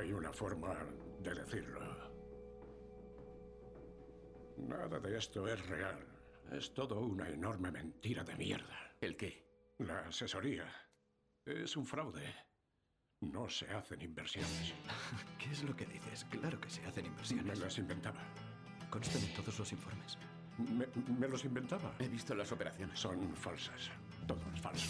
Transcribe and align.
hay 0.00 0.12
una 0.12 0.32
forma 0.32 0.74
de 1.20 1.34
decirlo. 1.34 1.80
Nada 4.58 4.98
de 4.98 5.16
esto 5.16 5.46
es 5.48 5.66
real. 5.68 6.06
Es 6.52 6.72
todo 6.74 7.00
una 7.00 7.28
enorme 7.28 7.70
mentira 7.70 8.24
de 8.24 8.34
mierda. 8.36 8.94
¿El 9.00 9.16
qué? 9.16 9.46
La 9.78 10.00
asesoría 10.00 10.64
es 11.46 11.76
un 11.76 11.86
fraude. 11.86 12.34
No 13.20 13.48
se 13.48 13.68
hacen 13.70 14.00
inversiones. 14.00 14.74
¿Qué 15.38 15.50
es 15.50 15.62
lo 15.62 15.76
que 15.76 15.86
dices? 15.86 16.24
Claro 16.30 16.60
que 16.60 16.70
se 16.70 16.84
hacen 16.86 17.04
Me 17.04 17.08
inversiones. 17.10 17.58
las 17.60 17.78
inventaba. 17.78 18.20
Constan 18.90 19.22
en 19.22 19.34
todos 19.34 19.58
los 19.58 19.72
informes. 19.72 20.18
Me, 20.58 20.86
me 21.18 21.28
los 21.28 21.44
inventaba. 21.44 21.94
He 21.98 22.08
visto 22.08 22.34
las 22.34 22.50
operaciones. 22.52 22.98
Son 22.98 23.34
falsas. 23.36 23.90
Todo 24.26 24.40
es 24.54 24.60
falso. 24.60 24.88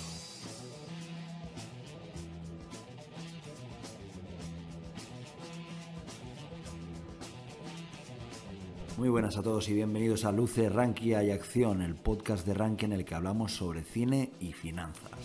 Muy 9.00 9.08
buenas 9.08 9.38
a 9.38 9.42
todos 9.42 9.66
y 9.70 9.72
bienvenidos 9.72 10.26
a 10.26 10.30
Luce, 10.30 10.68
Rankia 10.68 11.24
y 11.24 11.30
Acción, 11.30 11.80
el 11.80 11.94
podcast 11.94 12.46
de 12.46 12.52
Rankia 12.52 12.84
en 12.84 12.92
el 12.92 13.06
que 13.06 13.14
hablamos 13.14 13.52
sobre 13.52 13.82
cine 13.82 14.30
y 14.40 14.52
finanzas. 14.52 15.18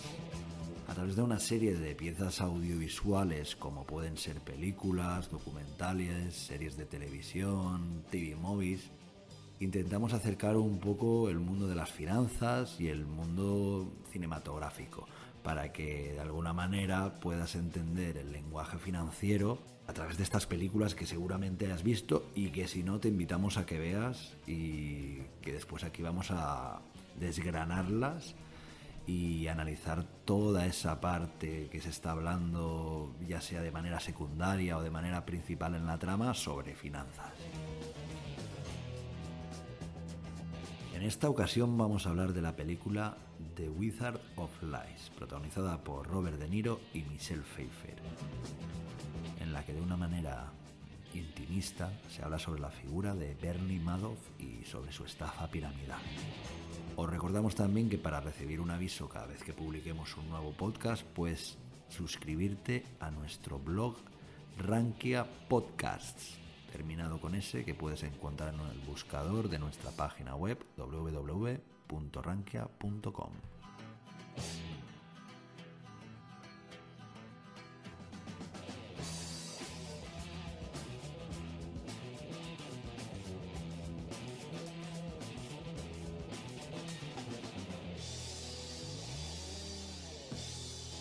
A 0.88 0.94
través 0.94 1.14
de 1.14 1.20
una 1.20 1.38
serie 1.38 1.76
de 1.76 1.94
piezas 1.94 2.40
audiovisuales 2.40 3.54
como 3.54 3.84
pueden 3.84 4.16
ser 4.16 4.40
películas, 4.40 5.30
documentales, 5.30 6.34
series 6.34 6.78
de 6.78 6.86
televisión, 6.86 8.02
TV 8.10 8.34
movies, 8.34 8.90
intentamos 9.60 10.14
acercar 10.14 10.56
un 10.56 10.80
poco 10.80 11.28
el 11.28 11.38
mundo 11.38 11.68
de 11.68 11.74
las 11.74 11.90
finanzas 11.90 12.80
y 12.80 12.88
el 12.88 13.04
mundo 13.04 13.92
cinematográfico 14.10 15.06
para 15.42 15.70
que 15.74 16.14
de 16.14 16.20
alguna 16.20 16.54
manera 16.54 17.20
puedas 17.20 17.54
entender 17.54 18.16
el 18.16 18.32
lenguaje 18.32 18.78
financiero 18.78 19.75
a 19.86 19.92
través 19.92 20.16
de 20.16 20.24
estas 20.24 20.46
películas 20.46 20.94
que 20.94 21.06
seguramente 21.06 21.70
has 21.72 21.82
visto 21.82 22.30
y 22.34 22.50
que 22.50 22.66
si 22.66 22.82
no 22.82 22.98
te 22.98 23.08
invitamos 23.08 23.56
a 23.56 23.66
que 23.66 23.78
veas 23.78 24.34
y 24.46 25.18
que 25.42 25.52
después 25.52 25.84
aquí 25.84 26.02
vamos 26.02 26.30
a 26.30 26.80
desgranarlas 27.18 28.34
y 29.06 29.46
analizar 29.46 30.04
toda 30.24 30.66
esa 30.66 31.00
parte 31.00 31.68
que 31.70 31.80
se 31.80 31.90
está 31.90 32.10
hablando 32.10 33.14
ya 33.26 33.40
sea 33.40 33.62
de 33.62 33.70
manera 33.70 34.00
secundaria 34.00 34.76
o 34.76 34.82
de 34.82 34.90
manera 34.90 35.24
principal 35.24 35.76
en 35.76 35.86
la 35.86 35.98
trama 35.98 36.34
sobre 36.34 36.74
finanzas. 36.74 37.32
En 40.94 41.02
esta 41.02 41.28
ocasión 41.28 41.76
vamos 41.78 42.06
a 42.06 42.10
hablar 42.10 42.32
de 42.32 42.42
la 42.42 42.56
película 42.56 43.18
The 43.54 43.68
Wizard 43.68 44.18
of 44.36 44.50
Lies, 44.62 45.10
protagonizada 45.16 45.84
por 45.84 46.08
Robert 46.08 46.38
De 46.38 46.48
Niro 46.48 46.80
y 46.92 47.02
Michelle 47.02 47.42
Pfeiffer, 47.42 47.96
en 49.46 49.52
la 49.52 49.64
que 49.64 49.72
de 49.72 49.80
una 49.80 49.96
manera 49.96 50.52
intimista 51.14 51.92
se 52.08 52.22
habla 52.22 52.38
sobre 52.38 52.60
la 52.60 52.70
figura 52.70 53.14
de 53.14 53.34
Bernie 53.36 53.78
Madoff 53.78 54.18
y 54.40 54.64
sobre 54.64 54.90
su 54.92 55.04
estafa 55.04 55.48
piramidal. 55.48 56.00
Os 56.96 57.08
recordamos 57.08 57.54
también 57.54 57.88
que 57.88 57.96
para 57.96 58.20
recibir 58.20 58.60
un 58.60 58.72
aviso 58.72 59.08
cada 59.08 59.26
vez 59.26 59.44
que 59.44 59.52
publiquemos 59.52 60.16
un 60.16 60.28
nuevo 60.28 60.50
podcast, 60.52 61.04
puedes 61.04 61.58
suscribirte 61.88 62.84
a 62.98 63.12
nuestro 63.12 63.60
blog 63.60 63.94
Rankia 64.58 65.24
Podcasts, 65.48 66.38
terminado 66.72 67.20
con 67.20 67.36
ese 67.36 67.64
que 67.64 67.74
puedes 67.74 68.02
encontrar 68.02 68.52
en 68.52 68.58
el 68.60 68.80
buscador 68.80 69.48
de 69.48 69.60
nuestra 69.60 69.92
página 69.92 70.34
web 70.34 70.58
www.rankia.com. 70.76 73.30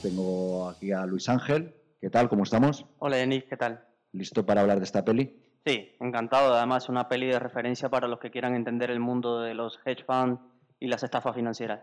Tengo 0.09 0.69
aquí 0.69 0.91
a 0.91 1.03
Luis 1.07 1.27
Ángel. 1.29 1.73
¿Qué 1.99 2.11
tal? 2.11 2.29
¿Cómo 2.29 2.43
estamos? 2.43 2.85
Hola 2.99 3.17
Denis, 3.17 3.43
¿qué 3.45 3.57
tal? 3.57 3.83
¿Listo 4.11 4.45
para 4.45 4.61
hablar 4.61 4.77
de 4.77 4.83
esta 4.83 5.03
peli? 5.03 5.35
Sí, 5.65 5.95
encantado. 5.99 6.53
Además, 6.53 6.89
una 6.89 7.09
peli 7.09 7.25
de 7.25 7.39
referencia 7.39 7.89
para 7.89 8.07
los 8.07 8.19
que 8.19 8.29
quieran 8.29 8.53
entender 8.53 8.91
el 8.91 8.99
mundo 8.99 9.39
de 9.41 9.55
los 9.55 9.79
hedge 9.83 10.03
funds 10.05 10.39
y 10.79 10.85
las 10.89 11.01
estafas 11.01 11.33
financieras. 11.33 11.79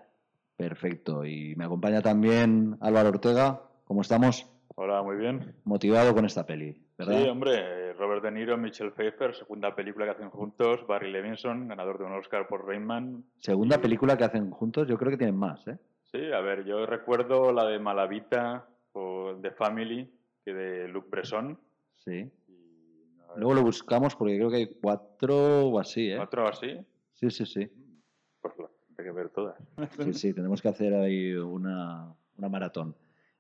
Perfecto. 0.56 1.24
Y 1.24 1.56
me 1.56 1.64
acompaña 1.64 2.00
también 2.00 2.76
Álvaro 2.80 3.08
Ortega. 3.08 3.60
¿Cómo 3.86 4.02
estamos? 4.02 4.48
Hola, 4.76 5.02
muy 5.02 5.16
bien. 5.16 5.56
Motivado 5.64 6.14
con 6.14 6.24
esta 6.24 6.46
peli, 6.46 6.80
¿verdad? 6.96 7.20
Sí, 7.24 7.28
hombre, 7.28 7.54
eh, 7.58 7.92
Robert 7.94 8.22
De 8.22 8.30
Niro, 8.30 8.56
Michelle 8.56 8.92
Pfeiffer, 8.92 9.34
segunda 9.34 9.74
película 9.74 10.04
que 10.04 10.12
hacen 10.12 10.30
juntos, 10.30 10.86
Barry 10.86 11.10
Levinson, 11.10 11.66
ganador 11.66 11.98
de 11.98 12.04
un 12.04 12.12
Oscar 12.12 12.46
por 12.46 12.64
Rainman. 12.68 13.24
Segunda 13.40 13.76
Y- 13.76 13.80
película 13.80 14.16
que 14.16 14.22
hacen 14.22 14.52
juntos, 14.52 14.86
yo 14.86 14.96
creo 14.96 15.10
que 15.10 15.16
tienen 15.18 15.36
más, 15.36 15.66
¿eh? 15.66 15.76
Sí, 16.12 16.30
a 16.30 16.40
ver, 16.40 16.66
yo 16.66 16.84
recuerdo 16.84 17.52
la 17.52 17.66
de 17.66 17.78
Malavita 17.78 18.68
o 18.92 19.34
The 19.40 19.52
Family, 19.52 20.12
que 20.44 20.52
de 20.52 20.88
Luc 20.88 21.08
Besson. 21.08 21.58
Sí. 21.96 22.30
Y, 22.48 23.16
ver, 23.16 23.38
Luego 23.38 23.54
lo 23.54 23.62
buscamos 23.62 24.14
porque 24.14 24.36
creo 24.36 24.50
que 24.50 24.56
hay 24.56 24.74
cuatro 24.74 25.68
o 25.68 25.80
así, 25.80 26.10
¿eh? 26.10 26.18
¿Otro 26.18 26.46
así? 26.46 26.78
Sí, 27.14 27.30
sí, 27.30 27.46
sí. 27.46 27.66
Pues 28.42 28.52
la 28.58 28.68
hay 28.98 29.04
que 29.06 29.10
ver 29.10 29.30
todas. 29.30 29.56
Sí, 30.00 30.12
sí, 30.12 30.34
tenemos 30.34 30.60
que 30.60 30.68
hacer 30.68 30.92
ahí 30.92 31.32
una, 31.32 32.14
una 32.36 32.48
maratón. 32.50 32.94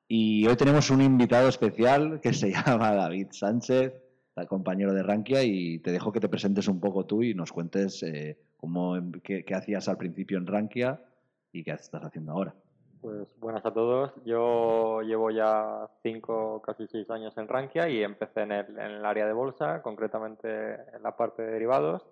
Y 0.08 0.46
hoy 0.46 0.56
tenemos 0.56 0.88
un 0.88 1.02
invitado 1.02 1.50
especial 1.50 2.20
que 2.22 2.32
se 2.32 2.52
llama 2.52 2.94
David 2.94 3.28
Sánchez, 3.32 3.92
compañero 4.48 4.94
de 4.94 5.02
Rankia, 5.02 5.42
y 5.42 5.78
te 5.80 5.92
dejo 5.92 6.10
que 6.10 6.20
te 6.20 6.28
presentes 6.30 6.68
un 6.68 6.80
poco 6.80 7.04
tú 7.04 7.22
y 7.22 7.34
nos 7.34 7.52
cuentes 7.52 8.02
eh, 8.02 8.38
cómo, 8.56 8.96
qué, 9.22 9.44
qué 9.44 9.54
hacías 9.54 9.90
al 9.90 9.98
principio 9.98 10.38
en 10.38 10.46
Rankia 10.46 10.98
y 11.52 11.62
qué 11.64 11.72
estás 11.72 12.02
haciendo 12.02 12.32
ahora. 12.32 12.54
Pues 13.00 13.28
buenas 13.38 13.66
a 13.66 13.74
todos. 13.74 14.12
Yo 14.24 15.02
llevo 15.02 15.30
ya 15.30 15.88
cinco, 16.02 16.62
casi 16.62 16.86
seis 16.86 17.10
años 17.10 17.36
en 17.36 17.48
Rankia 17.48 17.88
y 17.88 18.02
empecé 18.02 18.42
en 18.42 18.52
el, 18.52 18.78
en 18.78 18.90
el 18.92 19.04
área 19.04 19.26
de 19.26 19.32
bolsa, 19.32 19.82
concretamente 19.82 20.74
en 20.94 21.02
la 21.02 21.16
parte 21.16 21.42
de 21.42 21.52
derivados. 21.52 22.06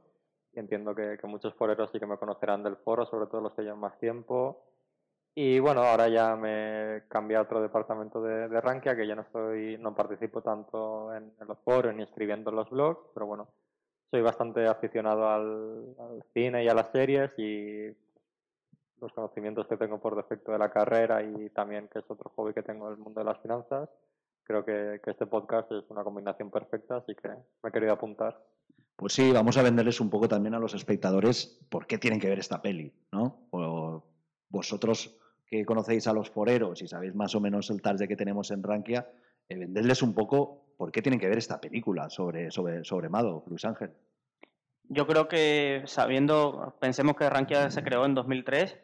Y 0.52 0.58
entiendo 0.58 0.94
que, 0.94 1.16
que 1.16 1.26
muchos 1.28 1.54
foreros 1.54 1.90
sí 1.92 2.00
que 2.00 2.06
me 2.06 2.18
conocerán 2.18 2.64
del 2.64 2.76
foro, 2.76 3.06
sobre 3.06 3.28
todo 3.28 3.40
los 3.40 3.54
que 3.54 3.62
llevan 3.62 3.78
más 3.78 3.98
tiempo. 3.98 4.64
Y 5.32 5.60
bueno, 5.60 5.82
ahora 5.82 6.08
ya 6.08 6.34
me 6.34 7.04
cambié 7.06 7.36
a 7.36 7.42
otro 7.42 7.62
departamento 7.62 8.20
de, 8.20 8.48
de 8.48 8.60
Rankia, 8.60 8.96
que 8.96 9.06
ya 9.06 9.14
no 9.14 9.22
estoy, 9.22 9.78
no 9.78 9.94
participo 9.94 10.42
tanto 10.42 11.14
en, 11.14 11.32
en 11.40 11.46
los 11.46 11.58
foros 11.60 11.94
ni 11.94 12.02
escribiendo 12.02 12.50
en 12.50 12.56
los 12.56 12.68
blogs, 12.68 13.08
pero 13.14 13.26
bueno, 13.26 13.46
soy 14.10 14.22
bastante 14.22 14.66
aficionado 14.66 15.28
al, 15.28 15.94
al 16.00 16.24
cine 16.34 16.64
y 16.64 16.68
a 16.68 16.74
las 16.74 16.90
series 16.90 17.30
y 17.38 17.94
los 19.00 19.12
conocimientos 19.12 19.66
que 19.66 19.76
tengo 19.76 20.00
por 20.00 20.16
defecto 20.16 20.52
de 20.52 20.58
la 20.58 20.70
carrera 20.70 21.22
y 21.22 21.50
también 21.50 21.88
que 21.88 22.00
es 22.00 22.04
otro 22.08 22.30
hobby 22.36 22.52
que 22.52 22.62
tengo 22.62 22.86
en 22.86 22.94
el 22.94 22.98
mundo 22.98 23.20
de 23.20 23.26
las 23.26 23.40
finanzas, 23.40 23.88
creo 24.44 24.64
que, 24.64 25.00
que 25.02 25.10
este 25.10 25.26
podcast 25.26 25.70
es 25.72 25.84
una 25.90 26.04
combinación 26.04 26.50
perfecta, 26.50 26.96
así 26.96 27.14
que 27.14 27.28
me 27.28 27.68
he 27.68 27.72
querido 27.72 27.92
apuntar. 27.92 28.38
Pues 28.96 29.14
sí, 29.14 29.32
vamos 29.32 29.56
a 29.56 29.62
venderles 29.62 30.00
un 30.00 30.10
poco 30.10 30.28
también 30.28 30.54
a 30.54 30.58
los 30.58 30.74
espectadores 30.74 31.64
por 31.70 31.86
qué 31.86 31.96
tienen 31.96 32.20
que 32.20 32.28
ver 32.28 32.38
esta 32.38 32.60
peli, 32.60 32.92
¿no? 33.12 33.46
O 33.50 34.02
vosotros 34.50 35.18
que 35.46 35.64
conocéis 35.64 36.06
a 36.06 36.12
los 36.12 36.30
foreros 36.30 36.82
y 36.82 36.88
sabéis 36.88 37.14
más 37.14 37.34
o 37.34 37.40
menos 37.40 37.70
el 37.70 37.80
target 37.80 38.08
que 38.08 38.16
tenemos 38.16 38.50
en 38.50 38.62
Rankia, 38.62 39.10
eh, 39.48 39.56
venderles 39.56 40.02
un 40.02 40.14
poco 40.14 40.74
por 40.76 40.92
qué 40.92 41.02
tienen 41.02 41.18
que 41.18 41.28
ver 41.28 41.38
esta 41.38 41.60
película 41.60 42.10
sobre, 42.10 42.50
sobre, 42.50 42.84
sobre 42.84 43.08
Madoff, 43.08 43.48
Luis 43.48 43.64
Ángel. 43.64 43.90
Yo 44.84 45.06
creo 45.06 45.28
que 45.28 45.82
sabiendo, 45.86 46.76
pensemos 46.80 47.16
que 47.16 47.28
Rankia 47.28 47.70
se 47.70 47.82
creó 47.82 48.04
en 48.04 48.14
2003 48.14 48.78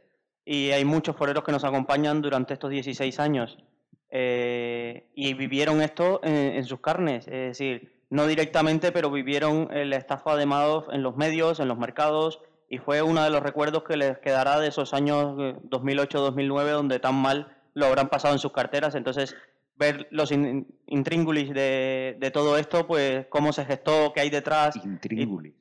y 0.47 0.71
hay 0.71 0.85
muchos 0.87 1.15
foreros 1.17 1.45
que 1.45 1.53
nos 1.53 1.65
acompañan 1.65 2.23
durante 2.23 2.55
estos 2.55 2.71
16 2.71 3.21
años 3.21 3.59
eh, 4.11 5.09
y 5.15 5.35
vivieron 5.35 5.83
esto 5.83 6.21
en, 6.23 6.65
sus 6.65 6.81
carnes, 6.81 7.27
es 7.27 7.59
decir, 7.59 7.93
no 8.09 8.27
directamente, 8.27 8.93
pero 8.93 9.11
vivieron 9.11 9.69
la 9.71 9.97
estafa 9.97 10.37
de 10.37 10.47
Madoff 10.47 10.89
en 10.93 11.03
los 11.03 11.17
medios, 11.17 11.61
en 11.61 11.69
los 11.69 11.77
mercados 11.77 12.41
y 12.71 12.79
fue 12.79 13.03
uno 13.03 13.23
de 13.23 13.31
los 13.31 13.43
recuerdos 13.43 13.83
que 13.83 13.97
les 13.97 14.19
quedará 14.19 14.59
de 14.61 14.69
esos 14.69 14.95
años 14.95 15.37
2008-2009 15.69 16.71
donde 16.71 16.99
tan 17.01 17.17
mal 17.17 17.57
lo 17.75 17.87
habrán 17.87 18.09
pasado 18.09 18.33
en 18.35 18.41
sus 18.41 18.53
carteras. 18.53 18.95
Entonces, 18.95 19.37
ver 19.77 20.07
los 20.11 20.33
in- 20.33 20.67
intríngulis 20.87 21.53
de, 21.53 22.17
de 22.19 22.31
todo 22.31 22.57
esto, 22.57 22.87
pues 22.87 23.27
cómo 23.29 23.53
se 23.53 23.65
gestó, 23.65 24.13
qué 24.15 24.21
hay 24.23 24.31
detrás. 24.31 24.77
Intríngulis. 24.77 25.53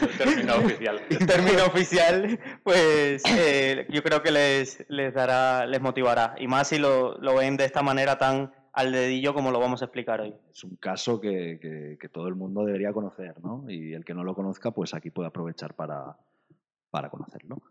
El 0.00 0.18
término 0.18 0.56
oficial. 0.56 1.00
el 1.10 1.26
término 1.26 1.66
oficial, 1.66 2.40
pues 2.62 3.22
eh, 3.36 3.86
yo 3.90 4.02
creo 4.02 4.22
que 4.22 4.30
les, 4.30 4.84
les 4.88 5.14
dará, 5.14 5.66
les 5.66 5.80
motivará. 5.80 6.34
Y 6.38 6.46
más 6.48 6.68
si 6.68 6.78
lo, 6.78 7.16
lo 7.18 7.34
ven 7.36 7.56
de 7.56 7.64
esta 7.64 7.82
manera 7.82 8.18
tan 8.18 8.52
al 8.72 8.92
dedillo 8.92 9.32
como 9.32 9.50
lo 9.50 9.58
vamos 9.58 9.80
a 9.82 9.86
explicar 9.86 10.20
hoy. 10.20 10.34
Es 10.52 10.62
un 10.64 10.76
caso 10.76 11.18
que, 11.20 11.58
que- 11.60 11.96
que 11.98 12.08
todo 12.10 12.28
el 12.28 12.34
mundo 12.34 12.64
debería 12.64 12.92
conocer, 12.92 13.34
¿no? 13.42 13.64
Y 13.68 13.94
el 13.94 14.04
que 14.04 14.12
no 14.14 14.22
lo 14.22 14.34
conozca, 14.34 14.70
pues 14.70 14.92
aquí 14.92 15.10
puede 15.10 15.28
aprovechar 15.28 15.72
para, 15.74 16.16
para 16.90 17.08
conocerlo. 17.08 17.62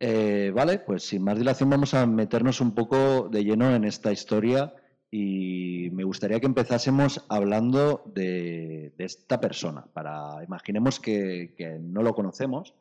Eh, 0.00 0.50
vale, 0.54 0.78
pues 0.78 1.04
sin 1.04 1.22
más 1.22 1.38
dilación 1.38 1.68
vamos 1.70 1.92
a 1.94 2.06
meternos 2.06 2.60
un 2.62 2.74
poco 2.74 3.28
de 3.28 3.44
lleno 3.44 3.74
en 3.74 3.84
esta 3.84 4.10
historia 4.10 4.72
Y 5.16 5.90
me 5.92 6.02
gustaría 6.02 6.40
que 6.40 6.46
empezásemos 6.46 7.24
hablando 7.28 8.02
de, 8.12 8.92
de 8.98 9.04
esta 9.04 9.40
persona. 9.40 9.84
Para, 9.92 10.42
imaginemos 10.42 10.98
que, 10.98 11.54
que 11.56 11.78
no 11.78 12.02
lo 12.02 12.16
conocemos 12.16 12.74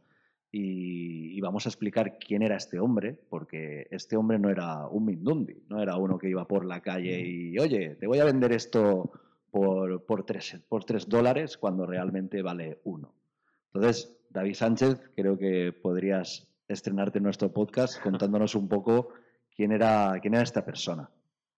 y, 0.52 1.38
y 1.38 1.42
vamos 1.42 1.68
a 1.68 1.70
explicar 1.70 2.18
quién 2.18 2.42
era 2.42 2.58
este 2.58 2.80
hombre, 2.80 3.16
porque 3.30 3.86
este 3.92 4.18
hombre 4.18 4.40
no 4.40 4.50
era 4.50 4.88
un 4.88 5.06
Mindundi, 5.06 5.62
no 5.70 5.80
era 5.80 5.96
uno 5.98 6.18
que 6.18 6.28
iba 6.28 6.48
por 6.48 6.66
la 6.66 6.82
calle 6.82 7.22
y, 7.22 7.60
oye, 7.60 7.98
te 8.00 8.08
voy 8.08 8.18
a 8.18 8.26
vender 8.26 8.52
esto 8.52 9.12
por, 9.52 10.04
por, 10.04 10.26
tres, 10.26 10.60
por 10.68 10.86
tres 10.86 11.08
dólares 11.08 11.56
cuando 11.56 11.86
realmente 11.86 12.42
vale 12.42 12.80
uno. 12.86 13.14
Entonces, 13.72 14.12
David 14.32 14.56
Sánchez, 14.56 15.12
creo 15.16 15.38
que 15.38 15.72
podrías 15.72 16.48
estrenarte 16.68 17.20
en 17.20 17.26
nuestro 17.26 17.54
podcast 17.54 18.02
contándonos 18.02 18.56
un 18.56 18.68
poco 18.68 19.10
quién 19.56 19.72
era, 19.72 20.18
quién 20.20 20.34
era 20.34 20.42
esta 20.42 20.66
persona. 20.66 21.12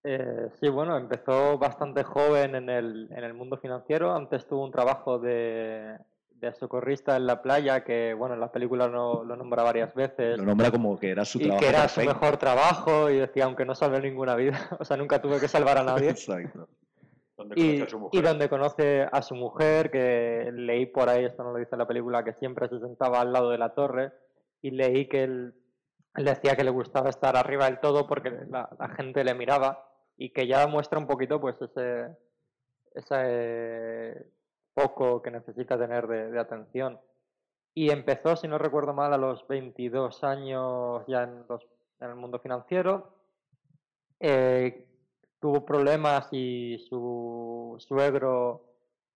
Eh, 0.08 0.50
sí, 0.60 0.70
bueno, 0.70 0.96
empezó 0.98 1.58
bastante 1.58 2.04
joven 2.04 2.54
en 2.54 2.70
el, 2.70 3.08
en 3.12 3.24
el 3.24 3.34
mundo 3.34 3.58
financiero. 3.58 4.14
Antes 4.14 4.48
tuvo 4.48 4.64
un 4.64 4.72
trabajo 4.72 5.18
de, 5.18 5.98
de 6.36 6.54
socorrista 6.54 7.16
en 7.16 7.26
la 7.26 7.42
playa, 7.42 7.84
que 7.84 8.14
bueno, 8.14 8.36
en 8.36 8.42
la 8.42 8.52
película 8.52 8.88
no, 8.88 9.24
lo 9.24 9.36
nombra 9.36 9.64
varias 9.64 9.96
veces. 9.96 10.38
Lo 10.38 10.46
nombra 10.46 10.70
como 10.70 11.00
que 11.00 11.10
era 11.10 11.26
su 11.26 11.40
y 11.40 11.46
trabajo. 11.46 11.60
que 11.60 11.70
era 11.70 11.88
su 11.88 12.02
mejor 12.02 12.38
trabajo 12.38 13.10
y 13.10 13.18
decía, 13.18 13.46
aunque 13.46 13.66
no 13.66 13.74
salve 13.74 14.00
ninguna 14.00 14.36
vida, 14.36 14.60
o 14.80 14.86
sea, 14.86 14.96
nunca 14.96 15.20
tuve 15.20 15.40
que 15.40 15.48
salvar 15.48 15.80
a 15.80 15.84
nadie. 15.84 16.12
Exacto. 16.12 16.68
Donde 17.36 17.56
y, 17.58 17.80
conoce 17.80 17.84
a 17.84 17.90
su 17.90 18.00
mujer. 18.00 18.20
y 18.20 18.24
donde 18.24 18.50
conoce 18.50 19.08
a 19.12 19.22
su 19.24 19.36
mujer, 19.36 19.92
que 19.92 20.52
leí 20.54 20.86
por 20.86 21.10
ahí, 21.10 21.26
esto 21.26 21.44
no 21.44 21.52
lo 21.52 21.58
dice 21.58 21.72
en 21.74 21.80
la 21.80 21.88
película, 21.88 22.24
que 22.24 22.34
siempre 22.34 22.70
se 22.70 22.80
sentaba 22.80 23.22
al 23.22 23.34
lado 23.34 23.50
de 23.50 23.58
la 23.58 23.74
torre, 23.74 24.12
y 24.62 24.70
leí 24.70 25.08
que 25.08 25.24
él, 25.24 25.56
él 26.16 26.26
decía 26.26 26.56
que 26.56 26.64
le 26.64 26.70
gustaba 26.70 27.10
estar 27.10 27.36
arriba 27.36 27.66
del 27.66 27.80
todo 27.80 28.08
porque 28.08 28.30
la, 28.50 28.70
la 28.80 28.88
gente 28.90 29.24
le 29.24 29.34
miraba 29.34 29.95
y 30.18 30.32
que 30.32 30.48
ya 30.48 30.68
muestra 30.68 31.00
un 31.00 31.08
poquito 31.08 31.40
pues 31.40 31.56
ese, 31.62 32.16
ese 32.94 34.26
poco 34.74 35.22
que 35.22 35.32
necesita 35.32 35.78
tener 35.78 36.08
de, 36.08 36.40
atención. 36.40 37.00
Y 37.74 37.92
empezó, 37.92 38.36
si 38.36 38.48
no 38.48 38.58
recuerdo 38.58 38.94
mal, 38.94 39.14
a 39.14 39.18
los 39.18 39.48
22 39.48 40.24
años 40.24 41.04
ya 41.08 41.24
en, 41.24 41.46
el 42.00 42.16
mundo 42.16 42.40
financiero. 42.40 43.14
Eh, 44.20 44.88
tuvo 45.40 45.66
problemas 45.66 46.30
y 46.32 46.78
su 46.88 47.76
suegro, 47.80 48.66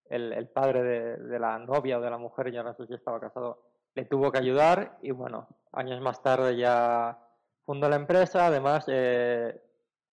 el, 0.10 0.48
padre 0.50 0.84
de, 0.84 1.18
de 1.18 1.40
la 1.40 1.57
novia 1.60 2.00
o 2.00 2.02
de 2.02 2.10
la 2.10 2.18
mujer, 2.18 2.52
ya 2.52 2.63
no 2.63 2.74
sé 2.74 2.86
si 2.88 2.94
estaba 2.94 3.19
casado, 3.19 3.63
le 3.95 4.06
tuvo 4.06 4.31
que 4.31 4.40
ayudar 4.40 4.98
y 5.02 5.12
bueno, 5.12 5.48
años 5.72 6.02
más 6.02 6.22
tarde 6.22 6.57
ya 6.57 7.18
fundó 7.66 7.90
la 7.90 7.95
empresa. 7.95 8.48
Además, 8.48 8.86
eh, 8.88 9.62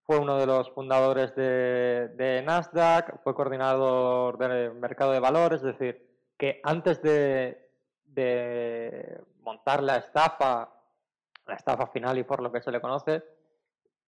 fue 0.07 0.19
uno 0.19 0.37
de 0.37 0.45
los 0.45 0.71
fundadores 0.71 1.35
de, 1.35 2.07
de 2.15 2.41
Nasdaq, 2.41 3.21
fue 3.23 3.35
coordinador 3.35 4.37
del 4.37 4.73
mercado 4.73 5.11
de 5.11 5.19
valores, 5.19 5.61
es 5.61 5.77
decir, 5.77 6.07
que 6.37 6.61
antes 6.63 7.01
de, 7.01 7.69
de 8.05 9.19
montar 9.41 9.83
la 9.83 9.97
estafa, 9.97 10.69
la 11.45 11.55
estafa 11.55 11.87
final 11.87 12.17
y 12.17 12.23
por 12.23 12.41
lo 12.41 12.53
que 12.53 12.61
se 12.61 12.71
le 12.71 12.79
conoce, 12.79 13.21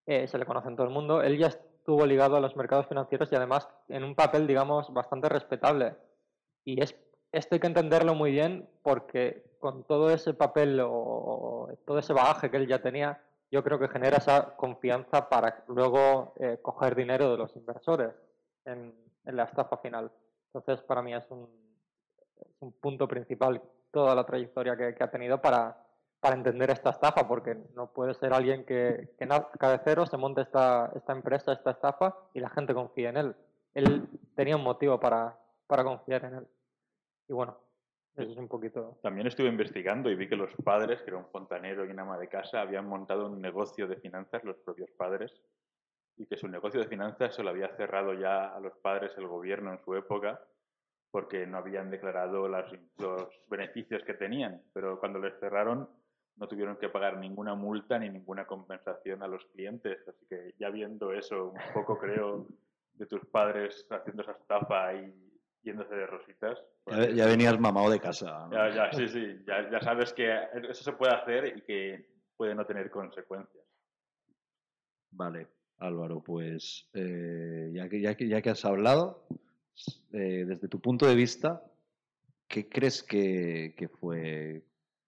eh, 0.06 0.25
se 0.25 0.38
le 0.38 0.46
conoce 0.46 0.69
en 0.69 0.78
todo 0.78 0.88
el 0.88 0.94
mundo, 0.94 1.22
él 1.22 1.38
ya 1.38 1.48
estuvo 1.48 2.06
ligado 2.06 2.38
a 2.38 2.40
los 2.40 2.56
mercados 2.56 2.88
financieros 2.88 3.30
y 3.34 3.36
además 3.36 3.68
en 3.90 4.06
un 4.06 4.16
papel, 4.16 4.48
digamos, 4.48 4.94
bastante 4.94 5.28
respetable. 5.28 5.98
Y 6.63 6.81
es, 6.81 6.96
esto 7.34 7.56
hay 7.56 7.60
que 7.60 7.68
entenderlo 7.68 8.16
muy 8.16 8.31
bien 8.31 8.69
porque 8.84 9.44
con 9.60 9.84
todo 9.84 10.12
ese 10.12 10.34
papel 10.34 10.80
o, 10.80 10.92
o 10.94 11.69
todo 11.86 12.00
ese 12.00 12.13
bagaje 12.13 12.50
que 12.50 12.56
él 12.56 12.68
ya 12.68 12.81
tenía, 12.81 13.22
yo 13.51 13.63
creo 13.63 13.80
que 13.80 13.88
genera 13.88 14.18
esa 14.18 14.56
confianza 14.56 15.30
para 15.30 15.63
luego 15.68 16.34
eh, 16.40 16.60
coger 16.62 16.96
dinero 16.96 17.31
de 17.31 17.38
los 17.38 17.56
inversores 17.56 18.13
en, 18.66 18.94
la 19.25 19.44
estafa 19.44 19.78
final. 19.78 20.12
Entonces, 20.48 20.84
para 20.86 21.04
mí 21.04 21.13
es 21.13 21.24
un, 21.30 21.48
es 22.38 22.62
un 22.62 22.72
punto 22.72 23.07
principal 23.07 23.62
toda 23.92 24.16
la 24.16 24.25
trayectoria 24.25 24.75
que, 24.75 25.04
ha 25.04 25.12
tenido 25.12 25.40
para, 25.40 25.86
para 26.19 26.36
entender 26.36 26.72
esta 26.72 26.90
estafa, 26.92 27.28
porque 27.28 27.56
no 27.75 27.92
puede 27.92 28.16
ser 28.16 28.34
alguien 28.34 28.66
que, 28.66 29.13
que 29.19 29.25
nazca 29.28 29.72
de 29.72 29.81
cero, 29.84 30.06
se 30.07 30.18
monte 30.18 30.42
esta, 30.42 30.92
esta 30.96 31.13
empresa, 31.13 31.54
esta 31.54 31.72
estafa 31.72 32.16
y 32.34 32.40
la 32.40 32.50
gente 32.50 32.74
confíe 32.74 33.10
en 33.10 33.18
él. 33.18 33.36
Él 33.75 34.07
tenía 34.36 34.56
un 34.56 34.63
motivo 34.63 35.00
para, 35.00 35.38
para 35.68 35.84
confiar 35.84 36.25
en 36.25 36.34
él. 36.36 36.48
Y 37.28 37.34
bueno, 37.34 37.57
eso 38.24 38.31
es 38.31 38.38
un 38.38 38.48
poquito. 38.48 39.00
También 39.01 39.27
estuve 39.27 39.48
investigando 39.48 40.10
y 40.10 40.16
vi 40.16 40.27
que 40.27 40.36
los 40.36 40.51
padres, 40.63 41.01
que 41.01 41.10
era 41.10 41.18
un 41.18 41.27
fontanero 41.27 41.86
y 41.86 41.89
una 41.89 42.04
ama 42.04 42.18
de 42.18 42.27
casa, 42.27 42.62
habían 42.62 42.88
montado 42.88 43.27
un 43.27 43.42
negocio 43.42 43.88
de 43.88 43.95
finanzas, 43.98 44.44
los 44.44 44.57
propios 44.57 44.89
padres, 44.92 45.31
y 46.18 46.25
que 46.25 46.38
su 46.38 46.48
negocio 46.48 46.81
de 46.81 46.88
finanzas 46.88 47.33
se 47.36 47.44
lo 47.44 47.50
había 47.50 47.75
cerrado 47.77 48.13
ya 48.13 48.54
a 48.54 48.60
los 48.60 48.74
padres 48.77 49.12
el 49.18 49.27
gobierno 49.27 49.71
en 49.71 49.80
su 49.83 49.95
época, 49.95 50.42
porque 51.12 51.48
no 51.48 51.57
habían 51.57 51.89
declarado 51.89 52.48
las- 52.48 52.71
los 52.98 53.30
beneficios 53.48 54.04
que 54.04 54.13
tenían. 54.13 54.62
Pero 54.74 55.00
cuando 55.00 55.19
les 55.19 55.39
cerraron, 55.39 55.89
no 56.36 56.48
tuvieron 56.48 56.77
que 56.77 56.89
pagar 56.89 57.18
ninguna 57.18 57.56
multa 57.56 57.98
ni 58.00 58.10
ninguna 58.10 58.45
compensación 58.45 59.24
a 59.24 59.27
los 59.27 59.45
clientes. 59.48 60.06
Así 60.07 60.25
que 60.27 60.54
ya 60.60 60.69
viendo 60.69 61.12
eso, 61.13 61.48
un 61.51 61.74
poco 61.74 61.98
creo, 61.98 62.45
de 62.94 63.06
tus 63.06 63.25
padres 63.25 63.88
haciendo 63.89 64.24
esa 64.24 64.33
estafa 64.33 64.94
y 64.94 65.29
yéndose 65.64 65.96
de 65.96 66.08
rositas. 66.08 66.58
Ya, 66.88 67.10
ya 67.10 67.26
venías 67.26 67.60
mamado 67.60 67.90
de 67.90 68.00
casa. 68.00 68.48
¿no? 68.48 68.54
ya, 68.54 68.70
ya, 68.74 68.92
sí, 68.94 69.08
sí, 69.08 69.44
ya, 69.46 69.70
ya 69.70 69.82
sabes 69.82 70.14
que 70.14 70.32
eso 70.70 70.84
se 70.84 70.94
puede 70.94 71.14
hacer 71.14 71.58
y 71.58 71.62
que 71.62 72.06
puede 72.36 72.56
no 72.56 72.66
tener 72.66 72.90
consecuencias. 72.90 73.64
Vale, 75.12 75.48
Álvaro, 75.78 76.22
pues 76.22 76.90
eh, 76.94 77.72
ya, 77.74 77.90
que, 77.90 78.02
ya, 78.02 78.16
que, 78.16 78.28
ya 78.28 78.42
que 78.42 78.50
has 78.52 78.64
hablado, 78.66 79.28
eh, 80.14 80.46
desde 80.48 80.68
tu 80.68 80.80
punto 80.80 81.06
de 81.06 81.16
vista, 81.16 81.64
¿qué 82.48 82.68
crees 82.70 83.04
que, 83.04 83.76
que 83.78 83.88
fue 83.88 84.64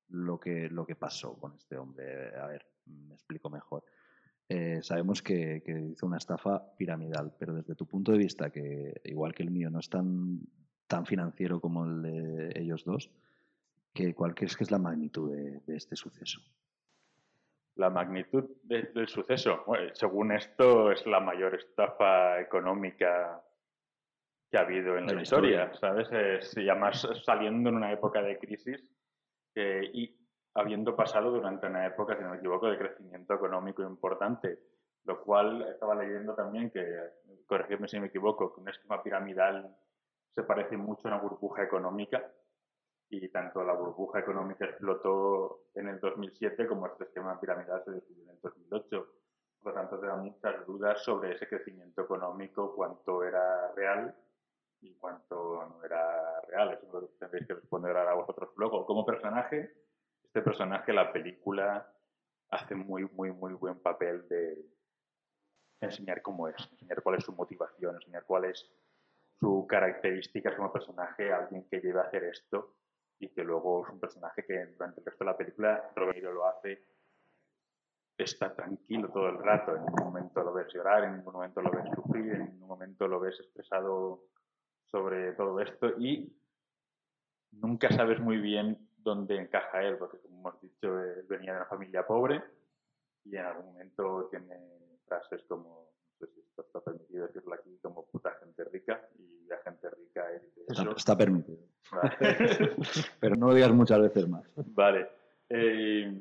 lo 0.09 0.39
que, 0.39 0.69
lo 0.69 0.85
que 0.85 0.95
pasó 0.95 1.37
con 1.37 1.55
este 1.55 1.77
hombre? 1.77 2.35
A 2.37 2.47
ver, 2.47 2.65
me 2.85 3.13
explico 3.13 3.49
mejor. 3.49 3.83
Eh, 4.53 4.79
sabemos 4.83 5.21
que, 5.21 5.61
que 5.65 5.79
hizo 5.93 6.05
una 6.05 6.17
estafa 6.17 6.75
piramidal, 6.75 7.31
pero 7.39 7.53
desde 7.53 7.73
tu 7.75 7.85
punto 7.85 8.11
de 8.11 8.17
vista, 8.17 8.49
que 8.49 8.99
igual 9.05 9.33
que 9.33 9.43
el 9.43 9.51
mío 9.51 9.69
no 9.69 9.79
es 9.79 9.89
tan, 9.89 10.41
tan 10.87 11.05
financiero 11.05 11.61
como 11.61 11.85
el 11.85 12.01
de 12.01 12.59
ellos 12.59 12.83
dos, 12.83 13.09
que, 13.93 14.13
¿cuál 14.13 14.35
crees 14.35 14.57
que 14.57 14.65
es 14.65 14.71
la 14.71 14.77
magnitud 14.77 15.31
de, 15.33 15.59
de 15.65 15.75
este 15.77 15.95
suceso? 15.95 16.41
La 17.75 17.89
magnitud 17.89 18.43
de- 18.63 18.91
del 18.93 19.07
suceso, 19.07 19.63
bueno, 19.65 19.89
según 19.93 20.33
esto, 20.33 20.91
es 20.91 21.05
la 21.05 21.21
mayor 21.21 21.55
estafa 21.55 22.41
económica 22.41 23.41
que 24.49 24.57
ha 24.57 24.61
habido 24.61 24.97
en 24.97 25.05
la 25.05 25.21
historia, 25.21 25.71
historia. 25.71 25.79
¿sabes? 25.79 26.07
Es- 26.11 26.57
y 26.57 26.67
además 26.67 27.07
saliendo 27.23 27.69
en 27.69 27.75
una 27.77 27.93
época 27.93 28.21
de 28.21 28.37
crisis 28.37 28.83
eh, 29.55 29.89
y 29.93 30.13
habiendo 30.53 30.95
pasado 30.95 31.31
durante 31.31 31.67
una 31.67 31.85
época, 31.85 32.15
si 32.15 32.23
no 32.23 32.31
me 32.31 32.37
equivoco, 32.37 32.67
de 32.67 32.77
crecimiento 32.77 33.33
económico 33.33 33.81
importante, 33.83 34.59
lo 35.05 35.21
cual 35.23 35.61
estaba 35.69 35.95
leyendo 35.95 36.33
también 36.35 36.69
que, 36.69 36.85
corregidme 37.45 37.87
si 37.87 37.99
me 37.99 38.07
equivoco, 38.07 38.53
que 38.53 38.61
un 38.61 38.69
esquema 38.69 39.01
piramidal 39.01 39.75
se 40.33 40.43
parece 40.43 40.77
mucho 40.77 41.07
a 41.07 41.11
una 41.11 41.21
burbuja 41.21 41.63
económica 41.63 42.31
y 43.09 43.27
tanto 43.29 43.63
la 43.63 43.73
burbuja 43.73 44.19
económica 44.19 44.65
explotó 44.65 45.65
en 45.75 45.89
el 45.89 45.99
2007 45.99 46.65
como 46.67 46.87
este 46.87 47.03
esquema 47.05 47.39
piramidal 47.39 47.83
se 47.83 47.91
decidió 47.91 48.23
en 48.23 48.29
el 48.29 48.39
2008. 48.41 49.07
Por 49.61 49.73
lo 49.73 49.79
tanto, 49.79 49.99
te 49.99 50.07
dan 50.07 50.23
muchas 50.23 50.65
dudas 50.65 51.03
sobre 51.03 51.33
ese 51.33 51.47
crecimiento 51.47 52.01
económico, 52.01 52.73
cuánto 52.73 53.23
era 53.23 53.71
real 53.73 54.15
y 54.79 54.95
cuánto 54.95 55.65
no 55.67 55.83
era 55.83 56.41
real. 56.47 56.71
Eso 56.71 56.87
lo 56.99 57.07
tendréis 57.19 57.45
que 57.45 57.53
responder 57.53 57.95
ahora 57.95 58.13
vosotros 58.13 58.49
luego. 58.55 58.85
Como 58.85 59.05
personaje, 59.05 59.80
este 60.31 60.43
personaje, 60.43 60.93
la 60.93 61.11
película, 61.11 61.93
hace 62.51 62.73
muy, 62.73 63.03
muy, 63.03 63.33
muy 63.33 63.51
buen 63.51 63.77
papel 63.79 64.25
de 64.29 64.65
enseñar 65.81 66.21
cómo 66.21 66.47
es, 66.47 66.55
enseñar 66.71 67.03
cuál 67.03 67.17
es 67.17 67.25
su 67.25 67.33
motivación, 67.33 67.95
enseñar 67.95 68.23
cuál 68.23 68.45
es 68.45 68.65
su 69.41 69.67
características 69.67 70.55
como 70.55 70.71
personaje, 70.71 71.33
alguien 71.33 71.67
que 71.67 71.81
lleve 71.81 71.99
a 71.99 72.03
hacer 72.03 72.23
esto 72.23 72.77
y 73.19 73.27
que 73.27 73.43
luego 73.43 73.85
es 73.85 73.91
un 73.91 73.99
personaje 73.99 74.45
que 74.45 74.67
durante 74.67 75.01
el 75.01 75.05
resto 75.05 75.25
de 75.25 75.31
la 75.31 75.37
película, 75.37 75.91
Romero 75.97 76.31
lo 76.31 76.47
hace, 76.47 76.81
está 78.17 78.55
tranquilo 78.55 79.09
todo 79.09 79.27
el 79.27 79.37
rato, 79.37 79.75
en 79.75 79.83
ningún 79.83 80.05
momento 80.05 80.43
lo 80.43 80.53
ves 80.53 80.73
llorar, 80.73 81.03
en 81.03 81.17
ningún 81.17 81.33
momento 81.33 81.61
lo 81.61 81.71
ves 81.71 81.89
sufrir, 81.93 82.35
en 82.35 82.45
ningún 82.51 82.69
momento 82.69 83.05
lo 83.05 83.19
ves 83.19 83.37
expresado 83.37 84.23
sobre 84.85 85.33
todo 85.33 85.59
esto 85.59 85.89
y 85.99 86.33
nunca 87.51 87.91
sabes 87.91 88.21
muy 88.21 88.37
bien 88.37 88.87
dónde 89.03 89.37
encaja 89.37 89.83
él, 89.83 89.97
porque 89.97 90.17
como 90.19 90.39
hemos 90.39 90.61
dicho, 90.61 90.99
él 90.99 91.25
venía 91.27 91.51
de 91.53 91.57
una 91.57 91.67
familia 91.67 92.05
pobre 92.05 92.41
y 93.25 93.35
en 93.35 93.45
algún 93.45 93.65
momento 93.67 94.27
tiene 94.29 94.55
frases 95.07 95.43
como, 95.47 95.91
no 96.19 96.27
sé 96.27 96.33
si 96.33 96.39
esto 96.41 96.61
está 96.61 96.79
permitido 96.81 97.27
decirlo 97.27 97.53
aquí, 97.53 97.77
como 97.81 98.05
puta 98.07 98.31
gente 98.43 98.63
rica 98.65 99.01
y 99.17 99.45
la 99.47 99.57
gente 99.59 99.89
rica 99.89 100.31
él 100.31 100.41
dice 100.55 100.61
Está, 100.69 100.81
eso. 100.83 100.95
está 100.95 101.17
permitido. 101.17 101.59
Vale. 101.91 102.15
Pero 103.19 103.35
no 103.35 103.47
lo 103.47 103.53
digas 103.53 103.71
muchas 103.71 103.99
veces 104.01 104.27
más. 104.27 104.43
Vale. 104.55 105.09
Eh, 105.49 106.11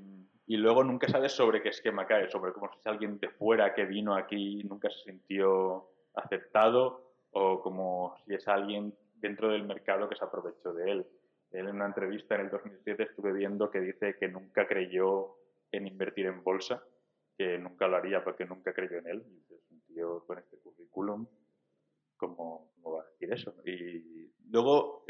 y 0.47 0.57
luego 0.57 0.83
nunca 0.83 1.09
sabes 1.09 1.33
sobre 1.33 1.63
qué 1.63 1.69
esquema 1.69 2.07
cae, 2.07 2.29
sobre 2.29 2.53
cómo 2.53 2.69
si 2.73 2.81
es 2.81 2.87
alguien 2.87 3.19
de 3.21 3.29
fuera 3.29 3.73
que 3.73 3.85
vino 3.85 4.15
aquí 4.17 4.61
y 4.61 4.65
nunca 4.65 4.91
se 4.91 4.99
sintió 5.11 5.89
aceptado 6.15 7.15
o 7.31 7.63
como 7.63 8.17
si 8.27 8.35
es 8.35 8.49
alguien 8.49 8.93
dentro 9.15 9.51
del 9.51 9.65
mercado 9.65 10.09
que 10.09 10.17
se 10.17 10.25
aprovechó 10.25 10.73
de 10.73 10.91
él. 10.91 11.07
Él 11.51 11.69
en 11.69 11.77
una 11.77 11.87
entrevista 11.87 12.37
en 12.37 12.43
el 12.43 12.51
2007 12.51 13.03
estuve 13.03 13.33
viendo 13.33 13.71
que 13.71 13.81
dice 13.81 14.17
que 14.19 14.29
nunca 14.29 14.67
creyó 14.67 15.37
en 15.73 15.87
invertir 15.87 16.27
en 16.27 16.43
bolsa, 16.43 16.83
que 17.37 17.59
nunca 17.59 17.89
lo 17.89 17.97
haría 17.97 18.23
porque 18.23 18.45
nunca 18.45 18.73
creyó 18.73 18.99
en 18.99 19.09
él. 19.09 19.25
Y 19.27 19.55
es 19.55 19.71
un 19.71 19.81
tío 19.83 20.25
con 20.27 20.39
este 20.39 20.59
currículum, 20.59 21.27
¿cómo, 22.17 22.73
cómo 22.75 22.97
va 22.97 23.03
a 23.03 23.07
decir 23.07 23.33
eso? 23.33 23.55
Y 23.65 24.31
luego 24.49 25.05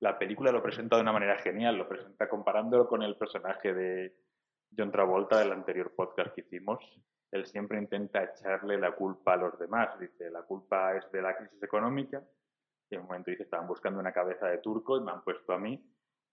la 0.00 0.18
película 0.18 0.52
lo 0.52 0.62
presenta 0.62 0.96
de 0.96 1.02
una 1.02 1.12
manera 1.12 1.38
genial, 1.38 1.76
lo 1.76 1.88
presenta 1.88 2.28
comparándolo 2.28 2.86
con 2.86 3.02
el 3.02 3.16
personaje 3.16 3.72
de 3.72 4.14
John 4.76 4.92
Travolta 4.92 5.38
del 5.38 5.52
anterior 5.52 5.94
podcast 5.94 6.34
que 6.34 6.42
hicimos. 6.42 6.84
Él 7.30 7.46
siempre 7.46 7.78
intenta 7.78 8.22
echarle 8.22 8.78
la 8.78 8.92
culpa 8.92 9.34
a 9.34 9.36
los 9.36 9.58
demás. 9.58 9.98
Dice, 9.98 10.30
la 10.30 10.42
culpa 10.42 10.96
es 10.96 11.10
de 11.12 11.22
la 11.22 11.36
crisis 11.36 11.62
económica. 11.62 12.22
Y 12.90 12.94
en 12.94 13.00
un 13.02 13.06
momento 13.06 13.30
dice, 13.30 13.42
estaban 13.44 13.66
buscando 13.66 14.00
una 14.00 14.12
cabeza 14.12 14.46
de 14.46 14.58
turco 14.58 14.96
y 14.98 15.02
me 15.02 15.12
han 15.12 15.22
puesto 15.22 15.52
a 15.52 15.58
mí. 15.58 15.82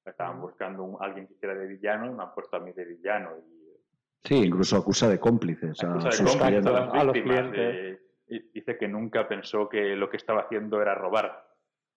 Estaban 0.06 0.42
buscando 0.42 0.84
un, 0.84 0.98
alguien 1.00 1.28
que 1.28 1.34
hiciera 1.34 1.56
de 1.56 1.66
villano 1.68 2.06
y 2.08 2.10
me 2.14 2.24
han 2.24 2.34
puesto 2.34 2.58
a 2.58 2.60
mí 2.60 2.72
de 2.74 2.86
villano. 2.86 3.32
Y, 3.38 3.64
Sí, 4.26 4.36
incluso 4.36 4.78
acusa 4.78 5.10
de 5.10 5.20
cómplices 5.20 5.84
a 5.84 5.92
acusa 5.92 6.08
de 6.08 6.12
sus 6.14 6.30
cómplice 6.30 6.48
clientes. 6.62 6.74
a 6.74 6.80
las 6.80 6.94
a 6.94 7.04
los 7.04 7.14
clientes. 7.14 8.00
y 8.28 8.40
dice 8.54 8.78
que 8.78 8.88
nunca 8.88 9.28
pensó 9.28 9.68
que 9.68 9.96
lo 9.98 10.10
que 10.10 10.18
estaba 10.18 10.42
haciendo 10.44 10.82
era 10.82 10.96
robar. 10.96 11.46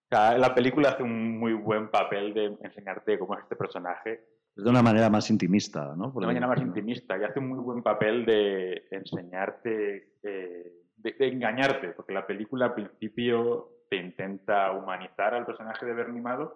O 0.09 0.15
sea, 0.15 0.37
la 0.37 0.53
película 0.53 0.89
hace 0.89 1.03
un 1.03 1.39
muy 1.39 1.53
buen 1.53 1.89
papel 1.89 2.33
de 2.33 2.57
enseñarte 2.61 3.17
cómo 3.17 3.35
es 3.35 3.43
este 3.43 3.55
personaje 3.55 4.25
Es 4.55 4.63
de 4.63 4.69
una 4.69 4.81
manera 4.81 5.09
más 5.09 5.29
intimista, 5.29 5.95
¿no? 5.95 6.07
de 6.07 6.11
Por 6.13 6.23
una 6.23 6.27
manera 6.27 6.47
más 6.47 6.61
intimista 6.61 7.17
y 7.17 7.23
hace 7.23 7.39
un 7.39 7.47
muy 7.47 7.59
buen 7.59 7.81
papel 7.81 8.25
de 8.25 8.87
enseñarte, 8.91 10.15
eh, 10.23 10.73
de, 10.97 11.11
de 11.13 11.27
engañarte, 11.27 11.89
porque 11.89 12.13
la 12.13 12.27
película 12.27 12.67
al 12.67 12.73
principio 12.73 13.69
te 13.89 13.95
intenta 13.95 14.71
humanizar 14.71 15.33
al 15.33 15.45
personaje 15.45 15.85
de 15.85 15.93
Bernie 15.93 16.21
Madoff. 16.21 16.53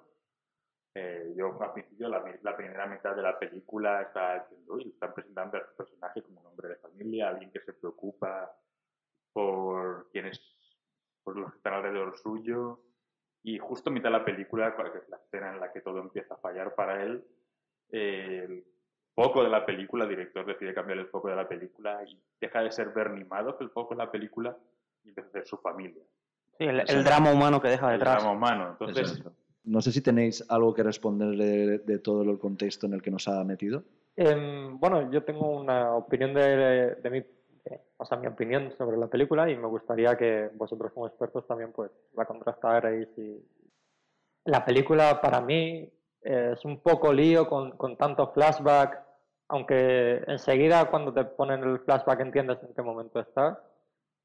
Eh, 0.93 1.33
yo 1.37 1.61
al 1.61 1.73
principio, 1.73 2.09
la, 2.09 2.23
la 2.41 2.57
primera 2.57 2.85
mitad 2.85 3.15
de 3.15 3.21
la 3.21 3.39
película 3.39 4.01
está 4.01 4.47
presentando 5.13 5.57
a 5.57 5.61
este 5.61 5.73
personaje 5.75 6.21
como 6.21 6.41
un 6.41 6.47
hombre 6.47 6.69
de 6.69 6.75
familia, 6.75 7.29
alguien 7.29 7.51
que 7.51 7.61
se 7.61 7.73
preocupa 7.73 8.53
por 9.33 10.09
quienes, 10.11 10.39
que 11.23 11.55
están 11.55 11.73
alrededor 11.75 12.17
suyo. 12.17 12.81
Y 13.43 13.57
justo 13.57 13.89
a 13.89 13.93
mitad 13.93 14.09
de 14.09 14.17
la 14.19 14.25
película, 14.25 14.75
que 14.75 14.97
es 14.97 15.09
la 15.09 15.17
escena 15.17 15.53
en 15.53 15.59
la 15.59 15.71
que 15.71 15.81
todo 15.81 15.99
empieza 15.99 16.35
a 16.35 16.37
fallar 16.37 16.75
para 16.75 17.01
él, 17.03 17.25
el 17.89 18.63
foco 19.15 19.43
de 19.43 19.49
la 19.49 19.65
película, 19.65 20.03
el 20.03 20.09
director 20.09 20.45
decide 20.45 20.73
cambiar 20.73 20.99
el 20.99 21.07
foco 21.07 21.29
de 21.29 21.35
la 21.35 21.47
película 21.47 22.03
y 22.05 22.21
deja 22.39 22.61
de 22.61 22.71
ser 22.71 22.89
Bernie 22.89 23.25
Madoff 23.25 23.59
el 23.61 23.69
foco 23.69 23.93
de 23.93 23.97
la 23.97 24.11
película 24.11 24.57
y 25.03 25.09
empieza 25.09 25.29
a 25.29 25.33
ser 25.33 25.47
su 25.47 25.57
familia. 25.57 26.03
Sí, 26.57 26.65
el, 26.65 26.79
el 26.87 27.03
drama 27.03 27.31
humano 27.33 27.61
que 27.61 27.69
deja 27.69 27.87
El 27.93 27.99
detrás. 27.99 28.17
drama 28.17 28.37
humano. 28.37 28.67
Entonces, 28.71 29.09
Exacto. 29.11 29.33
No 29.63 29.81
sé 29.81 29.91
si 29.91 30.01
tenéis 30.01 30.43
algo 30.49 30.73
que 30.73 30.81
responderle 30.83 31.45
de, 31.45 31.77
de 31.79 31.99
todo 31.99 32.23
el 32.23 32.39
contexto 32.39 32.87
en 32.87 32.93
el 32.93 33.01
que 33.01 33.11
nos 33.11 33.27
ha 33.27 33.43
metido. 33.43 33.83
Em, 34.15 34.79
bueno, 34.79 35.11
yo 35.11 35.23
tengo 35.23 35.49
una 35.59 35.93
opinión 35.95 36.33
de, 36.33 36.95
de 36.95 37.09
mi, 37.09 37.19
eh, 37.19 37.79
o 37.97 38.05
sea, 38.05 38.17
mi 38.17 38.25
opinión 38.27 38.73
sobre 38.77 38.97
la 38.97 39.07
película 39.07 39.49
y 39.49 39.55
me 39.55 39.67
gustaría 39.67 40.17
que 40.17 40.49
vosotros 40.55 40.91
como 40.93 41.07
expertos 41.07 41.45
también 41.47 41.71
pues 41.71 41.91
la 42.15 42.25
contrastarais 42.25 43.07
y 43.17 43.37
la 44.45 44.65
película 44.65 45.21
para 45.21 45.41
mí 45.41 45.87
eh, 46.23 46.49
es 46.53 46.65
un 46.65 46.79
poco 46.79 47.13
lío 47.13 47.47
con, 47.47 47.71
con 47.77 47.95
tanto 47.97 48.31
flashback, 48.33 48.99
aunque 49.49 50.23
enseguida 50.27 50.85
cuando 50.89 51.13
te 51.13 51.23
ponen 51.23 51.63
el 51.63 51.79
flashback 51.81 52.19
entiendes 52.21 52.57
en 52.63 52.73
qué 52.73 52.81
momento 52.81 53.19
estás. 53.19 53.59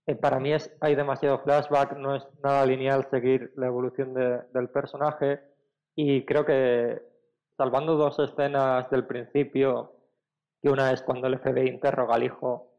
Eh, 0.07 0.15
para 0.15 0.39
mí 0.39 0.53
es, 0.53 0.75
hay 0.81 0.95
demasiado 0.95 1.39
flashback, 1.41 1.97
no 1.97 2.15
es 2.15 2.27
nada 2.43 2.65
lineal 2.67 3.07
seguir 3.11 3.53
la 3.57 3.67
evolución 3.67 4.15
de- 4.15 4.43
del 4.53 4.69
personaje. 4.71 5.41
Y 5.95 6.25
creo 6.25 6.45
que 6.45 7.03
salvando 7.57 7.97
dos 7.97 8.19
escenas 8.19 8.89
del 8.91 9.07
principio, 9.07 9.93
que 10.63 10.69
una 10.71 10.93
es 10.93 11.03
cuando 11.03 11.27
el 11.27 11.35
FBI 11.39 11.69
interroga 11.69 12.15
al 12.15 12.23
hijo, 12.25 12.73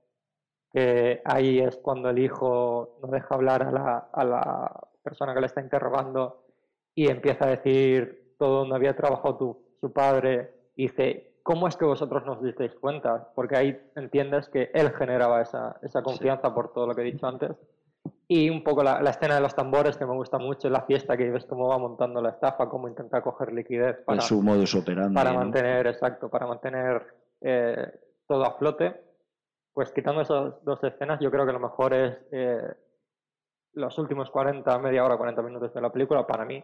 que 0.71 1.21
ahí 1.25 1.59
es 1.59 1.77
cuando 1.77 2.09
el 2.09 2.19
hijo 2.19 2.99
no 3.01 3.07
deja 3.09 3.35
hablar 3.35 3.63
a 3.63 3.71
la, 3.71 3.97
a 4.13 4.23
la 4.25 4.87
persona 5.03 5.33
que 5.33 5.39
le 5.41 5.47
está 5.47 5.61
interrogando 5.61 6.45
y 6.93 7.09
empieza 7.09 7.45
a 7.45 7.49
decir 7.49 8.35
todo 8.37 8.59
donde 8.59 8.75
había 8.75 8.95
trabajado 8.95 9.37
tu, 9.37 9.65
su 9.81 9.91
padre, 9.93 10.51
y 10.75 10.83
dice, 10.87 11.26
¿cómo 11.47 11.69
es 11.69 11.77
que 11.77 11.85
vosotros 11.85 12.25
no 12.25 12.33
os 12.33 12.43
disteis 12.43 12.75
cuenta? 12.75 13.29
Porque 13.33 13.55
ahí 13.55 13.81
entiendes 13.95 14.49
que 14.49 14.69
él 14.73 14.91
generaba 14.91 15.41
esa, 15.41 15.77
esa 15.81 16.03
confianza 16.03 16.53
por 16.53 16.73
todo 16.73 16.85
lo 16.85 16.93
que 16.93 17.03
he 17.03 17.05
dicho 17.05 17.25
antes. 17.25 17.51
Y 18.27 18.49
un 18.49 18.65
poco 18.65 18.83
la, 18.83 19.01
la 19.01 19.11
escena 19.11 19.35
de 19.35 19.41
los 19.41 19.55
tambores 19.55 19.95
que 19.95 20.05
me 20.05 20.13
gusta 20.13 20.37
mucho, 20.37 20.69
la 20.69 20.81
fiesta 20.81 21.15
que 21.15 21.31
ves 21.31 21.45
cómo 21.45 21.69
va 21.69 21.77
montando 21.77 22.21
la 22.21 22.31
estafa, 22.31 22.67
cómo 22.67 22.89
intenta 22.89 23.21
coger 23.21 23.53
liquidez 23.53 23.95
para, 24.03 24.19
su 24.19 24.41
modus 24.41 24.75
operandi. 24.75 25.15
para 25.15 25.31
¿no? 25.31 25.39
mantener, 25.39 25.87
exacto, 25.87 26.27
para 26.27 26.47
mantener 26.47 27.15
eh, 27.39 27.93
todo 28.27 28.43
a 28.43 28.57
flote. 28.57 29.01
Pues 29.71 29.93
quitando 29.93 30.23
esas 30.23 30.61
dos 30.65 30.83
escenas, 30.83 31.21
yo 31.21 31.31
creo 31.31 31.45
que 31.45 31.53
lo 31.53 31.61
mejor 31.61 31.93
es 31.93 32.17
eh, 32.33 32.73
los 33.71 33.97
últimos 33.97 34.29
40, 34.31 34.79
media 34.79 35.05
hora, 35.05 35.15
40 35.15 35.41
minutos 35.43 35.73
de 35.73 35.79
la 35.79 35.93
película 35.93 36.27
para 36.27 36.43
mí, 36.43 36.61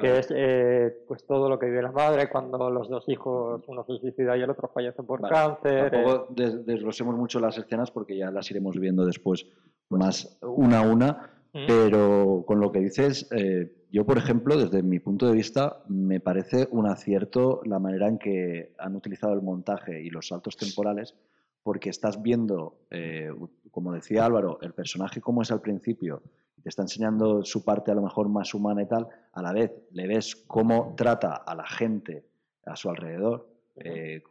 que 0.00 0.08
Ah. 0.08 0.18
es 0.18 0.28
eh, 0.34 1.04
pues 1.06 1.24
todo 1.26 1.48
lo 1.48 1.58
que 1.58 1.66
vive 1.66 1.82
la 1.82 1.92
madre 1.92 2.28
cuando 2.28 2.70
los 2.70 2.88
dos 2.88 3.08
hijos, 3.08 3.62
uno 3.66 3.84
se 3.84 3.98
suicida 3.98 4.36
y 4.36 4.42
el 4.42 4.50
otro 4.50 4.68
fallece 4.72 5.02
por 5.02 5.20
Vale, 5.20 5.34
cáncer. 5.34 5.86
eh, 5.86 5.90
Tampoco 5.90 6.32
des- 6.34 6.66
desglosemos 6.66 7.14
mucho 7.16 7.38
las 7.40 7.56
escenas 7.58 7.90
porque 7.90 8.16
ya 8.16 8.30
las 8.30 8.50
iremos 8.50 8.78
viendo 8.78 9.04
después 9.06 9.46
más 9.90 10.38
una 10.42 10.80
a 10.80 10.82
una, 10.88 11.30
¿Mm? 11.52 11.66
pero 11.68 12.44
con 12.46 12.60
lo 12.60 12.72
que 12.72 12.80
dices, 12.80 13.28
eh, 13.36 13.86
yo 13.92 14.04
por 14.04 14.18
ejemplo, 14.18 14.56
desde 14.56 14.82
mi 14.82 14.98
punto 14.98 15.26
de 15.28 15.34
vista, 15.34 15.84
me 15.88 16.18
parece 16.18 16.66
un 16.72 16.86
acierto 16.86 17.60
la 17.64 17.78
manera 17.78 18.08
en 18.08 18.18
que 18.18 18.74
han 18.78 18.96
utilizado 18.96 19.34
el 19.34 19.42
montaje 19.42 20.02
y 20.02 20.10
los 20.10 20.28
saltos 20.28 20.56
temporales, 20.56 21.14
porque 21.62 21.90
estás 21.90 22.20
viendo, 22.20 22.78
eh, 22.90 23.30
como 23.70 23.92
decía 23.92 24.26
Álvaro, 24.26 24.58
el 24.62 24.72
personaje 24.74 25.20
como 25.20 25.42
es 25.42 25.50
al 25.52 25.60
principio, 25.60 26.22
te 26.62 26.68
está 26.68 26.82
enseñando 26.82 27.44
su 27.44 27.64
parte 27.64 27.90
a 27.90 27.94
lo 27.94 28.02
mejor 28.02 28.28
más 28.28 28.54
humana 28.54 28.82
y 28.82 28.86
tal, 28.86 29.06
a 29.32 29.42
la 29.42 29.52
vez 29.52 29.72
le 29.92 30.06
ves 30.06 30.36
cómo 30.46 30.94
trata 30.96 31.34
a 31.34 31.54
la 31.54 31.66
gente 31.66 32.24
a 32.64 32.76
su 32.76 32.88
alrededor, 32.88 33.48
eh, 33.76 34.22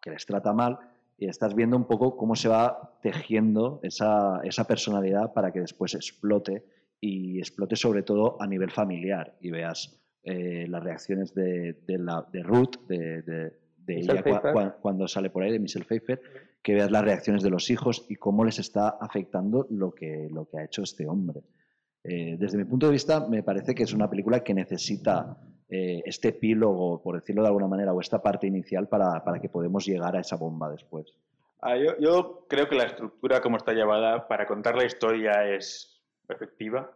que 0.00 0.10
les 0.10 0.26
trata 0.26 0.52
mal, 0.52 0.78
y 1.18 1.26
estás 1.28 1.54
viendo 1.54 1.76
un 1.76 1.84
poco 1.84 2.16
cómo 2.16 2.34
se 2.34 2.48
va 2.48 2.98
tejiendo 3.02 3.78
esa, 3.82 4.40
esa 4.42 4.64
personalidad 4.64 5.32
para 5.32 5.52
que 5.52 5.60
después 5.60 5.94
explote 5.94 6.64
y 7.00 7.38
explote 7.38 7.76
sobre 7.76 8.02
todo 8.02 8.40
a 8.40 8.46
nivel 8.46 8.70
familiar 8.70 9.36
y 9.40 9.50
veas 9.50 10.00
eh, 10.24 10.66
las 10.68 10.82
reacciones 10.82 11.34
de, 11.34 11.74
de 11.86 11.98
la, 11.98 12.26
de 12.32 12.42
Ruth, 12.42 12.76
de, 12.88 13.22
de- 13.22 13.60
de 13.78 13.98
ella 13.98 14.22
cua- 14.22 14.40
cua- 14.54 14.76
cuando 14.80 15.08
sale 15.08 15.30
por 15.30 15.42
ahí, 15.42 15.50
de 15.52 15.58
Michelle 15.58 15.84
Pfeiffer, 15.84 16.20
que 16.62 16.74
veas 16.74 16.90
las 16.90 17.04
reacciones 17.04 17.42
de 17.42 17.50
los 17.50 17.70
hijos 17.70 18.04
y 18.08 18.16
cómo 18.16 18.44
les 18.44 18.58
está 18.58 18.88
afectando 19.00 19.66
lo 19.70 19.92
que, 19.92 20.28
lo 20.30 20.46
que 20.48 20.58
ha 20.58 20.64
hecho 20.64 20.82
este 20.82 21.06
hombre. 21.06 21.42
Eh, 22.04 22.36
desde 22.38 22.58
mi 22.58 22.64
punto 22.64 22.86
de 22.86 22.92
vista, 22.92 23.26
me 23.28 23.42
parece 23.42 23.74
que 23.74 23.82
es 23.82 23.92
una 23.92 24.08
película 24.08 24.40
que 24.42 24.54
necesita 24.54 25.36
eh, 25.68 26.02
este 26.04 26.28
epílogo, 26.28 27.02
por 27.02 27.14
decirlo 27.16 27.42
de 27.42 27.48
alguna 27.48 27.66
manera, 27.68 27.92
o 27.92 28.00
esta 28.00 28.22
parte 28.22 28.46
inicial 28.46 28.88
para, 28.88 29.22
para 29.24 29.40
que 29.40 29.48
podamos 29.48 29.86
llegar 29.86 30.16
a 30.16 30.20
esa 30.20 30.36
bomba 30.36 30.70
después. 30.70 31.14
Ah, 31.62 31.76
yo, 31.76 31.98
yo 31.98 32.46
creo 32.48 32.68
que 32.68 32.74
la 32.76 32.84
estructura 32.84 33.40
como 33.42 33.58
está 33.58 33.72
llevada 33.72 34.26
para 34.28 34.46
contar 34.46 34.76
la 34.76 34.84
historia 34.84 35.46
es 35.54 36.02
efectiva, 36.28 36.90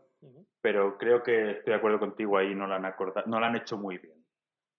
pero 0.62 0.96
creo 0.96 1.22
que 1.22 1.50
estoy 1.50 1.72
de 1.72 1.78
acuerdo 1.78 1.98
contigo 1.98 2.38
ahí, 2.38 2.54
no 2.54 2.66
la 2.66 2.76
han, 2.76 2.86
acorda- 2.86 3.24
no 3.26 3.38
la 3.40 3.48
han 3.48 3.56
hecho 3.56 3.76
muy 3.76 3.98
bien. 3.98 4.23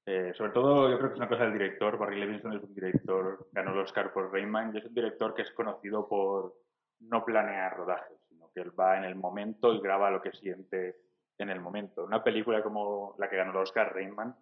Eh, 0.06 0.34
sobre 0.36 0.52
todo, 0.52 0.90
yo 0.90 0.98
creo 0.98 1.10
que 1.10 1.14
es 1.16 1.20
una 1.20 1.30
cosa 1.30 1.44
del 1.44 1.54
director. 1.54 1.98
Barry 1.98 2.20
Levinson 2.20 2.54
es 2.54 2.64
un 2.64 2.76
director, 2.76 3.48
ganó 3.52 3.74
el 3.74 3.80
Oscar 3.80 4.14
por 4.14 4.32
Rayman, 4.32 4.74
y 4.74 4.78
es 4.78 4.86
un 4.86 4.94
director 4.94 5.34
que 5.34 5.42
es 5.42 5.52
conocido 5.52 6.08
por 6.08 6.54
no 7.00 7.26
planear 7.26 7.76
rodajes, 7.76 8.18
sino 8.30 8.52
que 8.54 8.62
él 8.62 8.80
va 8.80 8.98
en 8.98 9.06
el 9.06 9.16
momento 9.16 9.74
y 9.74 9.82
graba 9.82 10.12
lo 10.12 10.22
que 10.22 10.32
siente 10.32 10.98
en 11.38 11.50
el 11.50 11.60
momento. 11.60 12.06
Una 12.06 12.24
película 12.24 12.62
como 12.62 13.16
la 13.18 13.30
que 13.30 13.38
ganó 13.38 13.52
el 13.52 13.58
Oscar, 13.58 13.94
Rayman, 13.94 14.36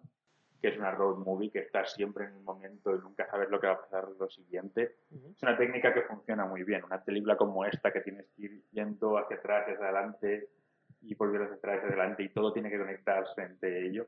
que 0.60 0.68
es 0.68 0.78
una 0.78 0.92
road 0.92 1.18
movie, 1.18 1.50
que 1.50 1.60
está 1.60 1.84
siempre 1.84 2.26
en 2.26 2.36
un 2.36 2.44
momento 2.44 2.94
y 2.94 2.98
nunca 2.98 3.26
sabes 3.28 3.50
lo 3.50 3.60
que 3.60 3.66
va 3.66 3.74
a 3.74 3.80
pasar 3.82 4.08
lo 4.18 4.28
siguiente, 4.30 4.96
es 5.10 5.42
una 5.42 5.56
técnica 5.56 5.92
que 5.92 6.02
funciona 6.02 6.46
muy 6.46 6.62
bien. 6.62 6.84
Una 6.84 7.02
película 7.02 7.36
como 7.36 7.64
esta 7.64 7.92
que 7.92 8.00
tienes 8.00 8.26
que 8.36 8.42
ir 8.42 8.62
yendo 8.70 9.18
hacia 9.18 9.36
atrás 9.36 9.66
y 9.68 9.72
hacia 9.72 9.84
adelante 9.84 10.48
y 11.02 11.14
volviendo 11.14 11.44
hacia 11.44 11.56
atrás 11.56 11.78
hacia 11.78 11.88
adelante 11.88 12.22
y 12.22 12.28
todo 12.30 12.52
tiene 12.52 12.70
que 12.70 12.78
conectarse 12.78 13.42
entre 13.42 13.86
ello. 13.86 14.06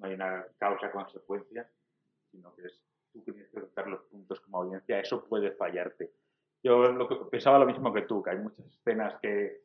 No 0.00 0.06
hay 0.06 0.14
una 0.14 0.46
causa-consecuencia, 0.58 1.70
sino 2.30 2.54
que 2.54 2.62
es 2.66 2.82
tú 3.12 3.22
tienes 3.22 3.46
que 3.48 3.54
conectar 3.54 3.86
los 3.86 4.02
puntos 4.04 4.40
como 4.40 4.58
audiencia. 4.58 5.00
Eso 5.00 5.24
puede 5.24 5.52
fallarte. 5.52 6.12
Yo 6.62 6.92
lo 6.92 7.08
que, 7.08 7.16
pensaba 7.30 7.58
lo 7.58 7.66
mismo 7.66 7.92
que 7.92 8.02
tú, 8.02 8.22
que 8.22 8.30
hay 8.30 8.38
muchas 8.38 8.66
escenas 8.66 9.18
que 9.20 9.62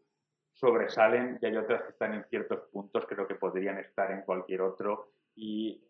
sobresalen 0.54 1.38
y 1.42 1.46
hay 1.46 1.58
otras 1.58 1.84
que 1.84 1.89
están 1.89 2.13
en 2.13 2.24
ciertos 2.25 2.70
puntos, 2.72 3.06
creo 3.08 3.27
que 3.27 3.36
podrían 3.36 3.77
estar 3.77 4.12
en 4.12 4.22
cualquier 4.22 4.62
otro. 4.62 5.12
Y 5.36 5.84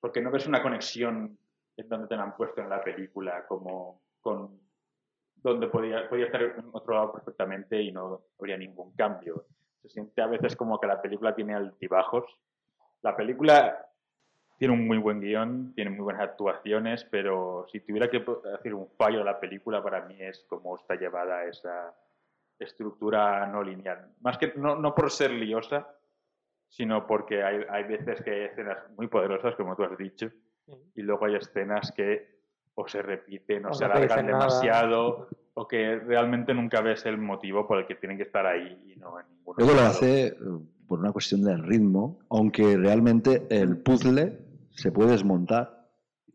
porque 0.00 0.20
no 0.20 0.30
ves 0.30 0.46
una 0.46 0.62
conexión 0.62 1.38
en 1.76 1.88
donde 1.88 2.08
te 2.08 2.16
la 2.16 2.24
han 2.24 2.36
puesto 2.36 2.60
en 2.60 2.68
la 2.68 2.82
película, 2.82 3.46
como 3.46 4.02
con 4.20 4.60
donde 5.36 5.68
podía, 5.68 6.08
podía 6.08 6.26
estar 6.26 6.42
en 6.42 6.68
otro 6.72 6.94
lado 6.94 7.12
perfectamente 7.12 7.80
y 7.80 7.92
no 7.92 8.22
habría 8.40 8.56
ningún 8.56 8.92
cambio. 8.94 9.46
se 9.82 9.88
siente 9.88 10.20
a 10.20 10.26
veces 10.26 10.56
como 10.56 10.80
que 10.80 10.88
la 10.88 11.00
película 11.00 11.34
tiene 11.36 11.54
altibajos. 11.54 12.24
La 13.02 13.16
película 13.16 13.87
tiene 14.58 14.74
un 14.74 14.86
muy 14.86 14.98
buen 14.98 15.20
guion, 15.20 15.72
tiene 15.74 15.90
muy 15.90 16.00
buenas 16.00 16.22
actuaciones, 16.22 17.04
pero 17.04 17.66
si 17.70 17.80
tuviera 17.80 18.10
que 18.10 18.18
decir 18.18 18.74
un 18.74 18.88
fallo 18.98 19.18
de 19.18 19.24
la 19.24 19.38
película, 19.38 19.82
para 19.82 20.04
mí 20.04 20.16
es 20.18 20.44
cómo 20.48 20.76
está 20.76 20.96
llevada 20.96 21.44
esa 21.44 21.94
estructura 22.58 23.46
no 23.46 23.62
lineal. 23.62 24.08
Más 24.20 24.36
que 24.36 24.52
no, 24.56 24.74
no 24.74 24.96
por 24.96 25.12
ser 25.12 25.30
liosa, 25.30 25.88
sino 26.68 27.06
porque 27.06 27.42
hay, 27.42 27.60
hay 27.70 27.84
veces 27.84 28.20
que 28.22 28.30
hay 28.30 28.40
escenas 28.46 28.78
muy 28.96 29.06
poderosas, 29.06 29.54
como 29.54 29.76
tú 29.76 29.84
has 29.84 29.96
dicho, 29.96 30.28
y 30.96 31.02
luego 31.02 31.26
hay 31.26 31.36
escenas 31.36 31.92
que 31.92 32.38
o 32.74 32.86
se 32.88 33.00
repiten 33.00 33.64
o, 33.66 33.70
O 33.70 33.74
se 33.74 33.86
no 33.86 33.92
alargan 33.92 34.26
nada. 34.26 34.38
demasiado 34.38 35.28
o 35.54 35.66
que 35.66 35.96
realmente 36.00 36.52
nunca 36.52 36.80
ves 36.80 37.06
el 37.06 37.18
motivo 37.18 37.66
por 37.66 37.78
el 37.78 37.86
que 37.86 37.94
tienen 37.94 38.16
que 38.16 38.24
estar 38.24 38.46
ahí 38.46 38.92
y 38.92 38.96
no 38.96 39.18
en 39.18 39.26
ninguno. 39.28 39.56
Luego 39.58 39.74
lo 39.74 39.80
hace 39.80 40.26
eh, 40.26 40.34
por 40.86 41.00
una 41.00 41.12
cuestión 41.12 41.42
del 41.42 41.62
ritmo, 41.64 42.18
aunque 42.28 42.76
realmente 42.76 43.46
el 43.50 43.78
puzzle 43.78 44.47
se 44.78 44.92
puede 44.92 45.10
desmontar 45.10 45.88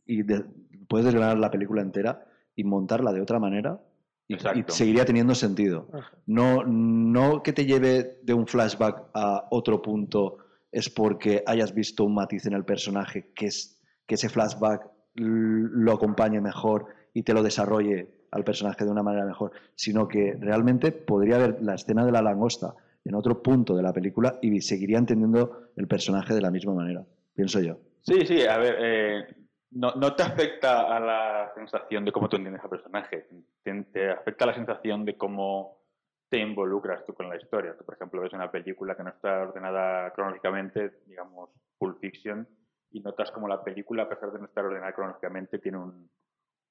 y 0.05 0.23
de- 0.23 0.43
puedes 0.88 1.05
desgranar 1.05 1.38
la 1.38 1.50
película 1.50 1.81
entera 1.81 2.25
y 2.55 2.63
montarla 2.65 3.13
de 3.13 3.21
otra 3.21 3.39
manera 3.39 3.79
y, 4.27 4.35
seguiría 4.67 5.05
teniendo 5.05 5.33
sentido. 5.33 5.88
No, 6.25 6.63
no 6.65 7.41
que 7.41 7.53
te 7.53 7.65
lleve 7.65 8.19
de 8.23 8.33
un 8.33 8.47
flashback 8.47 9.05
a 9.13 9.47
otro 9.50 9.81
punto 9.81 10.38
es 10.71 10.89
porque 10.89 11.43
hayas 11.45 11.73
visto 11.73 12.03
un 12.03 12.15
matiz 12.15 12.45
en 12.45 12.53
el 12.53 12.65
personaje 12.65 13.31
que, 13.33 13.45
es, 13.47 13.81
que 14.05 14.15
ese 14.15 14.29
flashback 14.29 14.89
lo 15.15 15.93
acompañe 15.93 16.41
mejor 16.41 16.88
y 17.13 17.23
te 17.23 17.33
lo 17.33 17.43
desarrolle 17.43 18.09
al 18.31 18.43
personaje 18.43 18.83
de 18.83 18.91
una 18.91 19.03
manera 19.03 19.25
mejor, 19.25 19.51
sino 19.75 20.07
que 20.07 20.35
realmente 20.39 20.91
podría 20.91 21.35
haber 21.35 21.62
la 21.62 21.75
escena 21.75 22.05
de 22.05 22.12
la 22.12 22.21
langosta 22.21 22.73
en 23.05 23.15
otro 23.15 23.43
punto 23.43 23.75
de 23.75 23.83
la 23.83 23.93
película 23.93 24.39
y 24.41 24.59
seguiría 24.62 24.97
entendiendo 24.97 25.69
el 25.75 25.88
personaje 25.88 26.33
de 26.33 26.41
la 26.41 26.50
misma 26.50 26.73
manera, 26.73 27.05
pienso 27.35 27.59
yo. 27.59 27.77
Sí, 28.05 28.25
sí, 28.25 28.45
a 28.45 28.57
ver, 28.57 28.75
eh, 28.79 29.36
no, 29.72 30.15
te 30.15 30.24
afecta 30.24 30.95
a 30.95 31.00
la 31.00 31.51
sensación 31.55 32.03
de 32.05 32.12
cómo 32.12 32.27
tú 32.27 32.36
entiendes 32.36 32.62
al 32.63 32.69
personaje, 32.69 33.27
te, 33.63 33.83
te 33.86 34.12
afecta 34.12 34.43
a 34.43 34.48
la 34.48 34.53
sensación 34.55 35.05
de 35.05 35.17
cómo 35.17 35.81
te 36.29 36.38
involucras 36.39 37.05
tú 37.05 37.13
con 37.13 37.29
la 37.29 37.38
historia. 37.38 37.75
Tú, 37.77 37.86
por 37.86 37.95
ejemplo, 37.95 38.22
ves 38.22 38.33
una 38.33 38.51
película 38.51 38.95
que 38.95 39.03
no 39.03 39.10
está 39.10 39.43
ordenada 39.43 40.12
cronológicamente, 40.12 41.00
digamos, 41.05 41.50
Pulp 41.77 42.00
Fiction, 42.00 42.48
y 42.91 43.00
notas 43.00 43.31
como 43.31 43.48
la 43.48 43.63
película, 43.63 44.03
a 44.03 44.10
pesar 44.10 44.31
de 44.31 44.39
no 44.39 44.45
estar 44.45 44.65
ordenada 44.65 44.93
cronológicamente, 44.93 45.60
tiene 45.60 45.77
un- 45.77 46.12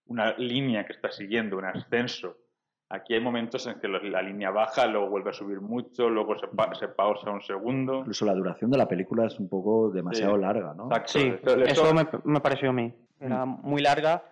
una 0.07 0.37
línea 0.37 0.85
que 0.85 0.93
está 0.93 1.11
siguiendo, 1.11 1.57
un 1.57 1.65
ascenso. 1.65 2.37
Aquí 2.95 3.15
hay 3.15 3.21
momentos 3.21 3.67
en 3.67 3.81
que 3.81 3.89
la 3.89 4.21
línea 4.21 4.51
baja, 4.51 4.87
luego 4.87 5.09
vuelve 5.09 5.31
a 5.31 5.33
subir 5.33 5.61
mucho, 5.61 6.11
luego 6.11 6.39
se, 6.39 6.47
pa- 6.49 6.75
se 6.75 6.89
pausa 6.89 7.31
un 7.31 7.41
segundo. 7.41 8.01
Incluso 8.01 8.27
la 8.27 8.35
duración 8.35 8.71
de 8.71 8.77
la 8.77 8.87
película 8.87 9.27
es 9.27 9.39
un 9.41 9.49
poco 9.49 9.91
demasiado 9.91 10.35
Sí. 10.37 10.41
larga, 10.43 10.75
¿no? 10.75 10.85
Exacto. 10.87 11.13
Sí, 11.13 11.33
Eso- 11.67 11.95
me, 11.95 12.07
me 12.25 12.41
pareció 12.41 12.69
a 12.71 12.73
mí. 12.75 12.93
Era 13.19 13.47
muy 13.47 13.81
larga 13.81 14.23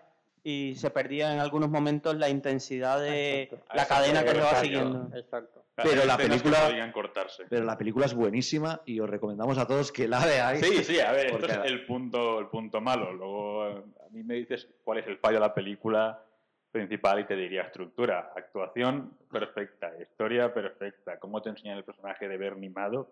y 0.43 0.75
se 0.75 0.91
perdía 0.91 1.33
en 1.33 1.41
algunos 1.41 1.71
momentos 1.71 2.17
la 2.17 2.29
intensidad 2.29 3.01
de 3.01 3.43
Exacto. 3.45 3.65
la 3.75 3.83
Exacto, 3.83 3.95
cadena 4.03 4.25
que 4.25 4.31
se 4.31 4.41
va 4.41 4.55
siguiendo. 4.57 5.17
Exacto. 5.17 5.65
Pero 5.83 6.05
la 6.05 6.17
película- 6.19 6.59
podrían 6.67 6.93
cortarse. 6.93 7.45
Pero 7.49 7.65
la 7.65 7.79
película 7.79 8.05
es 8.05 8.15
buenísima 8.15 8.83
y 8.85 9.01
os 9.01 9.09
recomendamos 9.09 9.57
a 9.57 9.67
todos 9.67 9.91
que 9.91 10.07
la 10.07 10.19
veáis. 10.27 10.61
Sí, 10.67 10.85
sí, 10.85 11.01
a 11.01 11.13
ver, 11.13 11.27
esto 11.29 11.47
es 11.47 11.61
el 11.65 11.87
punto, 11.87 12.39
el 12.41 12.49
punto 12.49 12.83
malo. 12.83 13.11
Luego, 13.15 13.67
eh, 13.69 13.83
a 14.07 14.11
mí 14.13 14.23
me 14.23 14.35
dices 14.35 14.69
cuál 14.85 14.99
es 14.99 15.07
el 15.07 15.17
fallo 15.17 15.37
de 15.37 15.41
la 15.41 15.55
película 15.55 16.23
principal 16.71 17.21
y 17.21 17.25
te 17.25 17.37
diría 17.37 17.63
estructura, 17.63 18.33
actuación 18.35 19.17
perfecta, 19.31 19.93
historia 20.01 20.53
perfecta, 20.53 21.19
cómo 21.19 21.43
te 21.43 21.51
enseñan 21.51 21.79
el 21.79 21.85
personaje 21.85 22.29
de 22.29 22.37
Bernie 22.37 22.71
Madoff, 22.71 23.09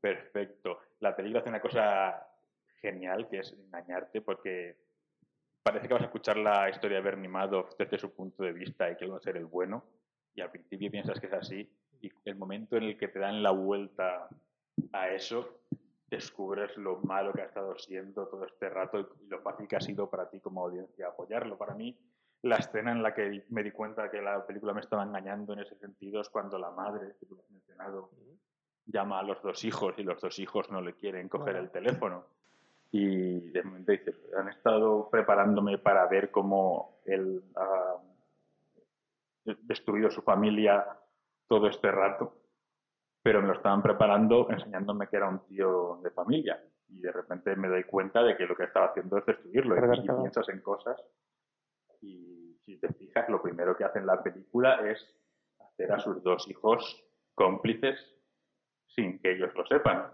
perfecto. 0.00 0.80
La 1.00 1.14
película 1.14 1.40
hace 1.40 1.50
una 1.50 1.60
cosa 1.60 2.26
genial 2.80 3.28
que 3.28 3.40
es 3.40 3.52
engañarte 3.52 4.20
porque 4.22 4.76
parece 5.62 5.88
que 5.88 5.94
vas 5.94 6.02
a 6.02 6.06
escuchar 6.06 6.36
la 6.36 6.70
historia 6.70 6.98
de 6.98 7.02
Bernie 7.02 7.28
Madoff 7.28 7.76
desde 7.76 7.98
su 7.98 8.14
punto 8.14 8.42
de 8.42 8.52
vista 8.52 8.90
y 8.90 8.96
que 8.96 9.04
él 9.04 9.12
va 9.12 9.18
a 9.18 9.20
ser 9.20 9.36
el 9.36 9.46
bueno 9.46 9.84
y 10.34 10.40
al 10.40 10.50
principio 10.50 10.90
piensas 10.90 11.20
que 11.20 11.26
es 11.26 11.32
así 11.32 11.70
y 12.00 12.10
el 12.24 12.36
momento 12.36 12.76
en 12.76 12.84
el 12.84 12.96
que 12.96 13.08
te 13.08 13.18
dan 13.18 13.42
la 13.42 13.50
vuelta 13.50 14.28
a 14.92 15.08
eso 15.10 15.60
descubres 16.10 16.76
lo 16.76 17.00
malo 17.00 17.32
que 17.32 17.42
ha 17.42 17.46
estado 17.46 17.76
siendo 17.78 18.26
todo 18.28 18.46
este 18.46 18.68
rato 18.70 19.00
y 19.00 19.26
lo 19.28 19.40
fácil 19.40 19.68
que 19.68 19.76
ha 19.76 19.80
sido 19.80 20.08
para 20.08 20.30
ti 20.30 20.40
como 20.40 20.64
audiencia 20.64 21.08
apoyarlo. 21.08 21.58
Para 21.58 21.74
mí, 21.74 21.96
la 22.42 22.56
escena 22.56 22.92
en 22.92 23.02
la 23.02 23.14
que 23.14 23.44
me 23.50 23.62
di 23.62 23.70
cuenta 23.70 24.10
que 24.10 24.20
la 24.20 24.46
película 24.46 24.72
me 24.72 24.80
estaba 24.80 25.02
engañando 25.02 25.52
en 25.52 25.60
ese 25.60 25.76
sentido 25.76 26.20
es 26.20 26.28
cuando 26.28 26.58
la 26.58 26.70
madre, 26.70 27.14
que 27.18 27.26
tú 27.26 27.38
has 27.38 27.50
mencionado, 27.50 28.10
llama 28.86 29.18
a 29.18 29.22
los 29.22 29.42
dos 29.42 29.64
hijos 29.64 29.94
y 29.98 30.02
los 30.02 30.20
dos 30.20 30.38
hijos 30.38 30.70
no 30.70 30.80
le 30.80 30.94
quieren 30.94 31.28
coger 31.28 31.56
el 31.56 31.70
teléfono. 31.70 32.24
Y 32.90 33.50
de 33.50 33.62
momento 33.62 33.92
dice, 33.92 34.14
han 34.38 34.48
estado 34.48 35.10
preparándome 35.10 35.78
para 35.78 36.06
ver 36.06 36.30
cómo 36.30 37.00
él 37.04 37.42
ha 37.56 37.96
destruido 39.44 40.10
su 40.10 40.22
familia 40.22 40.86
todo 41.46 41.68
este 41.68 41.90
rato 41.90 42.38
pero 43.28 43.42
me 43.42 43.48
lo 43.48 43.54
estaban 43.54 43.82
preparando 43.82 44.48
enseñándome 44.50 45.06
que 45.06 45.16
era 45.16 45.28
un 45.28 45.40
tío 45.40 46.00
de 46.02 46.10
familia. 46.10 46.58
Y 46.88 47.00
de 47.00 47.12
repente 47.12 47.54
me 47.56 47.68
doy 47.68 47.84
cuenta 47.84 48.22
de 48.22 48.34
que 48.36 48.46
lo 48.46 48.56
que 48.56 48.64
estaba 48.64 48.86
haciendo 48.86 49.18
es 49.18 49.26
destruirlo. 49.26 49.74
Pero 49.74 49.94
Y, 49.94 50.00
claro. 50.02 50.22
piensas 50.22 50.48
en 50.48 50.60
cosas. 50.62 50.98
Y 52.00 52.56
si 52.64 52.78
te 52.78 52.92
fijas, 52.94 53.28
lo 53.28 53.42
primero 53.42 53.76
que 53.76 53.84
hace 53.84 53.98
en 53.98 54.06
la 54.06 54.22
película 54.22 54.88
es 54.88 55.04
hacer 55.58 55.92
a 55.92 55.98
sus 55.98 56.22
dos 56.22 56.48
hijos 56.48 57.04
cómplices 57.34 57.98
sin 58.88 59.18
que 59.20 59.32
ellos 59.32 59.54
lo 59.54 59.66
sepan. 59.66 60.06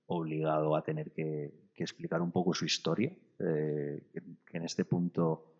obligado 0.06 0.78
a 0.78 0.82
tener 0.82 1.12
que, 1.12 1.69
que 1.73 1.84
explicar 1.84 2.21
un 2.21 2.32
poco 2.32 2.54
su 2.54 2.63
historia? 2.63 3.12
Eh, 3.38 4.08
que, 4.13 4.21
que 4.45 4.58
en 4.58 4.63
este 4.63 4.86
punto 4.86 5.56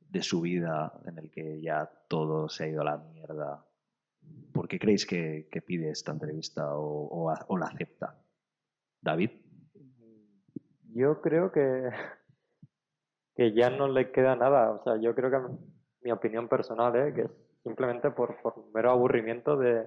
de 0.00 0.22
su 0.22 0.40
vida 0.40 0.98
en 1.04 1.18
el 1.18 1.30
que 1.30 1.60
ya 1.60 1.84
todo 2.08 2.48
se 2.48 2.64
ha 2.64 2.68
ido 2.68 2.80
a 2.80 2.84
la 2.84 2.96
mierda 2.96 3.66
¿Por 4.54 4.66
qué 4.66 4.78
creéis 4.78 5.04
que, 5.04 5.46
que 5.52 5.60
pide 5.60 5.90
esta 5.90 6.12
entrevista 6.12 6.70
o, 6.74 7.58
la 7.58 7.66
acepta? 7.66 8.16
David. 9.02 9.30
Yo 10.94 11.20
creo 11.20 11.52
que, 11.52 11.90
que 13.36 13.52
ya 13.52 13.68
no 13.68 13.88
le 13.88 14.10
queda 14.10 14.36
nada. 14.36 14.70
O 14.70 14.82
sea, 14.82 14.96
yo 14.96 15.14
creo 15.14 15.30
que 15.30 15.54
mi 16.00 16.12
opinión 16.12 16.48
personal, 16.48 16.96
¿eh? 16.96 17.12
que 17.12 17.22
es 17.22 17.30
simplemente 17.62 18.10
por, 18.10 18.40
por 18.40 18.72
mero 18.72 18.92
aburrimiento 18.92 19.58
de, 19.58 19.86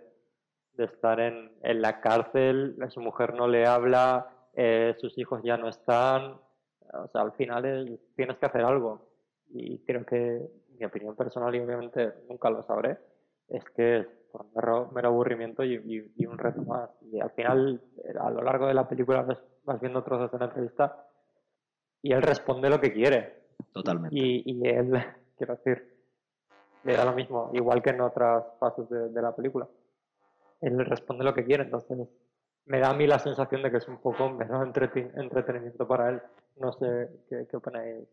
de 0.77 0.85
estar 0.85 1.19
en, 1.19 1.51
en 1.63 1.81
la 1.81 1.99
cárcel, 2.01 2.77
su 2.89 3.01
mujer 3.01 3.33
no 3.33 3.47
le 3.47 3.65
habla, 3.65 4.27
eh, 4.53 4.95
sus 4.99 5.17
hijos 5.17 5.41
ya 5.43 5.57
no 5.57 5.67
están. 5.69 6.37
O 6.93 7.07
sea, 7.11 7.21
al 7.21 7.33
final 7.33 7.65
es- 7.65 7.99
tienes 8.15 8.37
que 8.37 8.45
hacer 8.45 8.61
algo. 8.61 9.09
Y 9.49 9.79
creo 9.79 10.05
que 10.05 10.41
mi 10.77 10.85
opinión 10.85 11.15
personal, 11.15 11.53
y 11.55 11.59
obviamente 11.59 12.13
nunca 12.29 12.49
lo 12.49 12.63
sabré, 12.63 12.97
es 13.49 13.63
que 13.75 13.97
es 13.99 14.07
por 14.31 14.45
mero, 14.55 14.89
mero 14.93 15.07
aburrimiento 15.09 15.63
y, 15.63 15.75
y- 15.75 16.11
y 16.15 16.25
un 16.25 16.37
reto 16.37 16.61
más. 16.63 16.89
Y 17.11 17.19
al 17.19 17.31
final, 17.31 17.81
eh, 18.03 18.13
a 18.19 18.29
lo 18.29 18.41
largo 18.41 18.67
de 18.67 18.73
la 18.73 18.87
película, 18.87 19.23
ves- 19.23 19.43
vas 19.63 19.79
viendo 19.81 20.03
trozos 20.03 20.31
de 20.31 20.37
la 20.39 20.45
entrevista 20.45 21.07
y 22.01 22.13
él 22.13 22.21
responde 22.21 22.69
lo 22.69 22.79
que 22.79 22.93
quiere. 22.93 23.47
Totalmente. 23.73 24.15
Y, 24.15 24.43
y 24.45 24.67
él, 24.67 24.91
quiero 25.37 25.55
decir, 25.55 25.95
le 26.83 26.93
da 26.95 27.03
lo 27.05 27.13
mismo, 27.13 27.49
igual 27.53 27.81
que 27.81 27.89
en 27.89 28.01
otras 28.01 28.45
fases 28.59 28.87
de, 28.89 29.09
de 29.09 29.21
la 29.21 29.35
película. 29.35 29.67
Él 30.61 30.85
responde 30.85 31.23
lo 31.23 31.33
que 31.33 31.45
quiere, 31.45 31.63
entonces 31.63 32.07
me 32.65 32.79
da 32.79 32.89
a 32.89 32.93
mí 32.93 33.07
la 33.07 33.19
sensación 33.19 33.63
de 33.63 33.71
que 33.71 33.77
es 33.77 33.87
un 33.87 33.99
poco 33.99 34.29
menos 34.29 34.65
entretenimiento 34.65 35.87
para 35.87 36.09
él. 36.09 36.21
No 36.57 36.71
sé 36.73 37.09
qué, 37.29 37.47
qué 37.49 37.57
opináis, 37.57 38.07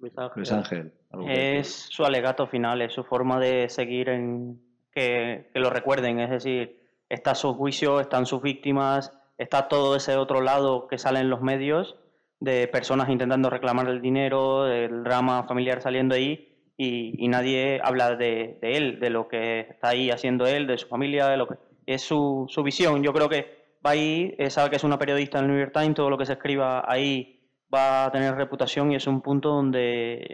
Luis 0.00 0.12
Ángel. 0.16 0.36
Luis 0.36 0.52
Ángel. 0.52 0.92
¿algo 1.10 1.26
que 1.26 1.58
Es 1.58 1.68
su 1.90 2.04
alegato 2.04 2.46
final, 2.46 2.82
es 2.82 2.92
su 2.92 3.04
forma 3.04 3.38
de 3.40 3.68
seguir 3.68 4.08
en 4.08 4.60
que, 4.92 5.50
que 5.52 5.60
lo 5.60 5.70
recuerden. 5.70 6.20
Es 6.20 6.30
decir, 6.30 6.80
está 7.08 7.34
su 7.34 7.54
juicio, 7.54 8.00
están 8.00 8.26
sus 8.26 8.42
víctimas, 8.42 9.12
está 9.38 9.68
todo 9.68 9.96
ese 9.96 10.16
otro 10.16 10.40
lado 10.40 10.88
que 10.88 10.98
sale 10.98 11.20
en 11.20 11.30
los 11.30 11.40
medios 11.40 11.96
de 12.40 12.68
personas 12.68 13.08
intentando 13.08 13.48
reclamar 13.48 13.88
el 13.88 14.02
dinero, 14.02 14.66
el 14.66 15.04
drama 15.04 15.44
familiar 15.44 15.80
saliendo 15.80 16.14
ahí 16.14 16.72
y, 16.76 17.24
y 17.24 17.28
nadie 17.28 17.80
habla 17.82 18.14
de, 18.16 18.58
de 18.60 18.76
él, 18.76 19.00
de 19.00 19.08
lo 19.08 19.26
que 19.28 19.60
está 19.60 19.88
ahí 19.88 20.10
haciendo 20.10 20.46
él, 20.46 20.66
de 20.66 20.76
su 20.76 20.86
familia, 20.88 21.28
de 21.28 21.38
lo 21.38 21.48
que 21.48 21.54
es 21.86 22.02
su, 22.02 22.46
su 22.48 22.62
visión. 22.62 23.02
Yo 23.02 23.12
creo 23.12 23.28
que 23.28 23.78
va 23.84 23.90
ahí, 23.90 24.34
eh, 24.38 24.50
sabe 24.50 24.70
que 24.70 24.76
es 24.76 24.84
una 24.84 24.98
periodista 24.98 25.38
en 25.38 25.44
el 25.44 25.50
New 25.52 25.60
York 25.60 25.72
Times, 25.72 25.94
todo 25.94 26.10
lo 26.10 26.18
que 26.18 26.26
se 26.26 26.34
escriba 26.34 26.84
ahí 26.86 27.36
va 27.72 28.06
a 28.06 28.12
tener 28.12 28.34
reputación 28.34 28.92
y 28.92 28.96
es 28.96 29.06
un 29.06 29.22
punto 29.22 29.50
donde 29.50 30.26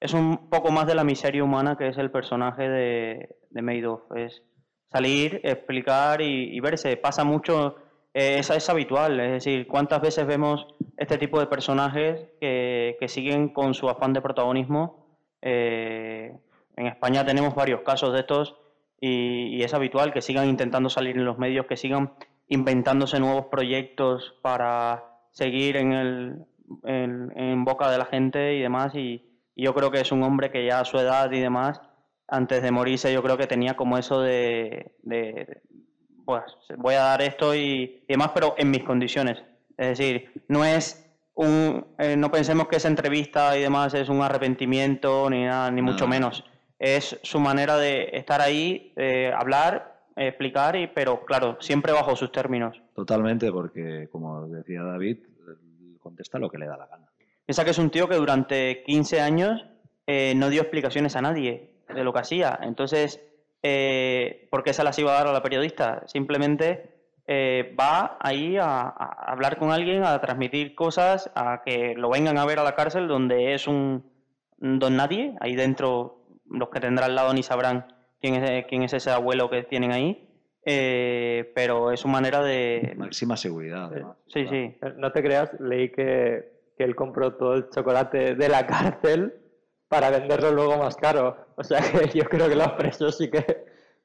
es, 0.00 0.14
un 0.14 0.48
poco 0.50 0.70
más 0.70 0.86
de 0.86 0.94
la 0.94 1.04
miseria 1.04 1.42
humana 1.42 1.76
que 1.76 1.88
es 1.88 1.98
el 1.98 2.10
personaje 2.10 2.68
de, 2.68 3.36
de 3.50 3.62
Madoff. 3.62 4.02
Es 4.16 4.42
salir, 4.90 5.40
explicar 5.42 6.20
y, 6.20 6.58
verse. 6.60 6.96
Pasa 6.96 7.24
mucho, 7.24 7.76
eh, 8.12 8.36
es, 8.38 8.50
es 8.50 8.68
habitual, 8.68 9.18
es 9.20 9.32
decir, 9.32 9.66
cuántas 9.66 10.00
veces 10.00 10.26
vemos 10.26 10.66
este 10.96 11.18
tipo 11.18 11.40
de 11.40 11.46
personajes 11.46 12.28
que, 12.40 12.96
que 13.00 13.08
siguen 13.08 13.48
con 13.48 13.74
su 13.74 13.88
afán 13.88 14.12
de 14.12 14.20
protagonismo. 14.20 15.18
Eh, 15.40 16.36
en 16.76 16.86
España 16.86 17.24
tenemos 17.24 17.54
varios 17.54 17.80
casos 17.82 18.12
de 18.12 18.20
estos 18.20 18.56
y, 19.06 19.56
y 19.56 19.62
es 19.62 19.74
habitual 19.74 20.12
que 20.12 20.22
sigan 20.22 20.48
intentando 20.48 20.88
salir 20.88 21.16
en 21.16 21.24
los 21.24 21.38
medios, 21.38 21.66
que 21.66 21.76
sigan 21.76 22.12
inventándose 22.48 23.18
nuevos 23.20 23.46
proyectos 23.50 24.34
para 24.42 25.04
seguir 25.32 25.76
en, 25.76 25.92
el, 25.92 26.44
en, 26.84 27.32
en 27.36 27.64
boca 27.64 27.90
de 27.90 27.98
la 27.98 28.06
gente 28.06 28.54
y 28.54 28.60
demás. 28.60 28.94
Y, 28.94 29.22
y 29.54 29.64
yo 29.64 29.74
creo 29.74 29.90
que 29.90 30.00
es 30.00 30.12
un 30.12 30.22
hombre 30.22 30.50
que 30.50 30.64
ya 30.64 30.80
a 30.80 30.84
su 30.84 30.98
edad 30.98 31.30
y 31.32 31.40
demás, 31.40 31.80
antes 32.28 32.62
de 32.62 32.70
morirse, 32.70 33.12
yo 33.12 33.22
creo 33.22 33.36
que 33.36 33.46
tenía 33.46 33.74
como 33.74 33.98
eso 33.98 34.20
de, 34.20 34.92
de 35.02 35.60
pues 36.24 36.42
voy 36.78 36.94
a 36.94 37.00
dar 37.02 37.20
esto 37.22 37.54
y, 37.54 38.02
y 38.08 38.12
demás, 38.12 38.30
pero 38.34 38.54
en 38.56 38.70
mis 38.70 38.84
condiciones. 38.84 39.42
Es 39.76 39.98
decir, 39.98 40.30
no 40.48 40.64
es 40.64 41.00
un, 41.34 41.84
eh, 41.98 42.16
no 42.16 42.30
pensemos 42.30 42.68
que 42.68 42.76
esa 42.76 42.88
entrevista 42.88 43.58
y 43.58 43.62
demás 43.62 43.92
es 43.94 44.08
un 44.08 44.22
arrepentimiento 44.22 45.28
ni 45.28 45.44
nada, 45.44 45.70
ni 45.70 45.82
No. 45.82 45.90
mucho 45.92 46.06
menos. 46.06 46.44
Es 46.84 47.18
su 47.22 47.40
manera 47.40 47.78
de 47.78 48.10
estar 48.12 48.42
ahí, 48.42 48.92
de 48.94 49.32
hablar, 49.32 50.02
eh, 50.16 50.28
explicar, 50.28 50.76
y, 50.76 50.86
pero 50.86 51.24
claro, 51.24 51.56
siempre 51.60 51.94
bajo 51.94 52.14
sus 52.14 52.30
términos. 52.30 52.78
Totalmente, 52.94 53.50
porque 53.50 54.06
como 54.12 54.46
decía 54.48 54.82
David, 54.82 55.16
contesta 55.98 56.38
lo 56.38 56.50
que 56.50 56.58
le 56.58 56.66
da 56.66 56.76
la 56.76 56.86
gana. 56.86 57.08
Piensa 57.46 57.64
que 57.64 57.70
es 57.70 57.78
un 57.78 57.88
tío 57.88 58.06
que 58.06 58.16
durante 58.16 58.82
15 58.82 59.22
años 59.22 59.64
eh, 60.06 60.34
no 60.36 60.50
dio 60.50 60.60
explicaciones 60.60 61.16
a 61.16 61.22
nadie 61.22 61.70
de 61.88 62.04
lo 62.04 62.12
que 62.12 62.18
hacía. 62.18 62.58
Entonces, 62.60 63.18
eh, 63.62 64.46
¿por 64.50 64.62
qué 64.62 64.74
se 64.74 64.84
las 64.84 64.98
iba 64.98 65.12
a 65.12 65.14
dar 65.14 65.28
a 65.28 65.32
la 65.32 65.42
periodista? 65.42 66.02
Simplemente 66.06 66.90
eh, 67.26 67.74
va 67.80 68.18
ahí 68.20 68.58
a, 68.58 68.82
a 68.82 69.32
hablar 69.32 69.56
con 69.56 69.72
alguien, 69.72 70.04
a 70.04 70.20
transmitir 70.20 70.74
cosas, 70.74 71.30
a 71.34 71.62
que 71.64 71.94
lo 71.96 72.10
vengan 72.10 72.36
a 72.36 72.44
ver 72.44 72.58
a 72.58 72.62
la 72.64 72.74
cárcel 72.74 73.08
donde 73.08 73.54
es 73.54 73.66
un 73.66 74.04
don 74.58 74.96
nadie. 74.96 75.34
Ahí 75.40 75.54
dentro, 75.56 76.23
los 76.58 76.68
que 76.70 76.80
tendrán 76.80 77.10
al 77.10 77.14
lado 77.16 77.32
ni 77.34 77.42
sabrán 77.42 77.86
quién 78.20 78.36
es, 78.42 78.66
quién 78.66 78.82
es 78.82 78.92
ese 78.94 79.10
abuelo 79.10 79.48
que 79.50 79.62
tienen 79.64 79.92
ahí. 79.92 80.28
Eh, 80.66 81.52
pero 81.54 81.92
es 81.92 82.00
su 82.00 82.08
manera 82.08 82.42
de... 82.42 82.94
Máxima 82.96 83.36
seguridad, 83.36 83.84
además. 83.92 84.16
Sí, 84.28 84.46
sí. 84.48 84.56
Eh, 84.80 84.94
No 84.96 85.12
te 85.12 85.22
creas, 85.22 85.50
leí 85.60 85.90
que, 85.90 86.52
que 86.78 86.84
él 86.84 86.96
compró 86.96 87.34
todo 87.34 87.54
el 87.54 87.68
chocolate 87.68 88.34
de 88.34 88.48
la 88.48 88.66
cárcel 88.66 89.34
para 89.88 90.08
venderlo 90.10 90.52
luego 90.52 90.78
más 90.78 90.96
caro. 90.96 91.36
O 91.56 91.62
sea 91.64 91.80
que 91.80 92.08
yo 92.18 92.24
creo 92.24 92.48
que 92.48 92.56
los 92.56 92.72
presos 92.72 93.18
sí 93.18 93.30
que, 93.30 93.44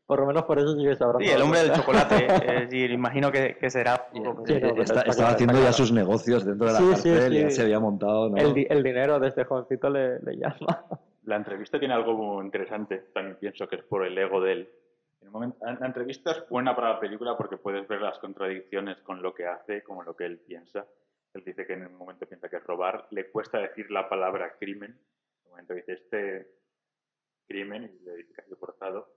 por 0.06 0.20
lo 0.20 0.26
menos 0.26 0.44
por 0.44 0.60
eso 0.60 0.76
sí 0.76 0.84
que 0.84 0.96
sabrán. 0.98 1.22
Sí, 1.22 1.30
el 1.32 1.42
hombre 1.42 1.62
del 1.64 1.72
chocolate. 1.72 2.28
Es 2.46 2.70
decir, 2.70 2.92
imagino 2.92 3.32
que, 3.32 3.56
que 3.58 3.70
será. 3.70 4.08
Sí, 4.12 4.20
Eh, 4.20 4.22
no, 4.22 4.44
está- 4.44 4.56
está 4.66 4.80
estaba 4.82 5.14
claro, 5.14 5.28
haciendo 5.36 5.54
está 5.54 5.66
ya 5.70 5.72
sus 5.74 5.92
negocios 5.94 6.46
dentro 6.46 6.68
de 6.68 6.74
la 6.74 6.80
Sí, 6.80 6.86
sí, 6.96 7.10
cárcel, 7.10 7.32
sí. 7.34 7.40
ya 7.42 7.50
se 7.52 7.62
había 7.62 7.80
montado, 7.80 8.30
¿no? 8.30 8.36
El, 8.36 8.68
el 8.70 8.84
dinero 8.84 9.18
de 9.18 9.30
este 9.30 9.46
jovencito 9.46 9.90
le, 9.90 10.20
le 10.20 10.36
llama. 10.36 10.84
La 11.30 11.36
entrevista 11.36 11.78
tiene 11.78 11.94
algo 11.94 12.14
muy 12.16 12.44
interesante, 12.44 12.98
también 13.14 13.38
pienso 13.38 13.68
que 13.68 13.76
es 13.76 13.84
por 13.84 14.04
el 14.04 14.18
ego 14.18 14.42
de 14.42 14.52
él. 14.52 14.70
En 15.22 15.30
momento, 15.30 15.64
la 15.64 15.86
entrevista 15.86 16.32
es 16.32 16.50
buena 16.50 16.76
para 16.76 16.94
la 16.94 17.00
película 17.00 17.38
porque 17.38 17.58
puedes 17.58 17.88
ver 17.88 18.02
las 18.02 18.18
contradicciones 18.18 18.98
con 19.02 19.22
lo 19.22 19.32
que 19.32 19.46
hace, 19.46 19.84
con 19.84 20.04
lo 20.04 20.16
que 20.16 20.26
él 20.26 20.40
piensa. 20.40 20.88
Él 21.36 21.44
dice 21.46 21.68
que 21.68 21.74
en 21.74 21.86
un 21.86 21.94
momento 21.94 22.26
piensa 22.26 22.50
que 22.50 22.56
es 22.56 22.64
robar, 22.64 23.06
le 23.12 23.30
cuesta 23.30 23.60
decir 23.60 23.92
la 23.92 24.10
palabra 24.10 24.56
crimen. 24.58 24.90
En 24.90 25.46
un 25.46 25.50
momento 25.52 25.76
dice 25.76 25.94
este 25.94 26.48
crimen 27.48 27.84
y 27.84 28.04
le 28.04 28.16
dice 28.16 28.34
que 28.34 28.42
ha 28.42 28.46
sido 28.46 28.58
forzado. 28.58 29.14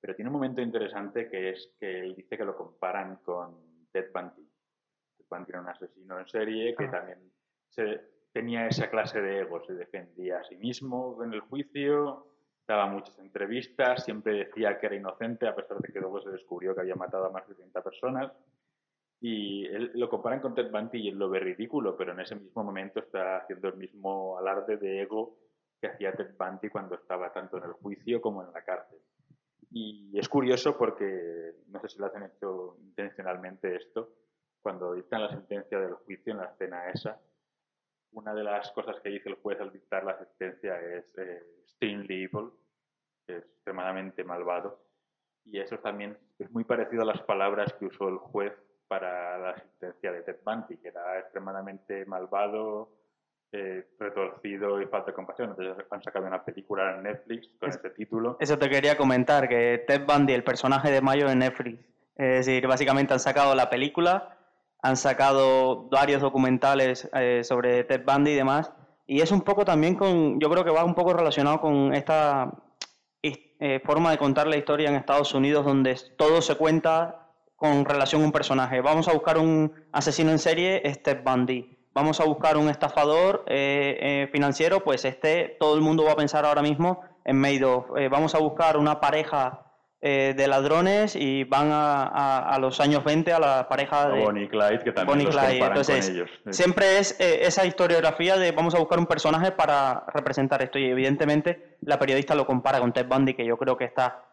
Pero 0.00 0.14
tiene 0.14 0.30
un 0.30 0.36
momento 0.36 0.62
interesante 0.62 1.28
que 1.28 1.50
es 1.50 1.76
que 1.78 2.00
él 2.00 2.16
dice 2.16 2.38
que 2.38 2.44
lo 2.46 2.56
comparan 2.56 3.16
con 3.16 3.86
Ted 3.92 4.10
Bundy. 4.14 4.48
Ted 5.18 5.26
Bundy 5.28 5.50
era 5.50 5.60
un 5.60 5.68
asesino 5.68 6.18
en 6.20 6.26
serie 6.26 6.74
que 6.74 6.84
Ah. 6.84 6.90
también 6.90 7.18
se, 7.68 8.09
tenía 8.32 8.66
esa 8.66 8.90
clase 8.90 9.20
de 9.20 9.40
ego, 9.40 9.64
se 9.64 9.74
defendía 9.74 10.38
a 10.38 10.44
sí 10.44 10.56
mismo 10.56 11.22
en 11.24 11.32
el 11.32 11.40
juicio, 11.40 12.26
daba 12.66 12.86
muchas 12.86 13.18
entrevistas, 13.18 14.04
siempre 14.04 14.32
decía 14.34 14.78
que 14.78 14.86
era 14.86 14.96
inocente 14.96 15.48
a 15.48 15.56
pesar 15.56 15.78
de 15.78 15.92
que 15.92 16.00
luego 16.00 16.20
se 16.20 16.30
descubrió 16.30 16.74
que 16.74 16.82
había 16.82 16.94
matado 16.94 17.26
a 17.26 17.30
más 17.30 17.46
de 17.48 17.54
30 17.54 17.82
personas. 17.82 18.32
Y 19.20 19.66
él, 19.66 19.90
lo 19.94 20.08
comparan 20.08 20.40
con 20.40 20.54
Ted 20.54 20.70
Bundy 20.70 20.98
y 20.98 21.08
él 21.08 21.18
lo 21.18 21.28
ve 21.28 21.40
ridículo, 21.40 21.96
pero 21.96 22.12
en 22.12 22.20
ese 22.20 22.36
mismo 22.36 22.64
momento 22.64 23.00
está 23.00 23.38
haciendo 23.38 23.68
el 23.68 23.76
mismo 23.76 24.38
alarde 24.38 24.76
de 24.76 25.02
ego 25.02 25.36
que 25.80 25.88
hacía 25.88 26.12
Ted 26.12 26.36
Bundy 26.38 26.68
cuando 26.68 26.94
estaba 26.94 27.32
tanto 27.32 27.58
en 27.58 27.64
el 27.64 27.72
juicio 27.72 28.20
como 28.20 28.42
en 28.42 28.52
la 28.52 28.62
cárcel. 28.62 28.98
Y 29.72 30.18
es 30.18 30.28
curioso 30.28 30.76
porque 30.76 31.54
no 31.68 31.80
sé 31.80 31.88
si 31.88 31.98
lo 31.98 32.06
hacen 32.06 32.24
hecho 32.24 32.76
intencionalmente 32.80 33.76
esto. 33.76 34.14
Cuando 34.62 34.94
dictan 34.94 35.22
la 35.22 35.30
sentencia 35.30 35.78
del 35.78 35.94
juicio 35.94 36.32
en 36.32 36.38
la 36.38 36.46
escena 36.46 36.90
esa, 36.90 37.20
una 38.12 38.34
de 38.34 38.44
las 38.44 38.70
cosas 38.72 38.96
que 39.00 39.08
dice 39.10 39.28
el 39.28 39.36
juez 39.36 39.60
al 39.60 39.72
dictar 39.72 40.04
la 40.04 40.18
sentencia 40.18 40.80
es 40.80 41.16
eh, 41.18 41.42
extremely 41.62 42.24
evil, 42.24 42.50
que 43.26 43.36
es 43.36 43.44
extremadamente 43.44 44.24
malvado. 44.24 44.80
Y 45.44 45.58
eso 45.58 45.78
también 45.78 46.16
es 46.38 46.50
muy 46.50 46.64
parecido 46.64 47.02
a 47.02 47.06
las 47.06 47.22
palabras 47.22 47.72
que 47.74 47.86
usó 47.86 48.08
el 48.08 48.18
juez 48.18 48.52
para 48.88 49.38
la 49.38 49.54
sentencia 49.56 50.12
de 50.12 50.22
Ted 50.22 50.36
Bundy, 50.44 50.76
que 50.78 50.88
era 50.88 51.18
extremadamente 51.20 52.04
malvado, 52.06 52.90
eh, 53.52 53.88
retorcido 53.98 54.80
y 54.82 54.86
falta 54.86 55.10
de 55.10 55.14
compasión. 55.14 55.50
Entonces 55.50 55.84
han 55.90 56.02
sacado 56.02 56.26
una 56.26 56.44
película 56.44 56.96
en 56.96 57.04
Netflix 57.04 57.48
con 57.58 57.68
Es- 57.70 57.76
este 57.76 57.90
título. 57.90 58.36
Eso 58.40 58.58
te 58.58 58.68
quería 58.68 58.96
comentar, 58.96 59.48
que 59.48 59.84
Ted 59.86 60.04
Bundy, 60.06 60.32
el 60.34 60.44
personaje 60.44 60.90
de 60.90 61.00
Mayo 61.00 61.28
en 61.30 61.38
Netflix. 61.38 61.80
Es 62.16 62.46
decir, 62.46 62.66
básicamente 62.66 63.12
han 63.14 63.20
sacado 63.20 63.54
la 63.54 63.70
película, 63.70 64.36
han 64.82 64.96
sacado 64.96 65.88
varios 65.90 66.22
documentales 66.22 67.08
eh, 67.14 67.42
sobre 67.44 67.84
Ted 67.84 68.04
Bundy 68.04 68.32
y 68.32 68.34
demás. 68.34 68.72
Y 69.06 69.20
es 69.20 69.30
un 69.32 69.42
poco 69.42 69.64
también 69.64 69.96
con, 69.96 70.38
yo 70.40 70.48
creo 70.50 70.64
que 70.64 70.70
va 70.70 70.84
un 70.84 70.94
poco 70.94 71.12
relacionado 71.12 71.60
con 71.60 71.94
esta 71.94 72.52
eh, 73.22 73.80
forma 73.84 74.10
de 74.10 74.18
contar 74.18 74.46
la 74.46 74.56
historia 74.56 74.88
en 74.88 74.94
Estados 74.94 75.34
Unidos, 75.34 75.66
donde 75.66 75.98
todo 76.16 76.40
se 76.40 76.54
cuenta 76.54 77.26
con 77.56 77.84
relación 77.84 78.22
a 78.22 78.24
un 78.26 78.32
personaje. 78.32 78.80
Vamos 78.80 79.08
a 79.08 79.12
buscar 79.12 79.36
un 79.36 79.72
asesino 79.92 80.30
en 80.30 80.38
serie, 80.38 80.80
Ted 81.02 81.22
Bundy. 81.24 81.76
Vamos 81.92 82.20
a 82.20 82.24
buscar 82.24 82.56
un 82.56 82.70
estafador 82.70 83.44
eh, 83.48 84.28
financiero, 84.32 84.82
pues 84.84 85.04
este, 85.04 85.56
todo 85.58 85.74
el 85.74 85.80
mundo 85.82 86.04
va 86.04 86.12
a 86.12 86.16
pensar 86.16 86.46
ahora 86.46 86.62
mismo 86.62 87.02
en 87.24 87.38
Madoff. 87.38 87.86
Vamos 88.10 88.34
a 88.34 88.38
buscar 88.38 88.76
una 88.78 89.00
pareja 89.00 89.69
eh, 90.02 90.32
de 90.36 90.48
ladrones 90.48 91.14
y 91.14 91.44
van 91.44 91.70
a, 91.72 92.04
a- 92.04 92.54
a 92.54 92.58
los 92.58 92.80
años 92.80 93.04
20 93.04 93.32
a 93.34 93.38
la 93.38 93.68
pareja 93.68 94.08
de 94.08 94.24
Bonnie 94.24 94.44
y 94.44 94.48
Clyde, 94.48 94.78
que 94.78 94.92
también 94.92 95.06
Bonnie 95.06 95.24
los 95.26 95.36
Clyde. 95.36 95.58
comparan 95.58 95.76
Entonces, 95.78 96.06
con 96.06 96.14
ellos. 96.16 96.30
siempre 96.50 96.98
es 96.98 97.20
eh, 97.20 97.40
esa 97.42 97.66
historiografía 97.66 98.36
de 98.38 98.52
vamos 98.52 98.74
a 98.74 98.78
buscar 98.78 98.98
un 98.98 99.06
personaje 99.06 99.52
para 99.52 100.04
representar 100.14 100.62
esto 100.62 100.78
y 100.78 100.86
evidentemente 100.86 101.76
la 101.82 101.98
periodista 101.98 102.34
lo 102.34 102.46
compara 102.46 102.78
con 102.80 102.92
Ted 102.92 103.06
Bundy, 103.06 103.34
que 103.34 103.44
yo 103.44 103.58
creo 103.58 103.76
que 103.76 103.84
está 103.84 104.24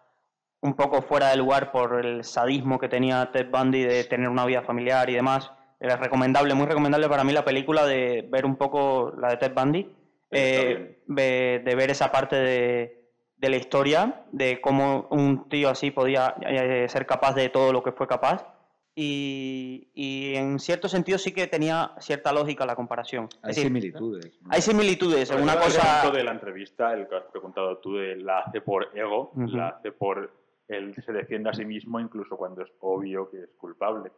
un 0.62 0.74
poco 0.76 1.02
fuera 1.02 1.30
de 1.30 1.36
lugar 1.38 1.72
por 1.72 2.04
el 2.04 2.24
sadismo 2.24 2.80
que 2.80 2.88
tenía 2.90 3.30
Ted 3.32 3.48
Bundy 3.52 3.84
de 3.84 4.04
tener 4.06 4.30
una 4.30 4.46
vida 4.46 4.62
familiar 4.64 5.10
y 5.10 5.14
demás. 5.16 5.52
Es 5.80 6.00
recomendable, 6.00 6.54
muy 6.56 6.66
recomendable 6.66 7.08
para 7.10 7.24
mí 7.24 7.32
la 7.34 7.46
película 7.46 7.86
de 7.86 8.26
ver 8.32 8.46
un 8.46 8.56
poco 8.56 9.14
la 9.20 9.30
de 9.30 9.38
Ted 9.38 9.54
Bundy, 9.54 9.94
eh, 10.32 11.02
de, 11.08 11.62
de 11.64 11.76
ver 11.76 11.92
esa 11.92 12.12
parte 12.12 12.36
de, 12.38 13.07
de 13.38 13.50
la 13.50 13.58
historia, 13.58 14.24
de 14.32 14.60
cómo 14.62 15.08
un 15.12 15.48
tío 15.50 15.70
así 15.70 15.92
podía 15.92 16.36
eh, 16.42 16.88
ser 16.90 17.06
capaz 17.06 17.34
de 17.36 17.50
todo 17.50 17.72
lo 17.72 17.84
que 17.84 17.92
fue 17.92 18.08
capaz. 18.08 18.46
Y, 19.00 19.90
y 19.94 20.34
en 20.36 20.58
cierto 20.60 20.90
sentido 20.90 21.20
sí 21.20 21.32
que 21.32 21.46
tenía 21.46 21.92
cierta 22.00 22.34
lógica 22.34 22.66
la 22.66 22.76
comparación. 22.76 23.30
Hay 23.44 23.52
Es 23.52 23.58
decir, 23.58 23.68
similitudes. 23.68 24.42
¿no? 24.42 24.50
hay 24.52 24.62
similitudes. 24.62 25.28
Sobre 25.30 25.44
Una 25.44 25.54
el 25.54 25.60
cosa. 25.60 26.10
de 26.12 26.24
la 26.24 26.32
entrevista, 26.32 26.94
el 26.94 27.08
que 27.08 27.16
has 27.16 27.26
preguntado 27.26 27.78
tú, 27.78 27.96
de 27.98 28.16
la 28.16 28.40
hace 28.40 28.60
por 28.62 28.90
ego, 28.98 29.32
Ujú. 29.36 29.56
la 29.56 29.68
hace 29.70 29.92
por 29.92 30.34
él 30.68 30.96
se 31.06 31.14
defiende 31.14 31.50
a 31.50 31.54
sí 31.54 31.64
mismo 31.64 32.00
incluso 32.00 32.36
cuando 32.36 32.64
es 32.64 32.72
obvio 32.82 33.30
que 33.30 33.38
es 33.44 33.50
culpable. 33.60 34.12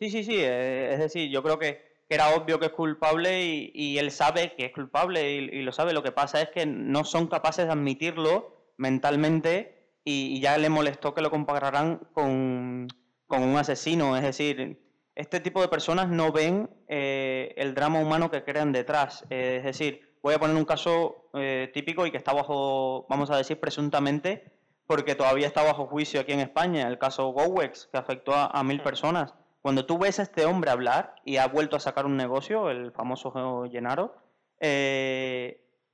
Sí, 0.00 0.10
sí, 0.10 0.24
sí. 0.24 0.36
eh, 0.36 0.94
es 0.94 0.98
decir, 0.98 1.30
yo 1.30 1.42
creo 1.42 1.58
que 1.58 1.94
que 2.06 2.16
era 2.16 2.34
obvio 2.34 2.58
que 2.58 2.66
es 2.66 2.72
culpable 2.72 3.42
y, 3.42 3.70
y 3.72 3.96
él 3.98 4.10
sabe 4.10 4.52
que 4.58 4.66
es 4.66 4.72
culpable 4.72 5.32
y, 5.32 5.36
y 5.38 5.62
lo 5.62 5.72
sabe. 5.72 5.94
Lo 5.94 6.02
que 6.02 6.12
pasa 6.12 6.42
es 6.42 6.50
que 6.50 6.66
no 6.66 7.02
son 7.04 7.28
capaces 7.28 7.64
de 7.64 7.72
admitirlo 7.72 8.53
mentalmente 8.76 9.98
y, 10.04 10.36
y 10.36 10.40
ya 10.40 10.58
le 10.58 10.68
molestó 10.68 11.14
que 11.14 11.22
lo 11.22 11.30
compararan 11.30 12.00
con, 12.12 12.88
con 13.26 13.42
un 13.42 13.56
asesino. 13.56 14.16
Es 14.16 14.22
decir, 14.22 14.80
este 15.14 15.40
tipo 15.40 15.60
de 15.60 15.68
personas 15.68 16.08
no 16.08 16.32
ven 16.32 16.68
eh, 16.88 17.54
el 17.56 17.74
drama 17.74 18.00
humano 18.00 18.30
que 18.30 18.42
crean 18.44 18.72
detrás. 18.72 19.24
Eh, 19.30 19.56
es 19.58 19.64
decir, 19.64 20.16
voy 20.22 20.34
a 20.34 20.38
poner 20.38 20.56
un 20.56 20.64
caso 20.64 21.30
eh, 21.34 21.70
típico 21.72 22.06
y 22.06 22.10
que 22.10 22.16
está 22.16 22.32
bajo, 22.32 23.06
vamos 23.08 23.30
a 23.30 23.36
decir, 23.36 23.60
presuntamente, 23.60 24.52
porque 24.86 25.14
todavía 25.14 25.46
está 25.46 25.62
bajo 25.62 25.86
juicio 25.86 26.20
aquí 26.20 26.32
en 26.32 26.40
España, 26.40 26.88
el 26.88 26.98
caso 26.98 27.28
Gowex, 27.28 27.86
que 27.86 27.98
afectó 27.98 28.34
a, 28.34 28.46
a 28.46 28.64
mil 28.64 28.80
personas. 28.82 29.34
Cuando 29.62 29.86
tú 29.86 29.98
ves 29.98 30.18
a 30.18 30.24
este 30.24 30.44
hombre 30.44 30.70
hablar 30.70 31.14
y 31.24 31.38
ha 31.38 31.46
vuelto 31.46 31.76
a 31.76 31.80
sacar 31.80 32.04
un 32.04 32.16
negocio, 32.18 32.70
el 32.70 32.92
famoso 32.92 33.64
Llenaro, 33.64 34.14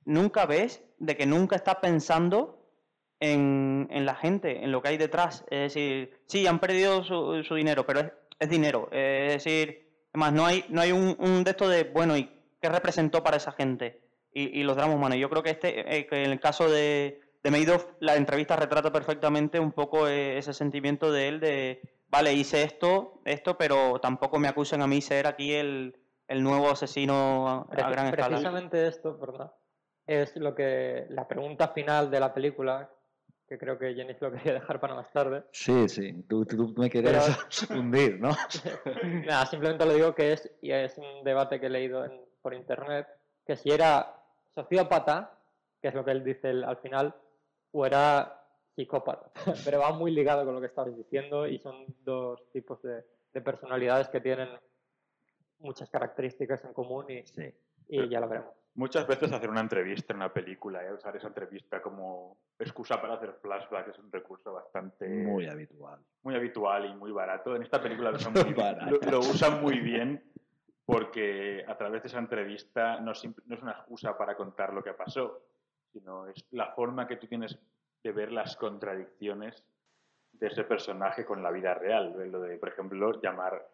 nunca 0.03 0.45
ves 0.45 0.83
de 0.97 1.15
que 1.15 1.25
nunca 1.25 1.55
está 1.55 1.79
pensando 1.79 2.60
en, 3.21 3.87
en 3.89 4.05
la 4.05 4.15
gente, 4.15 4.63
en 4.63 4.71
lo 4.73 4.81
que 4.81 4.89
hay 4.89 4.97
detrás. 4.97 5.45
Es 5.49 5.73
decir, 5.73 6.19
sí, 6.25 6.45
han 6.47 6.59
perdido 6.59 7.03
su, 7.05 7.43
su 7.43 7.55
dinero, 7.55 7.85
pero 7.85 8.01
es, 8.01 8.11
es 8.39 8.49
dinero. 8.49 8.89
Es 8.91 9.33
decir, 9.33 9.87
además, 10.11 10.33
no 10.33 10.45
hay, 10.45 10.65
no 10.67 10.81
hay 10.81 10.91
un, 10.91 11.15
un 11.19 11.43
de 11.45 11.51
esto 11.51 11.69
de, 11.69 11.85
bueno, 11.85 12.17
¿y 12.17 12.29
qué 12.61 12.67
representó 12.67 13.23
para 13.23 13.37
esa 13.37 13.53
gente? 13.53 14.01
Y, 14.33 14.59
y 14.59 14.63
los 14.63 14.75
dramas 14.75 14.95
humanos. 14.95 15.17
Yo 15.17 15.29
creo 15.29 15.43
que 15.43 15.51
este, 15.51 15.97
eh, 15.97 16.07
que 16.07 16.23
en 16.23 16.31
el 16.31 16.39
caso 16.39 16.69
de, 16.69 17.21
de 17.43 17.51
Madoff, 17.51 17.85
la 17.99 18.15
entrevista 18.15 18.55
retrata 18.55 18.91
perfectamente 18.91 19.59
un 19.59 19.71
poco 19.71 20.07
eh, 20.07 20.37
ese 20.37 20.53
sentimiento 20.53 21.11
de 21.11 21.27
él 21.27 21.39
de, 21.39 21.81
vale, 22.09 22.33
hice 22.33 22.63
esto, 22.63 23.21
esto, 23.25 23.57
pero 23.57 23.99
tampoco 23.99 24.39
me 24.39 24.47
acusen 24.47 24.81
a 24.81 24.87
mí 24.87 25.01
ser 25.01 25.27
aquí 25.27 25.53
el, 25.53 25.95
el 26.27 26.43
nuevo 26.43 26.69
asesino 26.69 27.47
a, 27.47 27.67
gran 27.69 28.07
escala. 28.07 28.29
Precisamente 28.29 28.87
esto, 28.87 29.17
¿verdad? 29.17 29.51
Es 30.07 30.35
lo 30.37 30.55
que 30.55 31.05
la 31.09 31.27
pregunta 31.27 31.67
final 31.67 32.09
de 32.09 32.19
la 32.19 32.33
película, 32.33 32.89
que 33.51 33.57
creo 33.57 33.77
que 33.77 33.93
Jenny 33.93 34.15
lo 34.21 34.31
quería 34.31 34.53
dejar 34.53 34.79
para 34.79 34.95
más 34.95 35.11
tarde. 35.11 35.43
Sí, 35.51 35.89
sí. 35.89 36.23
Tú, 36.29 36.45
tú 36.45 36.73
me 36.77 36.89
querías 36.89 37.27
hundir, 37.69 38.17
¿no? 38.17 38.29
Nada, 39.25 39.45
simplemente 39.45 39.85
lo 39.85 39.93
digo 39.93 40.15
que 40.15 40.31
es, 40.31 40.49
y 40.61 40.71
es 40.71 40.97
un 40.97 41.25
debate 41.25 41.59
que 41.59 41.65
he 41.65 41.69
leído 41.69 42.05
en- 42.05 42.17
por 42.41 42.53
internet, 42.53 43.07
que 43.45 43.57
si 43.57 43.69
era 43.69 44.15
sociópata, 44.55 45.33
que 45.81 45.89
es 45.89 45.93
lo 45.93 46.05
que 46.05 46.11
él 46.11 46.23
dice 46.23 46.49
el- 46.51 46.63
al 46.63 46.77
final, 46.77 47.13
o 47.73 47.85
era 47.85 48.41
psicópata. 48.73 49.31
Pero 49.65 49.79
va 49.81 49.91
muy 49.91 50.11
ligado 50.11 50.45
con 50.45 50.53
lo 50.55 50.61
que 50.61 50.67
estabais 50.67 50.95
diciendo 50.95 51.45
y 51.45 51.59
son 51.59 51.87
dos 52.05 52.39
tipos 52.53 52.81
de, 52.83 53.03
de 53.33 53.41
personalidades 53.41 54.07
que 54.07 54.21
tienen 54.21 54.47
muchas 55.59 55.89
características 55.89 56.63
en 56.63 56.71
común 56.71 57.11
y, 57.11 57.23
Sí. 57.27 57.53
Y 57.91 58.09
ya 58.09 58.19
lo 58.19 58.27
veremos. 58.29 58.53
Muchas 58.73 59.05
veces 59.05 59.31
hacer 59.33 59.49
una 59.49 59.59
entrevista 59.59 60.13
en 60.13 60.17
una 60.17 60.31
película, 60.31 60.81
¿eh? 60.85 60.93
usar 60.93 61.13
esa 61.17 61.27
entrevista 61.27 61.81
como 61.81 62.37
excusa 62.57 63.01
para 63.01 63.15
hacer 63.15 63.33
flashback 63.41 63.89
es 63.89 63.99
un 63.99 64.09
recurso 64.11 64.53
bastante 64.53 65.07
Muy 65.09 65.45
habitual. 65.47 65.99
muy 66.23 66.35
habitual 66.35 66.85
y 66.85 66.95
muy 66.95 67.11
barato. 67.11 67.53
En 67.55 67.63
esta 67.63 67.81
película 67.81 68.11
lo 68.11 68.17
usan 68.31 68.31
muy, 68.33 68.53
Barato. 68.53 68.97
lo- 69.05 69.11
lo 69.11 69.19
usan 69.19 69.61
muy 69.61 69.79
bien 69.79 70.23
porque 70.85 71.63
a 71.67 71.77
través 71.77 72.01
de 72.03 72.07
esa 72.07 72.19
entrevista 72.19 72.99
no, 73.01 73.11
no 73.45 73.55
es 73.55 73.61
una 73.61 73.71
excusa 73.73 74.17
para 74.17 74.35
contar 74.35 74.73
lo 74.73 74.81
que 74.83 74.93
pasó, 74.93 75.41
sino 75.91 76.27
es 76.27 76.45
la 76.51 76.71
forma 76.73 77.07
que 77.07 77.17
tú 77.17 77.27
tienes 77.27 77.59
de 78.03 78.11
ver 78.13 78.31
las 78.31 78.55
contradicciones 78.55 79.63
de 80.31 80.47
ese 80.47 80.63
personaje 80.63 81.25
con 81.25 81.43
la 81.43 81.51
vida 81.51 81.73
real. 81.73 82.13
Lo 82.31 82.39
de, 82.41 82.57
por 82.57 82.69
ejemplo, 82.69 83.19
llamar 83.21 83.67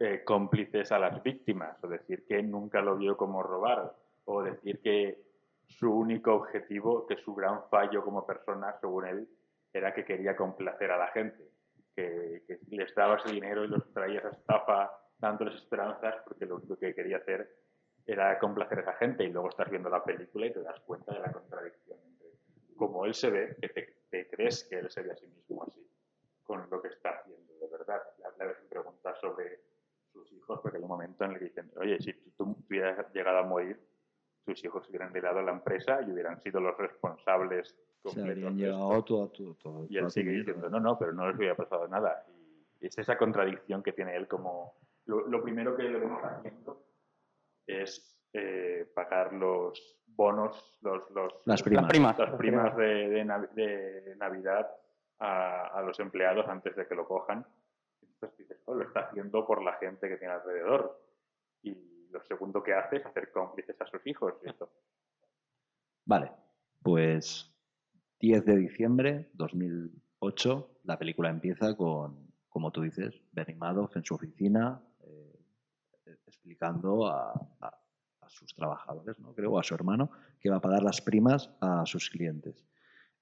eh, 0.00 0.22
cómplices 0.24 0.90
a 0.92 0.98
las 0.98 1.22
víctimas, 1.22 1.76
o 1.84 1.88
decir 1.88 2.24
que 2.26 2.42
nunca 2.42 2.80
lo 2.80 2.96
vio 2.96 3.16
como 3.16 3.42
robar, 3.42 3.94
o 4.24 4.42
decir 4.42 4.80
que 4.80 5.22
su 5.66 5.92
único 5.92 6.34
objetivo, 6.34 7.06
que 7.06 7.16
su 7.18 7.34
gran 7.34 7.68
fallo 7.68 8.02
como 8.02 8.26
persona, 8.26 8.74
según 8.80 9.06
él, 9.06 9.28
era 9.72 9.94
que 9.94 10.04
quería 10.04 10.34
complacer 10.34 10.90
a 10.90 10.98
la 10.98 11.08
gente, 11.08 11.48
que, 11.94 12.42
que 12.46 12.58
les 12.70 12.92
daba 12.94 13.16
ese 13.16 13.32
dinero 13.32 13.64
y 13.64 13.68
los 13.68 13.92
traía 13.92 14.18
esa 14.18 14.30
estafa 14.30 14.90
dándoles 15.18 15.54
esperanzas 15.54 16.16
porque 16.24 16.46
lo 16.46 16.56
único 16.56 16.76
que 16.76 16.94
quería 16.94 17.18
hacer 17.18 17.54
era 18.06 18.38
complacer 18.38 18.78
a 18.78 18.82
esa 18.82 18.94
gente 18.94 19.24
y 19.24 19.28
luego 19.30 19.50
estás 19.50 19.70
viendo 19.70 19.90
la 19.90 20.02
película 20.02 20.46
y 20.46 20.52
te 20.52 20.62
das 20.62 20.80
cuenta 20.80 21.12
de 21.12 21.20
la 21.20 21.30
contradicción 21.30 21.98
entre 22.04 22.28
cómo 22.76 23.04
él 23.04 23.14
se 23.14 23.30
ve, 23.30 23.56
que 23.60 23.68
te, 23.68 24.28
crees 24.30 24.64
que 24.64 24.78
él 24.78 24.90
se 24.90 25.02
ve 25.02 25.12
a 25.12 25.16
sí 25.16 25.26
mismo 25.26 25.62
así, 25.62 25.86
con 26.42 26.68
lo 26.70 26.80
que 26.80 26.88
está 26.88 27.10
haciendo 27.10 27.52
de 27.60 27.68
verdad. 27.68 28.02
Le 28.18 28.24
hacen 28.44 28.68
preguntas 28.68 29.18
sobre 29.20 29.60
sus 30.20 30.32
hijos 30.32 30.60
porque 30.62 30.76
hay 30.78 30.82
un 30.82 30.88
momento 30.88 31.24
en 31.24 31.32
el 31.32 31.38
que 31.38 31.44
dicen, 31.46 31.70
oye, 31.76 31.98
si 32.00 32.12
tú, 32.14 32.30
tú 32.36 32.56
hubieras 32.68 33.12
llegado 33.12 33.38
a 33.38 33.42
morir, 33.42 33.80
tus 34.44 34.64
hijos 34.64 34.88
hubieran 34.88 35.10
heredado 35.14 35.42
la 35.42 35.52
empresa 35.52 36.00
y 36.02 36.10
hubieran 36.12 36.40
sido 36.40 36.60
los 36.60 36.76
responsables 36.76 37.68
Se 37.68 38.02
completos 38.02 38.28
habrían 38.28 38.56
de 38.56 38.64
esto". 38.64 38.76
llevado 38.78 39.04
todo, 39.04 39.28
todo, 39.28 39.54
todo. 39.54 39.86
Y 39.88 39.98
él 39.98 40.10
sigue 40.10 40.30
diciendo, 40.32 40.68
no, 40.70 40.80
no, 40.80 40.98
pero 40.98 41.12
no 41.12 41.26
les 41.28 41.36
hubiera 41.36 41.54
pasado 41.54 41.86
nada. 41.88 42.24
Y 42.80 42.86
es 42.86 42.98
esa 42.98 43.16
contradicción 43.18 43.82
que 43.82 43.92
tiene 43.92 44.16
él 44.16 44.26
como... 44.26 44.74
Lo, 45.06 45.26
lo 45.26 45.42
primero 45.42 45.76
que 45.76 45.82
le 45.84 45.98
vemos 45.98 46.22
haciendo 46.22 46.84
es 47.66 48.18
eh, 48.32 48.90
pagar 48.94 49.32
los 49.32 49.98
bonos, 50.06 50.78
los, 50.82 51.10
los, 51.10 51.32
Las 51.46 51.62
primas. 51.62 51.82
Las 51.84 51.90
primas. 51.90 52.18
las 52.18 52.34
primas 52.36 52.76
de, 52.76 52.84
de 53.08 53.24
Nav- 53.24 53.50
de 53.50 54.14
Navidad 54.16 54.70
a, 55.18 55.66
a 55.78 55.82
los 55.82 55.98
empleados 56.00 56.46
antes 56.48 56.74
de 56.76 56.86
que 56.86 56.94
lo 56.94 57.06
cojan. 57.06 57.44
Entonces 58.02 58.49
lo 58.74 58.84
está 58.84 59.00
haciendo 59.00 59.46
por 59.46 59.62
la 59.62 59.74
gente 59.74 60.08
que 60.08 60.16
tiene 60.16 60.34
alrededor. 60.34 61.00
Y 61.62 62.08
lo 62.10 62.22
segundo 62.24 62.62
que 62.62 62.74
hace 62.74 62.96
es 62.96 63.06
hacer 63.06 63.30
cómplices 63.32 63.80
a 63.80 63.86
sus 63.86 64.06
hijos. 64.06 64.34
Y 64.44 64.48
esto. 64.48 64.70
Vale, 66.04 66.32
pues 66.82 67.50
10 68.20 68.44
de 68.44 68.56
diciembre 68.56 69.30
2008, 69.34 70.80
la 70.84 70.98
película 70.98 71.30
empieza 71.30 71.76
con, 71.76 72.32
como 72.48 72.70
tú 72.70 72.82
dices, 72.82 73.14
Bernie 73.32 73.56
Madoff 73.56 73.96
en 73.96 74.04
su 74.04 74.14
oficina 74.14 74.82
eh, 75.04 75.40
explicando 76.26 77.06
a, 77.06 77.32
sus 78.28 78.54
trabajadores, 78.54 79.18
¿no? 79.18 79.34
creo, 79.34 79.58
a 79.58 79.64
su 79.64 79.74
hermano, 79.74 80.12
que 80.40 80.50
va 80.50 80.56
a 80.58 80.60
pagar 80.60 80.84
las 80.84 81.00
primas 81.00 81.50
a 81.60 81.84
sus 81.84 82.08
clientes, 82.10 82.64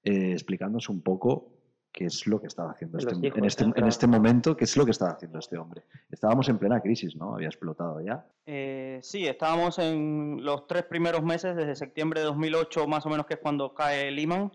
eh, 0.03 0.33
explicándonos 0.33 0.87
un 0.87 1.01
poco 1.01 1.58
qué 1.91 2.05
es 2.05 2.27
lo 2.27 2.39
que 2.39 2.47
estaba 2.47 2.71
haciendo 2.71 2.97
este, 2.99 3.15
hijos 3.15 3.37
en, 3.37 3.45
este, 3.45 3.63
en 3.63 3.87
este 3.87 4.07
momento, 4.07 4.55
qué 4.55 4.63
es 4.65 4.77
lo 4.77 4.85
que 4.85 4.91
estaba 4.91 5.11
haciendo 5.11 5.39
este 5.39 5.57
hombre. 5.57 5.83
Estábamos 6.11 6.47
en 6.49 6.57
plena 6.59 6.79
crisis, 6.81 7.15
¿no? 7.15 7.33
Había 7.33 7.47
explotado 7.47 7.99
ya. 8.01 8.25
Eh, 8.45 8.99
sí, 9.01 9.25
estábamos 9.27 9.79
en 9.79 10.37
los 10.43 10.67
tres 10.67 10.83
primeros 10.83 11.23
meses, 11.23 11.55
desde 11.55 11.75
septiembre 11.75 12.19
de 12.21 12.27
2008 12.27 12.87
más 12.87 13.05
o 13.05 13.09
menos, 13.09 13.25
que 13.25 13.33
es 13.35 13.39
cuando 13.39 13.73
cae 13.73 14.11
Lehman, 14.11 14.51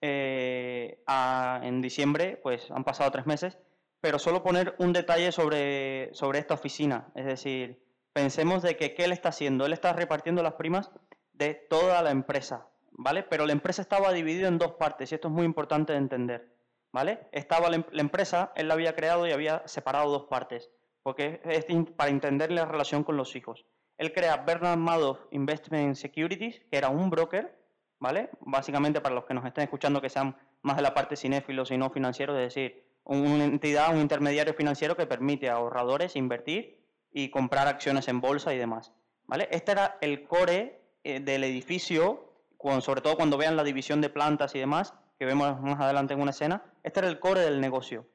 eh, 0.00 1.02
a- 1.06 1.60
en 1.62 1.80
diciembre, 1.82 2.38
pues 2.42 2.70
han 2.70 2.84
pasado 2.84 3.10
tres 3.10 3.26
meses, 3.26 3.58
pero 4.00 4.18
solo 4.18 4.42
poner 4.42 4.74
un 4.78 4.92
detalle 4.92 5.32
sobre, 5.32 6.14
sobre 6.14 6.38
esta 6.38 6.54
oficina, 6.54 7.08
es 7.14 7.26
decir, 7.26 7.82
pensemos 8.12 8.62
de 8.62 8.76
que 8.76 8.94
qué 8.94 9.04
él 9.04 9.12
está 9.12 9.30
haciendo, 9.30 9.66
él 9.66 9.72
está 9.72 9.92
repartiendo 9.92 10.42
las 10.42 10.54
primas 10.54 10.90
de 11.32 11.54
toda 11.54 12.00
la 12.02 12.10
empresa, 12.12 12.68
¿vale? 12.92 13.24
Pero 13.24 13.44
la 13.44 13.52
empresa 13.52 13.82
estaba 13.82 14.12
dividida 14.12 14.48
en 14.48 14.58
dos 14.58 14.72
partes 14.72 15.10
y 15.10 15.16
esto 15.16 15.28
es 15.28 15.34
muy 15.34 15.44
importante 15.44 15.92
de 15.92 15.98
entender, 15.98 16.48
¿vale? 16.92 17.28
Estaba 17.32 17.68
la, 17.68 17.76
em- 17.76 17.84
la 17.92 18.02
empresa, 18.02 18.52
él 18.56 18.68
la 18.68 18.74
había 18.74 18.94
creado 18.94 19.26
y 19.26 19.32
había 19.32 19.62
separado 19.66 20.10
dos 20.10 20.24
partes 20.24 20.70
porque 21.08 21.40
es 21.44 21.64
para 21.96 22.10
entender 22.10 22.52
la 22.52 22.66
relación 22.66 23.02
con 23.02 23.16
los 23.16 23.34
hijos. 23.34 23.64
Él 23.96 24.12
crea 24.12 24.36
Bernard 24.36 24.76
Madoff 24.76 25.20
Investment 25.30 25.94
Securities, 25.96 26.60
que 26.70 26.76
era 26.76 26.90
un 26.90 27.08
broker, 27.08 27.58
¿vale? 27.98 28.28
Básicamente 28.40 29.00
para 29.00 29.14
los 29.14 29.24
que 29.24 29.32
nos 29.32 29.46
estén 29.46 29.64
escuchando 29.64 30.02
que 30.02 30.10
sean 30.10 30.36
más 30.60 30.76
de 30.76 30.82
la 30.82 30.92
parte 30.92 31.16
cinéfilos 31.16 31.70
y 31.70 31.78
no 31.78 31.88
financieros, 31.88 32.36
es 32.36 32.54
decir, 32.54 32.84
una 33.04 33.44
entidad, 33.44 33.90
un 33.94 34.02
intermediario 34.02 34.52
financiero 34.52 34.96
que 34.96 35.06
permite 35.06 35.48
a 35.48 35.54
ahorradores 35.54 36.14
invertir 36.14 36.84
y 37.10 37.30
comprar 37.30 37.68
acciones 37.68 38.06
en 38.08 38.20
bolsa 38.20 38.52
y 38.52 38.58
demás. 38.58 38.92
¿vale? 39.24 39.48
Este 39.50 39.72
era 39.72 39.96
el 40.02 40.24
core 40.24 40.82
eh, 41.04 41.20
del 41.20 41.42
edificio, 41.44 42.34
sobre 42.80 43.00
todo 43.00 43.16
cuando 43.16 43.38
vean 43.38 43.56
la 43.56 43.64
división 43.64 44.02
de 44.02 44.10
plantas 44.10 44.54
y 44.54 44.58
demás, 44.58 44.92
que 45.18 45.26
vemos 45.26 45.60
más 45.60 45.80
adelante 45.80 46.14
en 46.14 46.20
una 46.20 46.30
escena, 46.30 46.62
este 46.82 47.00
era 47.00 47.08
el 47.08 47.18
core 47.18 47.40
del 47.40 47.60
negocio. 47.60 48.06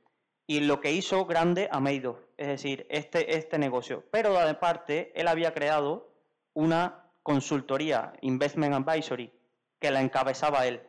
Y 0.47 0.61
lo 0.61 0.81
que 0.81 0.91
hizo 0.91 1.25
grande 1.25 1.69
a 1.71 1.79
Madoff, 1.79 2.19
es 2.37 2.47
decir, 2.47 2.85
este, 2.89 3.37
este 3.37 3.57
negocio. 3.57 4.03
Pero 4.11 4.37
aparte, 4.39 5.11
él 5.15 5.27
había 5.27 5.53
creado 5.53 6.11
una 6.53 7.05
consultoría, 7.23 8.13
Investment 8.21 8.73
Advisory, 8.73 9.31
que 9.79 9.91
la 9.91 10.01
encabezaba 10.01 10.65
él. 10.65 10.81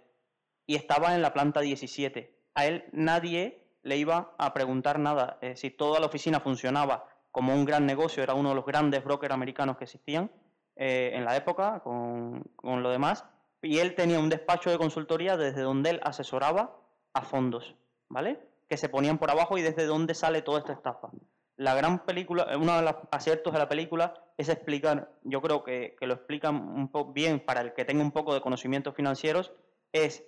Y 0.67 0.77
estaba 0.77 1.15
en 1.15 1.23
la 1.23 1.33
planta 1.33 1.61
17. 1.61 2.35
A 2.55 2.67
él 2.67 2.85
nadie 2.93 3.65
le 3.83 3.97
iba 3.97 4.35
a 4.39 4.55
preguntar 4.55 4.99
nada. 4.99 5.39
Es 5.41 5.51
decir, 5.51 5.77
toda 5.77 6.01
la 6.01 6.07
oficina 6.07 6.41
funcionaba 6.41 7.07
como 7.31 7.53
un 7.53 7.65
gran 7.65 7.87
negocio, 7.87 8.23
era 8.23 8.35
uno 8.35 8.51
de 8.51 8.55
los 8.55 8.65
grandes 8.65 9.03
brokers 9.05 9.35
americanos 9.35 9.77
que 9.77 9.85
existían 9.85 10.31
eh, 10.77 11.11
en 11.15 11.25
la 11.25 11.37
época 11.37 11.81
con, 11.81 12.43
con 12.57 12.83
lo 12.83 12.91
demás. 12.91 13.25
Y 13.65 13.79
él 13.79 13.95
tenía 13.95 14.19
un 14.19 14.29
despacho 14.29 14.71
de 14.71 14.79
consultoría 14.79 15.37
desde 15.37 15.63
donde 15.63 15.91
él 15.91 16.01
asesoraba 16.05 16.77
a 17.15 17.23
fondos, 17.23 17.75
¿vale? 18.09 18.39
Que 18.69 18.77
se 18.77 18.89
ponían 18.89 19.19
por 19.19 19.31
abajo 19.31 19.57
y 19.57 19.63
desde 19.63 19.87
donde 19.87 20.15
sale 20.15 20.43
toda 20.43 20.59
esta 20.59 20.75
estafa. 20.75 21.11
La 21.57 21.75
gran 21.75 22.05
película, 22.05 22.47
uno 22.59 22.77
de 22.77 22.83
los 22.83 22.95
aciertos 23.11 23.53
de 23.53 23.59
la 23.59 23.69
película 23.69 24.15
es 24.37 24.49
explicar, 24.49 25.13
yo 25.23 25.41
creo 25.41 25.63
que, 25.65 25.97
lo 26.01 26.15
explican 26.15 26.57
un 26.57 26.89
poco 26.89 27.13
bien 27.13 27.41
para 27.41 27.63
el 27.63 27.73
que 27.73 27.85
tenga 27.85 28.03
un 28.03 28.11
poco 28.11 28.35
de 28.35 28.41
conocimientos 28.41 28.95
financieros, 28.95 29.53
es 29.93 30.25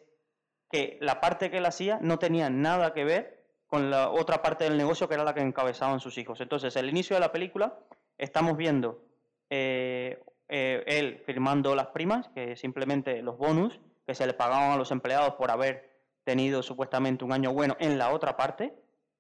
que 0.70 0.96
la 1.00 1.20
parte 1.20 1.50
que 1.50 1.58
él 1.58 1.66
hacía 1.66 1.98
no 2.00 2.18
tenía 2.18 2.48
nada 2.48 2.94
que 2.94 3.04
ver 3.04 3.44
con 3.66 3.90
la 3.90 4.10
otra 4.10 4.40
parte 4.40 4.64
del 4.64 4.78
negocio 4.78 5.08
que 5.08 5.14
era 5.14 5.24
la 5.24 5.34
que 5.34 5.40
encabezaban 5.40 6.00
sus 6.00 6.16
hijos. 6.16 6.40
Entonces, 6.40 6.74
el 6.76 6.88
inicio 6.88 7.16
de 7.16 7.20
la 7.20 7.32
película, 7.32 7.78
estamos 8.16 8.56
viendo 8.56 9.02
eh, 9.50 10.22
eh, 10.48 10.84
él 10.86 11.22
firmando 11.26 11.74
las 11.74 11.88
primas, 11.88 12.28
que 12.28 12.56
simplemente 12.56 13.22
los 13.22 13.36
bonus 13.36 13.80
que 14.06 14.14
se 14.14 14.26
le 14.26 14.34
pagaban 14.34 14.72
a 14.72 14.76
los 14.76 14.90
empleados 14.92 15.34
por 15.34 15.50
haber 15.50 15.96
tenido 16.24 16.62
supuestamente 16.62 17.24
un 17.24 17.32
año 17.32 17.52
bueno 17.52 17.76
en 17.80 17.98
la 17.98 18.12
otra 18.12 18.36
parte, 18.36 18.74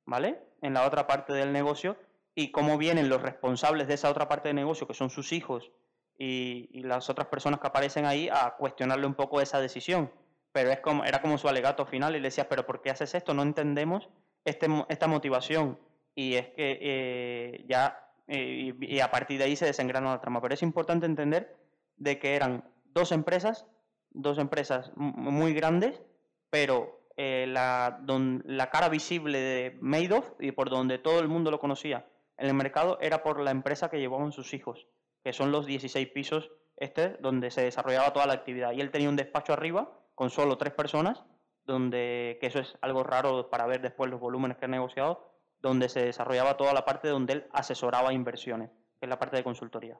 ¿vale? 0.04 0.40
En 0.62 0.74
la 0.74 0.86
otra 0.86 1.06
parte 1.06 1.32
del 1.32 1.52
negocio, 1.52 1.96
y 2.34 2.50
cómo 2.50 2.78
vienen 2.78 3.08
los 3.08 3.22
responsables 3.22 3.88
de 3.88 3.94
esa 3.94 4.10
otra 4.10 4.28
parte 4.28 4.48
del 4.48 4.56
negocio, 4.56 4.86
que 4.86 4.94
son 4.94 5.10
sus 5.10 5.32
hijos 5.32 5.72
y, 6.18 6.82
las 6.82 7.10
otras 7.10 7.28
personas 7.28 7.60
que 7.60 7.66
aparecen 7.66 8.04
ahí, 8.04 8.28
a 8.28 8.54
cuestionarle 8.56 9.06
un 9.06 9.14
poco 9.14 9.40
esa 9.40 9.60
decisión. 9.60 10.12
Pero 10.52 10.70
es 10.70 10.80
como, 10.80 11.04
era 11.04 11.20
como 11.20 11.38
su 11.38 11.48
alegato 11.48 11.86
final 11.86 12.14
y 12.14 12.20
le 12.20 12.28
decía, 12.28 12.48
pero 12.48 12.66
¿por 12.66 12.80
qué 12.80 12.90
haces 12.90 13.14
esto? 13.14 13.34
No 13.34 13.42
entendemos 13.42 14.08
este, 14.44 14.68
esta 14.88 15.06
motivación 15.06 15.78
y 16.14 16.34
es 16.34 16.48
que 16.48 16.78
eh, 16.80 17.64
ya 17.68 18.05
eh, 18.28 18.74
y, 18.80 19.00
a 19.00 19.10
partir 19.10 19.38
de 19.38 19.44
ahí 19.44 19.56
se 19.56 19.66
desengrana 19.66 20.10
la 20.10 20.20
trama. 20.20 20.40
Pero 20.40 20.54
es 20.54 20.62
importante 20.62 21.06
entender 21.06 21.56
de 21.96 22.18
que 22.18 22.34
eran 22.34 22.64
dos 22.86 23.12
empresas, 23.12 23.66
dos 24.10 24.38
empresas 24.38 24.92
muy 24.96 25.54
grandes, 25.54 26.02
pero 26.50 27.00
eh, 27.16 27.46
la, 27.48 28.00
la 28.44 28.70
cara 28.70 28.88
visible 28.88 29.38
de 29.38 29.78
Madoff 29.80 30.32
y 30.40 30.52
por 30.52 30.70
donde 30.70 30.98
todo 30.98 31.20
el 31.20 31.28
mundo 31.28 31.50
lo 31.50 31.58
conocía 31.58 32.06
en 32.38 32.48
el 32.48 32.54
mercado 32.54 32.98
era 33.00 33.22
por 33.22 33.40
la 33.40 33.50
empresa 33.50 33.88
que 33.88 33.98
llevaban 33.98 34.32
sus 34.32 34.52
hijos, 34.54 34.86
que 35.22 35.32
son 35.32 35.52
los 35.52 35.66
16 35.66 36.08
pisos 36.08 36.50
este 36.76 37.16
donde 37.20 37.50
se 37.50 37.62
desarrollaba 37.62 38.12
toda 38.12 38.26
la 38.26 38.34
actividad. 38.34 38.72
Y 38.72 38.80
él 38.80 38.90
tenía 38.90 39.08
un 39.08 39.16
despacho 39.16 39.52
arriba 39.52 39.90
con 40.14 40.30
solo 40.30 40.58
tres 40.58 40.74
personas 40.74 41.24
donde, 41.64 42.38
que 42.40 42.46
eso 42.46 42.60
es 42.60 42.76
algo 42.80 43.02
raro 43.02 43.50
para 43.50 43.66
ver 43.66 43.80
después 43.80 44.10
los 44.10 44.20
volúmenes 44.20 44.56
que 44.56 44.66
ha 44.66 44.68
negociado, 44.68 45.35
donde 45.60 45.88
se 45.88 46.04
desarrollaba 46.04 46.56
toda 46.56 46.72
la 46.72 46.84
parte 46.84 47.08
donde 47.08 47.32
él 47.34 47.44
asesoraba 47.52 48.12
inversiones, 48.12 48.70
que 48.98 49.06
es 49.06 49.08
la 49.08 49.18
parte 49.18 49.36
de 49.36 49.44
consultoría. 49.44 49.98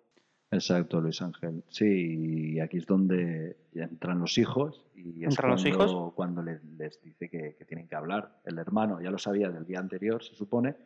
Exacto, 0.51 1.01
Luis 1.01 1.21
Ángel. 1.23 1.65
Sí, 1.69 2.55
y 2.55 2.61
aquí 2.61 2.79
es 2.79 2.87
donde 2.87 3.57
entran 3.75 4.21
los 4.21 4.39
hijos 4.39 4.85
y 4.95 5.25
es 5.25 5.37
cuando, 5.37 5.55
los 5.55 5.67
hijos? 5.67 6.15
cuando 6.15 6.43
les, 6.43 6.63
dice 7.03 7.29
que, 7.29 7.57
tienen 7.67 7.89
que 7.89 7.97
hablar. 7.97 8.41
El 8.45 8.59
hermano 8.59 9.01
ya 9.01 9.11
lo 9.11 9.19
sabía 9.19 9.51
del 9.51 9.67
día 9.67 9.81
anterior, 9.81 10.23
se 10.23 10.35
supone, 10.35 10.77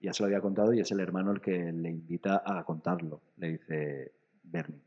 ya 0.00 0.12
se 0.12 0.22
lo 0.22 0.26
había 0.26 0.40
contado 0.40 0.72
y 0.74 0.80
es 0.80 0.90
el 0.92 1.00
hermano 1.00 1.32
el 1.32 1.40
que 1.40 1.72
le 1.72 1.90
invita 1.90 2.42
a 2.44 2.62
contarlo. 2.64 3.22
Le 3.38 3.52
dice, 3.52 4.12
Bernie, 4.42 4.82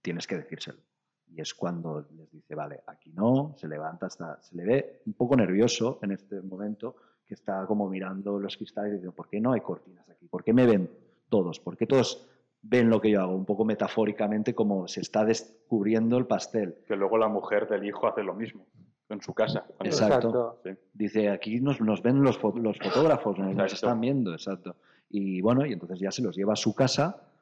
tienes 0.00 0.26
que 0.26 0.36
decírselo. 0.36 0.80
Y 1.28 1.40
es 1.40 1.54
cuando 1.54 2.06
les 2.16 2.30
dice, 2.30 2.54
vale, 2.54 2.80
aquí 2.86 3.10
no, 3.12 3.54
se 3.56 3.68
levanta, 3.68 4.06
hasta, 4.06 4.40
se 4.42 4.56
le 4.56 4.64
ve 4.64 5.02
un 5.06 5.14
poco 5.14 5.36
nervioso 5.36 5.98
en 6.02 6.12
este 6.12 6.40
momento, 6.42 6.96
que 7.32 7.40
está 7.40 7.64
como 7.66 7.88
mirando 7.88 8.38
los 8.38 8.58
cristales 8.58 8.92
y 8.92 8.96
dice, 8.96 9.10
¿por 9.10 9.26
qué 9.26 9.40
no 9.40 9.52
hay 9.52 9.62
cortinas 9.62 10.06
aquí? 10.10 10.28
¿Por 10.28 10.44
qué 10.44 10.52
me 10.52 10.66
ven 10.66 10.90
todos? 11.30 11.60
¿Por 11.60 11.78
qué 11.78 11.86
todos 11.86 12.28
ven 12.60 12.90
lo 12.90 13.00
que 13.00 13.10
yo 13.10 13.22
hago? 13.22 13.34
Un 13.34 13.46
poco 13.46 13.64
metafóricamente 13.64 14.54
como 14.54 14.86
se 14.86 15.00
está 15.00 15.24
descubriendo 15.24 16.18
el 16.18 16.26
pastel. 16.26 16.76
Que 16.86 16.94
luego 16.94 17.16
la 17.16 17.28
mujer 17.28 17.66
del 17.68 17.86
hijo 17.86 18.06
hace 18.06 18.22
lo 18.22 18.34
mismo 18.34 18.66
en 19.08 19.22
su 19.22 19.32
casa. 19.32 19.64
Exacto. 19.80 20.60
Dice, 20.92 21.30
aquí 21.30 21.58
nos, 21.60 21.80
nos 21.80 22.02
ven 22.02 22.22
los, 22.22 22.38
los 22.42 22.78
fotógrafos, 22.78 23.38
nos 23.38 23.72
están 23.72 24.00
viendo, 24.00 24.32
exacto. 24.32 24.76
Y 25.08 25.40
bueno, 25.40 25.64
y 25.64 25.72
entonces 25.72 25.98
ya 26.00 26.10
se 26.10 26.22
los 26.22 26.36
lleva 26.36 26.52
a 26.52 26.56
su 26.56 26.74
casa 26.74 27.32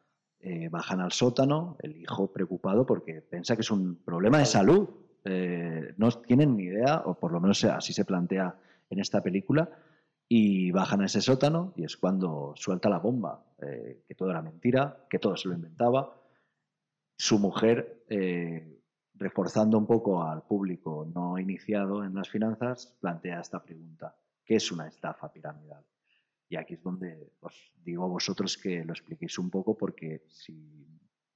eh, 0.42 0.70
bajan 0.70 1.00
al 1.00 1.12
sótano, 1.12 1.76
el 1.80 1.98
hijo 1.98 2.32
preocupado 2.32 2.86
porque 2.86 3.20
piensa 3.20 3.56
que 3.56 3.60
es 3.60 3.70
un 3.70 3.96
problema 3.96 4.38
de 4.38 4.46
salud. 4.46 4.88
Eh, 5.22 5.92
no 5.98 6.10
tienen 6.12 6.56
ni 6.56 6.62
idea, 6.62 7.02
o 7.04 7.12
por 7.12 7.30
lo 7.30 7.40
menos 7.40 7.62
así 7.64 7.92
se 7.92 8.06
plantea 8.06 8.54
en 8.90 9.00
esta 9.00 9.22
película, 9.22 9.70
y 10.28 10.70
bajan 10.70 11.00
a 11.00 11.06
ese 11.06 11.20
sótano 11.20 11.72
y 11.76 11.84
es 11.84 11.96
cuando 11.96 12.52
suelta 12.56 12.88
la 12.88 12.98
bomba, 12.98 13.44
eh, 13.58 14.04
que 14.06 14.14
todo 14.14 14.30
era 14.30 14.42
mentira, 14.42 15.06
que 15.08 15.18
todo 15.18 15.36
se 15.36 15.48
lo 15.48 15.54
inventaba. 15.54 16.16
Su 17.16 17.38
mujer, 17.38 18.04
reforzando 19.14 19.76
un 19.76 19.86
poco 19.86 20.22
al 20.22 20.42
público 20.42 21.06
no 21.14 21.38
iniciado 21.38 22.04
en 22.04 22.14
las 22.14 22.30
finanzas, 22.30 22.96
plantea 23.00 23.40
esta 23.40 23.62
pregunta, 23.62 24.16
¿qué 24.44 24.56
es 24.56 24.72
una 24.72 24.88
estafa 24.88 25.30
piramidal? 25.30 25.84
Y 26.48 26.56
aquí 26.56 26.74
es 26.74 26.82
donde 26.82 27.32
os 27.40 27.72
digo 27.84 28.04
a 28.04 28.08
vosotros 28.08 28.58
que 28.58 28.84
lo 28.84 28.92
expliquéis 28.92 29.38
un 29.38 29.50
poco 29.50 29.76
porque 29.76 30.24
si 30.28 30.88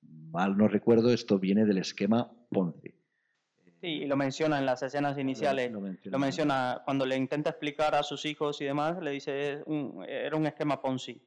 mal 0.03 0.57
no 0.57 0.67
recuerdo, 0.67 1.11
esto 1.11 1.38
viene 1.38 1.64
del 1.64 1.79
esquema 1.79 2.33
Ponzi. 2.51 2.93
Sí, 3.85 3.90
y 3.90 4.07
lo 4.07 4.16
menciona 4.16 4.59
en 4.59 4.64
las 4.64 4.83
escenas 4.83 5.18
iniciales. 5.18 5.70
Lo 6.05 6.18
menciona, 6.18 6.81
cuando 6.87 7.05
le 7.05 7.16
intenta 7.16 7.51
explicar 7.51 7.94
a 7.94 8.03
sus 8.03 8.25
hijos 8.25 8.59
y 8.62 8.64
demás, 8.64 8.97
le 9.03 9.11
dice, 9.11 9.62
era 10.09 10.37
un 10.37 10.47
esquema 10.47 10.81
Ponzi. 10.81 11.20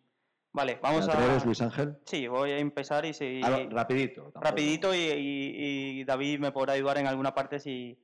Vale, 0.53 0.79
vamos 0.81 1.07
a... 1.07 1.45
Luis 1.45 1.61
Ángel? 1.61 1.97
Sí, 2.05 2.27
voy 2.27 2.49
a 2.49 2.57
empezar 2.57 3.05
y 3.05 3.13
si... 3.13 3.41
Ah, 3.43 3.59
rapidito. 3.69 4.31
Rapidito 4.33 4.91
y, 4.95 6.03
David 6.03 6.39
me 6.39 6.51
podrá 6.51 6.73
ayudar 6.73 6.97
en 6.97 7.05
alguna 7.05 7.35
parte 7.35 7.59
si, 7.59 7.95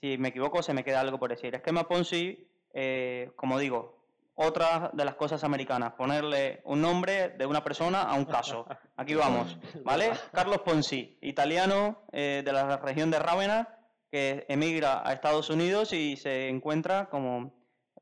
si 0.00 0.18
me 0.18 0.30
equivoco 0.30 0.60
se 0.60 0.74
me 0.74 0.82
queda 0.82 1.02
algo 1.02 1.20
por 1.20 1.30
decir. 1.30 1.54
Esquema 1.54 1.86
Ponzi, 1.86 2.48
eh, 2.74 3.30
como 3.36 3.60
digo, 3.60 3.96
otra 4.34 4.90
de 4.92 5.04
las 5.04 5.14
cosas 5.14 5.44
americanas, 5.44 5.92
ponerle 5.92 6.62
un 6.64 6.80
nombre 6.80 7.28
de 7.28 7.46
una 7.46 7.62
persona 7.62 8.02
a 8.02 8.14
un 8.14 8.24
caso. 8.24 8.66
Aquí 8.96 9.14
vamos, 9.14 9.56
¿vale? 9.84 10.10
Carlos 10.32 10.62
Ponzi, 10.62 11.16
italiano 11.20 12.02
eh, 12.10 12.42
de 12.44 12.52
la 12.52 12.76
región 12.78 13.12
de 13.12 13.20
Rávena, 13.20 13.68
que 14.10 14.44
emigra 14.48 15.06
a 15.08 15.12
Estados 15.12 15.50
Unidos 15.50 15.92
y 15.92 16.16
se 16.16 16.48
encuentra 16.48 17.08
como 17.08 17.52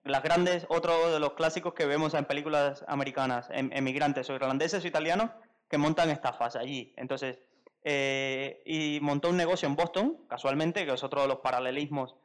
las 0.05 0.23
grandes, 0.23 0.67
otro 0.69 1.13
de 1.13 1.21
los 1.21 1.35
clásicos 1.35 1.75
que 1.75 1.87
vemos 1.87 2.15
en 2.15 2.25
películas 2.25 2.85
americanas, 2.89 3.49
em, 3.51 3.71
emigrantes 3.73 4.31
o 4.31 4.35
irlandeses 4.35 4.85
o 4.85 4.87
italianos 4.89 5.31
que 5.69 5.79
montan 5.79 6.11
estafas 6.11 6.57
allí. 6.57 6.95
Entonces, 6.97 7.39
eh, 7.85 8.63
y 8.65 8.99
montó 9.03 9.31
un 9.31 9.37
negocio 9.37 9.69
en 9.69 9.77
Boston, 9.77 10.25
casualmente, 10.29 10.87
que 10.87 10.93
es 10.93 11.05
otro 11.05 11.23
de 11.23 11.29
los 11.29 11.39
paralelismos 11.39 12.17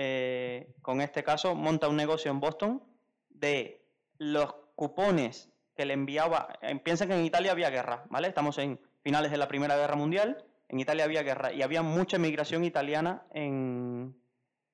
eh, 0.00 0.74
con 0.82 1.00
este 1.00 1.24
caso, 1.24 1.54
monta 1.54 1.88
un 1.88 1.96
negocio 1.96 2.30
en 2.30 2.38
Boston 2.38 2.82
de 3.30 3.84
los 4.18 4.54
cupones 4.76 5.50
que 5.76 5.86
le 5.86 5.94
enviaba. 5.94 6.58
Eh, 6.62 6.78
piensen 6.78 7.08
que 7.08 7.16
en 7.16 7.24
Italia 7.24 7.52
había 7.52 7.70
guerra, 7.70 8.04
¿vale? 8.10 8.28
Estamos 8.28 8.58
en 8.58 8.80
finales 9.02 9.30
de 9.30 9.38
la 9.38 9.48
Primera 9.48 9.76
Guerra 9.76 9.96
Mundial, 9.96 10.44
en 10.68 10.80
Italia 10.80 11.04
había 11.04 11.22
guerra 11.22 11.52
y 11.52 11.62
había 11.62 11.82
mucha 11.82 12.16
inmigración 12.16 12.64
italiana 12.64 13.26
en, 13.32 14.14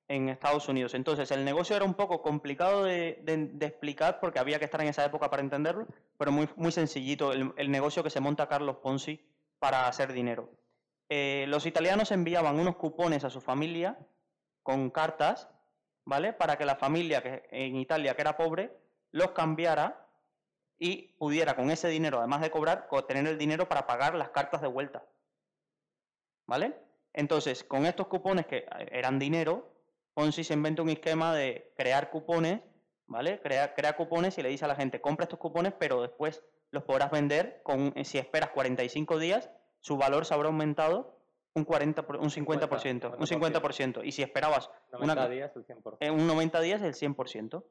Estados 0.07 0.69
Unidos. 0.69 0.93
Entonces, 0.93 1.31
el 1.31 1.43
negocio 1.43 1.75
era 1.75 1.83
un 1.83 1.95
poco 1.95 2.21
complicado 2.21 2.83
de, 2.83 3.23
explicar 3.61 4.19
porque 4.19 4.39
había 4.39 4.59
que 4.59 4.65
estar 4.65 4.81
en 4.81 4.87
esa 4.87 5.03
época 5.03 5.29
para 5.29 5.41
entenderlo, 5.41 5.87
pero 6.17 6.31
muy, 6.31 6.47
muy 6.55 6.71
sencillito 6.71 7.31
el, 7.31 7.71
negocio 7.71 8.03
que 8.03 8.11
se 8.11 8.19
monta 8.19 8.47
Carlos 8.47 8.77
Ponzi 8.77 9.25
para 9.57 9.87
hacer 9.87 10.13
dinero. 10.13 10.51
Eh, 11.09 11.45
los 11.47 11.65
italianos 11.65 12.11
enviaban 12.11 12.59
unos 12.59 12.75
cupones 12.75 13.23
a 13.23 13.29
su 13.29 13.41
familia 13.41 13.97
con 14.61 14.89
cartas 14.89 15.49
¿vale? 16.05 16.33
Para 16.33 16.57
que 16.57 16.65
la 16.65 16.75
familia 16.75 17.21
que 17.21 17.43
en 17.51 17.75
Italia, 17.75 18.15
que 18.15 18.21
era 18.21 18.37
pobre, 18.37 18.71
los 19.11 19.31
cambiara 19.31 20.07
y 20.77 21.13
pudiera 21.17 21.55
con 21.55 21.71
ese 21.71 21.87
dinero, 21.87 22.19
además 22.19 22.41
de 22.41 22.51
cobrar, 22.51 22.87
tener 23.07 23.27
el 23.27 23.37
dinero 23.37 23.67
para 23.67 23.87
pagar 23.87 24.15
las 24.15 24.29
cartas 24.29 24.61
de 24.61 24.67
vuelta. 24.67 25.03
¿Vale? 26.47 26.75
Entonces, 27.13 27.63
con 27.63 27.85
estos 27.85 28.07
cupones 28.07 28.45
que 28.45 28.65
eran 28.91 29.17
dinero, 29.19 29.71
Ponzi 30.13 30.43
se 30.43 30.53
inventa 30.53 30.81
un 30.81 30.89
esquema 30.89 31.33
de 31.33 31.73
crear 31.77 32.09
cupones, 32.09 32.61
¿vale? 33.07 33.39
Crea, 33.41 33.73
crea 33.73 33.95
cupones 33.95 34.37
y 34.37 34.43
le 34.43 34.49
dice 34.49 34.65
a 34.65 34.67
la 34.67 34.75
gente, 34.75 35.01
compra 35.01 35.23
estos 35.23 35.39
cupones, 35.39 35.73
pero 35.79 36.01
después 36.01 36.43
los 36.71 36.83
podrás 36.83 37.11
vender 37.11 37.61
con, 37.63 37.93
eh, 37.95 38.03
si 38.05 38.17
esperas 38.17 38.49
45 38.51 39.17
días, 39.19 39.49
su 39.79 39.97
valor 39.97 40.25
se 40.25 40.33
habrá 40.33 40.47
aumentado 40.47 41.19
un 41.53 41.63
40, 41.63 42.05
por- 42.05 42.17
un 42.17 42.29
50%, 42.29 43.15
un 43.17 43.27
50%. 43.27 44.03
Y 44.03 44.11
si 44.11 44.21
esperabas 44.23 44.69
90 44.91 45.13
una, 45.13 45.29
días, 45.29 45.51
el 45.55 45.65
100%. 45.65 45.97
en 46.01 46.13
un 46.13 46.27
90 46.27 46.59
días, 46.59 46.81
el 46.81 46.93
100%. 46.93 47.63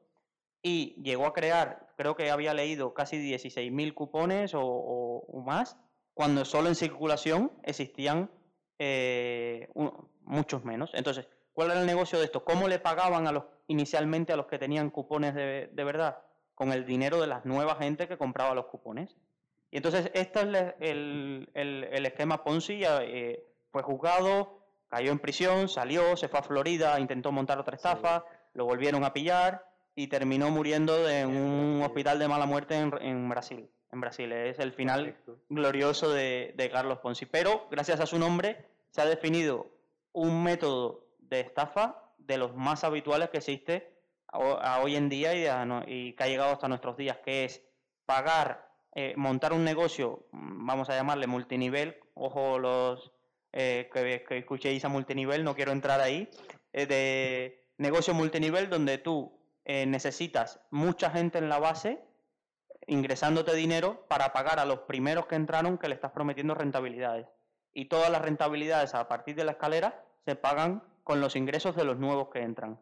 Y 0.63 0.99
llegó 1.03 1.27
a 1.27 1.33
crear, 1.33 1.89
creo 1.95 2.15
que 2.15 2.31
había 2.31 2.55
leído 2.55 2.95
casi 2.95 3.17
16.000 3.17 3.93
cupones 3.93 4.55
o, 4.55 4.61
o- 4.63 5.25
o 5.27 5.41
más, 5.41 5.77
cuando 6.15 6.45
solo 6.45 6.69
en 6.69 6.75
circulación 6.75 7.51
existían 7.63 8.31
eh, 8.79 9.69
un- 9.73 10.07
muchos 10.23 10.63
menos. 10.65 10.89
Entonces, 10.93 11.27
¿cuál 11.53 11.71
era 11.71 11.79
el 11.81 11.85
negocio 11.87 12.19
de 12.19 12.25
esto? 12.25 12.43
¿Cómo 12.43 12.67
le 12.67 12.79
pagaban 12.79 13.27
a 13.27 13.31
los, 13.31 13.43
inicialmente 13.67 14.33
a 14.33 14.35
los 14.37 14.47
que 14.47 14.57
tenían 14.59 14.89
cupones 14.89 15.33
de, 15.35 15.69
de 15.71 15.83
verdad? 15.83 16.19
Con 16.55 16.71
el 16.71 16.85
dinero 16.85 17.19
de 17.21 17.27
las 17.27 17.45
nuevas 17.45 17.77
gente 17.79 18.07
que 18.07 18.17
compraba 18.17 18.53
los 18.55 18.65
cupones. 18.65 19.15
Y 19.71 19.77
entonces, 19.77 20.09
este 20.13 20.39
es 20.41 20.45
el, 20.79 21.49
el- 21.53 21.89
el 21.91 22.05
esquema 22.05 22.43
Ponzi. 22.43 22.81
eh, 22.83 23.43
fue 23.71 23.83
juzgado, 23.83 24.59
cayó 24.87 25.11
en 25.11 25.19
prisión, 25.19 25.67
salió, 25.67 26.15
se 26.15 26.29
fue 26.29 26.39
a 26.39 26.43
Florida, 26.43 26.97
intentó 26.99 27.31
montar 27.33 27.59
otra 27.59 27.75
estafa, 27.75 28.23
lo 28.53 28.63
volvieron 28.65 29.03
a 29.03 29.11
pillar 29.11 29.65
y 29.95 30.07
terminó 30.07 30.49
muriendo 30.49 31.09
en 31.09 31.35
un 31.35 31.81
hospital 31.83 32.17
de 32.19 32.27
mala 32.29 32.45
muerte 32.45 32.75
en, 32.75 32.93
en 33.01 33.27
Brasil. 33.27 33.69
En 33.95 34.01
Brasil. 34.01 34.29
Es 34.33 34.59
el 34.59 34.73
final 34.73 35.15
glorioso 35.49 36.11
de, 36.11 36.53
de 36.57 36.69
Carlos 36.69 36.99
Ponzi. 36.99 37.25
Pero 37.25 37.67
gracias 37.71 38.01
a 38.01 38.05
su 38.05 38.19
nombre 38.19 38.65
se 38.91 39.01
ha 39.01 39.05
definido 39.05 39.67
un 40.11 40.43
método 40.43 41.05
de 41.19 41.39
estafa 41.39 42.03
de 42.17 42.37
los 42.37 42.53
más 42.55 42.83
habituales 42.83 43.29
que 43.29 43.37
existe 43.37 43.93
a, 44.27 44.37
ho- 44.39 44.59
a 44.61 44.81
hoy 44.81 44.97
en 44.97 45.07
día 45.07 45.33
y, 45.33 45.45
a 45.47 45.63
no- 45.65 45.83
y 45.87 46.11
que 46.13 46.23
ha 46.23 46.27
llegado 46.27 46.51
hasta 46.51 46.67
nuestros 46.67 46.97
días, 46.97 47.19
que 47.23 47.45
es 47.45 47.61
pagar, 48.05 48.67
eh, 48.93 49.13
montar 49.15 49.53
un 49.53 49.63
negocio, 49.63 50.25
vamos 50.31 50.89
a 50.89 50.95
llamarle 50.95 51.25
multinivel, 51.27 51.97
ojo 52.15 52.59
los 52.59 53.13
eh, 53.53 53.89
que, 53.93 54.25
que 54.27 54.37
escuchéis 54.39 54.83
a 54.83 54.89
multinivel, 54.89 55.43
no 55.45 55.55
quiero 55.55 55.71
entrar 55.71 56.01
ahí, 56.01 56.29
eh, 56.73 56.85
de 56.85 57.63
negocio 57.77 58.13
multinivel 58.13 58.69
donde 58.69 58.97
tú 58.97 59.39
eh, 59.63 59.85
necesitas 59.85 60.59
mucha 60.69 61.09
gente 61.11 61.37
en 61.37 61.47
la 61.47 61.59
base 61.59 61.99
ingresándote 62.87 63.55
dinero 63.55 64.05
para 64.07 64.33
pagar 64.33 64.59
a 64.59 64.65
los 64.65 64.79
primeros 64.79 65.25
que 65.25 65.35
entraron 65.35 65.77
que 65.77 65.87
le 65.87 65.95
estás 65.95 66.11
prometiendo 66.11 66.53
rentabilidades. 66.53 67.27
Y 67.73 67.85
todas 67.85 68.09
las 68.09 68.21
rentabilidades 68.21 68.95
a 68.95 69.07
partir 69.07 69.35
de 69.35 69.43
la 69.43 69.51
escalera 69.51 70.03
se 70.25 70.35
pagan 70.35 70.83
con 71.03 71.21
los 71.21 71.35
ingresos 71.35 71.75
de 71.75 71.83
los 71.83 71.97
nuevos 71.97 72.29
que 72.29 72.41
entran. 72.41 72.79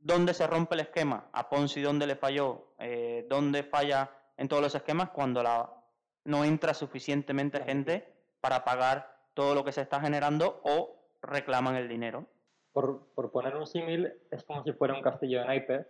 ¿Dónde 0.00 0.34
se 0.34 0.46
rompe 0.46 0.74
el 0.74 0.80
esquema? 0.80 1.28
A 1.32 1.48
Ponzi, 1.48 1.82
¿dónde 1.82 2.06
le 2.06 2.16
falló? 2.16 2.74
Eh, 2.78 3.26
¿Dónde 3.28 3.64
falla 3.64 4.10
en 4.36 4.48
todos 4.48 4.62
los 4.62 4.74
esquemas? 4.74 5.10
Cuando 5.10 5.42
la, 5.42 5.68
no 6.24 6.44
entra 6.44 6.74
suficientemente 6.74 7.64
gente 7.64 8.14
para 8.40 8.64
pagar 8.64 9.16
todo 9.34 9.54
lo 9.54 9.64
que 9.64 9.72
se 9.72 9.80
está 9.80 10.00
generando 10.00 10.60
o 10.62 10.96
reclaman 11.22 11.74
el 11.76 11.88
dinero. 11.88 12.26
Por, 12.72 13.08
por 13.14 13.32
poner 13.32 13.56
un 13.56 13.66
símil, 13.66 14.12
es 14.30 14.44
como 14.44 14.62
si 14.62 14.72
fuera 14.72 14.94
un 14.94 15.02
castillo 15.02 15.40
de 15.40 15.46
naipes. 15.46 15.86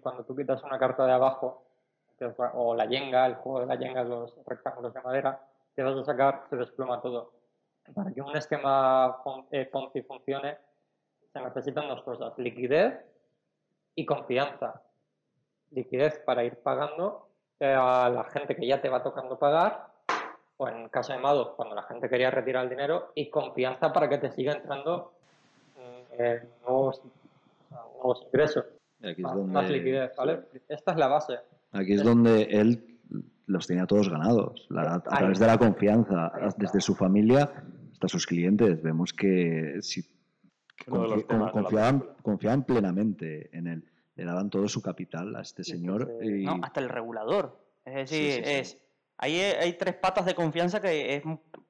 Cuando 0.00 0.24
tú 0.24 0.36
quitas 0.36 0.62
una 0.62 0.78
carta 0.78 1.04
de 1.06 1.12
abajo, 1.12 1.66
o 2.54 2.74
la 2.74 2.86
yenga, 2.86 3.26
el 3.26 3.34
juego 3.36 3.60
de 3.60 3.66
la 3.66 3.76
yenga, 3.76 4.04
los 4.04 4.38
rectángulos 4.46 4.92
de 4.94 5.00
madera, 5.00 5.40
te 5.74 5.82
vas 5.82 5.96
a 5.96 6.04
sacar, 6.04 6.44
se 6.50 6.56
desploma 6.56 7.00
todo. 7.00 7.32
Para 7.94 8.12
que 8.12 8.20
un 8.20 8.36
esquema 8.36 9.18
eh, 9.50 9.66
Ponzi 9.66 10.02
funcione, 10.02 10.58
se 11.32 11.40
necesitan 11.40 11.88
dos 11.88 12.02
cosas, 12.02 12.36
liquidez 12.38 12.94
y 13.94 14.04
confianza. 14.04 14.82
Liquidez 15.70 16.18
para 16.20 16.44
ir 16.44 16.56
pagando 16.56 17.28
eh, 17.60 17.74
a 17.76 18.08
la 18.08 18.24
gente 18.24 18.56
que 18.56 18.66
ya 18.66 18.80
te 18.80 18.88
va 18.88 19.02
tocando 19.02 19.38
pagar, 19.38 19.86
o 20.56 20.68
en 20.68 20.88
caso 20.88 21.12
de 21.12 21.18
Madoff, 21.18 21.54
cuando 21.54 21.74
la 21.74 21.82
gente 21.82 22.08
quería 22.08 22.30
retirar 22.30 22.64
el 22.64 22.70
dinero, 22.70 23.12
y 23.14 23.30
confianza 23.30 23.92
para 23.92 24.08
que 24.08 24.18
te 24.18 24.30
siga 24.30 24.52
entrando 24.52 25.12
mm, 25.76 26.12
eh, 26.18 26.48
nuevos, 26.62 27.02
nuevos 27.70 28.22
ingresos, 28.24 28.64
aquí 28.98 29.12
es 29.12 29.18
más, 29.20 29.34
donde, 29.34 29.52
más 29.52 29.70
liquidez, 29.70 30.14
¿vale? 30.16 30.40
Esta 30.68 30.92
es 30.92 30.98
la 30.98 31.08
base. 31.08 31.38
Aquí 31.72 31.92
es 31.94 32.02
donde 32.02 32.42
él 32.44 32.98
los 33.46 33.66
tenía 33.66 33.86
todos 33.86 34.08
ganados, 34.08 34.66
la- 34.70 34.94
a 34.94 35.00
través 35.02 35.38
de 35.38 35.46
la 35.46 35.58
confianza, 35.58 36.32
desde 36.56 36.80
su 36.80 36.94
familia 36.94 37.50
hasta 37.92 38.08
sus 38.08 38.26
clientes. 38.26 38.80
Vemos 38.82 39.12
que 39.12 39.78
si 39.82 40.02
confi- 40.86 41.26
confiaban, 41.52 42.04
confiaban 42.22 42.64
plenamente 42.64 43.50
en 43.56 43.66
él. 43.66 43.84
Le 44.16 44.24
daban 44.24 44.50
todo 44.50 44.68
su 44.68 44.82
capital 44.82 45.34
a 45.36 45.40
este 45.42 45.64
señor. 45.64 46.10
y- 46.22 46.44
No, 46.44 46.58
hasta 46.62 46.80
el 46.80 46.88
regulador. 46.88 47.58
Es 47.84 47.94
decir, 48.10 48.32
sí, 48.32 48.42
sí. 48.44 48.50
es 48.50 48.78
ahí 49.18 49.38
hay, 49.40 49.52
hay 49.64 49.72
tres 49.74 49.94
patas 49.96 50.26
de 50.26 50.34
confianza 50.34 50.80
que 50.80 51.16
es 51.16 51.22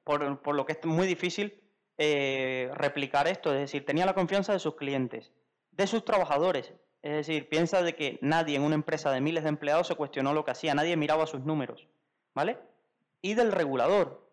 por, 0.03 0.41
por 0.41 0.55
lo 0.55 0.65
que 0.65 0.73
es 0.73 0.85
muy 0.85 1.07
difícil 1.07 1.53
eh, 1.97 2.69
replicar 2.75 3.27
esto. 3.27 3.53
Es 3.53 3.59
decir, 3.61 3.85
tenía 3.85 4.05
la 4.05 4.13
confianza 4.13 4.53
de 4.53 4.59
sus 4.59 4.75
clientes, 4.75 5.31
de 5.71 5.87
sus 5.87 6.03
trabajadores. 6.05 6.73
Es 7.03 7.13
decir, 7.13 7.49
piensa 7.49 7.81
de 7.81 7.95
que 7.95 8.19
nadie 8.21 8.55
en 8.55 8.63
una 8.63 8.75
empresa 8.75 9.11
de 9.11 9.21
miles 9.21 9.43
de 9.43 9.49
empleados 9.49 9.87
se 9.87 9.95
cuestionó 9.95 10.33
lo 10.33 10.45
que 10.45 10.51
hacía, 10.51 10.75
nadie 10.75 10.95
miraba 10.97 11.25
sus 11.25 11.41
números, 11.41 11.87
¿vale? 12.35 12.59
Y 13.21 13.33
del 13.33 13.51
regulador, 13.51 14.27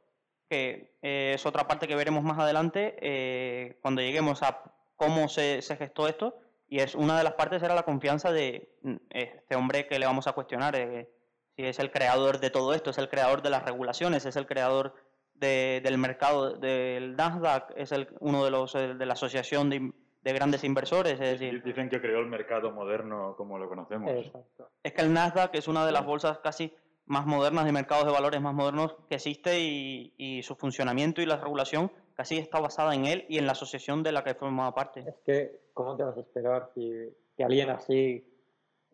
que 0.50 0.94
eh, 1.02 1.32
es 1.34 1.46
otra 1.46 1.66
parte 1.66 1.88
que 1.88 1.94
veremos 1.96 2.24
más 2.24 2.38
adelante 2.38 2.96
eh, 3.00 3.78
cuando 3.82 4.02
lleguemos 4.02 4.42
a 4.42 4.62
cómo 4.96 5.28
se, 5.28 5.62
gestó 5.62 6.08
esto. 6.08 6.38
Y 6.70 6.80
es 6.80 6.94
una 6.94 7.16
de 7.16 7.24
las 7.24 7.34
partes 7.34 7.62
era 7.62 7.74
la 7.74 7.84
confianza 7.84 8.30
de 8.32 8.74
mm, 8.82 8.96
este 9.10 9.56
hombre 9.56 9.86
que 9.86 9.98
le 9.98 10.04
vamos 10.06 10.26
a 10.26 10.32
cuestionar. 10.32 10.76
eh, 10.76 11.08
si 11.56 11.64
es 11.64 11.78
el 11.78 11.90
creador 11.90 12.38
de 12.38 12.50
todo 12.50 12.72
esto, 12.74 12.90
es 12.90 12.98
el 12.98 13.08
creador 13.08 13.42
de 13.42 13.50
las 13.50 13.64
regulaciones, 13.64 14.24
es 14.26 14.36
el 14.36 14.46
creador 14.46 14.94
de- 15.34 15.80
del 15.82 15.98
mercado 15.98 16.52
del 16.52 17.16
Nasdaq, 17.16 17.72
es 17.76 17.92
uno 18.20 18.44
de 18.44 18.50
los 18.50 18.74
de 18.74 19.06
la 19.06 19.14
asociación 19.14 19.68
de, 19.70 19.92
de 20.28 20.38
grandes 20.38 20.62
inversores. 20.64 21.14
Es 21.14 21.38
decir, 21.38 21.62
Dicen 21.62 21.88
que 21.88 22.00
creó 22.00 22.20
el 22.20 22.26
mercado 22.26 22.70
moderno 22.70 23.34
como 23.36 23.58
lo 23.58 23.68
conocemos. 23.68 24.10
Exacto. 24.10 24.70
es 24.82 24.92
que 24.92 25.02
el 25.02 25.12
Nasdaq 25.12 25.54
es 25.54 25.68
una 25.68 25.84
de 25.86 25.92
las 25.92 26.04
bolsas 26.04 26.38
casi 26.38 26.72
más 27.06 27.24
modernas 27.26 27.64
de 27.64 27.72
mercados 27.72 28.04
de 28.04 28.12
valores 28.12 28.40
más 28.40 28.54
modernos 28.54 28.94
que 29.08 29.14
existe 29.14 29.58
y, 29.60 30.12
y 30.18 30.42
su 30.42 30.54
funcionamiento 30.56 31.22
y 31.22 31.26
la 31.26 31.36
regulación 31.36 31.90
casi 32.14 32.36
está 32.36 32.60
basada 32.60 32.94
en 32.94 33.06
él 33.06 33.24
y 33.28 33.38
en 33.38 33.46
la 33.46 33.52
asociación 33.52 34.02
de 34.02 34.12
la 34.12 34.22
que 34.24 34.34
formaba 34.34 34.74
parte. 34.74 35.00
Es 35.08 35.14
que, 35.24 35.60
¿cómo 35.72 35.96
te 35.96 36.02
vas 36.04 36.16
a 36.16 36.20
esperar 36.20 36.68
si, 36.74 36.90
que 37.36 37.44
alguien 37.44 37.70
así 37.70 38.24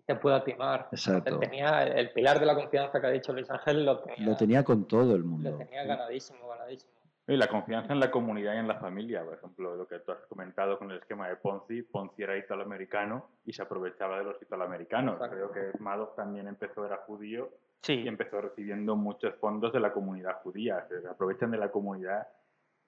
te 0.07 0.15
pueda 0.15 0.45
timar? 0.45 0.89
Exacto. 0.93 1.39
Tenía 1.41 1.83
el 1.85 2.13
pilar 2.13 2.39
de 2.39 2.47
la 2.47 2.55
confianza 2.55 3.01
que 3.01 3.07
ha 3.07 3.11
dicho 3.11 3.33
Luis 3.33 3.51
Ángel, 3.51 3.85
lo 3.85 3.99
tenía, 4.01 4.27
Lo 4.31 4.37
tenía 4.37 4.63
con 4.63 4.87
todo 4.87 5.15
el 5.17 5.23
lo 5.23 5.27
mundo. 5.27 5.57
tenía 5.57 5.83
ganadísimo, 5.85 6.47
ganadísimo. 6.49 6.93
Y 7.27 7.37
la 7.37 7.47
confianza 7.49 7.93
en 7.95 8.01
la 8.01 8.11
comunidad 8.11 8.55
y 8.55 8.59
en 8.59 8.69
la 8.69 8.79
familia, 8.79 9.25
por 9.25 9.35
ejemplo, 9.35 9.77
lo 9.77 9.87
que 9.89 9.99
tú 10.01 10.13
has 10.13 10.27
comentado 10.27 10.79
con 10.79 10.91
el 10.91 10.99
esquema 10.99 11.29
de 11.29 11.37
Ponzi, 11.37 11.83
Ponzi 11.83 12.23
era 12.23 12.37
italoamericano 12.37 13.31
y 13.47 13.53
se 13.55 13.63
aprovechaba 13.63 14.19
de 14.19 14.25
los 14.25 14.43
italoamericanos. 14.43 15.15
Exacto. 15.15 15.35
Creo 15.37 15.53
que 15.73 15.79
Madoff 15.79 16.15
también 16.17 16.49
empezó, 16.49 16.85
era 16.85 16.99
judío 16.99 17.49
Sí, 17.81 17.95
y 18.01 18.09
empezó 18.09 18.41
recibiendo 18.41 18.97
muchos 18.97 19.35
fondos 19.37 19.73
de 19.73 19.81
la 19.81 19.93
comunidad 19.93 20.41
judía. 20.43 20.87
Se 20.89 21.07
aprovechan 21.07 21.51
de 21.51 21.59
la 21.59 21.71
comunidad 21.71 22.27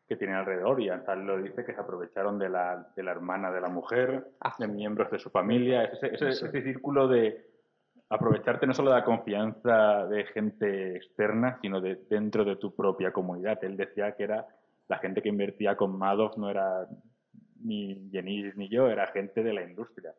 que 0.09 0.17
tienen 0.17 0.37
alrededor 0.37 0.81
y 0.81 0.89
tal 1.05 1.27
lo 1.27 1.43
dice 1.43 1.65
que 1.65 1.75
se 1.75 1.81
aprovecharon 1.81 2.39
de 2.39 2.49
la, 2.49 2.93
de 2.95 3.03
la 3.03 3.11
hermana 3.11 3.51
de 3.51 3.61
la 3.61 3.69
mujer, 3.69 4.27
Ah. 4.41 4.55
de 4.59 4.69
miembros 4.69 5.11
de 5.11 5.19
su 5.19 5.31
familia, 5.31 5.85
ese, 5.85 6.15
ese, 6.15 6.29
ese 6.29 6.63
círculo 6.63 7.09
de 7.09 7.56
aprovecharte 8.09 8.67
no 8.67 8.75
solo 8.75 8.91
de 8.91 8.99
la 8.99 9.05
confianza 9.05 10.07
de 10.07 10.25
gente 10.27 10.97
externa, 10.97 11.59
sino 11.61 11.81
de 11.81 11.97
dentro 12.09 12.45
de 12.45 12.57
tu 12.57 12.75
propia 12.75 13.13
comunidad. 13.13 13.63
Él 13.65 13.77
decía 13.77 14.13
que 14.13 14.25
era 14.25 14.47
la 14.89 14.99
gente 14.99 15.23
que 15.23 15.29
invertía 15.29 15.77
con 15.77 15.99
Madoff 15.99 16.37
no 16.37 16.49
era 16.49 16.87
ni 17.63 18.09
Jenis 18.11 18.57
ni 18.57 18.69
yo, 18.69 18.89
era 18.89 19.09
gente 19.09 19.43
de 19.43 19.53
la 19.53 19.63
industria. 19.63 20.15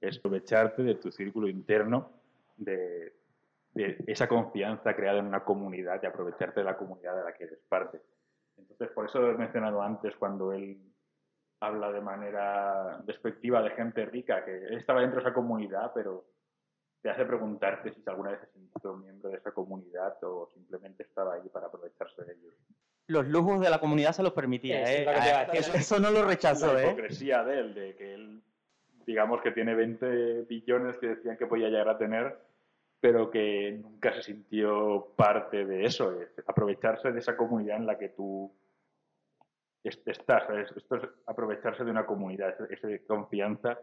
Es 0.00 0.18
aprovecharte 0.18 0.82
de 0.82 0.94
tu 0.96 1.10
círculo 1.10 1.48
interno, 1.48 2.10
de, 2.56 3.12
de 3.74 3.96
esa 4.06 4.28
confianza 4.28 4.94
creada 4.94 5.18
en 5.18 5.26
una 5.26 5.44
comunidad 5.44 6.00
y 6.02 6.06
aprovecharte 6.06 6.60
de 6.60 6.66
la 6.66 6.76
comunidad 6.76 7.16
de 7.16 7.24
la 7.24 7.32
que 7.32 7.44
eres 7.44 7.60
parte. 7.68 8.00
Entonces, 8.56 8.90
por 8.90 9.06
eso 9.06 9.30
he 9.30 9.34
mencionado 9.34 9.82
antes 9.82 10.14
cuando 10.16 10.52
él 10.52 10.78
habla 11.60 11.90
de 11.92 12.00
manera 12.00 13.00
despectiva 13.04 13.62
de 13.62 13.70
gente 13.70 14.04
rica, 14.06 14.44
que 14.44 14.74
estaba 14.74 15.00
dentro 15.00 15.20
de 15.20 15.26
esa 15.26 15.34
comunidad, 15.34 15.92
pero 15.94 16.24
te 17.02 17.10
hace 17.10 17.24
preguntarte 17.24 17.92
si 17.92 18.02
alguna 18.06 18.30
vez 18.30 18.40
se 18.40 18.52
sintió 18.52 18.94
miembro 18.96 19.28
de 19.30 19.36
esa 19.36 19.50
comunidad 19.52 20.16
o 20.22 20.48
simplemente 20.54 21.02
estaba 21.02 21.34
ahí 21.34 21.48
para 21.48 21.66
aprovecharse 21.66 22.24
de 22.24 22.32
ellos. 22.32 22.54
los 23.08 23.26
lujos 23.26 23.60
de 23.60 23.68
la 23.68 23.80
comunidad 23.80 24.12
se 24.12 24.22
los 24.22 24.32
permitía. 24.32 24.82
Eso 24.82 24.92
es 25.10 25.26
¿eh? 25.26 25.32
a 25.32 25.40
Ah. 25.40 25.48
Eso, 25.52 25.72
eso 25.74 25.98
no 25.98 26.10
lo 26.10 26.24
rechazó, 26.24 26.72
la 26.72 26.82
¿eh? 26.82 26.86
hipocresía 26.86 27.42
de 27.44 27.58
él, 27.58 27.74
de 27.74 27.96
que 27.96 28.14
él, 28.14 28.42
digamos 29.04 29.42
que 29.42 29.50
tiene 29.50 29.74
20 29.74 30.42
billones 30.42 30.96
que 30.98 31.08
decían 31.08 31.36
que 31.36 31.46
podía 31.46 31.68
llegar 31.68 31.88
a 31.88 31.98
tener, 31.98 32.38
pero 33.00 33.30
que 33.30 33.80
nunca 33.82 34.12
se 34.14 34.22
sintió 34.22 35.08
parte 35.16 35.66
de 35.66 35.84
eso, 35.84 36.20
es 36.20 36.28
aprovecharse 36.46 37.10
de 37.10 37.18
esa 37.18 37.36
comunidad 37.36 37.78
en 37.78 37.86
la 37.86 37.98
que 37.98 38.10
tú 38.10 38.50
es- 39.82 40.00
estás, 40.06 40.44
¿sabes? 40.46 40.70
esto 40.76 40.96
es 40.96 41.02
aprovecharse 41.26 41.82
de 41.84 41.90
una 41.90 42.06
comunidad, 42.06 42.50
es, 42.50 42.70
es 42.70 42.82
de 42.82 43.04
confianza, 43.04 43.76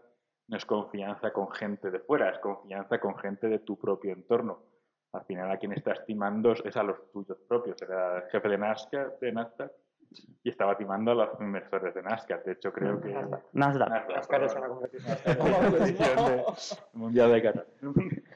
no 0.49 0.57
es 0.57 0.65
confianza 0.65 1.31
con 1.31 1.49
gente 1.51 1.89
de 1.91 1.99
fuera, 1.99 2.29
es 2.31 2.39
confianza 2.39 2.99
con 2.99 3.15
gente 3.17 3.47
de 3.47 3.59
tu 3.59 3.77
propio 3.79 4.11
entorno. 4.13 4.63
Al 5.13 5.23
final 5.25 5.49
a 5.49 5.57
quien 5.57 5.71
estás 5.71 6.05
timando 6.05 6.51
es 6.51 6.75
a 6.75 6.83
los 6.83 7.11
tuyos 7.11 7.37
propios. 7.47 7.81
Era 7.81 8.17
el 8.17 8.23
jefe 8.29 8.49
de 8.49 8.57
Nasdaq, 8.57 9.19
de 9.19 9.31
Nasdaq 9.31 9.71
y 10.43 10.49
estaba 10.49 10.75
timando 10.77 11.11
a 11.11 11.15
los 11.15 11.29
inversores 11.41 11.93
de 11.93 12.01
Nasdaq. 12.03 12.43
De 12.45 12.51
hecho, 12.53 12.71
creo 12.73 12.99
que... 12.99 13.13
Nasdaq. 13.53 13.89
Nasdaq, 13.89 14.43
es 14.43 14.55
una 14.55 14.67
competición. 14.67 15.17
Una 15.39 15.57
competición 15.57 16.15
de- 16.25 16.43
mundial 16.93 17.31
de 17.31 17.41
Qatar. 17.41 17.67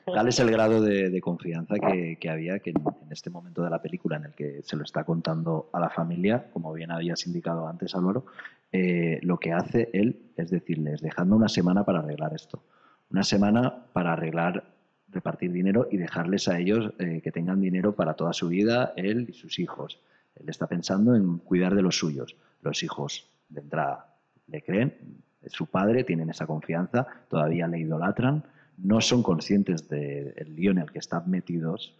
Tal 0.05 0.27
es 0.27 0.39
el 0.39 0.51
grado 0.51 0.81
de, 0.81 1.09
de 1.09 1.21
confianza 1.21 1.75
que, 1.79 2.17
que 2.19 2.29
había 2.29 2.59
que 2.59 2.71
en, 2.71 2.77
en 3.05 3.11
este 3.11 3.29
momento 3.29 3.63
de 3.63 3.69
la 3.69 3.81
película 3.81 4.17
en 4.17 4.25
el 4.25 4.33
que 4.33 4.61
se 4.63 4.75
lo 4.75 4.83
está 4.83 5.03
contando 5.03 5.69
a 5.71 5.79
la 5.79 5.89
familia, 5.89 6.49
como 6.51 6.73
bien 6.73 6.91
habías 6.91 7.25
indicado 7.25 7.67
antes, 7.67 7.95
Álvaro, 7.95 8.25
eh, 8.71 9.19
lo 9.21 9.37
que 9.37 9.53
hace 9.53 9.89
él 9.93 10.31
es 10.35 10.49
decirles, 10.49 10.99
dejadme 10.99 11.35
una 11.35 11.47
semana 11.47 11.83
para 11.85 11.99
arreglar 11.99 12.33
esto. 12.33 12.63
Una 13.11 13.23
semana 13.23 13.85
para 13.93 14.13
arreglar, 14.13 14.63
repartir 15.09 15.51
dinero 15.51 15.87
y 15.91 15.97
dejarles 15.97 16.47
a 16.47 16.57
ellos 16.57 16.91
eh, 16.97 17.21
que 17.23 17.31
tengan 17.31 17.61
dinero 17.61 17.95
para 17.95 18.15
toda 18.15 18.33
su 18.33 18.47
vida, 18.49 18.93
él 18.95 19.27
y 19.29 19.33
sus 19.33 19.59
hijos. 19.59 20.01
Él 20.35 20.49
está 20.49 20.65
pensando 20.65 21.15
en 21.15 21.37
cuidar 21.37 21.75
de 21.75 21.83
los 21.83 21.97
suyos. 21.97 22.35
Los 22.63 22.81
hijos 22.81 23.29
de 23.49 23.61
entrada 23.61 24.15
le 24.47 24.63
creen, 24.63 25.21
es 25.43 25.51
su 25.51 25.67
padre, 25.67 26.03
tienen 26.03 26.31
esa 26.31 26.47
confianza, 26.47 27.05
todavía 27.29 27.67
le 27.67 27.77
idolatran, 27.77 28.43
no 28.77 29.01
son 29.01 29.23
conscientes 29.23 29.87
del 29.87 30.55
lío 30.55 30.71
en 30.71 30.79
el 30.79 30.91
que 30.91 30.99
están 30.99 31.29
metidos 31.29 31.97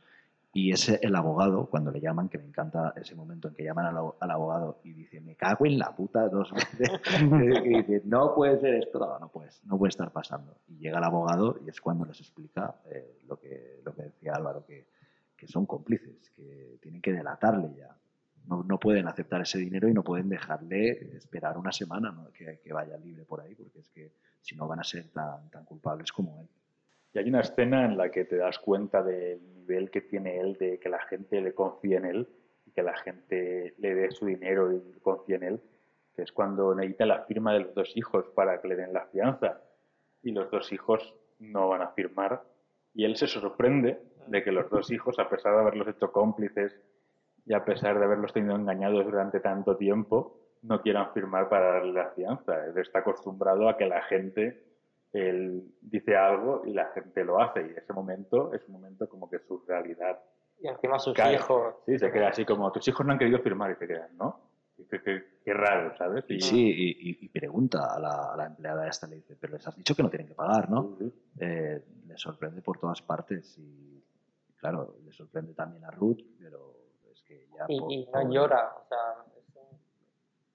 y 0.56 0.72
es 0.72 0.88
el 0.88 1.16
abogado, 1.16 1.66
cuando 1.66 1.90
le 1.90 2.00
llaman, 2.00 2.30
que 2.30 2.38
me 2.38 2.46
encanta 2.46 2.94
ese 2.96 3.16
momento 3.16 3.48
en 3.48 3.56
que 3.56 3.64
llaman 3.64 3.88
al, 3.88 4.32
abogado 4.32 4.80
y 4.84 4.94
dice, 4.94 5.20
me 5.20 5.36
cago 5.36 5.66
en 5.66 5.80
la 5.80 5.96
puta 5.96 6.30
dos 6.30 6.54
veces, 6.54 6.92
y 7.66 7.70
dice, 7.70 8.04
no 8.06 8.36
puede 8.36 8.60
ser 8.60 8.76
esto, 8.76 9.00
no, 9.00 9.18
no, 9.18 9.30
puede, 9.30 9.50
no 9.64 9.80
puede 9.80 9.90
estar 9.90 10.12
pasando. 10.12 10.56
Y 10.68 10.78
llega 10.78 11.00
el 11.00 11.04
abogado 11.04 11.60
y 11.66 11.70
es 11.70 11.82
cuando 11.82 12.06
les 12.06 12.20
explica 12.20 12.76
eh, 12.86 13.18
lo, 13.28 13.40
que, 13.40 13.82
lo 13.84 13.96
que 13.96 14.04
decía 14.04 14.34
Álvaro, 14.36 14.64
que, 14.64 14.90
que 15.36 15.48
son 15.48 15.66
cómplices, 15.66 16.30
que 16.36 16.78
tienen 16.80 17.02
que 17.02 17.14
delatarle 17.14 17.74
ya. 17.76 17.98
No, 18.46 18.62
no 18.62 18.80
pueden 18.80 19.08
aceptar 19.08 19.42
ese 19.42 19.58
dinero 19.58 19.90
y 19.90 19.94
no 19.94 20.04
pueden 20.04 20.30
dejarle 20.30 21.18
esperar 21.18 21.58
una 21.58 21.72
semana 21.72 22.16
que, 22.32 22.60
que 22.64 22.74
vaya 22.74 22.96
libre 22.98 23.24
por 23.24 23.42
ahí, 23.42 23.56
porque 23.56 23.80
es 23.80 23.90
que 23.90 24.12
si 24.40 24.56
no 24.56 24.68
van 24.68 24.82
a 24.82 24.84
ser 24.84 25.08
tan, 25.08 25.50
tan 25.50 25.66
culpables 25.66 26.12
como 26.12 26.40
él. 26.42 26.48
Y 27.14 27.20
hay 27.20 27.30
una 27.30 27.42
escena 27.42 27.86
en 27.86 27.96
la 27.96 28.10
que 28.10 28.26
te 28.26 28.38
das 28.38 28.58
cuenta 28.58 29.04
del 29.04 29.40
nivel 29.54 29.92
que 29.92 30.02
tiene 30.02 30.40
él, 30.40 30.58
de 30.58 30.80
que 30.80 30.90
la 30.90 31.00
gente 31.04 31.40
le 31.42 31.54
confía 31.54 31.98
en 31.98 32.06
él 32.06 32.28
y 32.66 32.72
que 32.72 32.82
la 32.82 32.98
gente 32.98 33.76
le 33.78 33.94
dé 33.94 34.12
su 34.12 34.26
dinero 34.26 34.72
y 34.74 35.00
confía 35.00 35.36
en 35.36 35.44
él, 35.44 35.62
que 36.16 36.24
es 36.24 36.32
cuando 36.32 36.74
necesita 36.74 37.06
la 37.06 37.24
firma 37.26 37.54
de 37.54 37.60
los 37.60 37.76
dos 37.76 37.96
hijos 37.96 38.26
para 38.36 38.60
que 38.60 38.68
le 38.68 38.76
den 38.76 38.94
la 38.94 39.06
fianza. 39.06 39.62
Y 40.24 40.32
los 40.32 40.50
dos 40.50 40.72
hijos 40.74 41.14
no 41.38 41.70
van 41.70 41.84
a 41.84 41.90
firmar. 41.90 42.44
Y 42.96 43.06
él 43.06 43.16
se 43.16 43.28
sorprende 43.28 44.00
de 44.28 44.44
que 44.44 44.52
los 44.52 44.70
dos 44.72 44.90
hijos, 44.92 45.20
a 45.20 45.30
pesar 45.30 45.54
de 45.54 45.62
haberlos 45.62 45.88
hecho 45.88 46.12
cómplices 46.12 46.80
y 47.46 47.54
a 47.54 47.64
pesar 47.64 48.00
de 48.00 48.06
haberlos 48.06 48.34
tenido 48.34 48.56
engañados 48.56 49.06
durante 49.06 49.40
tanto 49.40 49.78
tiempo, 49.78 50.40
no 50.64 50.82
quieran 50.82 51.14
firmar 51.14 51.50
para 51.50 51.74
darle 51.74 51.94
la 51.94 52.10
fianza. 52.12 52.66
Él 52.66 52.78
está 52.78 53.00
acostumbrado 53.00 53.70
a 53.70 53.78
que 53.78 53.86
la 53.86 54.02
gente 54.04 54.73
él 55.14 55.64
dice 55.82 56.16
algo 56.16 56.64
y 56.66 56.74
la 56.74 56.88
gente 56.94 57.24
lo 57.24 57.40
hace. 57.42 57.62
Y 57.62 57.78
ese 57.78 57.94
momento 57.94 58.54
es 58.54 58.66
un 58.68 58.74
momento 58.74 59.08
como 59.08 59.30
que 59.30 59.40
su 59.40 59.64
realidad. 59.68 60.20
Y 60.60 60.68
encima 60.68 60.98
sus 61.00 61.14
cae. 61.16 61.36
hijos. 61.36 61.76
Sí, 61.86 61.98
se 62.00 62.12
queda 62.12 62.30
así 62.30 62.46
como, 62.46 62.72
tus 62.72 62.88
hijos 62.88 63.06
no 63.06 63.14
han 63.14 63.20
querido 63.20 63.40
firmar 63.40 63.72
y 63.72 63.76
se 63.76 63.88
quedan, 63.88 64.16
¿no? 64.18 64.50
Qué, 64.90 65.02
qué- 65.02 65.24
qué 65.46 65.54
raro, 65.54 65.96
¿sabes? 65.98 66.26
Y 66.30 66.40
sí, 66.42 66.68
y, 66.76 67.26
y- 67.26 67.30
pregunta 67.30 67.94
a 67.96 68.00
la, 68.00 68.34
a 68.34 68.38
la 68.38 68.46
empleada 68.48 68.88
esta, 68.88 69.08
le 69.08 69.18
dice, 69.18 69.36
pero 69.40 69.54
les 69.54 69.68
has 69.68 69.76
dicho 69.76 69.96
que 69.96 70.02
no 70.04 70.10
tienen 70.10 70.28
que 70.28 70.34
pagar, 70.36 70.70
¿no? 70.70 70.96
Sí, 70.98 71.10
sí. 71.10 71.14
Eh, 71.42 71.84
le 72.08 72.18
sorprende 72.18 72.62
por 72.62 72.80
todas 72.80 73.02
partes 73.02 73.56
y, 73.60 74.04
claro, 74.58 74.96
le 75.06 75.12
sorprende 75.14 75.54
también 75.54 75.86
a 75.86 75.92
Ruth, 75.92 76.20
pero 76.40 76.76
es 77.12 77.22
que 77.24 77.48
ya... 77.56 77.66
Y, 77.68 77.80
por- 77.80 77.92
y 77.92 78.06
no 78.06 78.12
por- 78.12 78.32
llora. 78.32 78.74
O 78.84 78.86
sea, 78.88 78.98
es 79.38 79.56
un, 79.56 79.78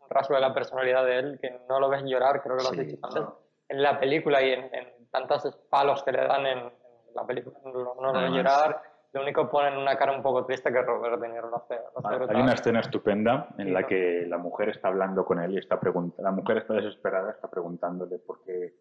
un 0.04 0.10
rasgo 0.10 0.34
de 0.34 0.40
la 0.40 0.52
personalidad 0.52 1.04
de 1.04 1.18
él 1.18 1.38
que 1.40 1.60
no 1.68 1.78
lo 1.78 1.88
ves 1.88 2.02
llorar, 2.04 2.42
creo 2.42 2.56
que 2.56 2.62
lo 2.64 2.68
has 2.70 2.74
Sí, 2.76 2.84
dicho 2.84 2.98
antes. 3.06 3.22
no. 3.22 3.38
En 3.68 3.82
la 3.82 3.98
película 4.00 4.42
y 4.42 4.52
en, 4.52 4.74
en 4.74 5.08
tantos 5.10 5.44
palos 5.70 6.02
que 6.02 6.12
le 6.12 6.26
dan 6.26 6.46
en, 6.46 6.58
en 6.58 7.14
la 7.14 7.26
película, 7.26 7.58
no, 7.64 7.72
no 7.94 8.08
Además- 8.10 8.32
llorar. 8.36 8.82
Lo 9.10 9.22
único 9.22 9.44
que 9.44 9.48
ponen 9.50 9.78
una 9.78 9.96
cara 9.96 10.12
un 10.12 10.22
poco 10.22 10.44
triste 10.44 10.70
que 10.70 10.82
Robert 10.82 11.18
De 11.18 11.28
Niro 11.30 11.48
lo 11.48 11.56
hace, 11.56 11.76
lo 11.76 12.06
hace 12.06 12.30
Hay 12.36 12.42
una 12.42 12.52
escena 12.52 12.80
estupenda 12.80 13.48
en 13.56 13.68
Sí, 13.68 13.72
la 13.72 13.80
¿no? 13.80 13.86
que 13.86 14.26
la 14.28 14.36
mujer 14.36 14.68
está 14.68 14.88
hablando 14.88 15.24
con 15.24 15.40
él 15.40 15.54
y 15.54 15.58
está 15.58 15.80
preguntando, 15.80 16.22
la 16.22 16.30
mujer 16.30 16.58
está 16.58 16.74
desesperada, 16.74 17.30
está 17.30 17.48
preguntándole 17.48 18.18
por 18.18 18.44
qué 18.44 18.74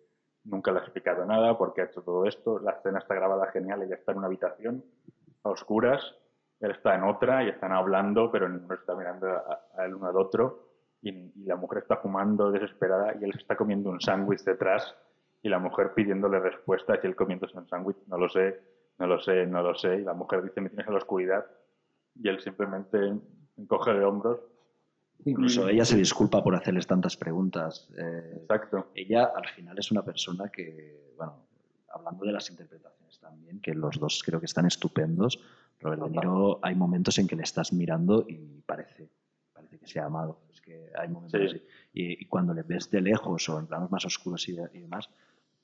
nunca 0.44 0.72
le 0.72 0.80
ha 0.80 0.82
explicado 0.82 1.24
nada, 1.26 1.58
por 1.58 1.74
qué 1.74 1.82
ha 1.82 1.86
hecho 1.86 2.02
todo 2.02 2.26
esto. 2.26 2.60
La 2.60 2.72
escena 2.72 3.00
está 3.00 3.16
grabada 3.16 3.48
genial, 3.52 3.84
ella 3.84 3.96
está 3.96 4.12
en 4.12 4.18
una 4.18 4.28
habitación 4.28 4.84
a 5.46 5.50
oscuras, 5.50 6.16
él 6.60 6.72
está 6.72 6.96
en 6.96 7.04
otra 7.06 7.44
y 7.46 7.50
están 7.50 7.72
hablando, 7.72 8.30
pero 8.30 8.50
ninguno 8.50 8.74
está 8.76 8.96
mirando 8.96 9.28
a- 9.30 9.62
a- 9.78 9.86
el 9.86 9.96
uno 9.96 10.08
al 10.10 10.18
otro 10.18 10.67
y, 11.02 11.10
y 11.10 11.46
la 11.46 11.56
mujer 11.56 11.80
está 11.84 11.98
fumando 11.98 12.52
desesperada 12.52 13.16
y 13.20 13.24
él 13.24 13.32
se 13.34 13.40
está 13.40 13.56
comiendo 13.56 13.90
un 13.90 14.02
sándwich 14.02 14.44
detrás 14.44 14.96
y 15.42 15.50
la 15.50 15.60
mujer 15.60 15.94
pidiéndole 15.94 16.40
respuestas 16.40 17.00
y 17.04 17.08
él 17.08 17.16
comiéndose 17.16 17.58
un 17.58 17.68
sándwich, 17.68 17.98
no 18.08 18.18
lo 18.18 18.28
sé, 18.30 18.60
no 18.98 19.08
lo 19.08 19.20
sé, 19.20 19.46
no 19.46 19.62
lo 19.62 19.76
sé, 19.76 19.98
y 19.98 20.02
la 20.04 20.14
mujer 20.14 20.42
dice, 20.44 20.60
me 20.62 20.70
tienes 20.70 20.88
en 20.88 20.94
la 20.94 21.00
oscuridad 21.00 21.46
y 22.16 22.28
él 22.28 22.40
simplemente 22.42 22.98
encoge 23.58 23.94
de 23.94 24.04
hombros. 24.04 24.40
Incluso 25.26 25.70
Y- 25.70 25.74
ella 25.74 25.86
se 25.86 25.98
disculpa 25.98 26.44
por 26.44 26.56
hacerles 26.56 26.88
tantas 26.88 27.16
preguntas. 27.18 27.90
eh, 27.98 28.40
Exacto. 28.42 28.88
ella 28.96 29.32
al 29.36 29.48
final 29.50 29.78
es 29.78 29.92
una 29.92 30.04
persona 30.04 30.50
que, 30.50 31.14
bueno, 31.16 31.44
hablando 31.94 32.26
de 32.26 32.32
las 32.32 32.50
interpretaciones 32.50 33.20
también, 33.20 33.60
que 33.62 33.74
los 33.74 34.00
dos 34.00 34.24
creo 34.26 34.40
que 34.40 34.46
están 34.48 34.66
estupendos. 34.66 35.40
Robert 35.80 36.02
De 36.04 36.10
Niro, 36.10 36.60
hay 36.64 36.74
momentos 36.76 37.18
en 37.20 37.28
que 37.28 37.36
le 37.36 37.44
estás 37.44 37.72
mirando 37.74 38.26
y 38.28 38.62
parece, 38.66 39.10
parece 39.54 39.78
que 39.78 39.88
se 39.88 40.00
ha 40.00 40.06
amado. 40.06 40.40
Que 40.68 40.92
hay 41.00 41.08
momentos 41.08 41.40
Sí. 41.40 41.48
así. 41.48 41.64
Y, 41.94 42.24
y 42.24 42.26
cuando 42.26 42.54
le 42.54 42.64
ves 42.64 42.92
de 42.92 43.00
lejos 43.00 43.48
o 43.48 43.58
en 43.58 43.68
planos 43.68 43.90
más 43.90 44.04
oscuros 44.06 44.48
y, 44.50 44.52
de- 44.54 44.70
y 44.74 44.80
demás, 44.82 45.10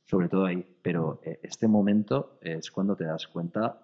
sobre 0.05 0.29
todo 0.29 0.45
ahí. 0.45 0.65
Pero 0.81 1.19
eh, 1.25 1.39
este 1.43 1.67
momento 1.67 2.37
es 2.41 2.71
cuando 2.71 2.95
te 2.95 3.03
das 3.03 3.27
cuenta, 3.27 3.81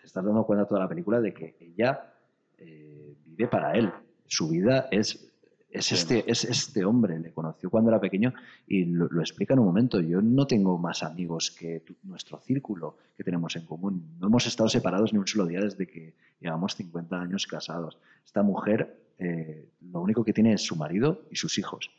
te 0.00 0.06
estás 0.06 0.24
dando 0.24 0.44
cuenta 0.44 0.64
toda 0.66 0.80
la 0.80 0.88
película 0.88 1.20
de 1.20 1.34
que 1.34 1.56
ella 1.60 2.14
eh, 2.56 3.14
vive 3.26 3.46
para 3.48 3.72
él. 3.74 3.92
Su 4.26 4.48
vida 4.48 4.88
es, 4.90 5.30
es, 5.70 5.92
este, 5.92 6.24
es 6.30 6.44
este 6.44 6.82
hombre. 6.86 7.18
Le 7.18 7.30
conoció 7.32 7.68
cuando 7.68 7.90
era 7.90 8.00
pequeño 8.00 8.32
y 8.66 8.86
lo, 8.86 9.06
lo 9.08 9.20
explica 9.20 9.52
en 9.52 9.60
un 9.60 9.66
momento. 9.66 10.00
Yo 10.00 10.22
no 10.22 10.46
tengo 10.46 10.78
más 10.78 11.02
amigos 11.02 11.50
que 11.50 11.80
tu- 11.80 11.94
nuestro 12.04 12.38
círculo 12.40 12.96
que 13.18 13.22
tenemos 13.24 13.54
en 13.56 13.66
común. 13.66 14.16
No 14.18 14.28
hemos 14.28 14.46
estado 14.46 14.70
separados 14.70 15.12
ni 15.12 15.18
un 15.18 15.26
solo 15.26 15.44
día 15.46 15.60
desde 15.60 15.86
que 15.86 16.14
llevamos 16.40 16.74
50 16.74 17.20
años 17.20 17.46
casados. 17.46 17.98
Esta 18.24 18.42
mujer 18.42 19.07
eh, 19.18 19.70
lo 19.80 20.00
único 20.00 20.24
que 20.24 20.32
tiene 20.32 20.52
es 20.54 20.62
su 20.62 20.76
marido 20.76 21.26
y 21.30 21.36
sus 21.36 21.58
hijos. 21.58 21.90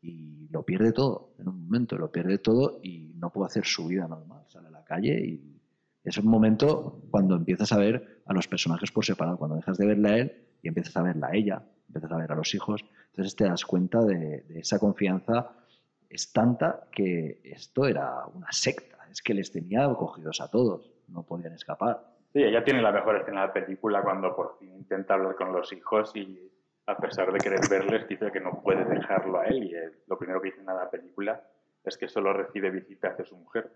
Y 0.00 0.48
lo 0.50 0.64
pierde 0.64 0.92
todo 0.92 1.34
en 1.38 1.48
un 1.48 1.64
momento, 1.64 1.96
lo 1.98 2.10
pierde 2.10 2.38
todo 2.38 2.80
y 2.82 3.14
no 3.16 3.30
puede 3.30 3.46
hacer 3.46 3.64
su 3.64 3.86
vida 3.86 4.06
normal. 4.06 4.44
Sale 4.48 4.68
a 4.68 4.70
la 4.70 4.84
calle 4.84 5.20
y 5.24 5.60
es 6.04 6.16
un 6.18 6.26
momento 6.26 7.02
cuando 7.10 7.36
empiezas 7.36 7.72
a 7.72 7.78
ver 7.78 8.22
a 8.24 8.32
los 8.32 8.46
personajes 8.46 8.92
por 8.92 9.04
separado, 9.04 9.38
cuando 9.38 9.56
dejas 9.56 9.76
de 9.78 9.86
verla 9.86 10.10
a 10.10 10.18
él 10.18 10.32
y 10.62 10.68
empiezas 10.68 10.96
a 10.96 11.02
verla 11.02 11.28
a 11.28 11.36
ella, 11.36 11.62
empiezas 11.88 12.12
a 12.12 12.16
ver 12.16 12.32
a 12.32 12.36
los 12.36 12.54
hijos. 12.54 12.84
Entonces 13.10 13.34
te 13.34 13.44
das 13.44 13.64
cuenta 13.64 14.04
de, 14.04 14.44
de 14.48 14.60
esa 14.60 14.78
confianza 14.78 15.50
es 16.08 16.32
tanta 16.32 16.88
que 16.90 17.40
esto 17.44 17.86
era 17.86 18.26
una 18.32 18.50
secta, 18.50 18.98
es 19.10 19.22
que 19.22 19.34
les 19.34 19.52
tenía 19.52 19.86
cogidos 19.94 20.40
a 20.40 20.50
todos, 20.50 20.90
no 21.08 21.22
podían 21.22 21.52
escapar. 21.52 22.02
Sí, 22.32 22.42
ella 22.42 22.64
tiene 22.64 22.82
la 22.82 22.92
mejor 22.92 23.16
escena 23.16 23.42
de 23.42 23.46
la 23.48 23.52
película 23.52 24.02
cuando 24.02 24.34
por 24.34 24.58
fin 24.58 24.74
intenta 24.74 25.14
hablar 25.14 25.34
con 25.36 25.52
los 25.52 25.72
hijos 25.72 26.14
y 26.14 26.50
a 26.88 26.96
pesar 26.96 27.30
de 27.32 27.38
querer 27.38 27.60
verles 27.68 28.08
dice 28.08 28.30
que 28.32 28.40
no 28.40 28.60
puede 28.62 28.84
dejarlo 28.84 29.38
a 29.40 29.44
él 29.46 29.64
y 29.64 29.74
eh, 29.74 29.90
lo 30.06 30.18
primero 30.18 30.40
que 30.40 30.48
dice 30.48 30.60
en 30.60 30.66
la 30.66 30.88
película 30.90 31.42
es 31.84 31.96
que 31.98 32.08
solo 32.08 32.32
recibe 32.32 32.70
visitas 32.70 33.16
de 33.16 33.24
su 33.24 33.36
mujer. 33.36 33.70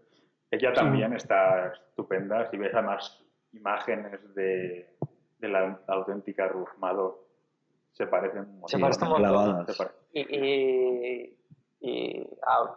Ella 0.51 0.73
también 0.73 1.13
está 1.15 1.69
estupenda, 1.69 2.51
si 2.51 2.57
ves 2.59 2.75
además 2.75 3.23
imágenes 3.53 4.35
de, 4.35 4.89
de 5.39 5.49
la 5.49 5.79
auténtica 5.89 6.49
Ruth 6.49 6.69
Malo, 6.79 7.21
se 7.93 8.07
parecen 8.07 8.41
un 8.41 8.53
montón. 8.61 8.69
Se 8.69 8.79
parecen 8.79 9.03
un 9.05 9.09
montón. 9.11 9.31
clavadas. 9.31 9.77
Se 9.77 9.83
pare- 9.85 9.95
Y, 10.13 10.21
y, 10.37 11.39
y 11.81 12.31
a 12.47 12.75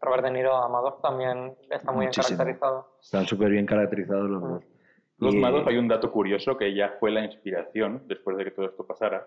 Robert 0.00 0.22
De 0.24 0.30
Niro 0.30 0.54
Amador 0.56 1.00
también 1.00 1.56
está 1.70 1.90
muy 1.92 2.00
bien 2.02 2.08
Muchísimo. 2.10 2.38
caracterizado. 2.38 2.96
Están 3.00 3.26
súper 3.26 3.50
bien 3.50 3.66
caracterizados 3.66 4.30
los 4.30 4.42
Mm. 4.42 4.48
dos. 4.52 4.64
Los 5.18 5.34
Y- 5.34 5.38
Mados 5.38 5.66
hay 5.66 5.76
un 5.78 5.88
dato 5.88 6.12
curioso 6.12 6.56
que 6.56 6.66
ella 6.66 6.94
fue 7.00 7.10
la 7.10 7.24
inspiración, 7.24 8.02
después 8.06 8.36
de 8.36 8.44
que 8.44 8.50
todo 8.52 8.66
esto 8.66 8.86
pasara, 8.86 9.26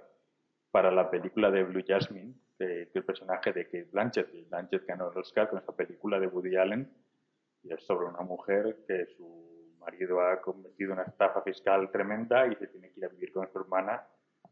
para 0.71 0.91
la 0.91 1.09
película 1.09 1.51
de 1.51 1.63
Blue 1.63 1.83
Jasmine, 1.85 2.33
que, 2.57 2.89
que 2.91 2.99
el 2.99 3.05
personaje 3.05 3.51
de 3.51 3.65
Kate 3.65 3.89
Blanchett. 3.91 4.33
Y 4.33 4.43
Blanchett 4.43 4.85
ganó 4.85 5.11
el 5.11 5.17
Oscar 5.17 5.49
con 5.49 5.59
esta 5.59 5.73
película 5.73 6.19
de 6.19 6.27
Woody 6.27 6.55
Allen, 6.55 6.89
y 7.63 7.73
es 7.73 7.83
sobre 7.83 8.07
una 8.07 8.21
mujer 8.21 8.77
que 8.87 9.05
su 9.17 9.75
marido 9.79 10.21
ha 10.21 10.39
cometido 10.41 10.93
una 10.93 11.03
estafa 11.03 11.41
fiscal 11.41 11.89
tremenda 11.91 12.47
y 12.47 12.55
se 12.55 12.67
tiene 12.67 12.89
que 12.91 12.99
ir 12.99 13.05
a 13.05 13.09
vivir 13.09 13.31
con 13.31 13.51
su 13.51 13.59
hermana 13.59 14.03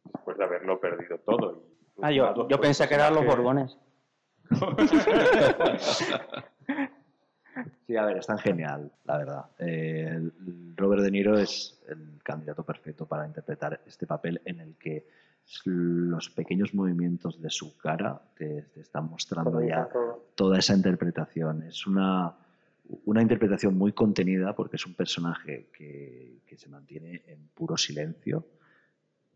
después 0.03 0.38
de 0.38 0.43
haberlo 0.43 0.80
perdido 0.80 1.17
todo. 1.20 1.63
Y 1.97 2.01
Ah, 2.01 2.11
yo, 2.11 2.47
yo 2.47 2.59
pensé 2.59 2.88
que 2.88 2.95
eran 2.95 3.13
los. 3.13 3.26
Borbones. 3.26 3.78
Sí, 7.86 7.97
a 7.97 8.05
ver, 8.05 8.17
es 8.17 8.28
tan 8.28 8.38
genial, 8.38 8.91
la 9.05 9.17
verdad. 9.17 9.45
Eh, 9.57 10.30
Robert 10.76 11.01
De 11.01 11.11
Niro 11.11 11.38
es 11.38 11.82
el 11.89 12.22
candidato 12.24 12.63
perfecto 12.63 13.07
para 13.07 13.26
interpretar 13.26 13.82
este 13.86 14.05
papel 14.05 14.39
en 14.45 14.59
el 14.59 14.76
que 14.78 15.07
los 15.66 16.30
pequeños 16.30 16.74
movimientos 16.74 17.41
de 17.41 17.50
su 17.50 17.78
cara 17.78 18.22
te, 18.36 18.64
te 18.74 18.82
están 18.82 19.10
mostrando 19.10 19.62
ya 19.62 19.89
toda 20.36 20.60
esa 20.60 20.76
interpretación. 20.76 21.64
Es 21.64 21.88
una, 21.88 22.36
una 23.06 23.22
interpretación 23.22 23.78
muy 23.78 23.93
contenida 23.93 24.56
porque 24.56 24.76
es 24.76 24.86
un 24.86 24.93
personaje 24.93 25.70
que, 25.76 26.41
que 26.45 26.58
se 26.58 26.70
mantiene 26.70 27.24
en 27.28 27.47
puro 27.54 27.78
silencio, 27.78 28.45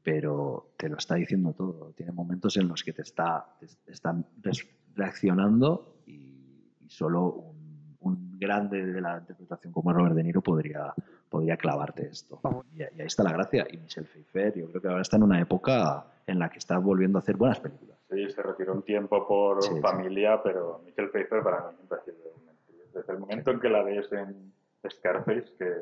pero 0.02 0.74
te 0.78 0.90
lo 0.90 0.98
está 0.98 1.16
diciendo 1.16 1.54
todo. 1.54 1.94
Tiene 1.96 2.12
momentos 2.12 2.58
en 2.58 2.68
los 2.68 2.84
que 2.84 2.94
te 2.94 3.02
está, 3.02 3.46
te 3.60 3.92
está 3.92 4.16
res- 4.42 4.68
reaccionando 4.96 6.02
y, 6.06 6.74
y 6.82 6.90
solo 6.90 7.26
un, 7.32 7.96
un 8.00 8.38
grande 8.38 8.86
de 8.86 9.02
la 9.02 9.18
interpretación 9.20 9.72
como 9.72 9.94
Robert 9.94 10.16
De 10.16 10.24
Niro 10.24 10.42
podría, 10.42 10.94
podría 11.34 11.58
clavarte 11.58 12.08
esto. 12.08 12.40
Y, 12.74 12.82
y 12.82 12.84
ahí 12.84 13.08
está 13.08 13.24
la 13.24 13.32
gracia. 13.34 13.66
Y 13.72 13.78
Michelle 13.78 14.08
Pfeiffer, 14.08 14.54
yo 14.56 14.68
creo 14.70 14.82
que 14.82 14.88
ahora 14.88 15.02
está 15.02 15.18
en 15.18 15.24
una 15.24 15.42
época 15.42 16.06
en 16.28 16.38
la 16.40 16.50
que 16.50 16.60
está 16.60 16.78
volviendo 16.78 17.18
a 17.18 17.22
hacer 17.22 17.36
buenas 17.36 17.60
películas. 17.60 17.98
Sí, 18.10 18.30
se 18.30 18.44
retiró 18.44 18.74
un 18.74 18.84
tiempo 18.84 19.28
por 19.28 19.64
Sí, 19.64 19.74
sí. 19.74 19.82
familia, 19.82 20.42
pero 20.44 20.80
Michelle 20.86 21.10
Pfeiffer 21.10 21.42
para 21.44 21.68
mí 21.70 21.76
siempre 21.76 21.98
ha 21.98 22.02
sido 22.04 22.18
un 22.42 22.50
actriz. 22.50 22.94
Desde 22.94 23.14
el 23.14 23.20
momento 23.20 23.50
en 23.52 23.60
que 23.60 23.70
la 23.70 23.82
ves 23.84 24.12
en 24.12 24.54
Scarface, 24.88 25.52
que 25.58 25.74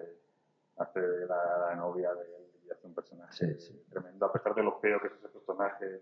hace 0.77 0.99
la, 1.27 1.67
la 1.69 1.75
novia 1.75 2.13
de 2.13 2.21
él 2.21 2.45
y 2.67 2.71
hace 2.71 2.87
un 2.87 2.93
personaje 2.95 3.33
Sí, 3.33 3.45
sí. 3.59 3.83
tremendo, 3.89 4.25
a 4.25 4.31
pesar 4.31 4.55
de 4.55 4.63
lo 4.63 4.79
feo 4.79 4.99
que 5.01 5.07
es 5.07 5.13
ese 5.13 5.27
personaje, 5.27 6.01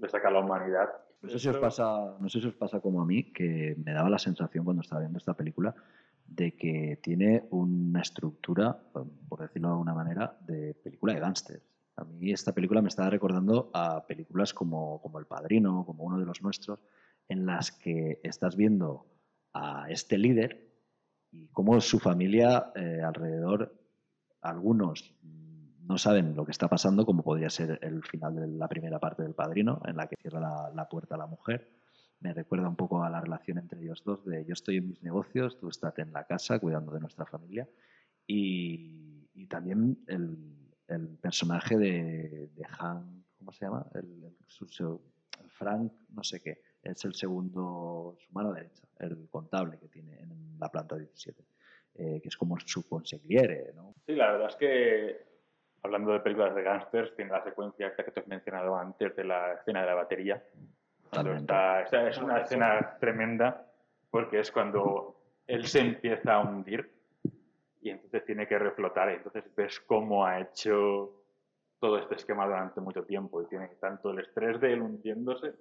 le 0.00 0.08
saca 0.08 0.30
la 0.30 0.40
humanidad. 0.40 0.88
No 1.22 1.28
sé, 1.30 1.38
si 1.38 1.48
os 1.48 1.56
pasa, 1.58 2.16
no 2.18 2.28
sé 2.28 2.40
si 2.40 2.48
os 2.48 2.54
pasa 2.54 2.80
como 2.80 3.00
a 3.02 3.04
mí, 3.06 3.32
que 3.32 3.74
me 3.84 3.92
daba 3.92 4.08
la 4.10 4.18
sensación 4.18 4.64
cuando 4.64 4.80
estaba 4.82 5.00
viendo 5.02 5.18
esta 5.18 5.34
película 5.34 5.74
de 6.26 6.56
que 6.56 6.98
tiene 7.02 7.46
una 7.50 8.00
estructura, 8.00 8.76
por 8.92 9.40
decirlo 9.40 9.68
de 9.68 9.72
alguna 9.72 9.94
manera, 9.94 10.36
de 10.40 10.74
película 10.74 11.14
de 11.14 11.20
gángsters. 11.20 11.62
A 11.96 12.04
mí 12.04 12.32
esta 12.32 12.52
película 12.52 12.82
me 12.82 12.88
estaba 12.88 13.10
recordando 13.10 13.70
a 13.72 14.04
películas 14.06 14.52
como, 14.52 15.00
como 15.00 15.18
El 15.18 15.26
Padrino, 15.26 15.84
como 15.86 16.04
uno 16.04 16.18
de 16.18 16.26
los 16.26 16.42
nuestros, 16.42 16.80
en 17.28 17.46
las 17.46 17.70
que 17.70 18.20
estás 18.24 18.56
viendo 18.56 19.06
a 19.52 19.88
este 19.88 20.18
líder 20.18 20.72
y 21.30 21.48
cómo 21.48 21.80
su 21.80 22.00
familia 22.00 22.72
eh, 22.74 23.00
alrededor, 23.02 23.80
algunos 24.40 25.14
no 25.86 25.98
saben 25.98 26.34
lo 26.34 26.44
que 26.44 26.52
está 26.52 26.68
pasando, 26.68 27.04
como 27.04 27.22
podría 27.22 27.50
ser 27.50 27.78
el 27.82 28.02
final 28.02 28.34
de 28.34 28.48
la 28.48 28.68
primera 28.68 28.98
parte 28.98 29.22
del 29.22 29.34
Padrino, 29.34 29.80
en 29.86 29.96
la 29.96 30.06
que 30.06 30.16
cierra 30.20 30.40
la, 30.40 30.72
la 30.74 30.88
puerta 30.88 31.14
a 31.14 31.18
la 31.18 31.26
mujer. 31.26 31.70
Me 32.24 32.32
recuerda 32.32 32.66
un 32.68 32.74
poco 32.74 33.04
a 33.04 33.10
la 33.10 33.20
relación 33.20 33.58
entre 33.58 33.82
ellos 33.82 34.02
dos, 34.02 34.24
de 34.24 34.46
yo 34.46 34.54
estoy 34.54 34.78
en 34.78 34.88
mis 34.88 35.02
negocios, 35.02 35.58
tú 35.58 35.68
estás 35.68 35.98
en 35.98 36.10
la 36.10 36.24
casa 36.24 36.58
cuidando 36.58 36.90
de 36.92 37.00
nuestra 37.00 37.26
familia. 37.26 37.68
Y, 38.26 39.28
y 39.34 39.46
también 39.46 39.98
el, 40.06 40.72
el 40.88 41.18
personaje 41.18 41.76
de, 41.76 42.48
de 42.54 42.66
Han, 42.78 43.24
¿cómo 43.36 43.52
se 43.52 43.66
llama? 43.66 43.86
El, 43.94 44.24
el- 44.24 44.36
su- 44.46 45.02
el 45.42 45.50
Frank, 45.50 45.92
no 46.14 46.24
sé 46.24 46.40
qué, 46.40 46.62
es 46.82 47.04
el 47.04 47.14
segundo, 47.14 48.16
su 48.18 48.32
mano 48.32 48.54
derecha, 48.54 48.84
el 49.00 49.28
contable 49.28 49.78
que 49.78 49.88
tiene 49.88 50.18
en 50.20 50.58
la 50.58 50.70
planta 50.70 50.96
17, 50.96 51.44
eh, 51.96 52.20
que 52.22 52.28
es 52.28 52.36
como 52.38 52.58
su 52.58 52.88
consigliere, 52.88 53.72
¿no? 53.74 53.94
Sí, 54.06 54.14
la 54.14 54.32
verdad 54.32 54.48
es 54.48 54.56
que, 54.56 55.26
hablando 55.82 56.12
de 56.12 56.20
películas 56.20 56.54
de 56.54 56.62
gángsters, 56.62 57.14
tiene 57.16 57.32
la 57.32 57.44
secuencia 57.44 57.94
que 57.94 58.02
te 58.04 58.20
has 58.20 58.26
mencionado 58.28 58.76
antes 58.78 59.14
de 59.14 59.24
la 59.24 59.54
escena 59.54 59.80
de 59.82 59.86
la 59.86 59.94
batería. 59.94 60.42
Está, 61.36 61.82
esa 61.82 62.08
es 62.08 62.18
una 62.18 62.40
escena 62.40 62.96
tremenda 62.98 63.66
porque 64.10 64.40
es 64.40 64.50
cuando 64.50 65.16
él 65.46 65.66
se 65.66 65.80
empieza 65.80 66.34
a 66.34 66.40
hundir 66.40 66.90
y 67.82 67.90
entonces 67.90 68.24
tiene 68.24 68.46
que 68.46 68.58
reflotar. 68.58 69.10
Y 69.10 69.16
entonces 69.16 69.44
ves 69.54 69.80
cómo 69.80 70.26
ha 70.26 70.40
hecho 70.40 71.12
todo 71.78 71.98
este 71.98 72.14
esquema 72.14 72.46
durante 72.46 72.80
mucho 72.80 73.04
tiempo 73.04 73.42
y 73.42 73.46
tiene 73.46 73.68
tanto 73.80 74.10
el 74.10 74.20
estrés 74.20 74.60
de 74.60 74.72
él 74.72 74.82
hundiéndose, 74.82 75.52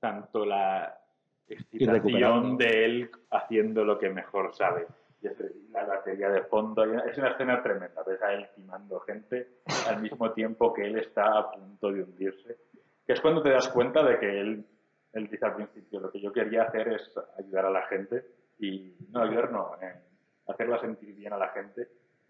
tanto 0.00 0.46
la 0.46 0.98
excitación 1.46 2.56
de 2.56 2.84
él 2.84 3.10
haciendo 3.30 3.84
lo 3.84 3.98
que 3.98 4.08
mejor 4.08 4.54
sabe. 4.54 4.86
Y 5.20 5.28
la 5.72 5.84
batería 5.84 6.30
de 6.30 6.42
fondo, 6.42 6.84
es 6.84 7.18
una 7.18 7.30
escena 7.30 7.62
tremenda, 7.62 8.02
ves 8.06 8.22
a 8.22 8.32
él 8.32 8.48
timando 8.54 9.00
gente 9.00 9.48
al 9.88 10.00
mismo 10.00 10.32
tiempo 10.32 10.72
que 10.72 10.86
él 10.86 10.96
está 10.98 11.38
a 11.38 11.50
punto 11.50 11.92
de 11.92 12.04
hundirse, 12.04 12.56
que 13.04 13.12
es 13.12 13.20
cuando 13.20 13.42
te 13.42 13.50
das 13.50 13.68
cuenta 13.68 14.02
de 14.04 14.18
que 14.18 14.40
él, 14.40 14.64
él 15.12 15.28
dice 15.28 15.46
al 15.46 15.54
principio, 15.54 16.00
lo 16.00 16.10
que 16.10 16.20
yo 16.20 16.32
quería 16.32 16.64
hacer 16.64 16.88
es 16.88 17.12
ayudar 17.38 17.66
a 17.66 17.70
la 17.70 17.82
gente 17.86 18.24
y 18.58 18.96
no 19.10 19.22
ayudar, 19.22 19.50
no, 19.50 19.76
eh, 19.80 19.94
hacerla 20.46 20.80
sentir 20.80 21.14
bien 21.14 21.32
a 21.32 21.38
la 21.38 21.48
gente, 21.48 21.88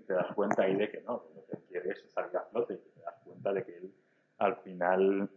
te 0.08 0.14
das 0.14 0.34
cuenta 0.34 0.62
ahí 0.62 0.74
de 0.74 0.90
que 0.90 1.02
no, 1.02 1.22
que 1.22 1.34
lo 1.34 1.46
que 1.46 1.66
quiere 1.66 1.90
es 1.90 2.04
salir 2.14 2.36
a 2.36 2.42
flote, 2.46 2.74
y 2.74 2.90
te 2.94 3.00
das 3.02 3.14
cuenta 3.24 3.52
de 3.52 3.64
que 3.64 3.76
él 3.76 3.94
al 4.38 4.56
final 4.56 5.30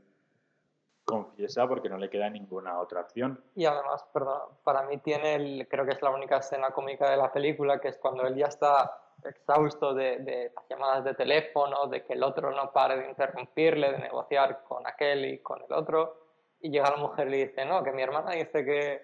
confiesa 1.04 1.68
porque 1.68 1.90
no 1.90 1.98
le 1.98 2.10
queda 2.10 2.30
ninguna 2.30 2.80
otra 2.80 3.02
opción. 3.02 3.44
Y 3.56 3.66
además, 3.66 4.06
perdón, 4.14 4.42
para 4.64 4.84
mí 4.84 4.98
tiene, 5.00 5.36
el, 5.36 5.68
creo 5.68 5.86
que 5.86 5.92
es 5.92 6.02
la 6.02 6.12
única 6.12 6.38
escena 6.38 6.72
cómica 6.72 7.10
de 7.10 7.18
la 7.18 7.34
película, 7.34 7.82
que 7.82 7.90
es 7.90 7.98
cuando 7.98 8.26
él 8.26 8.36
ya 8.36 8.48
está 8.48 8.98
exhausto 9.26 9.94
de, 9.94 10.20
de 10.20 10.52
las 10.56 10.68
llamadas 10.70 11.04
de 11.04 11.14
teléfono, 11.16 11.88
de 11.88 12.06
que 12.06 12.14
el 12.14 12.24
otro 12.24 12.52
no 12.52 12.72
pare 12.72 12.98
de 12.98 13.10
interrumpirle, 13.10 13.92
de 13.92 14.00
negociar 14.00 14.64
con 14.64 14.88
aquel 14.88 15.26
y 15.26 15.40
con 15.40 15.62
el 15.62 15.74
otro, 15.74 16.21
y 16.62 16.70
llega 16.70 16.90
la 16.92 16.98
mujer 16.98 17.28
y 17.28 17.32
le 17.32 17.38
dice, 17.48 17.66
no, 17.66 17.84
que 17.84 17.92
mi 17.92 18.02
hermana 18.02 18.32
dice 18.32 18.64
que... 18.66 19.02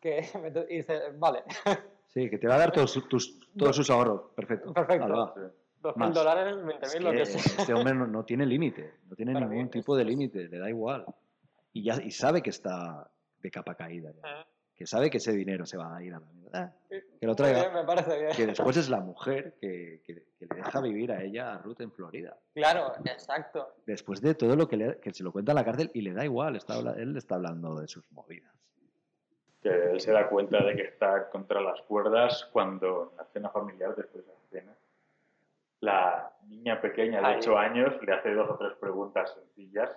que 0.00 0.26
y 0.70 0.76
dice, 0.78 1.00
vale, 1.16 1.42
Sí, 2.08 2.28
que 2.28 2.36
te 2.38 2.46
va 2.46 2.56
a 2.56 2.58
dar 2.58 2.72
todos, 2.72 2.90
sus- 2.90 3.08
tus- 3.08 3.38
todos 3.56 3.74
sus 3.74 3.88
ahorros. 3.88 4.32
Perfecto. 4.36 4.72
Perfecto. 4.74 5.08
Vale, 5.08 5.18
va. 5.18 5.34
Sí. 5.34 5.40
2.000 5.82 5.96
Más. 5.96 6.14
dólares, 6.14 6.56
20.000, 6.56 6.82
Es 6.84 7.00
lo 7.02 7.10
que 7.10 7.16
que 7.16 7.26
sea. 7.26 7.56
este 7.62 7.74
hombre 7.74 7.94
no, 7.94 8.06
no 8.06 8.24
tiene 8.24 8.46
límite, 8.46 8.94
no 9.08 9.16
tiene 9.16 9.32
Para 9.32 9.46
ningún 9.46 9.64
mí 9.64 9.70
tipo 9.70 9.96
de 9.96 10.04
límite, 10.04 10.46
le 10.48 10.58
da 10.58 10.68
igual. 10.68 11.04
Y, 11.72 11.82
ya, 11.84 11.94
y 12.02 12.10
sabe 12.12 12.40
que 12.42 12.50
está 12.50 13.10
de 13.40 13.50
capa 13.50 13.74
caída, 13.74 14.12
ya. 14.12 14.46
Que 14.82 14.86
sabe 14.88 15.10
que 15.10 15.18
ese 15.18 15.30
dinero 15.30 15.64
se 15.64 15.76
va 15.76 15.94
a 15.96 16.02
ir 16.02 16.12
a 16.12 16.18
la 16.18 16.26
mierda. 16.32 16.50
Ah, 16.52 16.72
que 17.20 17.24
lo 17.24 17.36
traiga. 17.36 17.60
bien, 17.60 17.72
me 17.72 17.84
parece 17.84 18.18
bien. 18.18 18.32
Que 18.36 18.46
después 18.46 18.76
es 18.76 18.88
la 18.90 18.98
mujer 18.98 19.54
que, 19.60 20.02
que- 20.04 20.24
que 20.36 20.46
le 20.46 20.56
deja 20.56 20.80
vivir 20.80 21.12
a 21.12 21.22
ella, 21.22 21.52
a 21.54 21.58
Ruth, 21.58 21.80
en 21.82 21.92
Florida. 21.92 22.36
Claro, 22.52 22.92
exacto. 23.04 23.76
Después 23.86 24.20
de 24.20 24.34
todo 24.34 24.56
lo 24.56 24.66
que, 24.66 24.76
le- 24.76 24.98
que 24.98 25.14
se 25.14 25.22
lo 25.22 25.30
cuenta 25.30 25.52
en 25.52 25.56
la 25.56 25.64
cárcel 25.64 25.92
y 25.94 26.00
le 26.00 26.12
da 26.12 26.24
igual, 26.24 26.56
está, 26.56 26.80
él 26.96 27.16
está 27.16 27.36
hablando 27.36 27.78
de 27.78 27.86
sus 27.86 28.10
movidas. 28.10 28.52
que 29.62 29.68
él 29.68 30.00
se 30.00 30.10
da 30.10 30.28
cuenta 30.28 30.60
de 30.64 30.74
que 30.74 30.82
está 30.82 31.30
contra 31.30 31.60
las 31.60 31.80
cuerdas 31.82 32.48
cuando 32.52 33.10
en 33.12 33.18
la 33.18 33.24
cena 33.26 33.50
familiar, 33.50 33.94
después 33.94 34.26
de 34.26 34.32
la 34.32 34.40
cena, 34.50 34.76
la 35.78 36.32
niña 36.48 36.80
pequeña 36.80 37.20
de 37.20 37.26
Ahí. 37.26 37.36
8 37.38 37.56
años 37.56 37.94
le 38.02 38.12
hace 38.14 38.34
dos 38.34 38.50
o 38.50 38.56
tres 38.56 38.72
preguntas 38.80 39.32
sencillas 39.32 39.96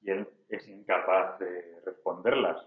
y 0.00 0.10
él 0.12 0.26
es 0.48 0.66
incapaz 0.66 1.38
de 1.40 1.82
responderlas. 1.84 2.66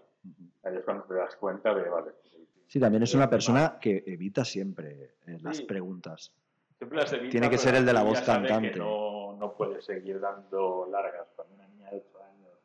Ahí 0.64 0.76
es 0.76 0.84
cuando 0.84 1.04
te 1.06 1.14
das 1.16 1.36
cuenta 1.38 1.74
de, 1.74 1.90
vale, 1.90 2.12
pues, 2.12 2.34
Sí, 2.68 2.80
también 2.80 3.04
es 3.04 3.14
una 3.16 3.30
persona 3.30 3.78
que 3.80 4.04
evita 4.06 4.44
siempre 4.44 5.16
eh, 5.26 5.38
las 5.42 5.58
Sí. 5.58 5.64
preguntas. 5.64 6.34
siempre 6.78 6.98
las 7.00 7.12
evita, 7.14 7.32
Tiene 7.32 7.50
que 7.50 7.58
ser 7.58 7.76
el 7.76 7.86
de 7.86 7.94
la 7.94 8.04
voz 8.04 8.22
cantante. 8.22 8.76
no, 8.78 9.36
no 9.40 9.54
puede 9.54 9.82
seguir 9.82 10.20
dando 10.20 10.88
largas. 10.92 11.28
Cuando 11.36 11.56
una 11.56 11.68
niña 11.68 11.90
de 11.92 11.98
8 11.98 12.24
años 12.24 12.60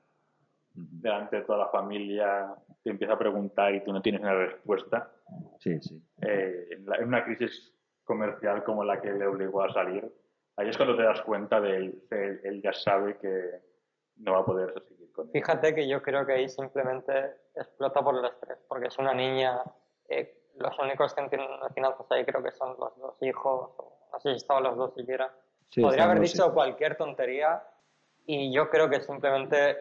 delante 0.75 1.37
de 1.37 1.43
toda 1.43 1.59
la 1.59 1.69
familia 1.69 2.55
te 2.83 2.91
empieza 2.91 3.13
a 3.15 3.19
preguntar 3.19 3.75
y 3.75 3.85
tú 3.85 3.93
no 3.93 4.03
tienes 4.03 4.21
una 4.23 4.35
respuesta, 4.35 5.11
Sí, 5.61 5.79
sí. 5.81 6.03
eh, 6.23 6.69
en, 6.73 6.87
la- 6.87 6.97
en 6.97 7.09
una 7.09 7.25
crisis 7.25 7.73
comercial 8.05 8.65
como 8.65 8.83
la 8.85 9.01
que 9.01 9.13
le 9.13 9.27
obligó 9.27 9.63
a 9.63 9.73
salir, 9.73 10.11
ahí 10.57 10.69
es 10.69 10.77
cuando 10.77 10.97
te 10.97 11.03
das 11.05 11.21
cuenta 11.23 11.61
de 11.61 11.77
él, 11.77 12.03
él, 12.11 12.41
él 12.43 12.63
ya 12.63 12.73
sabe 12.73 13.17
que 13.19 13.61
no 14.17 14.33
va 14.33 14.41
a 14.41 14.45
poder 14.45 14.75
seguir 14.89 15.02
con. 15.13 15.31
Fíjate 15.31 15.75
que 15.75 15.89
yo 15.89 16.03
creo 16.03 16.25
que 16.27 16.33
ahí 16.33 16.49
simplemente 16.49 17.13
explota 17.55 18.03
por 18.03 18.17
el 18.17 18.25
estrés, 18.25 18.59
porque 18.69 18.89
es 18.89 18.99
una 18.99 19.15
niña, 19.15 19.61
eh, 20.09 20.39
los 20.59 20.79
únicos 20.79 21.15
que 21.15 21.21
entienden 21.23 21.49
de 21.67 21.75
finanzas 21.75 22.07
ahí 22.11 22.25
creo 22.25 22.43
que 22.43 22.53
son 22.53 22.77
los 22.79 22.97
dos 22.99 23.15
hijos, 23.23 23.71
o 23.79 24.09
no 24.13 24.21
sé 24.21 24.31
si 24.31 24.37
estaban 24.37 24.63
los 24.65 24.77
dos 24.77 24.95
siquiera. 24.95 25.31
Sí, 25.71 25.81
Podría 25.81 26.05
haber 26.05 26.21
dicho 26.21 26.43
hijos. 26.43 26.53
cualquier 26.53 26.97
tontería 26.97 27.63
y 28.27 28.53
yo 28.53 28.69
creo 28.69 28.91
que 28.91 29.01
simplemente, 29.01 29.79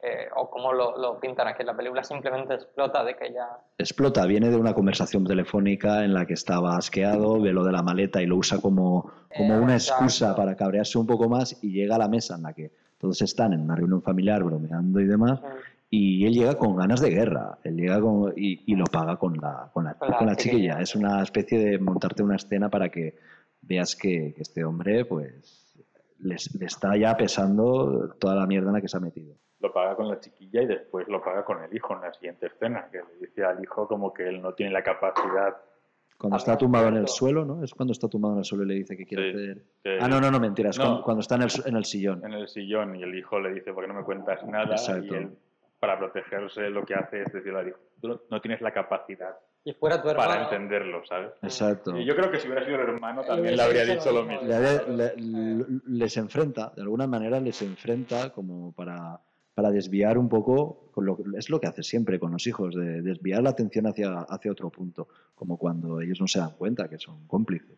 eh, 0.00 0.28
o 0.36 0.48
como 0.48 0.72
lo, 0.72 0.96
lo 0.96 1.18
pintan 1.18 1.48
aquí 1.48 1.62
en 1.62 1.66
la 1.66 1.76
película, 1.76 2.04
simplemente 2.04 2.54
explota 2.54 3.02
de 3.02 3.16
que 3.16 3.32
ya... 3.32 3.58
explota, 3.78 4.24
viene 4.26 4.48
de 4.48 4.56
una 4.56 4.72
conversación 4.74 5.24
telefónica 5.24 6.04
en 6.04 6.14
la 6.14 6.24
que 6.24 6.34
estaba 6.34 6.76
asqueado, 6.76 7.40
ve 7.40 7.52
lo 7.52 7.64
de 7.64 7.72
la 7.72 7.82
maleta 7.82 8.22
y 8.22 8.26
lo 8.26 8.36
usa 8.36 8.60
como, 8.60 9.10
como 9.36 9.54
Eh, 9.54 9.58
una 9.58 9.74
exacto. 9.74 10.04
excusa 10.04 10.36
para 10.36 10.54
cabrearse 10.54 10.96
un 10.98 11.06
poco 11.08 11.28
más 11.28 11.62
y 11.64 11.72
llega 11.72 11.96
a 11.96 11.98
la 11.98 12.08
mesa 12.08 12.36
en 12.36 12.42
la 12.44 12.52
que 12.52 12.70
todos 12.98 13.22
están 13.22 13.52
en 13.52 13.60
una 13.60 13.76
reunión 13.76 14.02
familiar 14.02 14.42
bromeando 14.42 15.00
y 15.00 15.06
demás 15.06 15.40
y 15.90 16.26
él 16.26 16.34
llega 16.34 16.54
con 16.58 16.76
ganas 16.76 17.00
de 17.00 17.10
guerra, 17.10 17.58
él 17.64 17.76
llega 17.76 18.00
con- 18.00 18.32
y, 18.36 18.70
y 18.70 18.76
lo 18.76 18.84
paga 18.84 19.16
con 19.16 19.34
la, 19.38 19.70
con 19.72 19.84
la, 19.84 19.94
Con 19.94 20.36
chiquilla. 20.36 20.80
Es 20.80 20.94
una 20.94 21.22
especie 21.22 21.58
de 21.58 21.78
montarte 21.78 22.22
una 22.22 22.36
escena 22.36 22.68
para 22.68 22.90
que 22.90 23.16
veas 23.62 23.96
que, 23.96 24.34
que 24.34 24.42
este 24.42 24.64
hombre 24.64 25.04
pues 25.06 25.64
le 26.20 26.34
está 26.66 26.96
ya 26.96 27.16
pesando 27.16 28.14
toda 28.18 28.34
la 28.34 28.46
mierda 28.46 28.68
en 28.68 28.74
la 28.74 28.80
que 28.80 28.88
se 28.88 28.96
ha 28.96 29.00
metido. 29.00 29.34
lo 29.60 29.72
paga 29.72 29.94
con 29.96 30.08
la 30.08 30.20
chiquilla 30.20 30.62
y 30.62 30.66
después 30.66 31.06
lo 31.08 31.22
paga 31.22 31.44
con 31.44 31.62
el 31.62 31.74
hijo 31.74 31.94
en 31.94 32.00
la 32.02 32.12
siguiente 32.12 32.46
escena, 32.46 32.88
que 32.92 32.98
le 32.98 33.26
dice 33.26 33.44
al 33.44 33.62
hijo 33.62 33.86
como 33.88 34.12
que 34.12 34.28
él 34.28 34.42
no 34.42 34.52
tiene 34.52 34.72
la 34.72 34.82
capacidad. 34.82 35.56
Cuando 36.18 36.34
Ah, 36.34 36.38
está 36.38 36.58
tumbado 36.58 36.88
en 36.88 36.96
el 36.96 37.06
suelo, 37.08 37.44
¿no? 37.44 37.62
Es 37.62 37.72
cuando 37.72 37.92
está 37.92 38.08
tumbado 38.08 38.34
en 38.34 38.38
el 38.40 38.44
suelo 38.44 38.64
y 38.64 38.68
le 38.68 38.74
dice 38.74 38.96
que 38.96 39.06
quiere 39.06 39.30
Sí, 39.32 39.38
hacer... 39.38 39.62
que- 39.84 39.98
Ah, 40.00 40.08
no, 40.08 40.20
no, 40.20 40.30
no, 40.32 40.40
mentira. 40.40 40.70
Es 40.70 40.78
No. 40.78 40.84
cuando, 40.84 41.02
cuando 41.04 41.20
está 41.20 41.36
en 41.36 41.42
el, 41.42 41.50
en 41.66 41.76
el 41.76 41.84
sillón. 41.84 42.24
en 42.24 42.32
el 42.32 42.48
sillón 42.48 42.96
y 42.96 43.02
el 43.04 43.14
hijo 43.16 43.38
le 43.38 43.52
dice, 43.54 43.72
¿por 43.72 43.84
qué 43.84 43.88
no 43.88 43.94
me 43.94 44.04
cuentas 44.04 44.44
nada? 44.44 44.72
Exacto. 44.72 45.14
Y 45.14 45.16
él, 45.16 45.30
para 45.78 45.96
protegerse, 45.96 46.68
lo 46.70 46.84
que 46.84 46.94
hace 46.94 47.22
es 47.22 47.32
decirle 47.32 47.60
al 47.60 47.68
hijo, 47.68 47.78
tú 48.00 48.20
no- 48.30 48.40
tienes 48.40 48.60
la 48.60 48.72
capacidad 48.72 49.36
Si 49.62 49.72
fuera 49.74 50.02
tu 50.02 50.08
hermano, 50.08 50.28
para 50.28 50.42
entenderlo, 50.42 51.04
¿sabes? 51.06 51.30
Exacto. 51.42 51.96
Y 51.96 52.04
yo 52.04 52.16
creo 52.16 52.32
que 52.32 52.40
si 52.40 52.48
hubiera 52.48 52.64
sido 52.64 52.80
el 52.80 52.88
hermano 52.88 53.22
también 53.22 53.56
le 53.56 53.62
habría 53.62 53.84
dicho 53.84 54.10
lo 54.10 54.24
mismo. 54.24 54.42
mismo. 54.42 54.48
Le 54.48 54.54
había- 54.56 54.82
le- 54.88 55.16
le- 55.16 55.64
les 55.86 56.16
enfrenta, 56.16 56.72
de 56.74 56.82
alguna 56.82 57.06
manera 57.06 57.38
les 57.38 57.62
enfrenta 57.62 58.30
como 58.32 58.72
para, 58.72 59.20
para 59.58 59.72
desviar 59.72 60.18
un 60.18 60.28
poco, 60.28 60.88
con 60.92 61.04
lo, 61.04 61.18
es 61.36 61.50
lo 61.50 61.58
que 61.58 61.66
hace 61.66 61.82
siempre 61.82 62.20
con 62.20 62.30
los 62.30 62.46
hijos, 62.46 62.76
de 62.76 63.02
desviar 63.02 63.42
la 63.42 63.50
atención 63.50 63.88
hacia, 63.88 64.20
hacia 64.20 64.52
otro 64.52 64.70
punto, 64.70 65.08
como 65.34 65.58
cuando 65.58 66.00
ellos 66.00 66.20
no 66.20 66.28
se 66.28 66.38
dan 66.38 66.52
cuenta 66.52 66.88
que 66.88 66.96
son 66.96 67.26
cómplices. 67.26 67.76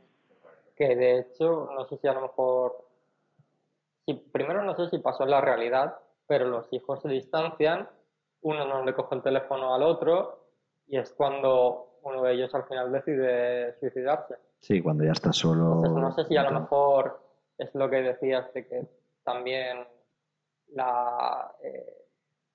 que 0.76 0.94
de 0.94 1.20
hecho, 1.20 1.70
no 1.74 1.86
sé 1.86 1.96
si 1.96 2.06
a 2.06 2.12
lo 2.12 2.20
mejor, 2.20 2.86
si, 4.04 4.12
primero 4.12 4.62
no 4.62 4.76
sé 4.76 4.90
si 4.90 4.98
pasó 4.98 5.24
en 5.24 5.30
la 5.30 5.40
realidad, 5.40 5.96
pero 6.26 6.48
los 6.48 6.70
hijos 6.70 7.00
se 7.00 7.08
distancian, 7.08 7.88
uno 8.42 8.66
no 8.66 8.84
le 8.84 8.92
coge 8.92 9.14
el 9.14 9.22
teléfono 9.22 9.74
al 9.74 9.82
otro 9.82 10.50
y 10.86 10.98
es 10.98 11.14
cuando 11.14 12.00
uno 12.02 12.22
de 12.24 12.34
ellos 12.34 12.54
al 12.54 12.64
final 12.64 12.92
decide 12.92 13.74
suicidarse. 13.80 14.34
Sí, 14.58 14.82
cuando 14.82 15.04
ya 15.04 15.12
está 15.12 15.32
solo. 15.32 15.76
Entonces, 15.76 16.02
no 16.02 16.12
sé 16.12 16.24
si 16.26 16.36
a 16.36 16.42
lo 16.42 16.60
mejor 16.60 17.22
es 17.56 17.74
lo 17.74 17.88
que 17.88 18.02
decías 18.02 18.52
de 18.52 18.66
que 18.66 18.86
también 19.24 19.78
la, 20.74 21.52
eh, 21.62 22.00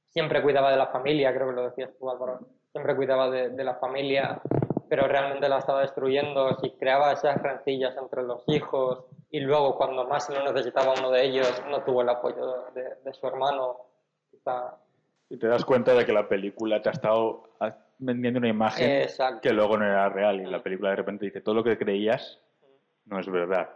siempre 0.09 0.41
cuidaba 0.41 0.71
de 0.71 0.77
la 0.77 0.87
familia, 0.87 1.33
creo 1.33 1.49
que 1.49 1.55
lo 1.55 1.69
decías 1.69 1.91
tú, 1.99 2.09
Álvaro, 2.09 2.39
siempre 2.71 2.95
cuidaba 2.95 3.29
de, 3.29 3.49
de 3.49 3.63
la 3.63 3.75
familia, 3.75 4.41
pero 4.89 5.07
realmente 5.07 5.49
la 5.49 5.59
estaba 5.59 5.81
destruyendo, 5.81 6.57
si 6.61 6.71
creaba 6.71 7.11
esas 7.11 7.41
rencillas 7.41 7.95
entre 7.97 8.23
los 8.23 8.43
hijos 8.47 9.05
y 9.31 9.39
luego 9.39 9.75
cuando 9.75 10.05
más 10.05 10.29
lo 10.29 10.51
necesitaba 10.51 10.93
uno 10.97 11.11
de 11.11 11.25
ellos 11.25 11.61
no 11.69 11.83
tuvo 11.83 12.01
el 12.01 12.09
apoyo 12.09 12.65
de, 12.73 12.95
de 13.03 13.13
su 13.13 13.27
hermano, 13.27 13.77
quizá... 14.31 14.75
Y 15.29 15.37
te 15.37 15.47
das 15.47 15.65
cuenta 15.65 15.93
de 15.93 16.05
que 16.05 16.13
la 16.13 16.29
película 16.29 16.81
te 16.81 16.89
ha 16.89 16.91
estado 16.91 17.43
vendiendo 17.97 18.37
una 18.37 18.47
imagen 18.47 19.01
Exacto. 19.01 19.41
que 19.41 19.53
luego 19.53 19.75
no 19.77 19.85
era 19.85 20.07
real. 20.07 20.39
Y 20.39 20.45
la 20.45 20.61
película 20.61 20.91
de 20.91 20.97
repente 20.97 21.25
dice, 21.25 21.41
todo 21.41 21.55
lo 21.55 21.63
que 21.63 21.79
creías 21.79 22.39
no 23.05 23.19
es 23.19 23.27
verdad. 23.27 23.69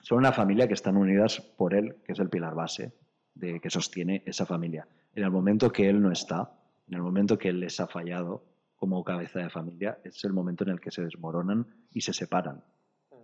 Son 0.00 0.18
una 0.18 0.32
familia 0.32 0.66
que 0.66 0.72
están 0.72 0.96
unidas 0.96 1.40
por 1.40 1.74
él, 1.74 1.96
que 2.06 2.12
es 2.12 2.18
el 2.18 2.30
pilar 2.30 2.54
base 2.54 2.92
de 3.34 3.60
que 3.60 3.70
sostiene 3.70 4.22
esa 4.26 4.46
familia. 4.46 4.86
En 5.14 5.24
el 5.24 5.30
momento 5.30 5.70
que 5.72 5.88
él 5.88 6.00
no 6.00 6.10
está, 6.12 6.52
en 6.88 6.94
el 6.94 7.02
momento 7.02 7.38
que 7.38 7.48
él 7.48 7.60
les 7.60 7.78
ha 7.80 7.86
fallado 7.86 8.42
como 8.76 9.02
cabeza 9.04 9.38
de 9.40 9.50
familia, 9.50 9.98
es 10.04 10.22
el 10.24 10.32
momento 10.32 10.64
en 10.64 10.70
el 10.70 10.80
que 10.80 10.90
se 10.90 11.02
desmoronan 11.02 11.66
y 11.92 12.00
se 12.02 12.12
separan. 12.12 12.62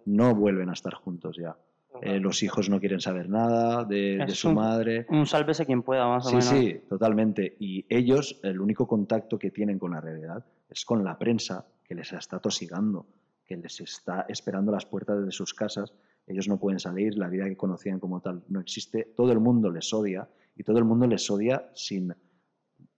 No 0.06 0.34
vuelven 0.34 0.70
a 0.70 0.72
estar 0.72 0.94
juntos 0.94 1.36
ya. 1.36 1.56
Eh, 2.02 2.18
los 2.20 2.42
hijos 2.42 2.70
no 2.70 2.80
quieren 2.80 3.00
saber 3.00 3.28
nada 3.28 3.84
de, 3.84 4.24
su 4.28 4.48
un- 4.50 4.54
madre. 4.54 5.06
Un 5.10 5.26
sálvese 5.26 5.66
quien 5.66 5.82
pueda, 5.82 6.06
más 6.08 6.24
o 6.26 6.30
Sí, 6.30 6.36
menos. 6.36 6.48
sí, 6.50 6.80
totalmente. 6.88 7.56
Y 7.58 7.84
ellos, 7.88 8.40
el 8.42 8.60
único 8.60 8.86
contacto 8.86 9.38
que 9.38 9.50
tienen 9.50 9.78
con 9.78 9.90
la 9.90 10.00
realidad 10.00 10.44
es 10.70 10.84
con 10.84 11.04
la 11.04 11.18
prensa 11.18 11.66
que 11.84 11.94
les 11.94 12.12
está 12.12 12.38
tosigando, 12.38 13.06
que 13.44 13.56
les 13.56 13.80
está 13.80 14.24
esperando 14.28 14.70
a 14.70 14.76
las 14.76 14.86
puertas 14.86 15.24
de 15.26 15.32
sus 15.32 15.52
casas. 15.52 15.92
Ellos 16.26 16.46
no 16.48 16.58
pueden 16.58 16.78
salir, 16.78 17.16
la 17.18 17.28
vida 17.28 17.44
que 17.46 17.56
conocían 17.56 17.98
como 17.98 18.20
tal 18.20 18.44
no 18.48 18.60
existe. 18.60 19.12
Todo 19.16 19.32
el 19.32 19.40
mundo 19.40 19.70
les 19.70 19.92
odia 19.92 20.28
y 20.56 20.62
todo 20.62 20.78
el 20.78 20.84
mundo 20.84 21.06
les 21.06 21.28
odia 21.30 21.70
sin, 21.74 22.14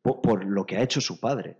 po- 0.02 0.20
por, 0.20 0.44
lo 0.44 0.66
que 0.66 0.76
ha 0.76 0.82
hecho 0.82 1.00
su 1.00 1.18
padre. 1.20 1.56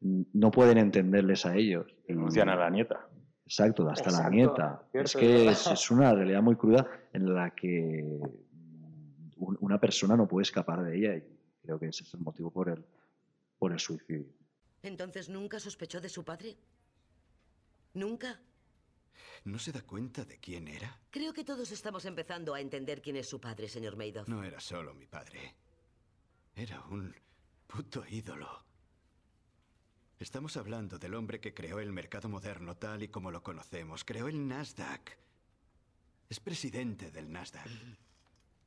No 0.00 0.50
pueden 0.50 0.78
entenderles 0.78 1.46
a 1.46 1.56
ellos. 1.56 1.94
Denuncian 2.06 2.48
a 2.48 2.56
la 2.56 2.70
nieta. 2.70 3.08
Exacto, 3.44 3.88
hasta 3.88 4.10
la 4.10 4.18
Exacto, 4.18 4.34
nieta. 4.36 4.82
cierto, 4.92 5.06
es 5.08 5.16
que 5.16 5.48
es, 5.50 5.66
es 5.72 5.90
una 5.90 6.12
realidad 6.14 6.42
muy 6.42 6.56
cruda 6.56 6.86
en 7.12 7.34
la 7.34 7.54
que 7.54 8.20
un- 9.36 9.56
una 9.60 9.80
persona 9.80 10.16
no 10.16 10.28
puede 10.28 10.42
escapar 10.42 10.82
de 10.82 10.96
ella 10.96 11.16
y 11.16 11.22
creo 11.62 11.78
que 11.78 11.86
ese 11.88 12.04
es 12.04 12.14
el 12.14 12.20
motivo 12.20 12.50
por 12.50 12.68
el, 12.68 12.84
por 13.58 13.72
el 13.72 13.78
suicidio. 13.78 14.26
Entonces 14.82 15.28
nunca 15.28 15.58
sospechó 15.60 16.00
de 16.00 16.08
su 16.08 16.24
padre. 16.24 16.56
¿Nunca? 17.94 18.38
¿No 19.44 19.58
se 19.58 19.72
da 19.72 19.82
cuenta 19.82 20.24
de 20.24 20.38
quién 20.38 20.68
era? 20.68 21.00
Creo 21.10 21.32
que 21.32 21.44
todos 21.44 21.70
estamos 21.70 22.04
empezando 22.04 22.54
a 22.54 22.60
entender 22.60 23.00
quién 23.00 23.16
es 23.16 23.28
su 23.28 23.40
padre, 23.40 23.68
señor 23.68 23.96
Madoff. 23.96 24.28
No 24.28 24.44
era 24.44 24.60
solo 24.60 24.94
mi 24.94 25.06
padre. 25.06 25.54
Era 26.54 26.80
un 26.86 27.14
puto 27.66 28.04
ídolo. 28.08 28.66
Estamos 30.18 30.58
hablando 30.58 30.98
del 30.98 31.14
hombre 31.14 31.40
que 31.40 31.54
creó 31.54 31.80
el 31.80 31.92
mercado 31.92 32.28
moderno 32.28 32.76
tal 32.76 33.02
y 33.02 33.08
como 33.08 33.30
lo 33.30 33.42
conocemos. 33.42 34.04
Creó 34.04 34.28
el 34.28 34.46
Nasdaq. 34.46 35.16
Es 36.28 36.40
presidente 36.40 37.10
del 37.10 37.32
Nasdaq. 37.32 37.70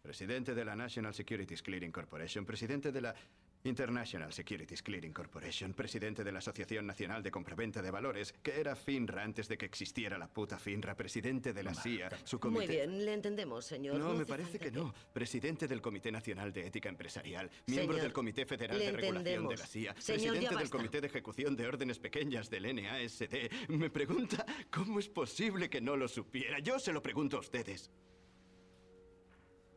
Presidente 0.02 0.56
de 0.56 0.66
la 0.66 0.76
National 0.76 1.14
Securities 1.14 1.62
Clearing 1.62 1.92
Corporation. 1.92 2.46
Presidente 2.46 2.92
de 2.92 3.02
la 3.02 3.16
International 3.64 4.32
Securities 4.34 4.82
Clearing 4.84 5.14
Corporation. 5.14 5.74
Presidente 5.74 6.24
de 6.24 6.32
la 6.32 6.40
Asociación 6.40 6.86
Nacional 6.86 7.24
de 7.24 7.32
Compraventa 7.32 7.82
de 7.82 7.92
Valores, 7.92 8.34
que 8.44 8.60
era 8.60 8.76
FINRA 8.76 9.24
antes 9.24 9.48
de 9.48 9.58
que 9.58 9.66
existiera 9.66 10.18
la 10.18 10.28
puta 10.28 10.58
FINRA. 10.58 10.96
Presidente 10.96 11.54
de 11.54 11.64
la 11.64 11.74
CIA. 11.74 12.10
Su 12.24 12.40
comité... 12.40 12.66
Muy 12.66 12.76
bien, 12.76 13.06
le 13.06 13.14
entendemos, 13.14 13.66
señor. 13.66 13.98
No, 13.98 14.14
me 14.14 14.26
parece 14.26 14.60
que 14.60 14.72
no. 14.72 14.94
Presidente 15.14 15.68
del 15.68 15.82
Comité 15.82 16.12
Nacional 16.12 16.52
de 16.52 16.68
Ética 16.68 16.90
Empresarial, 16.90 17.50
miembro 17.68 17.94
Señor, 17.94 18.04
del 18.04 18.14
Comité 18.14 18.46
Federal 18.46 18.78
de 18.78 18.92
Regulación 18.92 19.48
de 19.48 19.58
la 19.58 19.66
CIA, 19.66 19.96
Señor, 20.00 20.34
presidente 20.34 20.56
del. 20.56 20.70
Comité 20.70 21.02
de 21.02 21.08
Ejecución 21.08 21.56
de 21.56 21.68
Órdenes 21.68 22.00
Pequeñas 22.00 22.50
del 22.50 22.76
NASD. 22.76 23.70
Me 23.70 23.90
pregunta 23.90 24.46
cómo 24.72 25.00
es 25.00 25.08
posible 25.08 25.70
que 25.70 25.82
no 25.82 25.96
lo 25.96 26.08
supiera. 26.08 26.60
Yo 26.60 26.80
se 26.80 26.92
lo 26.92 27.02
pregunto 27.02 27.38
a 27.38 27.40
ustedes. 27.40 27.92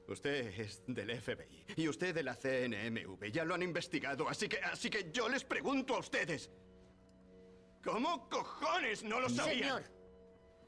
Usted 0.08 0.58
es 0.60 0.82
del 0.86 1.20
FBI 1.20 1.64
y 1.76 1.88
usted 1.88 2.14
de 2.14 2.22
la 2.22 2.34
CNMV. 2.34 3.30
Ya 3.32 3.44
lo 3.44 3.54
han 3.54 3.62
investigado, 3.62 4.28
así 4.28 4.48
que, 4.48 4.58
así 4.58 4.88
que 4.88 5.10
yo 5.10 5.28
les 5.28 5.44
pregunto 5.44 5.96
a 5.96 5.98
ustedes. 5.98 6.50
¿Cómo 7.82 8.28
cojones 8.28 9.04
no 9.04 9.20
lo 9.20 9.28
sabían? 9.28 9.58
Señor, 9.58 9.82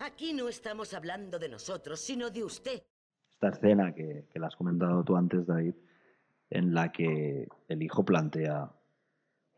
aquí 0.00 0.32
no 0.32 0.48
estamos 0.48 0.92
hablando 0.92 1.38
de 1.38 1.48
nosotros, 1.48 2.00
sino 2.00 2.30
de 2.30 2.44
usted. 2.44 2.82
Esta 3.34 3.48
escena 3.48 3.94
que, 3.94 4.26
que 4.32 4.38
la 4.38 4.48
has 4.48 4.56
comentado 4.56 5.04
tú 5.04 5.16
antes, 5.16 5.46
David, 5.46 5.74
en 6.50 6.74
la 6.74 6.90
que 6.90 7.46
el 7.68 7.82
hijo 7.82 8.04
plantea, 8.04 8.70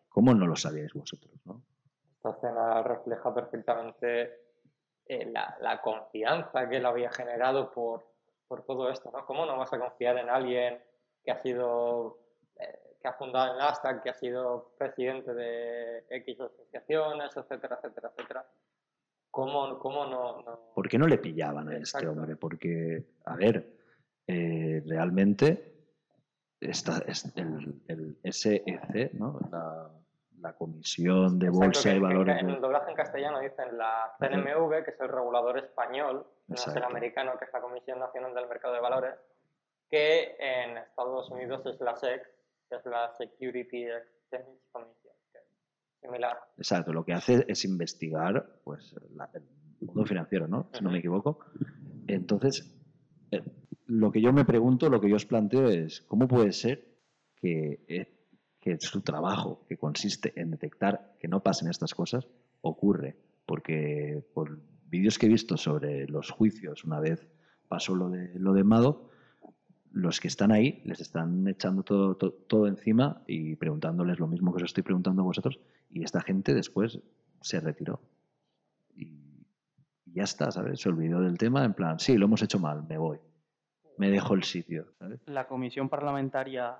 ¿cómo 0.08 0.34
no 0.34 0.46
lo 0.46 0.56
sabíais 0.56 0.92
vosotros? 0.92 1.34
¿no? 1.46 1.62
Esta 2.16 2.30
escena 2.30 2.82
refleja 2.82 3.34
perfectamente 3.34 4.40
eh, 5.06 5.30
la, 5.30 5.56
la 5.60 5.80
confianza 5.80 6.68
que 6.68 6.76
él 6.76 6.86
había 6.86 7.10
generado 7.10 7.70
por, 7.72 8.09
por 8.50 8.64
todo 8.64 8.90
esto, 8.90 9.12
¿no? 9.12 9.24
¿Cómo 9.26 9.46
no 9.46 9.56
vas 9.56 9.72
a 9.72 9.78
confiar 9.78 10.18
en 10.18 10.28
alguien 10.28 10.76
que 11.22 11.30
ha 11.30 11.40
sido, 11.40 12.18
eh, 12.58 12.96
que 13.00 13.06
ha 13.06 13.12
fundado 13.12 13.52
el 13.52 13.58
Nasdaq, 13.58 14.02
que 14.02 14.10
ha 14.10 14.14
sido 14.14 14.72
presidente 14.76 15.32
de 15.32 16.04
X 16.10 16.40
asociaciones, 16.40 17.36
etcétera, 17.36 17.78
etcétera, 17.80 18.10
etcétera? 18.12 18.46
¿Cómo, 19.30 19.78
cómo 19.78 20.04
no, 20.06 20.42
no- 20.42 20.72
¿Por 20.74 20.88
qué 20.88 20.98
no 20.98 21.06
le 21.06 21.18
pillaban 21.18 21.68
a 21.68 21.76
este 21.76 22.08
hombre? 22.08 22.34
Porque, 22.34 23.04
a 23.24 23.36
ver, 23.36 23.78
eh, 24.26 24.82
realmente 24.84 25.86
esta, 26.60 26.98
es 27.06 27.24
el, 27.36 27.80
el 27.86 28.18
SEC, 28.24 29.12
¿no? 29.12 29.38
la, 29.52 29.92
la 30.40 30.52
Comisión 30.54 31.38
de 31.38 31.46
Exacto, 31.46 31.66
Bolsa 31.66 31.90
que 31.90 31.96
y 31.96 32.00
Valores. 32.00 32.40
En, 32.40 32.50
el 32.50 32.60
doblaje 32.60 32.90
en 32.90 32.96
castellano 32.96 33.40
dicen 33.40 33.76
la 33.78 34.12
CNMV, 34.18 34.84
que 34.84 34.90
es 34.90 35.00
el 35.00 35.08
regulador 35.08 35.58
español, 35.58 36.26
no 36.48 36.54
es 36.54 36.66
el 36.66 36.72
Exacto. 36.72 36.88
americano, 36.88 37.32
que 37.38 37.44
es 37.44 37.52
la 37.52 37.60
Comisión 37.60 37.98
Nacional 37.98 38.34
del 38.34 38.48
Mercado 38.48 38.74
de 38.74 38.80
Valores, 38.80 39.14
que 39.90 40.36
en 40.38 40.78
Estados 40.78 41.30
Unidos 41.30 41.64
es 41.66 41.80
la 41.80 41.96
SEC, 41.96 42.22
que 42.68 42.76
es 42.76 42.86
la 42.86 43.12
Security 43.18 43.84
Exchange 43.86 44.58
Commission, 44.72 45.14
que 45.32 45.38
es 45.38 45.44
similar. 46.00 46.38
Exacto, 46.56 46.92
lo 46.92 47.04
que 47.04 47.12
hace 47.12 47.44
es 47.48 47.64
investigar 47.64 48.46
pues, 48.64 48.94
la- 49.14 49.28
el 49.34 49.42
mundo 49.86 50.04
financiero, 50.04 50.46
¿no? 50.46 50.68
Si 50.72 50.82
no 50.84 50.90
me 50.90 50.98
equivoco. 50.98 51.38
Entonces, 52.06 52.72
eh, 53.30 53.42
lo 53.86 54.12
que 54.12 54.20
yo 54.20 54.32
me 54.32 54.44
pregunto, 54.44 54.88
lo 54.88 55.00
que 55.00 55.08
yo 55.08 55.16
os 55.16 55.26
planteo 55.26 55.68
es, 55.68 56.02
¿cómo 56.02 56.28
puede 56.28 56.52
ser 56.52 56.84
que, 57.36 57.84
eh, 57.88 58.19
que 58.60 58.78
su 58.78 59.00
trabajo, 59.00 59.64
que 59.68 59.76
consiste 59.76 60.38
en 60.40 60.50
detectar 60.50 61.16
que 61.18 61.28
no 61.28 61.42
pasen 61.42 61.68
estas 61.68 61.94
cosas, 61.94 62.28
ocurre? 62.60 63.16
Porque 63.46 64.22
por 64.34 64.60
vídeos 64.86 65.18
que 65.18 65.26
he 65.26 65.28
visto 65.30 65.56
sobre 65.56 66.06
los 66.06 66.30
juicios, 66.30 66.84
una 66.84 67.00
vez 67.00 67.26
pasó 67.68 67.94
lo 67.94 68.10
de, 68.10 68.38
lo 68.38 68.52
de 68.52 68.64
Mado, 68.64 69.10
los 69.92 70.20
que 70.20 70.28
están 70.28 70.52
ahí 70.52 70.82
les 70.84 71.00
están 71.00 71.48
echando 71.48 71.82
todo, 71.82 72.14
todo, 72.14 72.66
encima 72.68 73.22
y 73.26 73.56
preguntándoles 73.56 74.20
lo 74.20 74.28
mismo 74.28 74.52
que 74.52 74.58
os 74.58 74.70
estoy 74.70 74.84
preguntando 74.84 75.22
a 75.22 75.24
vosotros 75.24 75.58
y 75.88 76.04
esta 76.04 76.20
gente 76.20 76.54
después 76.54 77.00
se 77.40 77.60
retiró. 77.60 78.00
Y, 78.94 79.46
y 80.04 80.12
ya 80.12 80.24
está, 80.24 80.50
¿sabes? 80.50 80.80
Se 80.80 80.88
olvidó 80.88 81.20
del 81.20 81.38
tema 81.38 81.64
en 81.64 81.74
plan, 81.74 81.98
sí, 81.98 82.16
lo 82.16 82.26
hemos 82.26 82.42
hecho 82.42 82.58
mal, 82.58 82.84
me 82.88 82.98
voy. 82.98 83.18
Me 83.96 84.10
dejo 84.10 84.34
el 84.34 84.44
sitio. 84.44 84.94
La 85.26 85.46
comisión 85.46 85.88
parlamentaria 85.88 86.78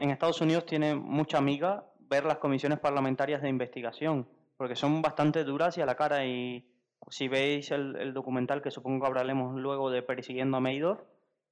en 0.00 0.10
Estados 0.10 0.40
Unidos 0.40 0.66
tiene 0.66 0.94
mucha 0.94 1.38
amiga 1.38 1.84
ver 1.98 2.24
las 2.24 2.38
comisiones 2.38 2.78
parlamentarias 2.78 3.42
de 3.42 3.48
investigación, 3.48 4.28
porque 4.56 4.76
son 4.76 5.02
bastante 5.02 5.44
duras 5.44 5.76
y 5.78 5.82
a 5.82 5.86
la 5.86 5.94
cara. 5.94 6.24
Y 6.24 6.66
si 7.08 7.28
veis 7.28 7.70
el, 7.70 7.96
el 7.96 8.14
documental, 8.14 8.62
que 8.62 8.70
supongo 8.70 9.02
que 9.02 9.06
hablaremos 9.06 9.54
luego 9.54 9.90
de 9.90 10.02
Persiguiendo 10.02 10.56
a 10.56 10.60
Madoff, 10.60 11.00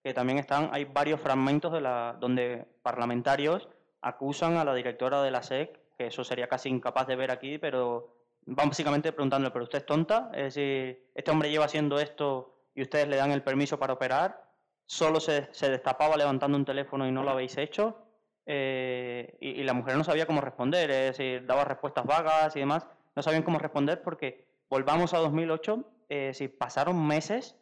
que 0.02 0.12
también 0.12 0.38
están, 0.38 0.68
hay 0.72 0.84
varios 0.84 1.20
fragmentos 1.20 1.72
de 1.72 1.80
la, 1.80 2.16
donde 2.20 2.66
parlamentarios 2.82 3.68
acusan 4.02 4.58
a 4.58 4.64
la 4.64 4.74
directora 4.74 5.22
de 5.22 5.30
la 5.30 5.42
SEC, 5.42 5.80
que 5.96 6.06
eso 6.08 6.24
sería 6.24 6.46
casi 6.46 6.68
incapaz 6.68 7.06
de 7.06 7.16
ver 7.16 7.30
aquí, 7.30 7.56
pero 7.56 8.14
básicamente 8.44 9.12
preguntándole, 9.12 9.50
¿pero 9.50 9.64
usted 9.64 9.78
es 9.78 9.86
tonta? 9.86 10.30
Es 10.34 10.54
decir, 10.54 11.10
este 11.14 11.30
hombre 11.30 11.50
lleva 11.50 11.64
haciendo 11.64 11.98
esto 11.98 12.54
y 12.74 12.82
ustedes 12.82 13.08
le 13.08 13.16
dan 13.16 13.30
el 13.32 13.42
permiso 13.42 13.78
para 13.78 13.94
operar, 13.94 14.44
solo 14.84 15.20
se, 15.20 15.48
se 15.54 15.70
destapaba 15.70 16.18
levantando 16.18 16.58
un 16.58 16.66
teléfono 16.66 17.08
y 17.08 17.12
no 17.12 17.22
lo 17.22 17.30
habéis 17.30 17.56
hecho, 17.56 18.03
eh, 18.46 19.36
y, 19.40 19.62
la 19.62 19.72
mujer 19.72 19.96
no 19.96 20.04
sabía 20.04 20.26
cómo 20.26 20.40
responder, 20.40 20.90
es 20.90 21.16
decir, 21.16 21.46
daba 21.46 21.64
respuestas 21.64 22.04
vagas 22.04 22.54
y 22.56 22.60
demás, 22.60 22.86
no 23.16 23.22
sabían 23.22 23.42
cómo 23.42 23.58
responder 23.58 24.02
porque 24.02 24.44
volvamos 24.68 25.14
a 25.14 25.18
2008, 25.18 25.84
eh, 26.10 26.32
si 26.34 26.48
pasaron 26.48 27.06
meses 27.06 27.56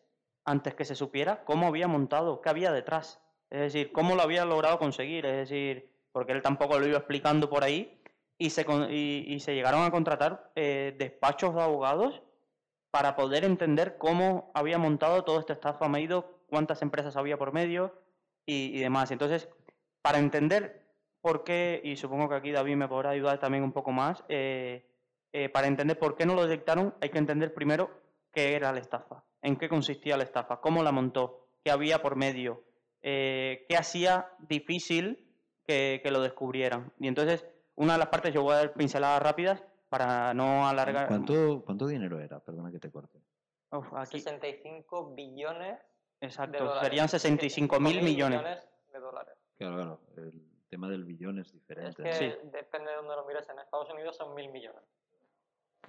antes 0.44 0.74
que 0.74 0.84
se 0.84 0.96
supiera 0.96 1.44
cómo 1.44 1.68
había 1.68 1.86
montado, 1.86 2.40
qué 2.40 2.48
había 2.48 2.72
detrás, 2.72 3.20
es 3.50 3.60
decir, 3.60 3.92
cómo 3.92 4.16
lo 4.16 4.22
había 4.22 4.44
logrado 4.44 4.78
conseguir, 4.78 5.24
es 5.26 5.36
decir, 5.48 5.88
porque 6.10 6.32
él 6.32 6.42
tampoco 6.42 6.78
lo 6.78 6.86
iba 6.86 6.98
explicando 6.98 7.48
por 7.48 7.62
ahí, 7.62 8.00
y 8.38 8.50
se, 8.50 8.66
y, 8.90 9.38
se 9.38 9.54
llegaron 9.54 9.84
a 9.84 9.92
contratar 9.92 10.50
eh, 10.56 10.96
despachos 10.98 11.54
de 11.54 11.62
abogados 11.62 12.22
para 12.90 13.14
poder 13.14 13.44
entender 13.44 13.98
cómo 13.98 14.50
había 14.54 14.78
montado 14.78 15.22
todo 15.22 15.38
este 15.38 15.52
estafa 15.52 15.88
Meido, 15.88 16.40
cuántas 16.48 16.82
empresas 16.82 17.16
había 17.16 17.38
por 17.38 17.52
medio 17.52 17.94
y, 18.44 18.76
y 18.76 18.80
demás. 18.80 19.12
Entonces, 19.12 19.48
para 20.02 20.18
entender 20.18 20.82
por 21.20 21.44
qué, 21.44 21.80
y 21.82 21.96
supongo 21.96 22.28
que 22.28 22.34
aquí 22.34 22.50
David 22.50 22.76
me 22.76 22.88
podrá 22.88 23.10
ayudar 23.10 23.38
también 23.38 23.62
un 23.62 23.72
poco 23.72 23.92
más, 23.92 24.24
eh, 24.28 24.84
eh, 25.32 25.48
para 25.48 25.68
entender 25.68 25.98
por 25.98 26.16
qué 26.16 26.26
no 26.26 26.34
lo 26.34 26.46
detectaron, 26.46 26.94
hay 27.00 27.10
que 27.10 27.18
entender 27.18 27.54
primero 27.54 27.90
qué 28.32 28.54
era 28.54 28.72
la 28.72 28.80
estafa, 28.80 29.24
en 29.40 29.56
qué 29.56 29.68
consistía 29.68 30.16
la 30.16 30.24
estafa, 30.24 30.60
cómo 30.60 30.82
la 30.82 30.92
montó, 30.92 31.46
qué 31.64 31.70
había 31.70 32.02
por 32.02 32.16
medio, 32.16 32.64
eh, 33.02 33.64
qué 33.68 33.76
hacía 33.76 34.28
difícil 34.40 35.24
que, 35.64 36.00
que 36.02 36.10
lo 36.10 36.20
descubrieran. 36.20 36.92
Y 36.98 37.06
entonces, 37.06 37.46
una 37.76 37.94
de 37.94 38.00
las 38.00 38.08
partes, 38.08 38.34
yo 38.34 38.42
voy 38.42 38.54
a 38.54 38.58
dar 38.58 38.74
pinceladas 38.74 39.22
rápidas 39.22 39.62
para 39.88 40.34
no 40.34 40.66
alargar. 40.66 41.06
¿Cuánto, 41.06 41.62
¿Cuánto 41.64 41.86
dinero 41.86 42.18
era? 42.18 42.40
Perdona 42.40 42.70
que 42.72 42.78
te 42.78 42.90
corte. 42.90 43.18
Uf, 43.70 43.92
aquí, 43.94 44.18
65 44.18 45.14
billones 45.14 45.78
de 46.20 46.26
exacto, 46.26 46.64
dólares. 46.64 46.82
serían 46.82 47.08
65 47.08 47.80
mil 47.80 48.02
millones. 48.02 48.42
de 48.92 48.98
dólares. 48.98 49.34
Claro, 49.58 49.76
claro. 49.76 50.00
El 50.16 50.42
tema 50.68 50.88
del 50.88 51.04
billón 51.04 51.38
es 51.38 51.48
Es 51.48 51.52
diferente. 51.54 52.02
que 52.02 52.08
¿no? 52.10 52.14
Sí. 52.14 52.32
depende 52.52 52.90
de 52.90 52.96
dónde 52.96 53.14
lo 53.16 53.26
mires. 53.26 53.48
En 53.48 53.58
Estados 53.58 53.90
Unidos 53.90 54.16
son 54.16 54.34
mil 54.34 54.50
millones. 54.50 54.82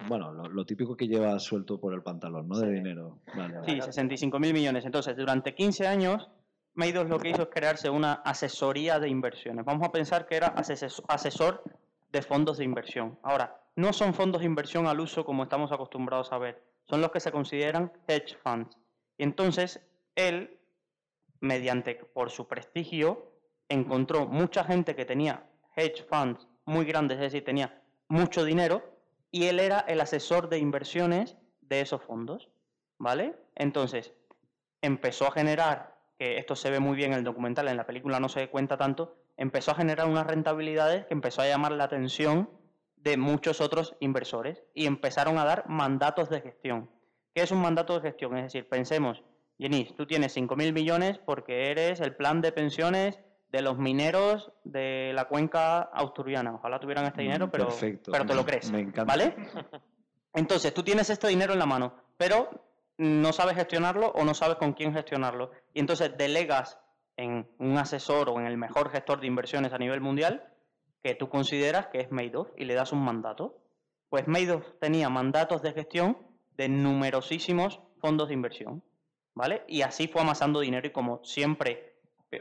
Bueno, 0.08 0.32
lo, 0.32 0.48
lo 0.48 0.66
típico 0.66 0.96
que 0.96 1.06
lleva 1.06 1.38
suelto 1.38 1.78
por 1.80 1.94
el 1.94 2.02
pantalón, 2.02 2.48
¿no? 2.48 2.58
De 2.58 2.70
dinero. 2.70 3.20
Vale, 3.36 3.58
vale. 3.60 3.72
Sí, 3.74 3.80
65 3.80 4.38
mil 4.40 4.52
millones. 4.52 4.84
Entonces, 4.84 5.16
durante 5.16 5.54
15 5.54 5.86
años, 5.86 6.28
Meidos 6.76 7.08
lo 7.08 7.20
que 7.20 7.28
hizo 7.30 7.42
es 7.42 7.48
crearse 7.48 7.88
una 7.88 8.14
asesoría 8.14 8.98
de 8.98 9.08
inversiones. 9.08 9.64
Vamos 9.64 9.86
a 9.86 9.92
pensar 9.92 10.26
que 10.26 10.34
era 10.36 10.52
ases- 10.56 11.04
asesor 11.06 11.62
de 12.10 12.20
fondos 12.22 12.58
de 12.58 12.64
inversión. 12.64 13.16
Ahora, 13.22 13.60
no 13.76 13.92
son 13.92 14.12
fondos 14.12 14.40
de 14.40 14.46
inversión 14.46 14.88
al 14.88 14.98
uso 14.98 15.24
como 15.24 15.44
estamos 15.44 15.70
acostumbrados 15.70 16.32
a 16.32 16.38
ver, 16.38 16.60
son 16.86 17.00
los 17.00 17.12
que 17.12 17.20
se 17.20 17.30
consideran 17.30 17.92
hedge 18.08 18.36
funds. 18.42 18.76
Y 19.16 19.22
entonces, 19.22 19.80
él, 20.16 20.58
mediante, 21.40 21.94
por 21.94 22.30
su 22.30 22.48
prestigio, 22.48 23.30
encontró 23.68 24.26
mucha 24.26 24.64
gente 24.64 24.94
que 24.94 25.04
tenía 25.04 25.44
hedge 25.76 26.04
funds 26.08 26.46
muy 26.64 26.84
grandes, 26.84 27.16
es 27.16 27.24
decir, 27.24 27.44
tenía 27.44 27.82
mucho 28.08 28.44
dinero, 28.44 28.82
y 29.30 29.46
él 29.46 29.60
era 29.60 29.80
el 29.80 30.00
asesor 30.00 30.48
de 30.48 30.58
inversiones 30.58 31.36
de 31.60 31.80
esos 31.80 32.02
fondos. 32.02 32.48
¿Vale? 32.98 33.34
Entonces, 33.56 34.14
empezó 34.80 35.26
a 35.26 35.32
generar, 35.32 35.96
que 36.18 36.38
esto 36.38 36.54
se 36.54 36.70
ve 36.70 36.78
muy 36.78 36.96
bien 36.96 37.12
en 37.12 37.18
el 37.18 37.24
documental, 37.24 37.68
en 37.68 37.76
la 37.76 37.86
película 37.86 38.20
no 38.20 38.28
se 38.28 38.48
cuenta 38.48 38.76
tanto, 38.76 39.16
empezó 39.36 39.72
a 39.72 39.74
generar 39.74 40.06
unas 40.06 40.26
rentabilidades 40.26 41.06
que 41.06 41.14
empezó 41.14 41.42
a 41.42 41.48
llamar 41.48 41.72
la 41.72 41.84
atención 41.84 42.48
de 42.96 43.16
muchos 43.16 43.60
otros 43.60 43.96
inversores 44.00 44.62
y 44.74 44.86
empezaron 44.86 45.38
a 45.38 45.44
dar 45.44 45.68
mandatos 45.68 46.30
de 46.30 46.40
gestión. 46.40 46.90
¿Qué 47.34 47.42
es 47.42 47.50
un 47.50 47.60
mandato 47.60 47.94
de 47.94 48.08
gestión? 48.08 48.36
Es 48.36 48.44
decir, 48.44 48.68
pensemos, 48.68 49.22
Jenny, 49.58 49.92
tú 49.96 50.06
tienes 50.06 50.36
5.000 50.36 50.72
millones 50.72 51.18
porque 51.18 51.70
eres 51.70 52.00
el 52.00 52.14
plan 52.14 52.40
de 52.40 52.52
pensiones 52.52 53.20
de 53.54 53.62
los 53.62 53.78
mineros 53.78 54.50
de 54.64 55.12
la 55.14 55.26
cuenca 55.26 55.82
asturiana. 55.82 56.54
Ojalá 56.56 56.80
tuvieran 56.80 57.04
este 57.06 57.22
dinero, 57.22 57.46
Mm, 57.46 57.50
pero, 57.50 57.64
perfecto. 57.66 58.10
pero 58.10 58.26
te 58.26 58.34
lo 58.34 58.44
crees. 58.44 58.68
me 58.72 58.80
encanta. 58.80 59.04
¿Vale? 59.04 59.34
Entonces, 60.34 60.74
tú 60.74 60.82
tienes 60.82 61.08
este 61.10 61.28
dinero 61.28 61.52
en 61.52 61.60
la 61.60 61.66
mano, 61.66 61.94
pero 62.16 62.50
no 62.98 63.32
sabes 63.32 63.54
gestionarlo 63.56 64.08
o 64.08 64.24
no 64.24 64.34
sabes 64.34 64.56
con 64.56 64.72
quién 64.72 64.92
gestionarlo. 64.92 65.52
Y 65.72 65.78
entonces 65.80 66.16
delegas 66.18 66.78
en 67.16 67.48
un 67.58 67.78
asesor 67.78 68.28
o 68.30 68.40
en 68.40 68.46
el 68.46 68.56
mejor 68.56 68.90
gestor 68.90 69.20
de 69.20 69.28
inversiones 69.28 69.72
a 69.72 69.78
nivel 69.78 70.00
mundial 70.00 70.48
que 71.02 71.14
tú 71.14 71.28
consideras 71.28 71.86
que 71.88 72.00
es 72.00 72.10
Madoff 72.10 72.48
y 72.56 72.64
le 72.64 72.74
das 72.74 72.92
un 72.92 73.04
mandato. 73.04 73.58
Pues 74.08 74.26
Madoff 74.26 74.64
tenía 74.80 75.08
mandatos 75.08 75.62
de 75.62 75.72
gestión 75.72 76.18
de 76.56 76.68
numerosísimos 76.68 77.80
fondos 78.00 78.28
de 78.28 78.34
inversión, 78.34 78.82
¿vale? 79.34 79.62
Y 79.68 79.82
así 79.82 80.08
fue 80.08 80.22
amasando 80.22 80.60
dinero 80.60 80.86
y 80.86 80.90
como 80.90 81.20
siempre, 81.24 81.93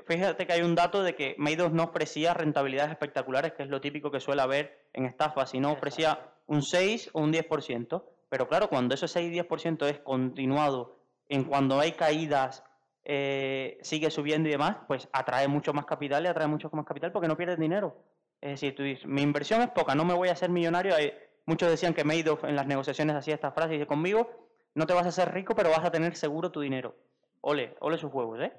fíjate 0.06 0.46
que 0.48 0.54
hay 0.54 0.62
un 0.62 0.76
dato 0.76 1.04
de 1.04 1.16
que 1.16 1.36
Madoff 1.38 1.72
no 1.74 1.84
ofrecía 1.84 2.34
rentabilidades 2.34 2.92
espectaculares, 2.92 3.54
que 3.54 3.64
es 3.64 3.70
lo 3.70 3.82
típico 3.82 4.12
que 4.12 4.20
suele 4.20 4.42
haber 4.42 4.88
en 4.94 5.06
estafas, 5.06 5.50
sino 5.52 5.72
ofrecía 5.72 6.20
un 6.48 6.62
6 6.62 7.10
o 7.14 7.22
un 7.22 7.32
10%. 7.32 8.04
Pero 8.30 8.48
claro, 8.48 8.70
cuando 8.70 8.96
ese 8.96 9.08
6 9.08 9.32
y 9.32 9.40
10% 9.40 9.86
es 9.88 10.00
continuado, 10.00 10.98
en 11.30 11.44
cuando 11.44 11.80
hay 11.80 11.92
caídas, 11.94 12.64
eh, 13.06 13.78
sigue 13.82 14.10
subiendo 14.10 14.48
y 14.50 14.52
demás, 14.54 14.78
pues 14.88 15.08
atrae 15.12 15.48
mucho 15.48 15.74
más 15.74 15.86
capital 15.86 16.24
y 16.24 16.28
atrae 16.28 16.48
mucho 16.48 16.70
más 16.74 16.86
capital 16.86 17.12
porque 17.12 17.28
no 17.28 17.38
pierdes 17.38 17.60
dinero. 17.60 17.96
Es 18.42 18.52
decir, 18.52 18.76
tú 18.76 18.84
dices, 18.84 19.06
mi 19.06 19.22
inversión 19.22 19.62
es 19.62 19.70
poca, 19.70 19.96
no 19.96 20.06
me 20.06 20.14
voy 20.14 20.30
a 20.30 20.34
hacer 20.34 20.50
millonario. 20.50 20.96
Hay- 20.96 21.14
muchos 21.46 21.70
decían 21.70 21.94
que 21.94 22.04
Madoff 22.04 22.44
en 22.46 22.56
las 22.56 22.66
negociaciones 22.68 23.16
hacía 23.16 23.36
esta 23.36 23.52
frase 23.52 23.76
y 23.76 23.78
dice, 23.78 23.88
conmigo 23.88 24.30
no 24.76 24.86
te 24.88 24.94
vas 24.94 25.06
a 25.06 25.10
hacer 25.10 25.32
rico, 25.34 25.54
pero 25.56 25.70
vas 25.70 25.84
a 25.86 25.92
tener 25.92 26.16
seguro 26.16 26.50
tu 26.52 26.60
dinero. 26.62 26.96
Ole, 27.42 27.76
ole 27.82 27.98
sus 27.98 28.12
huevos, 28.12 28.40
¿eh? 28.42 28.52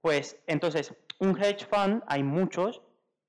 Pues 0.00 0.40
entonces, 0.46 0.94
un 1.18 1.36
hedge 1.40 1.66
fund, 1.66 2.02
hay 2.06 2.22
muchos, 2.22 2.82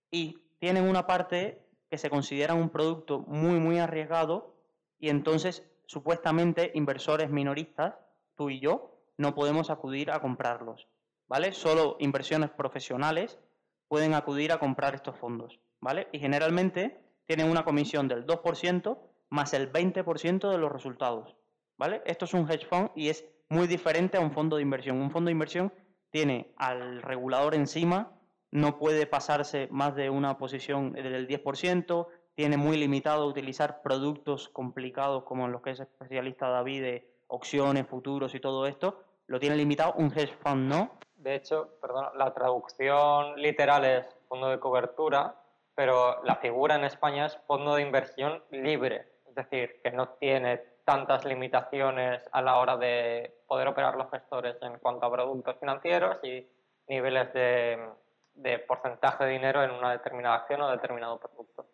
y 0.10 0.38
tienen 0.60 0.88
una 0.88 1.06
parte 1.06 1.62
que 1.90 1.98
se 1.98 2.10
considera 2.10 2.54
un 2.54 2.70
producto 2.70 3.20
muy, 3.20 3.60
muy 3.60 3.80
arriesgado, 3.80 4.56
y 4.98 5.10
entonces, 5.10 5.64
supuestamente, 5.86 6.72
inversores 6.76 7.30
minoristas, 7.30 7.96
tú 8.36 8.50
y 8.50 8.60
yo, 8.60 8.98
no 9.18 9.36
podemos 9.36 9.70
acudir 9.70 10.12
a 10.12 10.20
comprarlos, 10.22 10.88
¿vale? 11.28 11.52
Solo 11.52 11.98
inversiones 12.00 12.50
profesionales 12.50 13.40
pueden 13.88 14.14
acudir 14.14 14.52
a 14.52 14.60
comprar 14.60 14.96
estos 14.96 15.18
fondos, 15.18 15.60
¿vale? 15.82 16.08
Y 16.12 16.20
generalmente 16.20 17.02
tienen 17.26 17.50
una 17.50 17.64
comisión 17.66 18.08
del 18.08 18.26
2% 18.26 18.98
más 19.30 19.54
el 19.54 19.72
20% 19.72 20.50
de 20.50 20.58
los 20.58 20.72
resultados, 20.72 21.36
¿vale? 21.78 22.02
Esto 22.06 22.26
es 22.26 22.34
un 22.34 22.50
hedge 22.50 22.66
fund 22.66 22.90
y 22.96 23.10
es 23.10 23.26
muy 23.50 23.68
diferente 23.68 24.18
a 24.18 24.22
un 24.22 24.32
fondo 24.32 24.56
de 24.56 24.62
inversión. 24.62 25.02
Un 25.02 25.12
fondo 25.12 25.28
de 25.28 25.34
inversión 25.34 25.74
tiene 26.12 26.54
al 26.58 27.02
regulador 27.02 27.56
encima, 27.56 28.12
no 28.52 28.78
puede 28.78 29.08
pasarse 29.08 29.68
más 29.72 29.96
de 29.96 30.10
una 30.10 30.38
posición 30.38 30.92
del 30.92 31.28
10%, 31.28 32.08
tiene 32.36 32.58
muy 32.58 32.78
limitado 32.78 33.26
utilizar 33.28 33.82
productos 33.82 34.50
complicados 34.50 35.24
como 35.24 35.48
los 35.48 35.62
que 35.62 35.72
es 35.72 35.80
especialista 35.80 36.50
David 36.50 36.82
de 36.82 37.12
opciones, 37.28 37.88
futuros 37.88 38.36
y 38.36 38.40
todo 38.40 38.68
esto, 38.68 39.04
lo 39.28 39.40
tiene 39.40 39.56
limitado, 39.56 39.94
un 39.94 40.12
hedge 40.12 40.36
fund 40.44 40.68
no. 40.68 40.92
De 41.16 41.36
hecho, 41.36 41.78
perdón, 41.82 42.08
la 42.18 42.34
traducción 42.34 43.36
literal 43.40 43.86
es 43.86 44.06
fondo 44.28 44.50
de 44.50 44.60
cobertura, 44.60 45.36
pero 45.76 46.22
la 46.24 46.36
figura 46.36 46.76
en 46.76 46.84
España 46.84 47.28
es 47.28 47.38
fondo 47.48 47.76
de 47.76 47.84
inversión 47.84 48.44
libre, 48.52 49.08
es 49.30 49.36
decir, 49.36 49.80
que 49.82 49.92
no 49.92 50.10
tiene 50.10 50.62
tantas 50.86 51.26
limitaciones 51.26 52.22
a 52.32 52.42
la 52.42 52.58
hora 52.58 52.78
de 52.78 53.44
poder 53.48 53.68
operar 53.68 53.96
los 53.96 54.10
gestores 54.12 54.58
en 54.62 54.78
cuanto 54.80 55.06
a 55.06 55.12
productos 55.12 55.58
financieros 55.60 56.18
y 56.24 56.46
niveles 56.88 57.34
de, 57.34 57.78
de 58.34 58.60
porcentaje 58.60 59.26
de 59.26 59.32
dinero 59.32 59.64
en 59.64 59.72
una 59.72 59.92
determinada 59.92 60.36
acción 60.36 60.62
o 60.62 60.72
determinado 60.72 61.20
producto. 61.20 61.68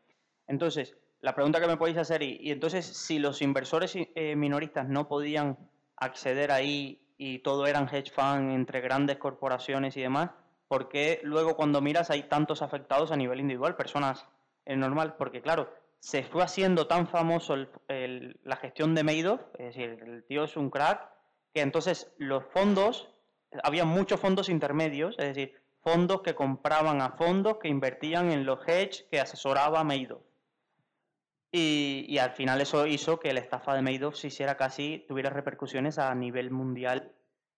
Entonces, 0.48 0.96
la 1.22 1.34
pregunta 1.34 1.60
que 1.60 1.68
me 1.68 1.78
podéis 1.78 1.98
hacer, 1.98 2.22
y, 2.22 2.38
y 2.40 2.52
entonces, 2.52 2.86
si 2.86 3.20
los 3.20 3.42
inversores 3.42 3.96
eh, 3.96 4.36
minoristas 4.36 4.88
no 4.88 5.08
podían 5.08 5.58
acceder 5.96 6.52
ahí 6.52 7.02
y 7.18 7.40
todo 7.40 7.66
eran 7.66 7.90
hedge 7.90 8.12
fund 8.12 8.52
entre 8.52 8.82
grandes 8.82 9.18
corporaciones 9.18 9.98
y 9.98 10.02
demás, 10.02 10.30
¿por 10.68 10.90
qué 10.90 11.20
luego 11.24 11.56
cuando 11.56 11.82
miras 11.82 12.12
hay 12.12 12.24
tantos 12.24 12.62
afectados 12.62 13.12
a 13.12 13.18
nivel 13.18 13.40
individual, 13.40 13.76
personas 13.76 14.28
eh, 14.66 14.76
normal? 14.76 15.16
Porque 15.18 15.42
claro, 15.42 15.74
se 16.00 16.24
fue 16.24 16.44
haciendo 16.44 16.88
tan 16.88 17.08
famoso 17.08 17.56
la 17.58 18.56
gestión 18.58 18.96
de 18.96 19.04
Madoff, 19.04 19.42
es 19.58 19.76
decir, 19.76 20.00
el 20.06 20.24
tío 20.26 20.44
es 20.44 20.56
un 20.56 20.70
crack, 20.70 21.10
que 21.54 21.62
entonces 21.62 22.14
los 22.18 22.44
fondos, 22.46 23.10
había 23.64 23.86
muchos 23.86 24.20
fondos 24.20 24.50
intermedios, 24.50 25.16
es 25.18 25.36
decir, 25.36 25.62
fondos 25.82 26.22
que 26.22 26.36
compraban 26.36 27.02
a 27.02 27.12
fondos 27.12 27.58
que 27.58 27.68
invertían 27.68 28.32
en 28.32 28.46
los 28.46 28.60
hedge 28.68 29.08
que 29.10 29.20
asesoraba 29.20 29.84
Madoff. 29.84 30.22
Y, 31.52 32.06
y 32.10 32.18
al 32.20 32.32
final 32.32 32.62
eso 32.62 32.86
hizo 32.86 33.20
que 33.20 33.34
la 33.34 33.40
estafa 33.40 33.74
de 33.74 33.82
Madoff 33.82 34.16
se 34.16 34.28
hiciera 34.28 34.58
casi, 34.58 35.06
tuviera 35.08 35.30
repercusiones 35.30 35.98
a 35.98 36.14
nivel 36.14 36.52
mundial, 36.52 37.14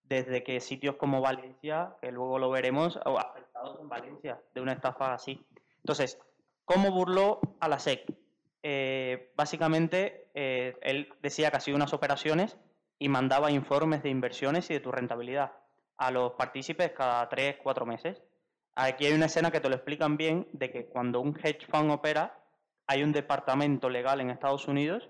desde 0.10 0.44
que 0.44 0.60
sitios 0.60 0.96
como 0.96 1.22
Valencia, 1.22 1.96
que 2.02 2.12
luego 2.12 2.40
lo 2.40 2.50
veremos, 2.50 2.98
afectados 2.98 3.80
en 3.80 3.88
Valencia 3.88 4.42
de 4.54 4.62
una 4.62 4.74
estafa 4.74 5.14
así. 5.14 5.46
Entonces, 5.78 6.20
¿cómo 6.66 6.92
burló 6.92 7.40
a 7.60 7.68
la 7.68 7.80
SEC? 7.80 8.06
Eh, 8.64 9.32
básicamente, 9.36 10.30
eh, 10.34 10.78
él 10.82 11.14
decía 11.22 11.52
que 11.52 11.58
hacía 11.58 11.76
unas 11.76 11.94
operaciones 11.94 12.58
y 12.98 13.10
mandaba 13.10 13.52
informes 13.52 14.04
de 14.04 14.10
inversiones 14.10 14.70
y 14.70 14.74
de 14.74 14.80
tu 14.80 14.92
rentabilidad 14.92 15.54
a 15.98 16.12
los 16.12 16.34
partícipes 16.34 16.92
cada 16.92 17.28
3, 17.30 17.58
4 17.62 17.86
meses. 17.86 18.22
Aquí 18.76 19.06
hay 19.06 19.14
una 19.14 19.26
escena 19.26 19.52
que 19.52 19.60
te 19.60 19.70
lo 19.70 19.76
explican 19.76 20.18
bien 20.18 20.48
de 20.54 20.72
que 20.72 20.86
cuando 20.86 21.20
un 21.20 21.38
hedge 21.38 21.66
fund 21.66 21.92
opera, 21.92 22.40
hay 22.88 23.04
un 23.04 23.12
departamento 23.12 23.90
legal 23.90 24.22
en 24.22 24.30
Estados 24.30 24.68
Unidos, 24.68 25.10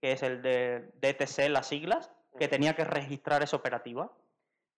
que 0.00 0.12
es 0.12 0.22
el 0.22 0.42
de 0.42 0.90
DTC, 1.00 1.48
las 1.50 1.68
siglas, 1.68 2.10
que 2.38 2.48
tenía 2.48 2.74
que 2.74 2.84
registrar 2.84 3.42
esa 3.42 3.56
operativa. 3.56 4.10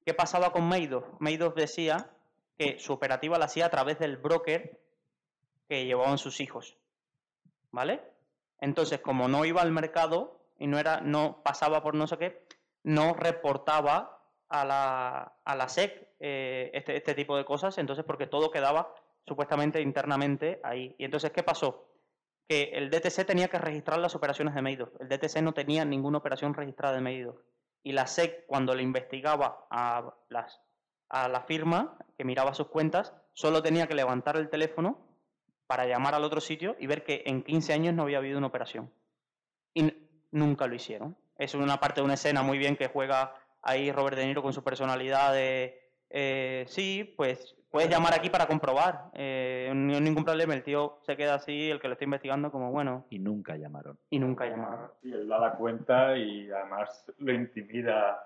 ¿Qué 0.04 0.14
pasaba 0.14 0.52
con 0.52 0.64
Madoff? 0.64 1.04
Madoff 1.18 1.54
decía 1.54 2.11
que 2.59 2.78
su 2.78 2.92
operativa 2.92 3.38
la 3.38 3.46
hacía 3.46 3.66
a 3.66 3.70
través 3.70 3.98
del 3.98 4.16
broker 4.16 4.78
que 5.68 5.84
llevaban 5.84 6.18
sus 6.18 6.40
hijos. 6.40 6.76
¿Vale? 7.76 8.00
Entonces, 8.58 9.00
como 9.00 9.28
no 9.28 9.44
iba 9.44 9.60
al 9.60 9.70
mercado 9.70 10.40
y 10.58 10.66
no 10.66 10.78
era, 10.78 11.02
no 11.02 11.42
pasaba 11.42 11.82
por 11.82 11.94
no 11.94 12.06
sé 12.06 12.16
qué, 12.16 12.46
no 12.84 13.12
reportaba 13.12 14.18
a 14.48 14.64
la, 14.64 15.34
a 15.44 15.54
la 15.54 15.68
SEC 15.68 16.08
eh, 16.18 16.70
este, 16.72 16.96
este 16.96 17.14
tipo 17.14 17.36
de 17.36 17.44
cosas, 17.44 17.76
entonces 17.76 18.02
porque 18.06 18.26
todo 18.26 18.50
quedaba 18.50 18.94
supuestamente 19.26 19.82
internamente 19.82 20.58
ahí. 20.64 20.94
Y 20.96 21.04
entonces, 21.04 21.32
¿qué 21.32 21.42
pasó? 21.42 21.92
Que 22.48 22.70
el 22.72 22.88
DTC 22.88 23.26
tenía 23.26 23.48
que 23.48 23.58
registrar 23.58 23.98
las 23.98 24.14
operaciones 24.14 24.54
de 24.54 24.62
Madoff. 24.62 24.98
El 24.98 25.10
DTC 25.10 25.42
no 25.42 25.52
tenía 25.52 25.84
ninguna 25.84 26.16
operación 26.16 26.54
registrada 26.54 26.94
de 26.94 27.02
Madoff. 27.02 27.36
Y 27.82 27.92
la 27.92 28.06
SEC, 28.06 28.46
cuando 28.46 28.74
le 28.74 28.84
investigaba 28.84 29.66
a, 29.70 30.14
las, 30.30 30.62
a 31.10 31.28
la 31.28 31.42
firma 31.42 31.98
que 32.16 32.24
miraba 32.24 32.54
sus 32.54 32.68
cuentas, 32.68 33.12
solo 33.34 33.62
tenía 33.62 33.86
que 33.86 33.94
levantar 33.94 34.38
el 34.38 34.48
teléfono 34.48 35.06
para 35.66 35.86
llamar 35.86 36.14
al 36.14 36.24
otro 36.24 36.40
sitio 36.40 36.76
y 36.78 36.86
ver 36.86 37.02
que 37.04 37.22
en 37.26 37.42
15 37.42 37.72
años 37.72 37.94
no 37.94 38.02
había 38.02 38.18
habido 38.18 38.38
una 38.38 38.46
operación. 38.46 38.90
Y 39.74 39.92
nunca 40.30 40.66
lo 40.66 40.74
hicieron. 40.74 41.16
Es 41.38 41.54
una 41.54 41.78
parte 41.78 42.00
de 42.00 42.04
una 42.04 42.14
escena 42.14 42.42
muy 42.42 42.58
bien 42.58 42.76
que 42.76 42.88
juega 42.88 43.34
ahí 43.62 43.90
Robert 43.92 44.16
De 44.16 44.26
Niro 44.26 44.42
con 44.42 44.52
su 44.52 44.62
personalidad 44.62 45.32
de, 45.32 45.80
eh, 46.10 46.64
sí, 46.68 47.14
pues 47.16 47.56
puedes 47.70 47.90
llamar 47.90 48.14
aquí 48.14 48.30
para 48.30 48.46
comprobar, 48.46 49.10
eh, 49.12 49.70
no 49.74 49.94
hay 49.94 50.00
ningún 50.00 50.24
problema, 50.24 50.54
el 50.54 50.62
tío 50.62 50.98
se 51.02 51.16
queda 51.16 51.34
así, 51.34 51.70
el 51.70 51.78
que 51.78 51.88
lo 51.88 51.92
está 51.92 52.04
investigando 52.04 52.50
como 52.50 52.70
bueno. 52.70 53.06
Y 53.10 53.18
nunca 53.18 53.56
llamaron. 53.56 53.98
Y 54.08 54.18
nunca 54.18 54.46
llamaron. 54.46 54.90
Y 55.02 55.12
él 55.12 55.28
da 55.28 55.38
la 55.38 55.52
cuenta 55.52 56.16
y 56.16 56.50
además 56.50 57.12
lo 57.18 57.32
intimida 57.32 58.22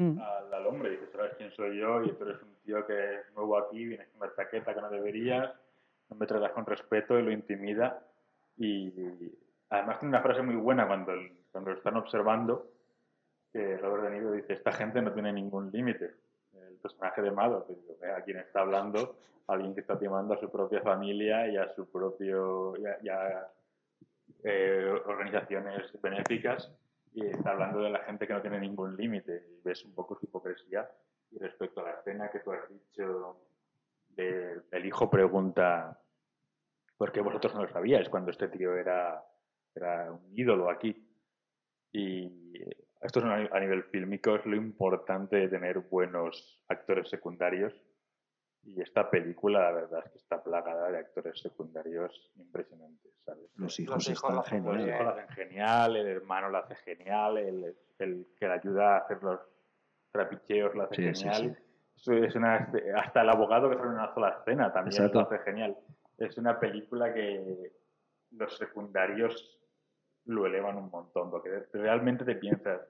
Mm. 0.00 0.18
al, 0.18 0.54
al 0.54 0.66
hombre, 0.66 0.92
dice, 0.92 1.12
sabes 1.14 1.32
quién 1.36 1.50
soy 1.50 1.78
yo 1.78 2.02
y 2.02 2.12
tú 2.12 2.24
eres 2.24 2.40
un 2.40 2.54
tío 2.64 2.86
que 2.86 3.16
es 3.16 3.34
nuevo 3.34 3.58
aquí, 3.58 3.84
vienes 3.84 4.08
con 4.08 4.22
una 4.22 4.34
chaqueta 4.34 4.72
que 4.72 4.80
no 4.80 4.88
deberías, 4.88 5.52
no 6.10 6.16
me 6.16 6.26
tratas 6.26 6.52
con 6.52 6.66
respeto 6.66 7.18
y 7.18 7.22
lo 7.22 7.30
intimida. 7.30 8.04
Y 8.56 8.92
además 9.70 9.98
tiene 10.00 10.10
una 10.16 10.22
frase 10.22 10.42
muy 10.42 10.56
buena 10.56 10.86
cuando, 10.86 11.12
el- 11.12 11.32
cuando 11.52 11.70
lo 11.70 11.76
están 11.76 11.96
observando, 11.96 12.70
que 13.52 13.76
Robert 13.78 14.04
De 14.04 14.10
Niro 14.10 14.32
dice, 14.32 14.52
esta 14.54 14.72
gente 14.72 15.00
no 15.02 15.12
tiene 15.12 15.32
ningún 15.32 15.70
límite. 15.70 16.14
El 16.54 16.76
personaje 16.76 17.22
de 17.22 17.30
Mado, 17.30 17.66
que 17.66 17.74
digo, 17.74 17.96
"Ve 18.00 18.12
a 18.12 18.22
quién 18.22 18.38
está 18.38 18.60
hablando, 18.60 19.16
alguien 19.46 19.74
que 19.74 19.80
está 19.80 19.98
timando 19.98 20.34
a 20.34 20.38
su 20.38 20.50
propia 20.50 20.80
familia 20.82 21.48
y 21.48 21.56
a 21.56 21.68
su 21.74 21.90
propio, 21.90 22.76
y 22.76 22.86
a- 22.86 22.98
y 23.02 23.08
a, 23.08 23.48
eh, 24.44 25.02
organizaciones 25.06 25.90
benéficas 26.00 26.72
y 27.12 27.26
está 27.26 27.50
hablando 27.50 27.80
de 27.80 27.90
la 27.90 27.98
gente 28.00 28.26
que 28.26 28.32
no 28.32 28.40
tiene 28.40 28.60
ningún 28.60 28.96
límite 28.96 29.44
y 29.50 29.60
ves 29.62 29.84
un 29.84 29.92
poco 29.94 30.14
su 30.16 30.26
hipocresía 30.26 30.88
y 31.32 31.38
respecto 31.38 31.80
a 31.80 31.84
la 31.84 31.90
escena 31.94 32.30
que 32.30 32.38
tú 32.40 32.52
has 32.52 32.68
dicho 32.68 33.36
de- 34.16 34.60
el 34.72 34.86
hijo 34.86 35.08
pregunta 35.10 36.00
¿por 36.96 37.12
qué 37.12 37.20
vosotros 37.20 37.54
no 37.54 37.62
lo 37.62 37.68
sabíais 37.72 38.08
cuando 38.08 38.30
este 38.30 38.48
tío 38.48 38.76
era, 38.76 39.24
era 39.74 40.12
un 40.12 40.32
ídolo 40.38 40.68
aquí? 40.70 41.06
Y 41.92 42.54
esto 43.00 43.20
es 43.20 43.24
a 43.24 43.56
a 43.56 43.60
nivel 43.60 43.84
fílmico, 43.84 44.36
es 44.36 44.44
lo 44.46 44.54
importante 44.56 45.36
de 45.36 45.48
tener 45.48 45.78
buenos 45.80 46.62
actores 46.68 47.08
secundarios 47.08 47.74
y 48.62 48.80
esta 48.82 49.08
película 49.10 49.60
la 49.62 49.72
verdad 49.72 50.02
es 50.04 50.12
que 50.12 50.18
está 50.18 50.42
plagada 50.42 50.90
de 50.90 50.98
actores 50.98 51.40
secundarios 51.40 52.30
impresionantes, 52.36 53.12
¿sabes? 53.24 53.50
Los 53.56 53.80
hijos 53.80 54.06
hijos 54.08 54.22
están 54.22 54.36
Los 54.36 54.46
geniales. 54.48 54.86
hijos 54.88 55.04
lo 55.04 55.10
hacen 55.10 55.28
genial, 55.28 55.96
el 55.96 56.06
hermano 56.06 56.50
lo 56.50 56.58
hace 56.58 56.74
genial, 56.76 57.38
el, 57.38 57.74
el 57.98 58.26
que 58.38 58.46
le 58.46 58.52
ayuda 58.52 58.96
a 58.96 58.98
hacer 58.98 59.22
los 59.22 59.40
trapicheos 60.12 60.74
lo 60.74 60.82
hace 60.82 60.94
Sí, 60.96 61.02
genial. 61.22 61.56
sí. 61.56 61.69
Es 62.06 62.34
una, 62.34 62.72
hasta 62.96 63.22
el 63.22 63.28
abogado 63.30 63.68
que 63.70 63.76
sale 63.76 63.88
en 63.88 63.94
una 63.94 64.14
sola 64.14 64.36
escena 64.40 64.72
también 64.72 64.96
Exacto. 65.02 65.20
lo 65.20 65.26
hace 65.26 65.44
genial. 65.44 65.76
Es 66.18 66.36
una 66.38 66.58
película 66.58 67.12
que 67.14 67.72
los 68.32 68.56
secundarios 68.56 69.58
lo 70.26 70.46
elevan 70.46 70.76
un 70.76 70.90
montón, 70.90 71.30
porque 71.30 71.50
realmente 71.72 72.24
te 72.24 72.36
piensas 72.36 72.80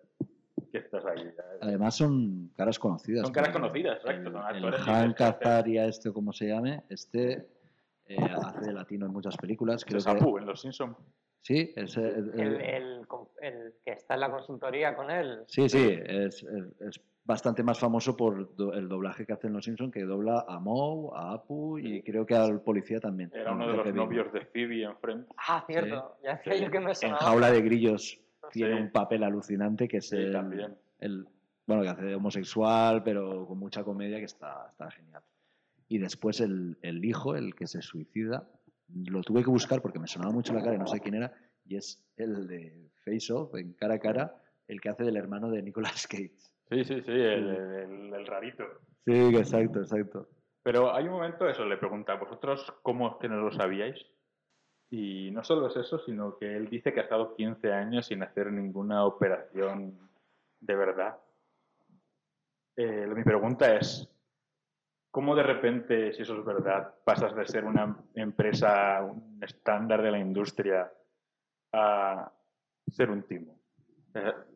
que 0.73 0.79
estás 0.79 1.05
ahí. 1.07 1.33
Además 1.61 1.97
son 1.97 2.51
caras 2.57 2.79
conocidas. 2.79 3.23
Son 3.25 3.33
caras 3.33 3.51
conocidas, 3.53 3.97
exacto, 3.99 4.29
El, 4.29 4.33
son 4.33 4.43
el 4.57 4.65
actores 4.65 4.81
Han 4.89 5.13
Cazaria, 5.15 5.87
este 5.87 6.13
como 6.13 6.33
se 6.33 6.49
llame, 6.49 6.83
este 6.89 7.49
eh, 8.07 8.17
hace 8.21 8.67
de 8.67 8.73
latino 8.73 9.07
en 9.07 9.13
muchas 9.13 9.37
películas. 9.37 9.85
Creo 9.85 9.99
Es 9.99 10.05
que, 10.05 10.11
Apu 10.11 10.39
en 10.39 10.47
Los 10.47 10.61
Simpsons. 10.61 10.97
sí, 11.41 11.73
es, 11.77 11.97
el- 11.97 12.31
el- 12.35 12.41
El, 12.41 12.61
el, 12.61 13.07
el 13.41 13.75
que 13.85 13.93
está 13.93 14.15
en 14.15 14.21
la 14.21 14.31
consultoría 14.31 14.95
con 14.95 15.11
él. 15.11 15.45
sí, 15.47 15.69
sí, 15.69 15.99
es, 16.05 16.43
es- 16.43 16.81
es 16.81 17.01
bastante 17.25 17.63
más 17.63 17.79
famoso 17.79 18.17
por 18.17 18.55
do- 18.57 18.73
el 18.75 18.89
doblaje 18.89 19.25
que 19.27 19.33
hace 19.33 19.47
en 19.47 19.53
Los 19.53 19.65
Simpsons, 19.65 19.93
que 19.93 20.03
dobla 20.05 20.45
a 20.49 20.59
Moe, 20.59 21.11
a 21.15 21.33
Apu 21.33 21.79
y 21.79 22.03
creo 22.03 22.27
que 22.27 22.35
al 22.35 22.61
policía 22.63 22.99
también. 23.01 23.31
Era 23.35 23.53
uno 23.53 23.69
de 23.69 23.77
los 23.77 23.95
novios 23.95 24.33
de 24.33 24.47
Phoebe 24.47 24.83
en 24.85 24.97
Friends. 24.99 25.27
Ah, 25.37 25.63
cierto. 25.67 26.17
Ya 26.25 26.37
decía 26.37 26.57
yo 26.57 26.71
que 26.71 26.81
me 26.81 26.93
En. 27.01 27.13
Jaula 27.15 27.51
de 27.51 27.61
Grillos 27.63 28.21
tiene 28.53 28.77
Sí. 28.77 28.83
un 28.83 28.91
papel 28.91 29.23
alucinante 29.23 29.87
que 29.87 29.99
es 29.99 30.09
Sí, 30.09 30.17
el, 30.17 30.33
también. 30.33 30.77
el- 30.99 31.27
bueno, 31.67 31.83
que 31.83 31.89
hace 31.91 32.05
de 32.05 32.15
homosexual, 32.17 33.03
pero 33.05 33.47
con 33.47 33.59
mucha 33.59 33.85
comedia 33.85 34.19
que 34.19 34.25
está, 34.25 34.67
está 34.71 34.91
genial. 34.91 35.23
Y 35.89 35.99
después 35.99 36.41
el, 36.41 36.79
el 36.83 37.05
hijo, 37.05 37.37
el 37.37 37.55
que 37.55 37.67
se 37.69 37.81
suicida, 37.83 38.49
lo 38.93 39.23
tuve 39.23 39.45
que 39.45 39.51
buscar 39.51 39.81
porque 39.83 40.01
me 40.01 40.09
sonaba 40.09 40.33
mucho 40.33 40.53
la 40.53 40.63
cara 40.63 40.75
y 40.75 40.79
no 40.79 40.87
sé 40.89 40.99
quién 41.01 41.15
era, 41.15 41.33
y 41.65 41.77
es 41.77 42.03
el 42.17 42.49
de 42.49 42.91
Face 43.05 43.33
Off, 43.33 43.55
en 43.55 43.73
cara 43.75 43.95
a 43.95 43.99
cara, 44.01 44.35
el 44.67 44.81
que 44.81 44.89
hace 44.89 45.05
del 45.05 45.17
hermano 45.17 45.49
de 45.51 45.63
Nicolas 45.63 46.07
Cage. 46.09 46.33
Sí, 46.71 46.85
sí, 46.85 47.03
sí, 47.03 47.11
el, 47.11 47.49
el- 47.49 48.15
el 48.15 48.27
rarito. 48.27 48.65
Sí, 49.05 49.37
exacto, 49.37 49.81
exacto. 49.81 50.29
Pero 50.63 50.95
hay 50.95 51.05
un 51.07 51.13
momento, 51.13 51.49
eso, 51.49 51.65
le 51.65 51.77
pregunta, 51.79 52.15
¿vosotros 52.15 52.73
cómo 52.83 53.09
es 53.09 53.15
que 53.21 53.29
no 53.29 53.37
lo 53.41 53.51
sabíais? 53.51 54.07
Y 54.91 55.31
no 55.31 55.43
solo 55.45 55.69
es 55.69 55.77
eso, 55.77 55.99
sino 56.01 56.37
que 56.37 56.57
él 56.57 56.69
dice 56.69 56.93
que 56.93 57.01
ha 57.01 57.05
estado 57.05 57.35
15 57.35 57.73
años 57.73 58.07
sin 58.07 58.23
hacer 58.23 58.53
ninguna 58.53 59.05
operación 59.05 60.11
de 60.61 60.75
verdad. 60.75 61.19
Eh, 62.77 63.07
mi 63.15 63.23
pregunta 63.25 63.75
es, 63.77 64.09
¿cómo 65.11 65.35
de 65.35 65.43
repente, 65.45 66.13
si 66.13 66.23
eso 66.23 66.39
es 66.39 66.45
verdad, 66.45 66.95
pasas 67.05 67.35
de 67.35 67.47
ser 67.47 67.65
una 67.65 67.97
empresa, 68.15 69.03
un 69.03 69.39
estándar 69.43 70.03
de 70.03 70.11
la 70.11 70.19
industria, 70.19 70.93
a 71.73 72.33
ser 72.89 73.11
un 73.11 73.23
timo? 73.23 73.60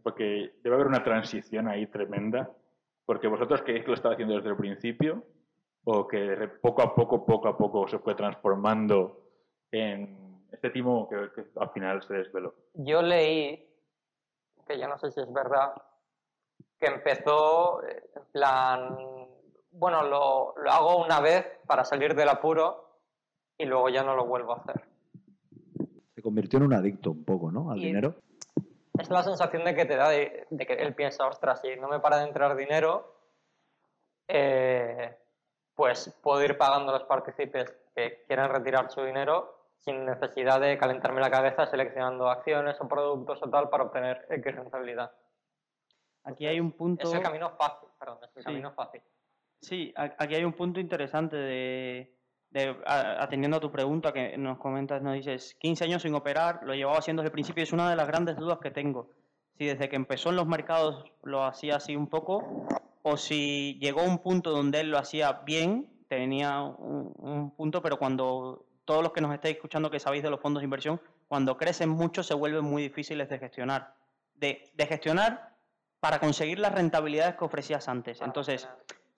Porque 0.02 0.54
debe 0.62 0.74
haber 0.76 0.86
una 0.88 1.04
transición 1.04 1.68
ahí 1.68 1.86
tremenda, 1.86 2.50
porque 3.06 3.28
vosotros 3.28 3.62
creéis 3.62 3.84
que 3.84 3.88
lo 3.90 3.94
estaba 3.94 4.14
haciendo 4.14 4.34
desde 4.36 4.50
el 4.50 4.56
principio, 4.56 5.22
o 5.84 6.06
que 6.08 6.48
poco 6.60 6.82
a 6.82 6.94
poco, 6.94 7.24
poco 7.26 7.48
a 7.48 7.56
poco 7.56 7.86
se 7.88 7.98
fue 7.98 8.14
transformando 8.14 9.20
en 9.70 10.46
este 10.52 10.70
timo 10.70 11.08
que, 11.08 11.30
que 11.34 11.46
al 11.60 11.70
final 11.70 12.02
se 12.02 12.14
desveló. 12.14 12.54
Yo 12.74 13.02
leí, 13.02 13.68
que 14.66 14.78
yo 14.78 14.88
no 14.88 14.98
sé 14.98 15.10
si 15.10 15.20
es 15.20 15.32
verdad, 15.32 15.72
que 16.80 16.86
empezó 16.86 17.82
eh, 17.86 18.02
en 18.16 18.22
plan, 18.32 18.96
bueno, 19.72 20.02
lo, 20.04 20.54
lo 20.56 20.70
hago 20.70 21.04
una 21.04 21.20
vez 21.20 21.46
para 21.66 21.84
salir 21.84 22.14
del 22.14 22.28
apuro 22.28 22.98
y 23.58 23.66
luego 23.66 23.88
ya 23.90 24.02
no 24.02 24.16
lo 24.16 24.26
vuelvo 24.26 24.52
a 24.52 24.56
hacer. 24.56 24.82
Se 26.14 26.22
convirtió 26.22 26.58
en 26.58 26.64
un 26.66 26.74
adicto 26.74 27.10
un 27.10 27.24
poco, 27.24 27.50
¿no? 27.52 27.70
Al 27.70 27.78
Y- 27.78 27.86
dinero. 27.86 28.14
Es 28.98 29.10
la 29.10 29.22
sensación 29.22 29.64
de 29.64 29.74
que 29.74 29.84
te 29.84 29.96
da 29.96 30.08
de, 30.08 30.46
de 30.50 30.66
que 30.66 30.74
él 30.74 30.94
piensa, 30.94 31.26
ostras, 31.26 31.60
si 31.60 31.74
no 31.76 31.88
me 31.88 31.98
para 32.00 32.18
de 32.18 32.24
entrar 32.24 32.54
dinero, 32.54 33.16
eh, 34.28 35.16
pues 35.74 36.16
puedo 36.22 36.42
ir 36.44 36.56
pagando 36.56 36.94
a 36.94 36.98
los 36.98 37.08
partícipes 37.08 37.74
que 37.94 38.22
quieran 38.26 38.50
retirar 38.50 38.90
su 38.90 39.02
dinero 39.02 39.52
sin 39.80 40.06
necesidad 40.06 40.60
de 40.60 40.78
calentarme 40.78 41.20
la 41.20 41.30
cabeza 41.30 41.66
seleccionando 41.66 42.30
acciones 42.30 42.80
o 42.80 42.88
productos 42.88 43.42
o 43.42 43.50
tal 43.50 43.68
para 43.68 43.84
obtener 43.84 44.26
X 44.30 44.54
rentabilidad. 44.54 45.12
Aquí 46.22 46.46
hay 46.46 46.58
un 46.60 46.72
punto... 46.72 47.06
Es 47.06 47.12
el 47.14 47.22
camino 47.22 47.50
fácil, 47.50 47.88
perdón, 47.98 48.18
es 48.22 48.30
el 48.36 48.42
Sí. 48.42 48.46
camino 48.46 48.72
fácil. 48.72 49.02
Sí, 49.60 49.92
aquí 49.96 50.34
hay 50.36 50.44
un 50.44 50.52
punto 50.52 50.78
interesante 50.80 51.36
de, 51.36 52.13
de- 52.54 52.74
a- 52.86 53.22
atendiendo 53.22 53.58
a 53.58 53.60
tu 53.60 53.70
pregunta 53.70 54.12
que 54.12 54.38
nos 54.38 54.56
comentas, 54.58 55.02
nos 55.02 55.12
dices 55.14 55.54
15 55.60 55.84
años 55.84 56.00
sin 56.02 56.14
operar, 56.14 56.60
lo 56.62 56.74
llevaba 56.74 56.98
haciendo 56.98 57.20
desde 57.22 57.28
el 57.28 57.32
principio, 57.32 57.62
es 57.62 57.72
una 57.72 57.90
de 57.90 57.96
las 57.96 58.06
grandes 58.06 58.36
dudas 58.36 58.58
que 58.62 58.70
tengo. 58.70 59.10
Si 59.58 59.66
desde 59.66 59.88
que 59.88 59.96
empezó 59.96 60.30
en 60.30 60.36
los 60.36 60.46
mercados 60.46 61.04
lo 61.22 61.44
hacía 61.44 61.76
así 61.76 61.94
un 61.94 62.06
poco, 62.08 62.66
o 63.02 63.16
si 63.18 63.76
llegó 63.80 64.00
a 64.00 64.04
un 64.04 64.18
punto 64.18 64.50
donde 64.50 64.80
él 64.80 64.90
lo 64.90 64.98
hacía 64.98 65.32
bien, 65.44 65.90
tenía 66.08 66.62
un, 66.62 67.12
un 67.18 67.50
punto, 67.50 67.82
pero 67.82 67.98
cuando 67.98 68.64
todos 68.84 69.02
los 69.02 69.12
que 69.12 69.20
nos 69.20 69.34
estáis 69.34 69.56
escuchando 69.56 69.90
que 69.90 69.98
sabéis 70.00 70.22
de 70.22 70.30
los 70.30 70.40
fondos 70.40 70.60
de 70.60 70.64
inversión, 70.64 71.00
cuando 71.28 71.56
crecen 71.56 71.88
mucho 71.90 72.22
se 72.22 72.34
vuelven 72.34 72.64
muy 72.64 72.82
difíciles 72.82 73.28
de 73.28 73.38
gestionar. 73.38 73.94
De, 74.34 74.70
de 74.74 74.86
gestionar 74.86 75.54
para 76.00 76.18
conseguir 76.18 76.58
las 76.58 76.72
rentabilidades 76.72 77.34
que 77.36 77.44
ofrecías 77.44 77.88
antes. 77.88 78.20
Entonces, 78.20 78.68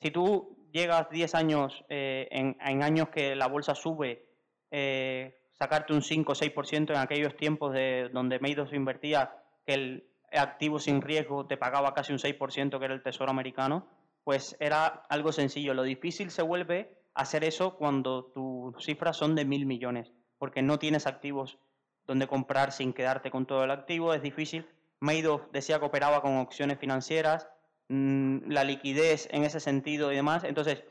si 0.00 0.10
tú 0.10 0.56
llegas 0.76 1.08
10 1.10 1.34
años 1.34 1.84
eh, 1.88 2.28
en, 2.30 2.82
años 2.82 3.08
que 3.08 3.34
la 3.34 3.48
bolsa 3.48 3.74
sube, 3.74 4.28
eh, 4.70 5.38
sacarte 5.54 5.94
un 5.94 6.02
5 6.02 6.30
o 6.30 6.34
6% 6.34 6.90
en 6.90 6.96
aquellos 6.96 7.36
tiempos 7.36 7.72
de 7.72 8.10
donde 8.12 8.38
Meidos 8.38 8.72
invertía, 8.72 9.34
que 9.64 9.74
el 9.74 10.10
activo 10.32 10.78
sin 10.78 11.00
riesgo 11.00 11.46
te 11.46 11.56
pagaba 11.56 11.94
casi 11.94 12.12
un 12.12 12.18
6%, 12.18 12.78
que 12.78 12.84
era 12.84 12.94
el 12.94 13.02
tesoro 13.02 13.30
americano, 13.30 13.86
pues 14.22 14.56
era 14.60 14.86
algo 15.08 15.32
sencillo. 15.32 15.72
Lo 15.72 15.82
difícil 15.82 16.30
se 16.30 16.42
vuelve 16.42 16.98
hacer 17.14 17.44
eso 17.44 17.76
cuando 17.76 18.24
tus 18.26 18.84
cifras 18.84 19.16
son 19.16 19.34
de 19.34 19.46
mil 19.46 19.64
millones, 19.64 20.12
porque 20.38 20.60
no 20.60 20.78
tienes 20.78 21.06
activos 21.06 21.58
donde 22.06 22.26
comprar 22.26 22.70
sin 22.72 22.92
quedarte 22.92 23.30
con 23.30 23.46
todo 23.46 23.64
el 23.64 23.70
activo, 23.70 24.12
es 24.12 24.22
difícil. 24.22 24.68
Madoff 25.00 25.42
decía 25.52 25.78
que 25.78 25.86
operaba 25.86 26.20
con 26.20 26.36
opciones 26.36 26.78
financieras, 26.78 27.48
mm, 27.88 28.50
la 28.50 28.64
liquidez 28.64 29.28
en 29.30 29.44
ese 29.44 29.60
sentido 29.60 30.12
y 30.12 30.16
demás. 30.16 30.44
Entonces, 30.44 30.84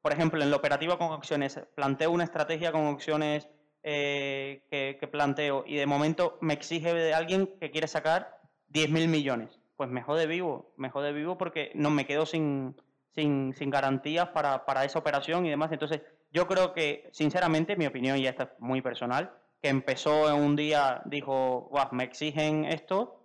por 0.00 0.12
ejemplo, 0.12 0.42
en 0.42 0.50
la 0.50 0.56
operativa 0.56 0.98
con 0.98 1.12
opciones, 1.12 1.60
planteo 1.74 2.10
una 2.10 2.24
estrategia 2.24 2.72
con 2.72 2.86
opciones 2.86 3.48
eh, 3.84 4.64
que, 4.70 4.96
que 4.98 5.06
planteo 5.08 5.64
y 5.66 5.76
de 5.76 5.86
momento 5.86 6.38
me 6.40 6.54
exige 6.54 6.92
de 6.92 7.14
alguien 7.14 7.48
que 7.60 7.70
quiere 7.70 7.88
sacar 7.88 8.40
10.000 8.68 9.08
millones. 9.08 9.60
Pues 9.76 9.90
me 9.90 10.02
jode 10.02 10.26
vivo, 10.26 10.72
me 10.76 10.90
jode 10.90 11.12
vivo 11.12 11.38
porque 11.38 11.72
no 11.74 11.90
me 11.90 12.06
quedo 12.06 12.26
sin, 12.26 12.76
sin, 13.14 13.54
sin 13.54 13.70
garantías 13.70 14.28
para, 14.28 14.64
para 14.64 14.84
esa 14.84 14.98
operación 14.98 15.46
y 15.46 15.50
demás. 15.50 15.72
Entonces, 15.72 16.00
yo 16.32 16.46
creo 16.46 16.72
que, 16.72 17.08
sinceramente, 17.12 17.76
mi 17.76 17.86
opinión, 17.86 18.18
y 18.18 18.26
esta 18.26 18.44
es 18.44 18.48
muy 18.58 18.80
personal, 18.80 19.32
que 19.60 19.68
empezó 19.68 20.28
en 20.28 20.42
un 20.42 20.56
día, 20.56 21.02
dijo, 21.04 21.68
"Guau, 21.70 21.88
me 21.92 22.04
exigen 22.04 22.64
esto 22.64 23.21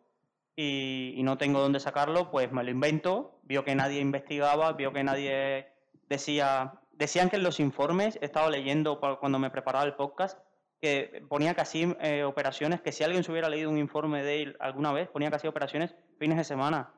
y, 0.60 1.22
no 1.24 1.38
tengo 1.38 1.60
dónde 1.60 1.80
sacarlo, 1.80 2.32
pues 2.32 2.52
me 2.52 2.64
lo 2.64 2.72
invento, 2.72 3.40
vio 3.44 3.64
que 3.64 3.76
nadie 3.76 4.02
investigaba, 4.02 4.74
vio 4.74 4.92
que 4.92 5.04
nadie 5.04 5.68
decía, 6.10 6.82
decían 6.94 7.30
que 7.30 7.36
en 7.36 7.44
los 7.44 7.60
informes, 7.60 8.18
he 8.22 8.26
estado 8.26 8.50
leyendo 8.50 9.00
cuando 9.00 9.38
me 9.38 9.52
preparaba 9.52 9.86
el 9.86 9.94
podcast, 9.94 10.40
que 10.82 11.24
ponía 11.30 11.54
casi 11.54 11.96
eh, 12.02 12.24
operaciones, 12.24 12.82
que 12.82 12.92
si 12.92 13.04
alguien 13.04 13.24
se 13.24 13.32
hubiera 13.32 13.50
leído 13.50 13.70
un 13.70 13.78
informe 13.78 14.24
de 14.24 14.42
él 14.42 14.58
alguna 14.60 14.92
vez, 14.92 15.08
ponía 15.10 15.30
casi 15.30 15.48
operaciones 15.48 15.94
fines 16.18 16.38
de 16.38 16.44
semana, 16.44 16.92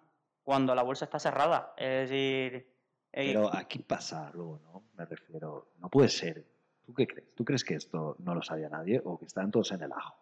cuando 0.43 0.73
la 0.73 0.83
bolsa 0.83 1.05
está 1.05 1.19
cerrada. 1.19 1.73
Es 1.77 2.09
decir, 2.09 2.73
Pero 3.11 3.53
aquí 3.53 3.79
pasa 3.79 4.27
algo, 4.27 4.61
¿no? 4.63 4.83
Me 4.97 5.05
refiero, 5.05 5.73
no 5.79 5.89
puede 5.89 6.09
ser. 6.09 6.45
¿Tú 6.85 6.93
qué 6.93 7.07
crees? 7.07 7.35
¿Tú 7.35 7.43
crees 7.43 7.63
que 7.65 7.75
esto 7.75 8.15
no 8.19 8.33
lo 8.33 8.41
sabía 8.41 8.69
nadie 8.69 9.01
o 9.03 9.19
que 9.19 9.25
están 9.25 9.51
todos 9.51 9.71
en 9.73 9.83
el 9.83 9.91
ajo? 9.91 10.15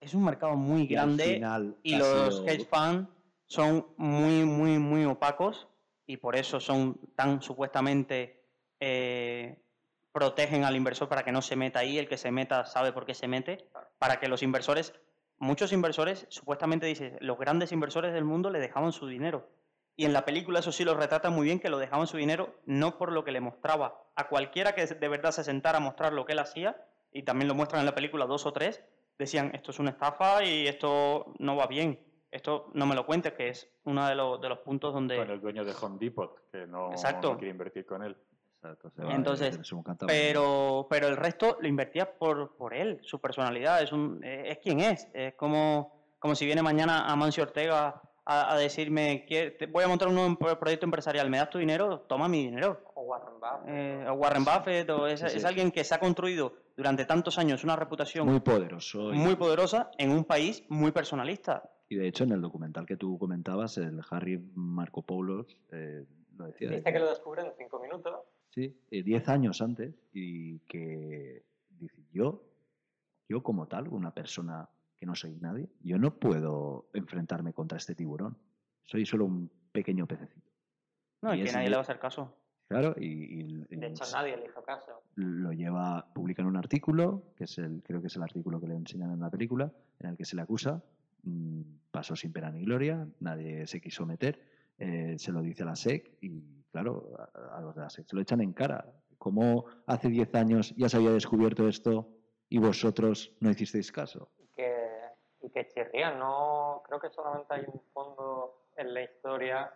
Es 0.00 0.14
un 0.14 0.24
mercado 0.24 0.56
muy 0.56 0.86
grande 0.86 1.34
final 1.34 1.76
y 1.82 1.96
los 1.96 2.08
sido- 2.38 2.46
hedge 2.46 2.66
funds 2.66 3.08
son 3.46 3.86
muy, 3.96 4.44
muy, 4.44 4.78
muy 4.78 5.04
opacos 5.04 5.68
y 6.06 6.16
por 6.16 6.36
eso 6.36 6.60
son 6.60 6.98
tan 7.14 7.42
supuestamente 7.42 8.42
eh, 8.80 9.58
protegen 10.12 10.64
al 10.64 10.76
inversor 10.76 11.08
para 11.08 11.22
que 11.24 11.32
no 11.32 11.42
se 11.42 11.56
meta 11.56 11.80
ahí, 11.80 11.98
el 11.98 12.08
que 12.08 12.16
se 12.16 12.30
meta 12.30 12.64
sabe 12.64 12.92
por 12.92 13.04
qué 13.06 13.14
se 13.14 13.28
mete, 13.28 13.68
para 13.98 14.18
que 14.18 14.28
los 14.28 14.42
inversores, 14.42 14.94
muchos 15.38 15.72
inversores 15.72 16.26
supuestamente 16.30 16.86
dicen, 16.86 17.16
los 17.20 17.38
grandes 17.38 17.72
inversores 17.72 18.12
del 18.12 18.24
mundo 18.24 18.50
le 18.50 18.58
dejaban 18.58 18.92
su 18.92 19.06
dinero. 19.06 19.48
Y 19.96 20.06
en 20.06 20.12
la 20.12 20.24
película 20.24 20.60
eso 20.60 20.72
sí 20.72 20.84
lo 20.84 20.94
retrata 20.94 21.28
muy 21.30 21.44
bien, 21.44 21.60
que 21.60 21.68
lo 21.68 21.78
dejaban 21.78 22.06
su 22.06 22.16
dinero 22.16 22.54
no 22.64 22.96
por 22.96 23.12
lo 23.12 23.22
que 23.22 23.32
le 23.32 23.40
mostraba. 23.40 24.02
A 24.16 24.28
cualquiera 24.28 24.74
que 24.74 24.86
de 24.86 25.08
verdad 25.08 25.30
se 25.32 25.44
sentara 25.44 25.78
a 25.78 25.80
mostrar 25.80 26.12
lo 26.12 26.24
que 26.24 26.32
él 26.32 26.38
hacía, 26.38 26.82
y 27.12 27.22
también 27.24 27.48
lo 27.48 27.54
muestran 27.54 27.80
en 27.80 27.86
la 27.86 27.94
película 27.94 28.24
dos 28.24 28.46
o 28.46 28.52
tres, 28.52 28.82
decían, 29.20 29.50
esto 29.54 29.70
es 29.70 29.78
una 29.78 29.90
estafa 29.90 30.44
y 30.44 30.66
esto 30.66 31.32
no 31.38 31.56
va 31.56 31.66
bien. 31.66 31.98
Esto 32.30 32.70
no 32.74 32.86
me 32.86 32.94
lo 32.94 33.04
cuentes, 33.06 33.32
que 33.32 33.48
es 33.48 33.68
uno 33.84 34.06
de 34.06 34.14
los, 34.14 34.40
de 34.40 34.48
los 34.48 34.58
puntos 34.58 34.94
donde... 34.94 35.16
Con 35.16 35.30
el 35.30 35.40
dueño 35.40 35.64
de 35.64 35.74
Home 35.80 35.98
Depot, 35.98 36.48
que 36.50 36.66
no, 36.66 36.90
Exacto. 36.90 37.32
no 37.32 37.38
quiere 37.38 37.50
invertir 37.50 37.84
con 37.84 38.02
él. 38.02 38.16
Exacto, 38.56 38.90
se 38.90 39.02
va, 39.02 39.14
Entonces, 39.14 39.58
es 39.58 39.72
un 39.72 39.82
cántabro. 39.82 40.12
pero, 40.12 40.86
pero 40.88 41.08
el 41.08 41.16
resto 41.16 41.56
lo 41.60 41.66
invertía 41.66 42.18
por, 42.18 42.56
por 42.56 42.74
él, 42.74 43.00
su 43.02 43.20
personalidad, 43.20 43.82
es, 43.82 43.90
un, 43.90 44.22
es, 44.22 44.52
es 44.52 44.58
quien 44.58 44.80
es. 44.80 45.08
Es 45.12 45.34
como, 45.34 46.14
como 46.18 46.34
si 46.34 46.46
viene 46.46 46.62
mañana 46.62 47.10
Amancio 47.10 47.42
Ortega 47.42 48.00
a, 48.32 48.52
a 48.54 48.58
decirme, 48.58 49.24
"Quiero- 49.26 49.56
te- 49.56 49.66
voy 49.66 49.82
a 49.82 49.88
montar 49.88 50.08
un 50.08 50.14
nuevo 50.14 50.36
pro- 50.36 50.58
proyecto 50.58 50.86
empresarial, 50.86 51.28
¿me 51.28 51.38
das 51.38 51.50
tu 51.50 51.58
dinero? 51.58 52.00
Toma 52.08 52.28
mi 52.28 52.44
dinero. 52.44 52.80
O 52.94 53.02
Warren 53.02 53.34
Buffett. 53.40 53.68
Eh, 53.68 54.06
o 54.08 54.12
Warren 54.14 54.44
Buffett, 54.44 54.90
o 54.90 55.06
es, 55.08 55.20
Sí, 55.20 55.28
sí. 55.30 55.36
es 55.38 55.44
alguien 55.44 55.70
que 55.72 55.82
se 55.82 55.94
ha 55.94 55.98
construido 55.98 56.52
durante 56.76 57.04
tantos 57.06 57.38
años 57.38 57.64
una 57.64 57.74
reputación 57.76 58.24
muy 58.26 58.34
muy, 58.34 58.40
poderoso. 58.40 59.12
y- 59.12 59.36
poderosa 59.36 59.90
en 59.98 60.10
un 60.12 60.24
país 60.24 60.64
muy 60.68 60.92
personalista. 60.92 61.62
Y 61.88 61.96
de 61.96 62.06
hecho, 62.06 62.22
en 62.22 62.30
el 62.30 62.40
documental 62.40 62.86
que 62.86 62.96
tú 62.96 63.18
comentabas, 63.18 63.76
el 63.78 64.00
Harry 64.10 64.38
Marco 64.54 65.02
Poulos 65.02 65.56
eh, 65.72 66.04
lo 66.36 66.46
decía. 66.46 66.70
Dice 66.70 66.92
que 66.92 66.98
lo 67.00 67.08
descubre 67.10 67.42
en 67.42 67.52
cinco 67.58 67.80
minutos. 67.80 68.14
Sí, 68.50 68.80
eh, 68.92 69.02
10 69.02 69.28
años 69.28 69.60
antes 69.60 69.92
y 70.12 70.58
que 70.60 71.42
dice, 71.70 72.02
yo, 72.12 72.42
yo 73.28 73.42
como 73.42 73.66
tal, 73.66 73.88
una 73.88 74.12
persona 74.14 74.68
que 75.00 75.06
no 75.06 75.14
soy 75.14 75.34
nadie, 75.40 75.70
yo 75.82 75.98
no 75.98 76.14
puedo 76.14 76.90
enfrentarme 76.92 77.54
contra 77.54 77.78
este 77.78 77.94
tiburón. 77.94 78.36
Soy 78.84 79.06
solo 79.06 79.24
un 79.24 79.50
pequeño 79.72 80.06
pececito. 80.06 80.46
No, 81.22 81.34
Y 81.34 81.42
que 81.42 81.52
nadie 81.52 81.70
le 81.70 81.76
va 81.76 81.80
a 81.80 81.82
hacer 81.82 81.98
caso. 81.98 82.36
Claro, 82.68 82.94
y, 82.98 83.64
De 83.74 83.86
hecho, 83.86 84.04
nadie 84.12 84.36
le 84.36 84.46
hizo 84.46 84.62
caso. 84.62 85.02
lo 85.16 85.52
lleva, 85.52 86.06
publican 86.14 86.46
un 86.46 86.56
artículo, 86.56 87.32
que 87.34 87.44
es 87.44 87.58
el, 87.58 87.82
creo 87.82 88.00
que 88.00 88.08
es 88.08 88.16
el 88.16 88.22
artículo 88.22 88.60
que 88.60 88.68
le 88.68 88.74
enseñan 88.76 89.10
en 89.10 89.20
la 89.20 89.30
película, 89.30 89.72
en 89.98 90.10
el 90.10 90.16
que 90.16 90.24
se 90.24 90.36
le 90.36 90.42
acusa, 90.42 90.84
mm, 91.22 91.62
pasó 91.90 92.14
sin 92.14 92.32
pena 92.32 92.50
ni 92.50 92.64
gloria, 92.64 93.08
nadie 93.20 93.66
se 93.66 93.80
quiso 93.80 94.04
meter, 94.06 94.38
eh, 94.78 95.16
se 95.18 95.32
lo 95.32 95.40
dice 95.40 95.62
a 95.62 95.66
la 95.66 95.76
SEC 95.76 96.18
y 96.20 96.44
claro, 96.70 97.16
a, 97.18 97.58
a 97.58 97.60
los 97.62 97.74
de 97.74 97.80
la 97.80 97.90
SEC 97.90 98.06
se 98.06 98.14
lo 98.14 98.22
echan 98.22 98.40
en 98.42 98.52
cara. 98.52 98.86
¿Cómo 99.18 99.64
hace 99.86 100.08
10 100.08 100.34
años 100.36 100.74
ya 100.76 100.88
se 100.88 100.98
había 100.98 101.10
descubierto 101.10 101.66
esto 101.66 102.08
y 102.48 102.58
vosotros 102.58 103.34
no 103.40 103.50
hicisteis 103.50 103.90
caso? 103.90 104.30
Que, 105.52 105.66
chirrían. 105.68 106.18
No, 106.18 106.82
creo 106.86 107.00
que 107.00 107.10
solamente 107.10 107.54
hay 107.54 107.64
un 107.66 107.80
fondo 107.92 108.62
en 108.76 108.94
la 108.94 109.02
historia 109.02 109.72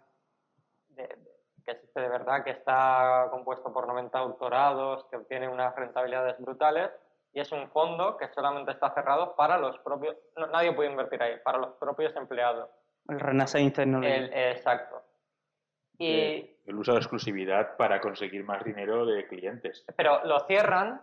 de- 0.89 1.03
de- 1.09 1.35
que 1.65 1.71
existe 1.73 2.01
de 2.01 2.09
verdad, 2.09 2.45
que 2.45 2.51
está 2.51 3.29
compuesto 3.31 3.73
por 3.73 3.87
90 3.87 4.19
doctorados, 4.19 5.05
que 5.07 5.17
obtiene 5.17 5.49
unas 5.49 5.75
rentabilidades 5.75 6.39
brutales, 6.39 6.91
y 7.33 7.41
es 7.41 7.51
un 7.53 7.69
fondo 7.71 8.17
que 8.19 8.29
solamente 8.29 8.71
está 8.73 8.93
cerrado 8.95 9.35
para 9.35 9.57
los 9.59 9.79
propios, 9.79 10.15
no, 10.37 10.47
nadie 10.49 10.73
puede 10.75 10.91
invertir 10.91 11.23
ahí, 11.23 11.39
para 11.43 11.59
los 11.59 11.73
propios 11.77 12.15
empleados. 12.17 12.69
El 13.09 13.19
Renaissance 13.19 13.71
Technology. 13.71 14.13
El- 14.13 14.33
exacto. 14.35 15.03
Y, 15.99 16.13
Eh, 16.21 16.61
Él 16.67 16.75
usa 16.77 16.95
la 16.95 17.01
exclusividad 17.01 17.77
para 17.77 18.01
conseguir 18.01 18.45
más 18.45 18.63
dinero 18.65 19.05
de 19.07 19.27
clientes. 19.27 19.85
pero 19.97 20.23
lo 20.25 20.41
cierran 20.41 21.03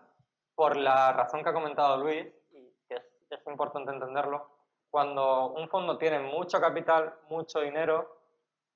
por 0.56 0.76
la 0.77 1.11
razón 1.14 1.43
que 1.43 1.49
ha 1.49 1.53
comentado 1.53 1.98
Luis, 1.98 2.27
y 2.52 2.72
que 2.88 2.95
es, 2.95 3.03
es 3.31 3.48
importante 3.48 3.91
entenderlo. 3.91 4.48
Cuando 4.91 5.53
un 5.53 5.69
fondo 5.69 5.97
tiene 5.97 6.19
mucho 6.19 6.59
capital, 6.59 7.13
mucho 7.30 7.61
dinero, 7.61 8.18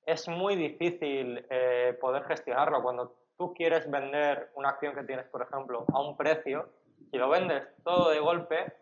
es 0.06 0.28
muy 0.30 0.56
difícil 0.56 1.46
eh, 1.50 1.98
poder 2.00 2.24
gestionarlo. 2.24 2.82
Cuando 2.82 3.14
tú 3.38 3.54
quieres 3.54 3.90
vender 3.92 4.52
una 4.56 4.70
acción 4.70 4.96
que 4.96 5.04
tienes, 5.04 5.28
por 5.28 5.42
ejemplo, 5.42 5.86
a 5.94 6.02
un 6.02 6.16
precio, 6.16 6.70
si 7.12 7.18
lo 7.18 7.28
vendes 7.28 7.68
todo 7.84 8.12
de 8.12 8.20
golpe, 8.20 8.74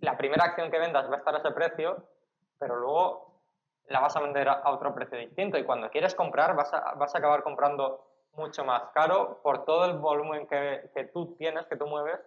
la 0.00 0.18
primera 0.18 0.44
acción 0.44 0.70
que 0.70 0.78
vendas 0.78 1.10
va 1.10 1.14
a 1.14 1.18
estar 1.18 1.34
a 1.34 1.38
ese 1.38 1.50
precio, 1.52 2.04
pero 2.58 2.76
luego 2.76 3.40
la 3.86 4.00
vas 4.00 4.14
a 4.16 4.20
vender 4.20 4.48
a 4.48 4.70
otro 4.70 4.94
precio 4.94 5.16
distinto. 5.16 5.56
Y 5.56 5.64
cuando 5.64 5.90
quieres 5.90 6.14
comprar, 6.14 6.54
vas 6.54 6.72
a, 6.74 6.94
vas 6.94 7.14
a 7.14 7.18
acabar 7.18 7.42
comprando 7.42 8.06
mucho 8.34 8.64
más 8.64 8.82
caro 8.92 9.40
por 9.42 9.64
todo 9.64 9.86
el 9.86 9.98
volumen 9.98 10.46
que, 10.46 10.90
que 10.94 11.04
tú 11.04 11.34
tienes, 11.36 11.66
que 11.66 11.76
tú 11.76 11.86
mueves, 11.86 12.20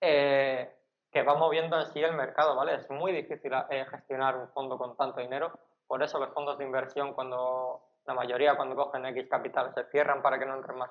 eh, 0.00 0.74
que 1.12 1.22
va 1.22 1.34
moviendo 1.34 1.78
en 1.78 1.86
sí 1.86 2.02
el 2.02 2.14
mercado, 2.14 2.56
¿vale? 2.56 2.74
Es 2.76 2.90
muy 2.90 3.12
difícil 3.12 3.52
eh, 3.70 3.84
gestionar 3.90 4.36
un 4.36 4.48
fondo 4.48 4.78
con 4.78 4.96
tanto 4.96 5.20
dinero. 5.20 5.52
Por 5.86 6.02
eso 6.02 6.18
los 6.18 6.32
fondos 6.32 6.56
de 6.58 6.64
inversión, 6.64 7.12
cuando 7.12 7.82
la 8.06 8.14
mayoría 8.14 8.56
cuando 8.56 8.74
cogen 8.74 9.04
X 9.06 9.28
capital, 9.28 9.72
se 9.74 9.84
cierran 9.90 10.22
para 10.22 10.38
que 10.38 10.46
no 10.46 10.56
entren 10.56 10.78
más, 10.78 10.90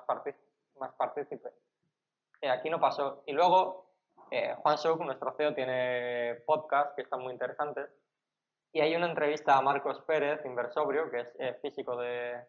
más 0.78 0.92
partícipes. 0.94 1.52
Eh, 2.40 2.48
aquí 2.48 2.70
no 2.70 2.80
pasó. 2.80 3.22
Y 3.26 3.32
luego, 3.32 3.86
eh, 4.30 4.54
Juan 4.62 4.78
Suk, 4.78 5.00
nuestro 5.00 5.32
CEO, 5.32 5.54
tiene 5.54 6.42
podcast 6.46 6.94
que 6.94 7.02
están 7.02 7.20
muy 7.20 7.32
interesantes. 7.32 7.90
Y 8.72 8.80
hay 8.80 8.94
una 8.96 9.06
entrevista 9.06 9.56
a 9.56 9.60
Marcos 9.60 10.00
Pérez, 10.02 10.44
inversobrio, 10.44 11.10
que 11.10 11.20
es 11.20 11.28
eh, 11.38 11.58
físico 11.60 11.96
de, 11.96 12.40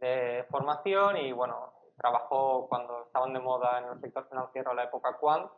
de 0.00 0.44
formación 0.50 1.16
y 1.16 1.32
bueno, 1.32 1.72
trabajó 1.96 2.68
cuando 2.68 3.04
estaban 3.04 3.32
de 3.32 3.40
moda 3.40 3.78
en 3.78 3.84
el 3.86 4.00
sector 4.00 4.28
financiero 4.28 4.72
en 4.72 4.76
la 4.76 4.84
época 4.84 5.16
Quant, 5.18 5.50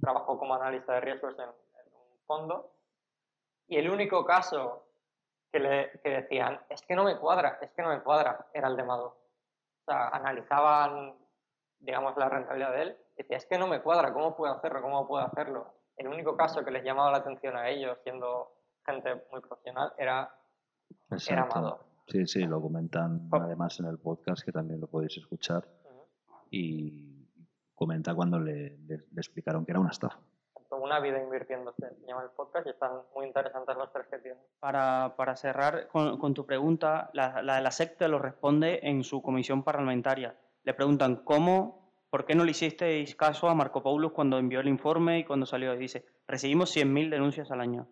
trabajó 0.00 0.38
como 0.38 0.54
analista 0.54 0.94
de 0.94 1.00
riesgos 1.00 1.34
en, 1.38 1.44
en 1.44 1.94
un 1.94 2.18
fondo 2.26 2.72
y 3.68 3.76
el 3.76 3.90
único 3.90 4.24
caso 4.24 4.86
que, 5.52 5.60
le, 5.60 6.00
que 6.02 6.08
decían, 6.08 6.58
es 6.70 6.82
que 6.82 6.94
no 6.94 7.04
me 7.04 7.18
cuadra, 7.18 7.58
es 7.60 7.70
que 7.72 7.82
no 7.82 7.90
me 7.90 8.02
cuadra, 8.02 8.46
era 8.52 8.68
el 8.68 8.76
de 8.76 8.84
Madoff. 8.84 9.12
O 9.12 9.84
sea, 9.84 10.08
analizaban, 10.08 11.14
digamos, 11.78 12.16
la 12.16 12.28
rentabilidad 12.28 12.72
de 12.72 12.82
él, 12.82 12.96
y 13.16 13.22
decía, 13.22 13.36
es 13.36 13.46
que 13.46 13.58
no 13.58 13.66
me 13.66 13.82
cuadra, 13.82 14.12
¿cómo 14.12 14.34
puedo 14.36 14.52
hacerlo? 14.54 14.82
¿Cómo 14.82 15.06
puedo 15.06 15.24
hacerlo? 15.24 15.74
El 15.96 16.08
único 16.08 16.36
caso 16.36 16.64
que 16.64 16.70
les 16.70 16.84
llamaba 16.84 17.10
la 17.10 17.18
atención 17.18 17.56
a 17.56 17.68
ellos, 17.68 17.98
siendo 18.02 18.52
gente 18.86 19.22
muy 19.30 19.40
profesional, 19.40 19.92
era, 19.98 20.34
era 21.28 21.44
Madoff. 21.46 21.82
Sí, 22.06 22.26
sí, 22.26 22.44
lo 22.44 22.62
comentan 22.62 23.28
además 23.32 23.78
en 23.80 23.86
el 23.86 23.98
podcast, 23.98 24.42
que 24.42 24.52
también 24.52 24.80
lo 24.80 24.86
podéis 24.86 25.18
escuchar. 25.18 25.68
Y 26.50 27.07
comenta 27.78 28.14
cuando 28.14 28.38
le, 28.40 28.76
le- 28.86 28.98
le 29.10 29.20
explicaron 29.20 29.64
que 29.64 29.72
era 29.72 29.80
una 29.80 29.90
estafa. 29.90 30.18
Una 30.70 31.00
vida 31.00 31.22
invirtiéndose, 31.22 31.88
se 32.00 32.06
llama 32.06 32.22
el 32.22 32.30
podcast, 32.30 32.66
y 32.66 32.70
están 32.70 32.90
muy 33.14 33.26
interesantes 33.26 33.76
los 33.76 33.90
tres 33.92 34.06
que 34.10 34.18
tienen. 34.18 34.42
Para, 34.60 35.14
para 35.16 35.34
cerrar 35.36 35.88
con, 35.88 36.18
con 36.18 36.34
tu 36.34 36.44
pregunta, 36.46 37.10
la, 37.14 37.42
la 37.42 37.56
de 37.56 37.62
la 37.62 37.70
secta 37.70 38.06
lo 38.08 38.18
responde 38.18 38.80
en 38.82 39.02
su 39.02 39.20
comisión 39.22 39.62
parlamentaria. 39.64 40.36
Le 40.64 40.74
preguntan 40.74 41.16
cómo, 41.24 41.90
por 42.10 42.24
qué 42.26 42.34
no 42.34 42.44
le 42.44 42.50
hicisteis 42.52 43.16
caso 43.16 43.48
a 43.48 43.54
Marco 43.54 43.82
Paulus 43.82 44.12
cuando 44.12 44.38
envió 44.38 44.60
el 44.60 44.68
informe 44.68 45.18
y 45.20 45.24
cuando 45.24 45.46
salió. 45.46 45.74
Y 45.74 45.78
dice, 45.78 46.04
recibimos 46.26 46.74
100.000 46.76 47.10
denuncias 47.10 47.50
al 47.50 47.60
año. 47.60 47.88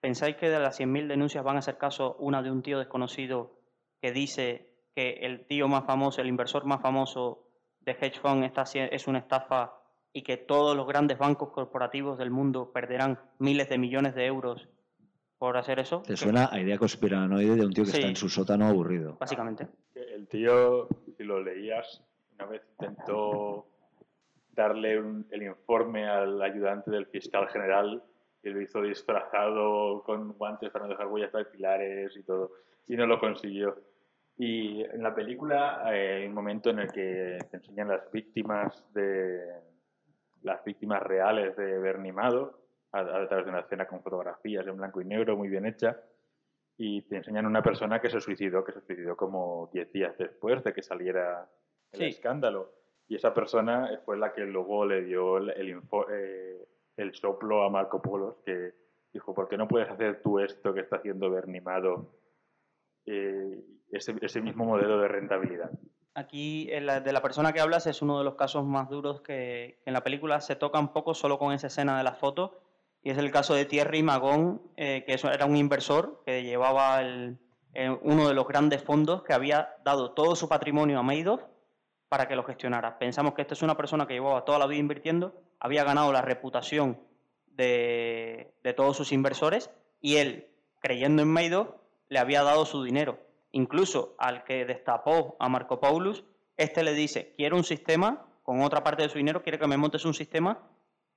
¿Pensáis 0.00 0.36
que 0.36 0.48
de 0.50 0.60
las 0.60 0.78
100.000 0.80 1.08
denuncias 1.08 1.44
van 1.44 1.56
a 1.56 1.60
hacer 1.60 1.78
caso 1.78 2.16
una 2.20 2.42
de 2.42 2.50
un 2.50 2.62
tío 2.62 2.78
desconocido 2.78 3.58
que 4.00 4.12
dice 4.12 4.74
que 4.94 5.10
el 5.22 5.46
tío 5.46 5.68
más 5.68 5.84
famoso, 5.84 6.20
el 6.20 6.28
inversor 6.28 6.64
más 6.64 6.80
famoso 6.80 7.49
de 7.94 8.06
hedge 8.06 8.18
fund 8.20 8.44
está, 8.44 8.62
es 8.74 9.06
una 9.08 9.18
estafa 9.18 9.72
y 10.12 10.22
que 10.22 10.36
todos 10.36 10.76
los 10.76 10.86
grandes 10.86 11.18
bancos 11.18 11.50
corporativos 11.50 12.18
del 12.18 12.30
mundo 12.30 12.70
perderán 12.72 13.18
miles 13.38 13.68
de 13.68 13.78
millones 13.78 14.14
de 14.14 14.26
euros 14.26 14.68
por 15.38 15.56
hacer 15.56 15.78
eso? 15.78 16.02
Te 16.02 16.16
suena 16.16 16.48
a 16.52 16.60
idea 16.60 16.76
conspiranoide 16.78 17.56
de 17.56 17.64
un 17.64 17.72
tío 17.72 17.84
que 17.84 17.90
Sí. 17.92 17.96
está 17.98 18.08
en 18.08 18.16
su 18.16 18.28
sótano 18.28 18.66
aburrido. 18.66 19.16
Básicamente. 19.18 19.68
El 19.94 20.26
tío, 20.28 20.88
si 21.16 21.24
lo 21.24 21.40
leías, 21.42 22.02
una 22.34 22.46
vez 22.46 22.62
intentó 22.78 23.66
darle 24.52 25.00
un- 25.00 25.26
el 25.30 25.42
informe 25.44 26.06
al 26.08 26.42
ayudante 26.42 26.90
del 26.90 27.06
fiscal 27.06 27.48
general 27.48 28.02
y 28.42 28.50
lo 28.50 28.60
hizo 28.60 28.82
disfrazado 28.82 30.02
con 30.02 30.32
guantes 30.32 30.70
para 30.70 30.84
no 30.86 30.90
dejar 30.90 31.06
huellas 31.06 31.32
dactilares 31.32 32.16
y 32.16 32.22
todo, 32.22 32.50
y 32.88 32.96
no 32.96 33.06
lo 33.06 33.18
consiguió. 33.18 33.76
Y 34.42 34.82
en 34.82 35.02
la 35.02 35.14
película 35.14 35.84
hay 35.86 36.24
un 36.24 36.32
momento 36.32 36.70
en 36.70 36.78
el 36.78 36.90
que 36.90 37.36
te 37.50 37.56
enseñan 37.58 37.88
las 37.88 38.10
víctimas 38.10 38.90
de 38.94 39.52
las 40.42 40.64
víctimas 40.64 41.02
reales 41.02 41.54
de 41.56 41.78
Bernie 41.78 42.10
Madoff 42.12 42.54
a, 42.92 43.00
a 43.00 43.28
través 43.28 43.44
de 43.44 43.50
una 43.50 43.60
escena 43.60 43.86
con 43.86 44.02
fotografías 44.02 44.66
en 44.66 44.78
blanco 44.78 45.02
y 45.02 45.04
negro 45.04 45.36
muy 45.36 45.48
bien 45.50 45.66
hecha 45.66 46.00
y 46.78 47.02
te 47.02 47.16
enseñan 47.18 47.44
una 47.44 47.62
persona 47.62 48.00
que 48.00 48.08
se 48.08 48.18
suicidó, 48.22 48.64
que 48.64 48.72
se 48.72 48.80
suicidó 48.80 49.14
como 49.14 49.68
10 49.74 49.92
días 49.92 50.16
después 50.16 50.64
de 50.64 50.72
que 50.72 50.82
saliera 50.82 51.46
el 51.92 51.98
Sí. 51.98 52.04
escándalo. 52.06 52.72
Y 53.08 53.16
esa 53.16 53.34
persona 53.34 54.00
fue 54.06 54.16
la 54.16 54.32
que 54.32 54.46
luego 54.46 54.86
le 54.86 55.02
dio 55.02 55.36
el, 55.36 55.50
el, 55.50 55.68
info- 55.68 56.06
eh, 56.10 56.66
el 56.96 57.12
soplo 57.12 57.62
a 57.64 57.68
Marco 57.68 58.00
Polo, 58.00 58.40
que 58.46 58.72
dijo, 59.12 59.34
¿por 59.34 59.48
qué 59.50 59.58
no 59.58 59.68
puedes 59.68 59.90
hacer 59.90 60.22
tú 60.22 60.38
esto 60.38 60.72
que 60.72 60.80
está 60.80 60.96
haciendo 60.96 61.30
Bernie 61.30 61.60
Madoff? 61.60 62.06
Eh, 63.04 63.62
ese, 63.92 64.14
ese 64.20 64.40
mismo 64.40 64.64
modelo 64.64 64.98
de 65.00 65.08
rentabilidad. 65.08 65.70
Aquí, 66.14 66.66
de 66.66 67.12
la 67.12 67.22
persona 67.22 67.52
que 67.52 67.60
hablas 67.60 67.86
es 67.86 68.02
uno 68.02 68.18
de 68.18 68.24
los 68.24 68.34
casos 68.34 68.64
más 68.64 68.88
duros 68.88 69.20
que, 69.20 69.80
en 69.86 69.92
la 69.92 70.02
película 70.02 70.40
se 70.40 70.56
toca 70.56 70.80
un 70.80 70.92
poco 70.92 71.14
solo 71.14 71.38
con 71.38 71.52
esa 71.52 71.68
escena 71.68 71.96
de 71.96 72.04
la 72.04 72.14
foto, 72.14 72.60
y 73.02 73.10
es 73.10 73.18
el 73.18 73.30
caso 73.30 73.54
de 73.54 73.64
Thierry 73.64 74.02
Magón, 74.02 74.60
eh, 74.76 75.04
que 75.06 75.14
era 75.32 75.46
un 75.46 75.56
inversor 75.56 76.22
que 76.26 76.42
llevaba 76.42 77.00
eh, 77.02 77.36
uno 78.02 78.28
de 78.28 78.34
los 78.34 78.46
grandes 78.46 78.82
fondos 78.82 79.22
que 79.22 79.32
había 79.32 79.76
dado 79.84 80.12
todo 80.12 80.34
su 80.34 80.48
patrimonio 80.48 80.98
a 80.98 81.02
Madoff 81.02 81.42
para 82.08 82.26
que 82.26 82.34
lo 82.34 82.42
gestionara. 82.42 82.98
Pensamos 82.98 83.34
que 83.34 83.42
esta 83.42 83.54
es 83.54 83.62
una 83.62 83.76
persona 83.76 84.06
que 84.06 84.14
llevaba 84.14 84.44
toda 84.44 84.58
la 84.58 84.66
vida 84.66 84.80
invirtiendo, 84.80 85.40
había 85.60 85.84
ganado 85.84 86.12
la 86.12 86.22
reputación 86.22 86.98
de, 87.46 88.52
de 88.64 88.72
todos 88.74 88.96
sus 88.96 89.12
inversores 89.12 89.70
y 90.00 90.16
él, 90.16 90.48
creyendo 90.80 91.22
en 91.22 91.28
Madoff, 91.28 91.68
le 92.08 92.18
había 92.18 92.42
dado 92.42 92.66
su 92.66 92.82
dinero. 92.82 93.29
Incluso 93.52 94.14
al 94.18 94.44
que 94.44 94.64
destapó 94.64 95.36
a 95.40 95.48
Marco 95.48 95.80
Paulus, 95.80 96.24
este 96.56 96.82
le 96.82 96.94
dice, 96.94 97.34
quiero 97.36 97.56
un 97.56 97.64
sistema, 97.64 98.26
con 98.42 98.62
otra 98.62 98.82
parte 98.84 99.02
de 99.02 99.08
su 99.08 99.18
dinero, 99.18 99.42
quiere 99.42 99.58
que 99.58 99.66
me 99.66 99.76
montes 99.76 100.04
un 100.04 100.14
sistema 100.14 100.58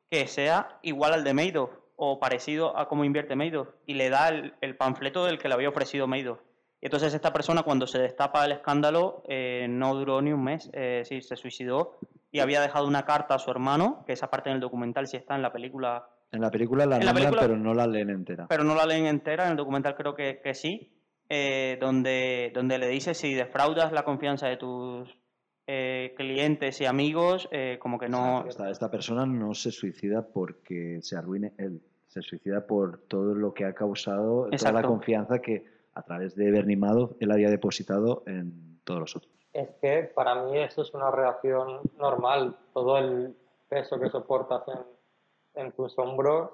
que 0.10 0.28
sea 0.28 0.80
igual 0.82 1.14
al 1.14 1.24
de 1.24 1.34
Madoff 1.34 1.72
o 1.96 2.20
parecido 2.20 2.78
a 2.78 2.88
cómo 2.88 3.04
invierte 3.06 3.36
Madoff 3.36 3.70
y 3.86 3.94
le 3.96 4.10
da 4.10 4.30
el, 4.30 4.54
el 4.62 4.76
panfleto 4.76 5.26
del 5.26 5.38
que 5.40 5.48
le 5.48 5.54
había 5.54 5.70
ofrecido 5.70 6.08
Madoff. 6.08 6.40
Y 6.82 6.88
entonces 6.88 7.14
esta 7.14 7.32
persona 7.32 7.64
cuando 7.64 7.88
se 7.88 7.98
destapa 8.00 8.44
el 8.46 8.52
escándalo 8.52 9.24
eh, 9.28 9.68
no 9.70 9.96
duró 9.96 10.22
ni 10.22 10.34
un 10.34 10.44
mes, 10.44 10.70
eh, 10.74 11.04
se 11.06 11.36
suicidó 11.38 11.98
y 12.32 12.40
había 12.40 12.62
dejado 12.62 12.88
una 12.88 13.06
carta 13.06 13.36
a 13.36 13.40
su 13.40 13.52
hermano, 13.52 14.04
que 14.06 14.14
esa 14.14 14.30
parte 14.30 14.50
en 14.50 14.56
el 14.56 14.62
documental 14.62 15.08
sí 15.08 15.16
está 15.18 15.36
en 15.36 15.44
la 15.44 15.54
película, 15.54 16.08
En 16.32 16.42
la 16.42 16.50
película 16.52 16.86
la 16.86 16.98
En 16.98 17.06
la 17.06 17.14
nombran, 17.14 17.26
película- 17.32 17.42
pero 17.48 17.58
no 17.58 17.74
la 17.74 17.88
leen 17.88 18.10
entera. 18.10 18.48
pero 18.50 18.64
no 18.64 18.76
la 18.76 18.86
leen 18.86 19.06
entera, 19.06 19.46
en 19.46 19.52
el 19.52 19.58
documental 19.58 19.96
creo 19.96 20.14
que, 20.16 20.42
que 20.44 20.54
sí, 20.56 20.92
eh, 21.36 21.78
donde, 21.82 22.52
donde 22.54 22.78
le 22.78 22.88
dice 22.90 23.16
si 23.16 23.34
defraudas 23.34 23.92
la 23.92 24.04
confianza 24.04 24.48
de 24.48 24.58
tus 24.58 25.18
eh, 25.66 26.14
clientes 26.16 26.80
y 26.80 26.86
amigos, 26.86 27.50
eh, 27.52 27.80
como 27.82 27.98
que 27.98 28.08
no... 28.08 28.46
Esta, 28.46 28.70
esta 28.70 28.92
persona 28.92 29.26
no 29.26 29.56
se 29.56 29.72
suicida 29.72 30.28
porque 30.28 31.00
se 31.02 31.18
arruine 31.18 31.54
él, 31.58 31.82
se 32.06 32.22
suicida 32.22 32.68
por 32.68 33.00
todo 33.08 33.34
lo 33.34 33.52
que 33.52 33.66
ha 33.66 33.74
causado, 33.74 34.44
toda 34.44 34.50
la 34.50 34.56
Exacto. 34.56 34.88
confianza 34.88 35.40
que 35.40 35.66
a 35.96 36.04
través 36.04 36.36
de 36.36 36.52
Bernie 36.52 36.78
Madoff 36.78 37.14
él 37.20 37.32
había 37.32 37.50
depositado 37.50 38.22
en 38.28 38.80
todos 38.84 39.00
los 39.00 39.16
otros. 39.16 39.34
Es 39.54 39.70
que 39.82 40.12
para 40.14 40.36
mí 40.44 40.60
eso 40.60 40.84
es 40.84 40.94
una 40.94 41.10
reacción 41.10 41.80
normal. 41.98 42.58
Todo 42.76 43.00
el 43.00 43.36
peso 43.70 44.00
que 44.00 44.10
soportas 44.12 44.62
en, 44.68 45.66
en 45.66 45.72
tus 45.72 45.98
hombros 45.98 46.52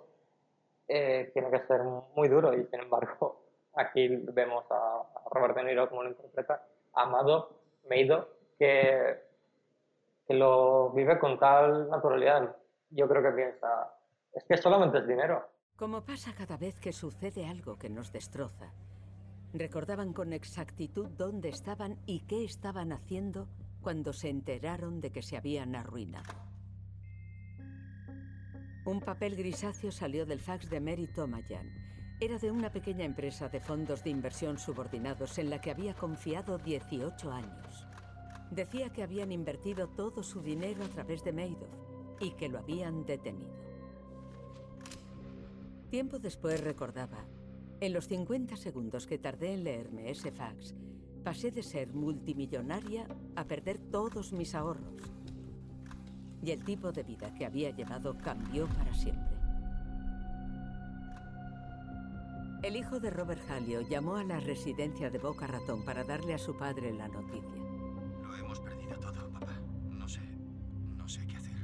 eh, 0.87 1.31
tiene 1.33 1.51
que 1.51 1.59
ser 1.67 1.81
muy 2.15 2.29
duro 2.29 2.53
y 2.53 2.63
sin 2.67 2.79
embargo 2.79 3.48
aquí 3.75 4.07
vemos 4.07 4.65
a, 4.69 5.03
Robert 5.31 5.55
De 5.55 5.63
Niro 5.63 5.89
como 5.89 6.03
lo 6.03 6.09
interpreta, 6.09 6.63
a 6.93 7.05
Madoff, 7.05 7.51
Madoff, 7.89 8.27
que, 8.57 9.19
que 10.27 10.33
lo 10.33 10.91
vive 10.91 11.19
con 11.19 11.39
tal 11.39 11.89
naturalidad. 11.89 12.55
Yo 12.89 13.07
creo 13.07 13.21
que 13.21 13.31
piensa, 13.31 13.93
es 14.33 14.43
que 14.45 14.57
solamente 14.57 14.99
es 14.99 15.07
dinero. 15.07 15.47
Como 15.75 16.03
pasa 16.03 16.33
cada 16.35 16.57
vez 16.57 16.79
que 16.79 16.91
sucede 16.91 17.47
algo 17.47 17.77
que 17.77 17.89
nos 17.89 18.11
destroza, 18.11 18.73
recordaban 19.53 20.13
con 20.13 20.33
exactitud 20.33 21.07
dónde 21.09 21.49
estaban 21.49 21.97
y 22.05 22.25
qué 22.27 22.43
estaban 22.43 22.91
haciendo 22.91 23.47
cuando 23.81 24.13
se 24.13 24.29
enteraron 24.29 24.99
de 24.99 25.11
que 25.11 25.21
se 25.21 25.37
habían 25.37 25.75
arruinado. 25.75 26.33
Un 28.85 29.01
papel 29.01 29.35
grisáceo 29.35 29.91
salió 29.91 30.25
del 30.25 30.39
fax 30.39 30.69
de 30.69 30.79
Mary 30.79 31.07
Tomayan. 31.07 31.69
Era 32.21 32.37
de 32.37 32.51
una 32.51 32.69
pequeña 32.69 33.05
empresa 33.05 33.47
de 33.47 33.61
fondos 33.61 34.03
de 34.03 34.09
inversión 34.09 34.59
subordinados 34.59 35.37
en 35.37 35.49
la 35.49 35.61
que 35.61 35.71
había 35.71 35.93
confiado 35.93 36.57
18 36.57 37.31
años. 37.31 37.87
Decía 38.51 38.89
que 38.89 39.03
habían 39.03 39.31
invertido 39.31 39.87
todo 39.87 40.21
su 40.21 40.41
dinero 40.41 40.83
a 40.83 40.89
través 40.89 41.23
de 41.23 41.31
Madoff 41.31 41.69
y 42.19 42.31
que 42.31 42.49
lo 42.49 42.59
habían 42.59 43.05
detenido. 43.05 43.53
Tiempo 45.89 46.19
después 46.19 46.61
recordaba, 46.61 47.25
en 47.79 47.93
los 47.93 48.09
50 48.09 48.57
segundos 48.57 49.07
que 49.07 49.17
tardé 49.17 49.53
en 49.53 49.63
leerme 49.63 50.11
ese 50.11 50.33
fax, 50.33 50.75
pasé 51.23 51.51
de 51.51 51.63
ser 51.63 51.93
multimillonaria 51.93 53.07
a 53.37 53.45
perder 53.45 53.77
todos 53.77 54.33
mis 54.33 54.55
ahorros. 54.55 55.01
Y 56.43 56.51
el 56.51 56.65
tipo 56.65 56.91
de 56.91 57.03
vida 57.03 57.33
que 57.33 57.45
había 57.45 57.69
llevado 57.69 58.17
cambió 58.17 58.67
para 58.67 58.93
siempre. 58.93 59.38
El 62.61 62.75
hijo 62.75 62.99
de 62.99 63.09
Robert 63.09 63.41
Hallio 63.49 63.79
llamó 63.81 64.17
a 64.17 64.23
la 64.25 64.41
residencia 64.41 65.09
de 65.09 65.17
Boca 65.17 65.47
Ratón 65.47 65.85
para 65.85 66.03
darle 66.03 66.33
a 66.33 66.37
su 66.37 66.57
padre 66.57 66.91
la 66.91 67.07
noticia. 67.07 67.63
Lo 68.21 68.35
hemos 68.35 68.59
perdido 68.59 68.99
todo, 68.99 69.29
papá. 69.31 69.53
No 69.89 70.09
sé. 70.09 70.19
No 70.97 71.07
sé 71.07 71.25
qué 71.25 71.37
hacer. 71.37 71.55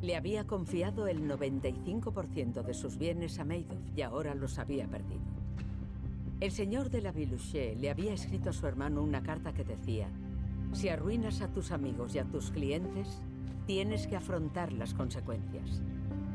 Le 0.00 0.16
había 0.16 0.44
confiado 0.44 1.06
el 1.06 1.28
95% 1.28 2.64
de 2.64 2.74
sus 2.74 2.98
bienes 2.98 3.38
a 3.38 3.44
Madoff 3.44 3.78
y 3.94 4.02
ahora 4.02 4.34
los 4.34 4.58
había 4.58 4.88
perdido. 4.88 5.22
El 6.40 6.50
señor 6.50 6.90
de 6.90 7.00
la 7.00 7.12
Viluché 7.12 7.76
le 7.76 7.88
había 7.88 8.12
escrito 8.12 8.50
a 8.50 8.52
su 8.52 8.66
hermano 8.66 9.04
una 9.04 9.22
carta 9.22 9.54
que 9.54 9.62
decía, 9.62 10.08
si 10.72 10.88
arruinas 10.88 11.42
a 11.42 11.48
tus 11.48 11.70
amigos 11.70 12.16
y 12.16 12.18
a 12.18 12.24
tus 12.24 12.50
clientes, 12.50 13.20
tienes 13.66 14.08
que 14.08 14.16
afrontar 14.16 14.72
las 14.72 14.94
consecuencias. 14.94 15.80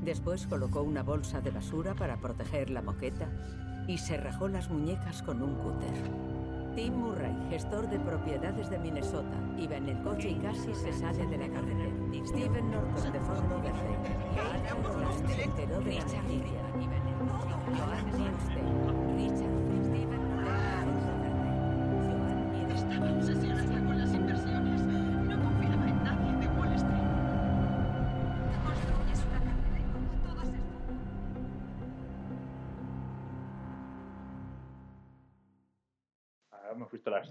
Después 0.08 0.48
colocó 0.48 0.84
una 0.84 1.04
bolsa 1.04 1.42
de 1.42 1.52
basura 1.52 1.94
para 1.94 2.16
proteger 2.16 2.70
la 2.70 2.82
moqueta 2.82 3.28
y 3.90 3.98
se 3.98 4.16
rajó 4.16 4.48
las 4.48 4.70
muñecas 4.70 5.22
con 5.22 5.42
un 5.42 5.56
cúter. 5.56 5.92
Tim 6.78 6.94
Murray, 6.94 7.36
gestor 7.50 7.90
de 7.90 8.00
propiedades 8.00 8.70
de 8.70 8.80
Minnesota, 8.80 9.36
iba 9.58 9.76
en 9.76 9.90
el 9.90 10.02
coche 10.04 10.30
y 10.30 10.36
casi 10.36 10.74
se 10.74 10.94
sale 10.94 11.28
de 11.28 11.38
la 11.38 11.50
carretera. 11.50 11.92
Steven 12.26 12.72
Norton, 12.72 13.12
de 13.12 13.20
Fort 13.20 13.50
Lauderdale, 13.50 13.98
enteró 15.44 15.82
de 15.82 16.00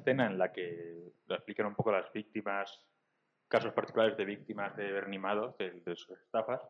escena 0.07 0.27
en 0.27 0.39
la 0.39 0.53
que 0.53 1.13
explican 1.29 1.67
un 1.67 1.75
poco 1.75 1.91
las 1.91 2.13
víctimas, 2.13 2.81
casos 3.49 3.73
particulares 3.73 4.17
de 4.17 4.25
víctimas 4.25 4.77
de 4.77 4.93
Bernimados, 4.93 5.57
de, 5.59 5.73
de 5.81 5.97
sus 5.97 6.17
estafas, 6.17 6.61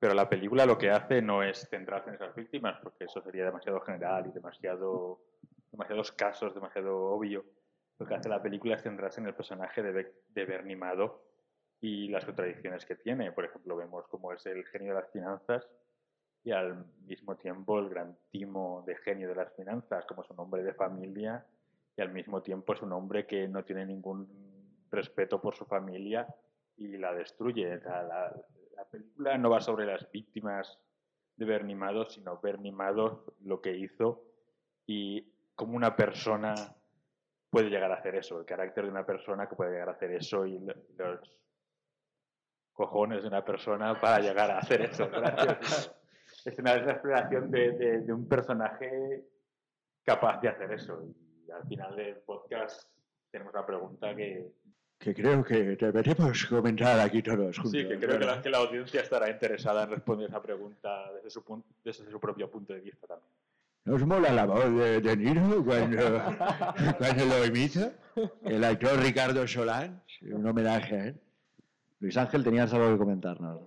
pero 0.00 0.12
la 0.12 0.28
película 0.28 0.66
lo 0.66 0.76
que 0.76 0.90
hace 0.90 1.22
no 1.22 1.42
es 1.44 1.68
centrarse 1.68 2.08
en 2.08 2.16
esas 2.16 2.34
víctimas, 2.34 2.78
porque 2.82 3.04
eso 3.04 3.22
sería 3.22 3.44
demasiado 3.44 3.80
general 3.80 4.26
y 4.26 4.32
demasiado, 4.32 5.20
demasiados 5.70 6.10
casos, 6.12 6.52
demasiado 6.52 6.96
obvio. 6.96 7.44
Lo 8.00 8.06
que 8.06 8.14
hace 8.16 8.28
la 8.28 8.42
película 8.42 8.74
es 8.74 8.82
centrarse 8.82 9.20
en 9.20 9.28
el 9.28 9.34
personaje 9.34 9.80
de, 9.80 9.92
Be- 9.92 10.12
de 10.30 10.44
Bernie 10.44 10.76
Madoff 10.76 11.12
y 11.80 12.08
las 12.08 12.24
contradicciones 12.24 12.84
que 12.84 12.96
tiene. 12.96 13.30
Por 13.30 13.44
ejemplo, 13.44 13.76
vemos 13.76 14.08
cómo 14.08 14.32
es 14.32 14.44
el 14.46 14.64
genio 14.66 14.94
de 14.94 15.00
las 15.00 15.12
finanzas 15.12 15.68
y 16.42 16.50
al 16.50 16.84
mismo 17.06 17.36
tiempo 17.36 17.78
el 17.78 17.88
gran 17.88 18.18
timo 18.30 18.82
de 18.84 18.96
genio 18.96 19.28
de 19.28 19.36
las 19.36 19.52
finanzas, 19.54 20.04
como 20.06 20.22
es 20.22 20.30
un 20.30 20.40
hombre 20.40 20.64
de 20.64 20.74
familia 20.74 21.46
y 21.96 22.02
al 22.02 22.12
mismo 22.12 22.42
tiempo 22.42 22.72
es 22.74 22.82
un 22.82 22.92
hombre 22.92 23.26
que 23.26 23.46
no 23.48 23.64
tiene 23.64 23.86
ningún 23.86 24.28
respeto 24.90 25.40
por 25.40 25.54
su 25.54 25.64
familia 25.64 26.26
y 26.76 26.96
la 26.96 27.12
destruye. 27.14 27.78
La, 27.80 28.02
la 28.76 28.84
película 28.90 29.38
no 29.38 29.50
va 29.50 29.60
sobre 29.60 29.86
las 29.86 30.10
víctimas 30.10 30.78
de 31.36 31.44
Bernie 31.44 31.76
Madoff, 31.76 32.10
sino 32.10 32.38
Bernie 32.40 32.72
Madoff 32.72 33.28
lo 33.42 33.60
que 33.60 33.76
hizo 33.76 34.22
y 34.86 35.32
cómo 35.54 35.76
una 35.76 35.94
persona 35.96 36.54
puede 37.50 37.70
llegar 37.70 37.90
a 37.92 37.96
hacer 37.96 38.16
eso, 38.16 38.40
el 38.40 38.44
carácter 38.46 38.84
de 38.84 38.90
una 38.90 39.06
persona 39.06 39.48
que 39.48 39.54
puede 39.54 39.70
llegar 39.72 39.88
a 39.88 39.92
hacer 39.92 40.10
eso 40.12 40.44
y 40.46 40.58
lo- 40.58 40.74
los 40.96 41.38
cojones 42.72 43.22
de 43.22 43.28
una 43.28 43.44
persona 43.44 44.00
para 44.00 44.18
llegar 44.18 44.50
a 44.50 44.58
hacer 44.58 44.82
eso. 44.82 45.08
Es 46.44 46.58
una 46.58 46.74
exploración 46.74 47.50
de, 47.50 47.70
de- 47.72 48.00
de 48.00 48.12
un 48.12 48.28
personaje 48.28 49.24
capaz 50.04 50.40
de 50.40 50.48
hacer 50.48 50.72
eso. 50.72 51.00
Y 51.46 51.50
al 51.50 51.66
final 51.66 51.96
del 51.96 52.16
podcast 52.16 52.88
tenemos 53.30 53.52
una 53.52 53.66
pregunta 53.66 54.14
que, 54.14 54.46
Que 54.98 55.14
creo 55.14 55.44
que 55.44 55.76
deberíamos 55.76 56.46
comentar 56.46 56.98
aquí 57.00 57.22
todos 57.22 57.56
juntos. 57.58 57.72
sí, 57.72 57.86
que 57.88 57.98
creo 57.98 58.18
que 58.18 58.24
la, 58.24 58.40
que 58.42 58.48
la 58.50 58.58
audiencia 58.58 59.00
estará 59.02 59.28
interesada 59.30 59.84
en 59.84 59.90
responder 59.90 60.28
esa 60.28 60.40
pregunta 60.42 61.12
desde 61.14 61.30
su, 61.30 61.42
pun- 61.44 61.64
desde 61.84 62.10
su 62.10 62.18
propio 62.20 62.50
punto 62.50 62.72
de 62.72 62.80
vista 62.80 63.06
también. 63.06 63.28
¿Nos 63.86 64.06
mola 64.06 64.32
la 64.32 64.46
voz 64.46 64.64
de, 64.74 65.00
de 65.02 65.16
Niro 65.16 65.62
cuando, 65.62 65.98
cuando 66.98 67.24
lo 67.26 67.44
imita? 67.44 67.92
El 68.44 68.64
actor 68.64 68.98
Ricardo 68.98 69.46
Solán, 69.46 70.00
un 70.22 70.46
homenaje 70.46 70.96
a 70.98 71.04
él. 71.08 71.20
Luis 72.00 72.16
Ángel, 72.16 72.42
tenías 72.44 72.72
algo 72.72 72.90
que 72.92 72.98
comentarnos. 72.98 73.60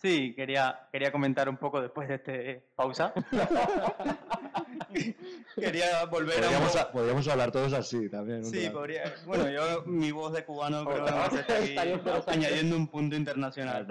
Sí, 0.00 0.32
quería, 0.34 0.88
quería 0.92 1.10
comentar 1.10 1.48
un 1.48 1.56
poco 1.56 1.80
después 1.80 2.08
de 2.08 2.14
este 2.16 2.62
pausa. 2.76 3.12
quería 5.54 6.04
volver 6.06 6.36
a 6.36 6.48
un 6.48 6.52
Podríamos, 6.54 6.76
a- 6.76 6.92
podríamos 6.92 7.28
hablar 7.28 7.50
todos 7.52 7.72
así 7.72 8.08
también. 8.08 8.44
Sí, 8.44 8.68
podría. 8.70 9.14
Bueno, 9.26 9.48
yo, 9.50 9.82
mi 9.86 10.10
voz 10.10 10.32
de 10.32 10.44
cubano 10.44 10.84
creo 10.84 11.04
que 11.04 11.78
añadiendo 12.26 12.76
un 12.76 12.88
punto 12.88 13.16
internacional. 13.16 13.86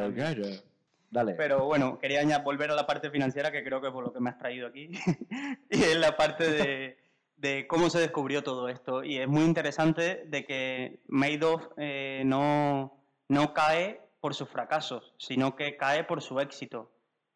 Dale. 1.11 1.35
Pero 1.35 1.65
bueno, 1.65 1.99
quería 1.99 2.39
volver 2.39 2.71
a 2.71 2.73
la 2.75 2.87
parte 2.87 3.11
financiera, 3.11 3.51
que 3.51 3.63
creo 3.63 3.79
que 3.79 3.87
es 3.87 3.93
por 3.93 4.03
lo 4.03 4.11
que 4.11 4.19
me 4.19 4.31
has 4.31 4.37
traído 4.39 4.65
aquí. 4.67 4.89
y 5.69 5.83
es 5.83 5.95
la 5.95 6.17
parte 6.17 6.49
de, 6.51 6.97
de 7.37 7.67
cómo 7.67 7.91
se 7.91 7.99
descubrió 7.99 8.41
todo 8.41 8.67
esto. 8.67 9.03
Y 9.03 9.19
es 9.19 9.27
muy 9.27 9.43
interesante 9.43 10.23
de 10.25 10.43
que 10.43 11.01
Madoff 11.07 11.65
eh, 11.77 12.23
no, 12.25 12.97
no 13.27 13.53
cae 13.53 14.01
por 14.21 14.33
sus 14.33 14.49
fracasos, 14.49 15.13
sino 15.19 15.55
que 15.55 15.77
cae 15.77 16.03
por 16.03 16.19
su 16.23 16.39
éxito. 16.39 16.89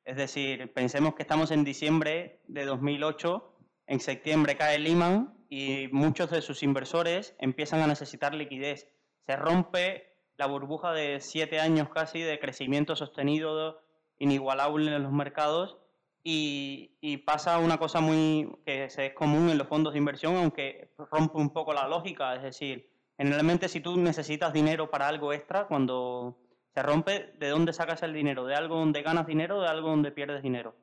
Es 0.07 0.15
decir, 0.15 0.71
pensemos 0.71 1.15
que 1.15 1.23
estamos 1.23 1.51
en 1.51 1.65
diciembre 1.65 2.39
de 2.47 2.63
2008, 2.63 3.53
en 3.87 3.99
septiembre 3.99 4.55
cae 4.55 4.79
Lehman 4.79 5.37
y 5.49 5.89
muchos 5.91 6.31
de 6.31 6.41
sus 6.41 6.63
inversores 6.63 7.35
empiezan 7.39 7.81
a 7.81 7.87
necesitar 7.87 8.33
liquidez. 8.33 8.87
Se 9.25 9.35
rompe 9.35 10.15
la 10.37 10.45
burbuja 10.45 10.93
de 10.93 11.19
siete 11.19 11.59
años 11.59 11.89
casi 11.89 12.21
de 12.21 12.39
crecimiento 12.39 12.95
sostenido, 12.95 13.81
inigualable 14.17 14.95
en 14.95 15.03
los 15.03 15.11
mercados 15.11 15.77
y, 16.23 17.17
pasa 17.25 17.57
una 17.59 17.77
cosa 17.77 17.99
muy 17.99 18.49
que 18.65 18.85
es 18.85 18.97
común 19.13 19.49
en 19.49 19.57
los 19.57 19.67
fondos 19.67 19.91
de 19.91 19.99
inversión, 19.99 20.37
aunque 20.37 20.89
rompe 21.11 21.37
un 21.37 21.49
poco 21.49 21.73
la 21.73 21.85
lógica. 21.85 22.33
Es 22.33 22.43
decir, 22.43 22.89
generalmente 23.17 23.67
si 23.67 23.81
tú 23.81 23.97
necesitas 23.97 24.53
dinero 24.53 24.89
para 24.89 25.09
algo 25.09 25.33
extra, 25.33 25.67
cuando 25.67 26.37
se 26.77 26.83
rompe, 26.83 27.33
¿de 27.39 27.49
dónde 27.49 27.73
sacas 27.73 28.03
el 28.03 28.13
dinero? 28.13 28.45
¿De 28.45 28.53
algo 28.53 28.75
donde 28.75 29.01
ganas 29.01 29.25
dinero 29.25 29.59
de 29.59 29.67
algo 29.67 29.89
donde 29.89 30.11
pierdes 30.11 30.43
dinero? 30.43 30.75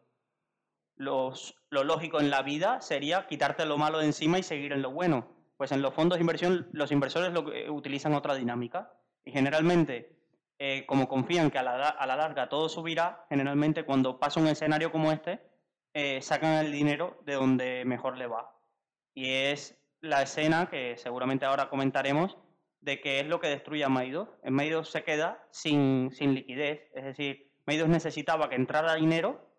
Lo 0.97 1.33
lógico 1.71 2.19
en 2.19 2.31
la 2.31 2.43
vida 2.43 2.81
sería 2.81 3.29
quitarte 3.29 3.65
lo 3.65 3.79
malo 3.79 3.99
de 3.99 4.07
encima 4.07 4.41
y 4.41 4.43
seguir 4.43 4.73
en 4.73 4.83
lo 4.83 4.91
bueno. 4.91 5.29
Pues 5.57 5.71
en 5.71 5.83
los 5.83 5.95
fondos 5.95 6.19
de 6.19 6.23
inversión 6.23 6.69
los 6.73 6.91
inversores 6.91 7.33
lo 7.33 7.45
que- 7.45 7.71
utilizan 7.71 8.12
otra 8.12 8.35
dinámica. 8.35 8.93
Y 9.25 9.31
generalmente, 9.31 10.19
eh, 10.59 10.85
como 10.85 11.07
confían 11.07 11.53
que 11.53 11.59
a 11.59 11.62
la, 11.62 11.91
a 11.91 12.07
la 12.09 12.16
larga 12.16 12.49
todo 12.49 12.69
subirá, 12.69 13.25
generalmente 13.29 13.85
cuando 13.85 14.19
pasa 14.19 14.41
un 14.41 14.49
escenario 14.49 14.91
como 14.91 15.12
este, 15.12 15.49
eh, 15.93 16.21
sacan 16.23 16.55
el 16.55 16.73
dinero 16.73 17.21
de 17.25 17.35
donde 17.35 17.85
mejor 17.85 18.19
le 18.19 18.27
va. 18.27 18.53
Y 19.15 19.31
es 19.31 19.81
la 20.01 20.23
escena 20.23 20.69
que 20.69 20.97
seguramente 20.97 21.45
ahora 21.45 21.71
comentaremos 21.71 22.37
de 22.85 23.01
que 23.01 23.19
es 23.20 23.27
lo 23.27 23.40
que 23.40 23.48
destruye 23.48 23.82
a 23.82 23.89
Madoff. 23.89 24.28
En 24.43 24.52
Madoff 24.52 24.89
se 24.89 25.02
queda 25.05 25.43
sin, 25.51 26.11
sin 26.12 26.35
liquidez, 26.35 26.90
es 26.94 27.05
decir, 27.05 27.51
Madoff 27.66 27.89
necesitaba 27.89 28.48
que 28.51 28.56
entrara 28.56 28.94
dinero, 28.94 29.51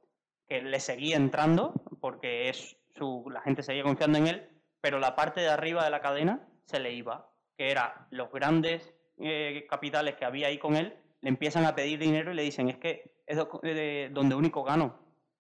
que 0.47 0.61
le 0.61 0.80
seguía 0.80 1.15
entrando, 1.15 1.73
porque 1.99 2.49
es 2.49 2.77
su, 2.95 3.26
la 3.31 3.41
gente 3.41 3.64
seguía 3.64 3.81
confiando 3.84 4.19
en 4.19 4.27
él, 4.27 4.49
pero 4.80 4.99
la 4.99 5.15
parte 5.15 5.41
de 5.41 5.49
arriba 5.49 5.84
de 5.84 5.89
la 5.89 6.02
cadena 6.02 6.47
se 6.65 6.80
le 6.80 6.93
iba, 6.93 7.31
que 7.57 7.72
era 7.72 8.07
los 8.11 8.31
grandes 8.31 8.93
eh, 9.19 9.65
capitales 9.68 10.15
que 10.15 10.26
había 10.26 10.47
ahí 10.47 10.60
con 10.60 10.76
él, 10.76 10.95
le 11.22 11.30
empiezan 11.30 11.65
a 11.65 11.73
pedir 11.73 11.97
dinero 11.97 12.31
y 12.31 12.35
le 12.35 12.43
dicen, 12.43 12.69
es 12.69 12.77
que 12.77 13.23
es 13.26 13.38
de- 13.64 14.10
donde 14.14 14.35
único 14.35 14.64
gano. 14.64 14.99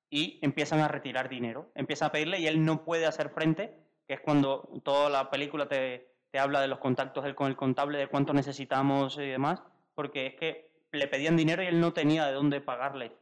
Y 0.09 0.39
empiezan 0.41 0.79
a 0.79 0.87
retirar 0.87 1.29
dinero, 1.29 1.71
empiezan 1.75 2.07
a 2.07 2.11
pedirle 2.11 2.39
y 2.39 2.47
él 2.47 2.65
no 2.65 2.83
puede 2.83 3.05
hacer 3.05 3.29
frente, 3.29 3.85
que 4.07 4.15
es 4.15 4.21
cuando 4.21 4.69
toda 4.83 5.09
la 5.11 5.29
película 5.29 5.67
te, 5.67 6.14
te 6.35 6.39
habla 6.39 6.59
de 6.59 6.67
los 6.67 6.79
contactos 6.79 7.23
él 7.23 7.33
con 7.33 7.47
el 7.47 7.55
contable, 7.55 7.97
de 7.97 8.07
cuánto 8.07 8.33
necesitamos 8.33 9.17
y 9.17 9.25
demás, 9.25 9.63
porque 9.93 10.25
es 10.25 10.35
que 10.35 10.69
le 10.91 11.07
pedían 11.07 11.37
dinero 11.37 11.63
y 11.63 11.67
él 11.67 11.79
no 11.79 11.93
tenía 11.93 12.25
de 12.25 12.33
dónde 12.33 12.59
pagarle. 12.59 13.13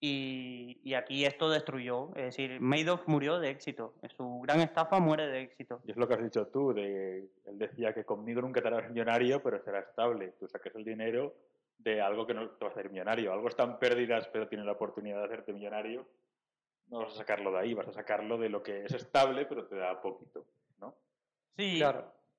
Y, 0.00 0.80
y 0.82 0.94
aquí 0.94 1.26
esto 1.26 1.50
destruyó, 1.50 2.08
es 2.16 2.24
decir, 2.24 2.58
Madoff 2.58 3.06
murió 3.06 3.38
de 3.38 3.50
éxito, 3.50 3.92
su 4.16 4.40
gran 4.40 4.62
estafa 4.62 4.98
muere 4.98 5.26
de 5.26 5.42
éxito. 5.42 5.82
Y 5.84 5.90
es 5.90 5.98
lo 5.98 6.08
que 6.08 6.14
has 6.14 6.22
dicho 6.22 6.46
tú, 6.46 6.72
de, 6.72 7.28
él 7.44 7.58
decía 7.58 7.92
que 7.92 8.06
conmigo 8.06 8.40
nunca 8.40 8.62
te 8.62 8.68
harás 8.68 8.88
millonario, 8.88 9.42
pero 9.42 9.62
será 9.62 9.80
estable. 9.80 10.32
Tú 10.40 10.48
saques 10.48 10.74
el 10.74 10.86
dinero 10.86 11.34
de 11.76 12.00
algo 12.00 12.26
que 12.26 12.32
no 12.32 12.48
te 12.48 12.64
va 12.64 12.70
a 12.70 12.72
hacer 12.72 12.88
millonario. 12.88 13.30
Algo 13.30 13.48
están 13.48 13.78
pérdidas, 13.78 14.26
pero 14.32 14.48
tiene 14.48 14.64
la 14.64 14.72
oportunidad 14.72 15.18
de 15.18 15.24
hacerte 15.26 15.52
millonario. 15.52 16.08
No 16.86 17.00
vas 17.00 17.12
a 17.12 17.16
sacarlo 17.18 17.52
de 17.52 17.58
ahí, 17.58 17.74
vas 17.74 17.88
a 17.88 17.92
sacarlo 17.92 18.38
de 18.38 18.48
lo 18.48 18.62
que 18.62 18.86
es 18.86 18.94
estable, 18.94 19.44
pero 19.44 19.66
te 19.66 19.76
da 19.76 20.00
poquito, 20.00 20.46
¿no? 20.80 20.94
Sí, 21.58 21.78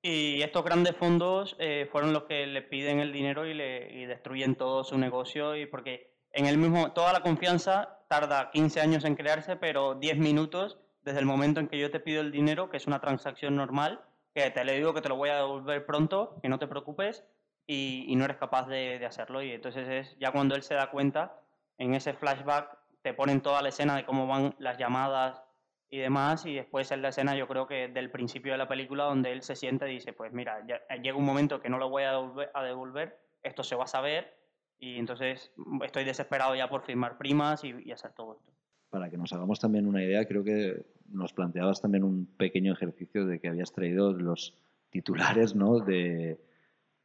y 0.01 0.41
estos 0.41 0.63
grandes 0.63 0.95
fondos 0.95 1.55
eh, 1.59 1.87
fueron 1.91 2.13
los 2.13 2.23
que 2.23 2.45
le 2.45 2.61
piden 2.61 2.99
el 2.99 3.11
dinero 3.11 3.45
y 3.45 3.53
le 3.53 4.07
destruyen 4.07 4.55
todo 4.55 4.83
su 4.83 4.97
negocio 4.97 5.55
y 5.55 5.65
porque 5.65 6.13
en 6.31 6.45
el 6.45 6.57
mismo 6.57 6.93
toda 6.93 7.11
la 7.11 7.21
confianza 7.21 7.99
tarda 8.07 8.51
15 8.51 8.81
años 8.81 9.03
en 9.03 9.15
crearse, 9.15 9.55
pero 9.55 9.95
10 9.95 10.17
minutos 10.17 10.79
desde 11.03 11.19
el 11.19 11.25
momento 11.25 11.59
en 11.59 11.67
que 11.67 11.79
yo 11.79 11.91
te 11.91 11.99
pido 11.99 12.21
el 12.21 12.31
dinero, 12.31 12.69
que 12.69 12.77
es 12.77 12.87
una 12.87 13.01
transacción 13.01 13.55
normal, 13.55 14.01
que 14.33 14.49
te 14.51 14.63
le 14.63 14.75
digo 14.75 14.93
que 14.93 15.01
te 15.01 15.09
lo 15.09 15.15
voy 15.15 15.29
a 15.29 15.37
devolver 15.37 15.85
pronto, 15.85 16.39
que 16.41 16.49
no 16.49 16.59
te 16.59 16.67
preocupes 16.67 17.25
y, 17.67 18.05
y 18.07 18.15
no 18.15 18.25
eres 18.25 18.37
capaz 18.37 18.67
de, 18.67 18.99
de 18.99 19.05
hacerlo. 19.05 19.41
Y 19.41 19.51
entonces 19.51 19.87
es 19.89 20.17
ya 20.19 20.31
cuando 20.31 20.55
él 20.55 20.63
se 20.63 20.75
da 20.75 20.91
cuenta 20.91 21.41
en 21.77 21.93
ese 21.93 22.13
flashback 22.13 22.77
te 23.01 23.13
ponen 23.13 23.41
toda 23.41 23.61
la 23.61 23.69
escena 23.69 23.95
de 23.95 24.05
cómo 24.05 24.27
van 24.27 24.55
las 24.59 24.77
llamadas 24.77 25.41
y 25.89 25.97
demás, 25.97 26.45
y 26.45 26.53
después 26.53 26.91
en 26.91 27.01
la 27.01 27.09
escena 27.09 27.35
yo 27.35 27.47
creo 27.47 27.67
que 27.67 27.87
del 27.87 28.11
principio 28.11 28.51
de 28.51 28.57
la 28.57 28.67
película 28.67 29.05
donde 29.05 29.31
él 29.31 29.41
se 29.41 29.55
siente 29.55 29.89
y 29.89 29.95
dice, 29.95 30.13
pues 30.13 30.31
mira, 30.31 30.63
ya, 30.67 30.81
llega 31.01 31.17
un 31.17 31.25
momento 31.25 31.59
que 31.59 31.69
no 31.69 31.77
lo 31.77 31.89
voy 31.89 32.03
a 32.03 32.11
devolver, 32.11 32.51
a 32.53 32.63
devolver, 32.63 33.19
esto 33.41 33.63
se 33.63 33.75
va 33.75 33.85
a 33.85 33.87
saber, 33.87 34.33
y 34.77 34.97
entonces 34.97 35.51
estoy 35.83 36.03
desesperado 36.03 36.55
ya 36.55 36.69
por 36.69 36.83
firmar 36.83 37.17
primas 37.17 37.63
y, 37.63 37.75
y 37.83 37.91
hacer 37.91 38.13
todo 38.13 38.35
esto. 38.35 38.51
Para 38.89 39.09
que 39.09 39.17
nos 39.17 39.33
hagamos 39.33 39.59
también 39.59 39.87
una 39.87 40.03
idea, 40.03 40.25
creo 40.25 40.43
que 40.43 40.85
nos 41.09 41.33
planteabas 41.33 41.81
también 41.81 42.03
un 42.03 42.25
pequeño 42.25 42.73
ejercicio 42.73 43.25
de 43.25 43.39
que 43.39 43.47
habías 43.47 43.71
traído 43.71 44.13
los 44.13 44.55
titulares, 44.89 45.55
¿no? 45.55 45.79
De, 45.79 46.39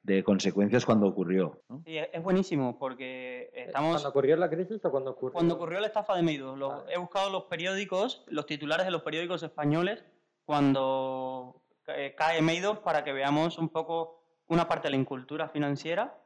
de 0.05 0.23
consecuencias 0.23 0.85
cuando 0.85 1.07
ocurrió. 1.09 1.61
¿no? 1.69 1.83
Sí, 1.85 1.97
es 1.99 2.23
buenísimo 2.23 2.79
porque 2.79 3.51
estamos... 3.55 3.93
¿Cuando 3.95 4.09
ocurrió 4.11 4.37
la 4.37 4.49
crisis 4.51 4.85
o 4.85 4.91
cuando 4.91 5.11
ocurrió? 5.13 5.33
Cuando 5.33 5.55
ocurrió 5.57 5.81
la 5.81 5.87
estafa 5.89 6.15
de 6.15 6.23
Madoff, 6.23 6.59
lo- 6.59 6.89
he 6.89 6.99
buscado 6.99 7.31
los 7.31 7.45
periódicos, 7.45 8.23
los 8.29 8.47
titulares 8.47 8.85
de 8.87 8.93
los 8.93 9.03
periódicos 9.03 9.43
españoles 9.43 10.05
cuando 10.45 11.63
eh, 11.89 12.15
cae 12.17 12.43
Madoff 12.43 12.79
para 12.81 13.03
que 13.05 13.13
veamos 13.13 13.59
un 13.59 13.69
poco 13.71 14.21
una 14.49 14.69
parte 14.69 14.89
de 14.89 14.91
la 14.91 14.97
incultura 15.01 15.49
financiera 15.49 16.19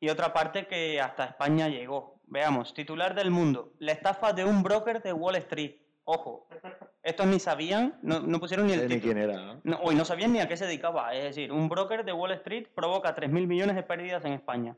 y 0.00 0.08
otra 0.08 0.32
parte 0.32 0.66
que 0.66 1.00
hasta 1.00 1.24
España 1.26 1.68
llegó. 1.68 2.20
Veamos, 2.26 2.74
titular 2.74 3.14
del 3.14 3.30
mundo, 3.30 3.72
la 3.78 3.92
estafa 3.92 4.32
de 4.32 4.44
un 4.44 4.62
broker 4.62 5.02
de 5.02 5.12
Wall 5.12 5.36
Street. 5.36 5.76
Ojo, 6.12 6.48
estos 7.04 7.24
ni 7.28 7.38
sabían, 7.38 7.96
no, 8.02 8.18
no 8.18 8.40
pusieron 8.40 8.66
ni 8.66 8.72
el 8.72 8.80
sé 8.80 8.88
ni 8.88 8.94
título. 8.96 9.12
quién 9.14 9.30
era, 9.30 9.36
¿no? 9.40 9.60
No, 9.62 9.78
hoy 9.80 9.94
no 9.94 10.04
sabían 10.04 10.32
ni 10.32 10.40
a 10.40 10.48
qué 10.48 10.56
se 10.56 10.66
dedicaba. 10.66 11.14
Es 11.14 11.22
decir, 11.22 11.52
un 11.52 11.68
broker 11.68 12.04
de 12.04 12.12
Wall 12.12 12.32
Street 12.32 12.66
provoca 12.74 13.14
3.000 13.14 13.46
millones 13.46 13.76
de 13.76 13.84
pérdidas 13.84 14.24
en 14.24 14.32
España. 14.32 14.76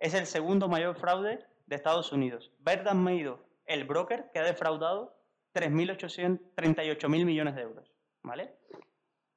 Es 0.00 0.12
el 0.14 0.26
segundo 0.26 0.66
mayor 0.66 0.96
fraude 0.96 1.38
de 1.66 1.76
Estados 1.76 2.10
Unidos. 2.10 2.50
Bernard 2.58 2.96
Madoff, 2.96 3.38
el 3.66 3.84
broker 3.84 4.28
que 4.32 4.40
ha 4.40 4.42
defraudado 4.42 5.14
3.838.000 5.54 7.24
millones 7.24 7.54
de 7.54 7.62
euros. 7.62 7.88
¿Vale? 8.24 8.52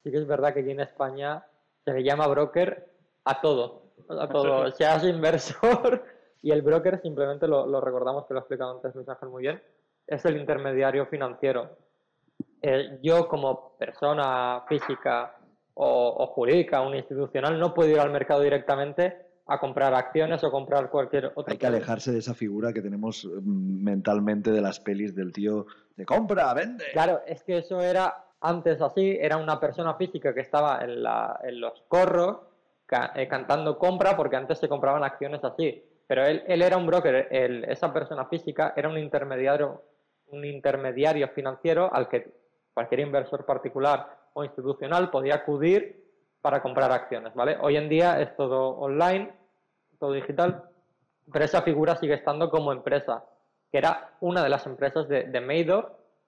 Sí 0.03 0.09
que 0.09 0.17
es 0.17 0.25
verdad 0.25 0.51
que 0.51 0.61
aquí 0.61 0.71
en 0.71 0.79
España 0.79 1.45
se 1.83 1.93
le 1.93 2.03
llama 2.03 2.25
broker 2.25 2.91
a 3.23 3.39
todo. 3.39 3.93
A 4.09 4.27
todo. 4.27 4.71
Seas 4.71 5.03
inversor 5.03 6.03
y 6.41 6.49
el 6.49 6.63
broker 6.63 6.99
simplemente 7.03 7.47
lo, 7.47 7.67
lo 7.67 7.81
recordamos 7.81 8.25
que 8.25 8.33
lo 8.33 8.39
ha 8.39 8.41
explicado 8.41 8.77
antes 8.77 8.95
Luis 8.95 9.07
Ángel 9.07 9.29
muy 9.29 9.43
bien. 9.43 9.61
Es 10.07 10.23
el 10.25 10.37
intermediario 10.37 11.05
financiero. 11.07 11.77
Eh, 12.61 12.99
yo 13.01 13.27
como 13.27 13.75
persona 13.77 14.63
física 14.67 15.35
o, 15.73 16.15
o 16.19 16.27
jurídica, 16.27 16.81
un 16.81 16.95
institucional, 16.95 17.59
no 17.59 17.73
puedo 17.73 17.89
ir 17.89 17.99
al 17.99 18.11
mercado 18.11 18.41
directamente 18.41 19.25
a 19.47 19.59
comprar 19.59 19.93
acciones 19.93 20.43
o 20.43 20.49
comprar 20.51 20.89
cualquier 20.89 21.27
otro 21.27 21.45
Hay 21.47 21.57
que 21.57 21.67
alejarse 21.67 22.11
de 22.11 22.19
esa 22.19 22.33
figura 22.33 22.73
que 22.73 22.81
tenemos 22.81 23.25
mm, 23.25 23.83
mentalmente 23.83 24.51
de 24.51 24.61
las 24.61 24.79
pelis 24.79 25.15
del 25.15 25.31
tío 25.33 25.67
de 25.95 26.05
compra, 26.05 26.53
vende. 26.53 26.85
Claro, 26.93 27.21
es 27.27 27.43
que 27.43 27.57
eso 27.59 27.79
era 27.81 28.25
antes 28.41 28.81
así, 28.81 29.17
era 29.19 29.37
una 29.37 29.59
persona 29.59 29.95
física 29.95 30.33
que 30.33 30.41
estaba 30.41 30.79
en, 30.83 31.03
la- 31.03 31.39
en 31.43 31.59
los 31.59 31.81
corros 31.87 32.37
ca- 32.85 33.11
eh, 33.15 33.27
cantando 33.27 33.77
compra 33.77 34.15
porque 34.15 34.35
antes 34.35 34.57
se 34.59 34.69
compraban 34.69 35.03
acciones 35.03 35.43
así. 35.43 35.83
Pero 36.07 36.25
él, 36.25 36.43
él 36.47 36.61
era 36.61 36.77
un 36.77 36.85
broker, 36.87 37.27
él- 37.31 37.65
esa 37.67 37.91
persona 37.93 38.25
física 38.25 38.73
era 38.75 38.89
un 38.89 38.97
intermediario, 38.97 39.81
un 40.27 40.45
intermediario 40.45 41.27
financiero 41.29 41.93
al 41.93 42.07
que 42.09 42.27
cualquier 42.73 43.01
inversor 43.01 43.45
particular 43.45 44.07
o 44.33 44.43
institucional 44.43 45.09
podía 45.09 45.35
acudir 45.35 46.03
para 46.41 46.61
comprar 46.61 46.91
acciones, 46.91 47.33
¿vale? 47.33 47.57
Hoy 47.61 47.77
en 47.77 47.89
día 47.89 48.21
es 48.21 48.35
todo 48.35 48.77
online, 48.77 49.33
todo 49.99 50.11
digital, 50.11 50.63
pero 51.31 51.45
esa 51.45 51.61
figura 51.61 51.95
sigue 51.95 52.13
estando 52.13 52.49
como 52.49 52.71
empresa, 52.71 53.23
que 53.71 53.77
era 53.79 54.11
una 54.19 54.43
de 54.43 54.49
las 54.49 54.65
empresas 54.67 55.07
de, 55.07 55.23
de 55.23 55.41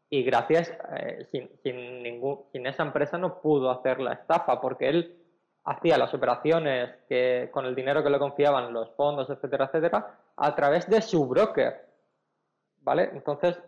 y 0.10 0.24
gracias, 0.24 0.74
eh, 0.98 1.28
sin, 1.32 1.50
sin, 1.62 2.02
ningún, 2.02 2.46
sin 2.52 2.66
esa 2.66 2.84
empresa 2.84 3.18
no 3.18 3.42
pudo 3.42 3.70
hacer 3.70 4.00
la 4.00 4.14
estafa 4.14 4.62
porque 4.62 4.88
él 4.88 5.18
hacía 5.66 5.98
las 5.98 6.14
operaciones 6.14 6.96
que, 7.10 7.50
con 7.52 7.66
el 7.66 7.76
dinero 7.76 8.02
que 8.02 8.10
le 8.10 8.20
confiaban 8.20 8.72
los 8.72 8.90
fondos, 8.96 9.30
etcétera, 9.30 9.66
etcétera, 9.66 10.18
a 10.38 10.56
través 10.56 10.90
de 10.90 11.02
su 11.02 11.28
broker, 11.28 11.86
¿vale? 12.82 13.10
Entonces 13.12 13.62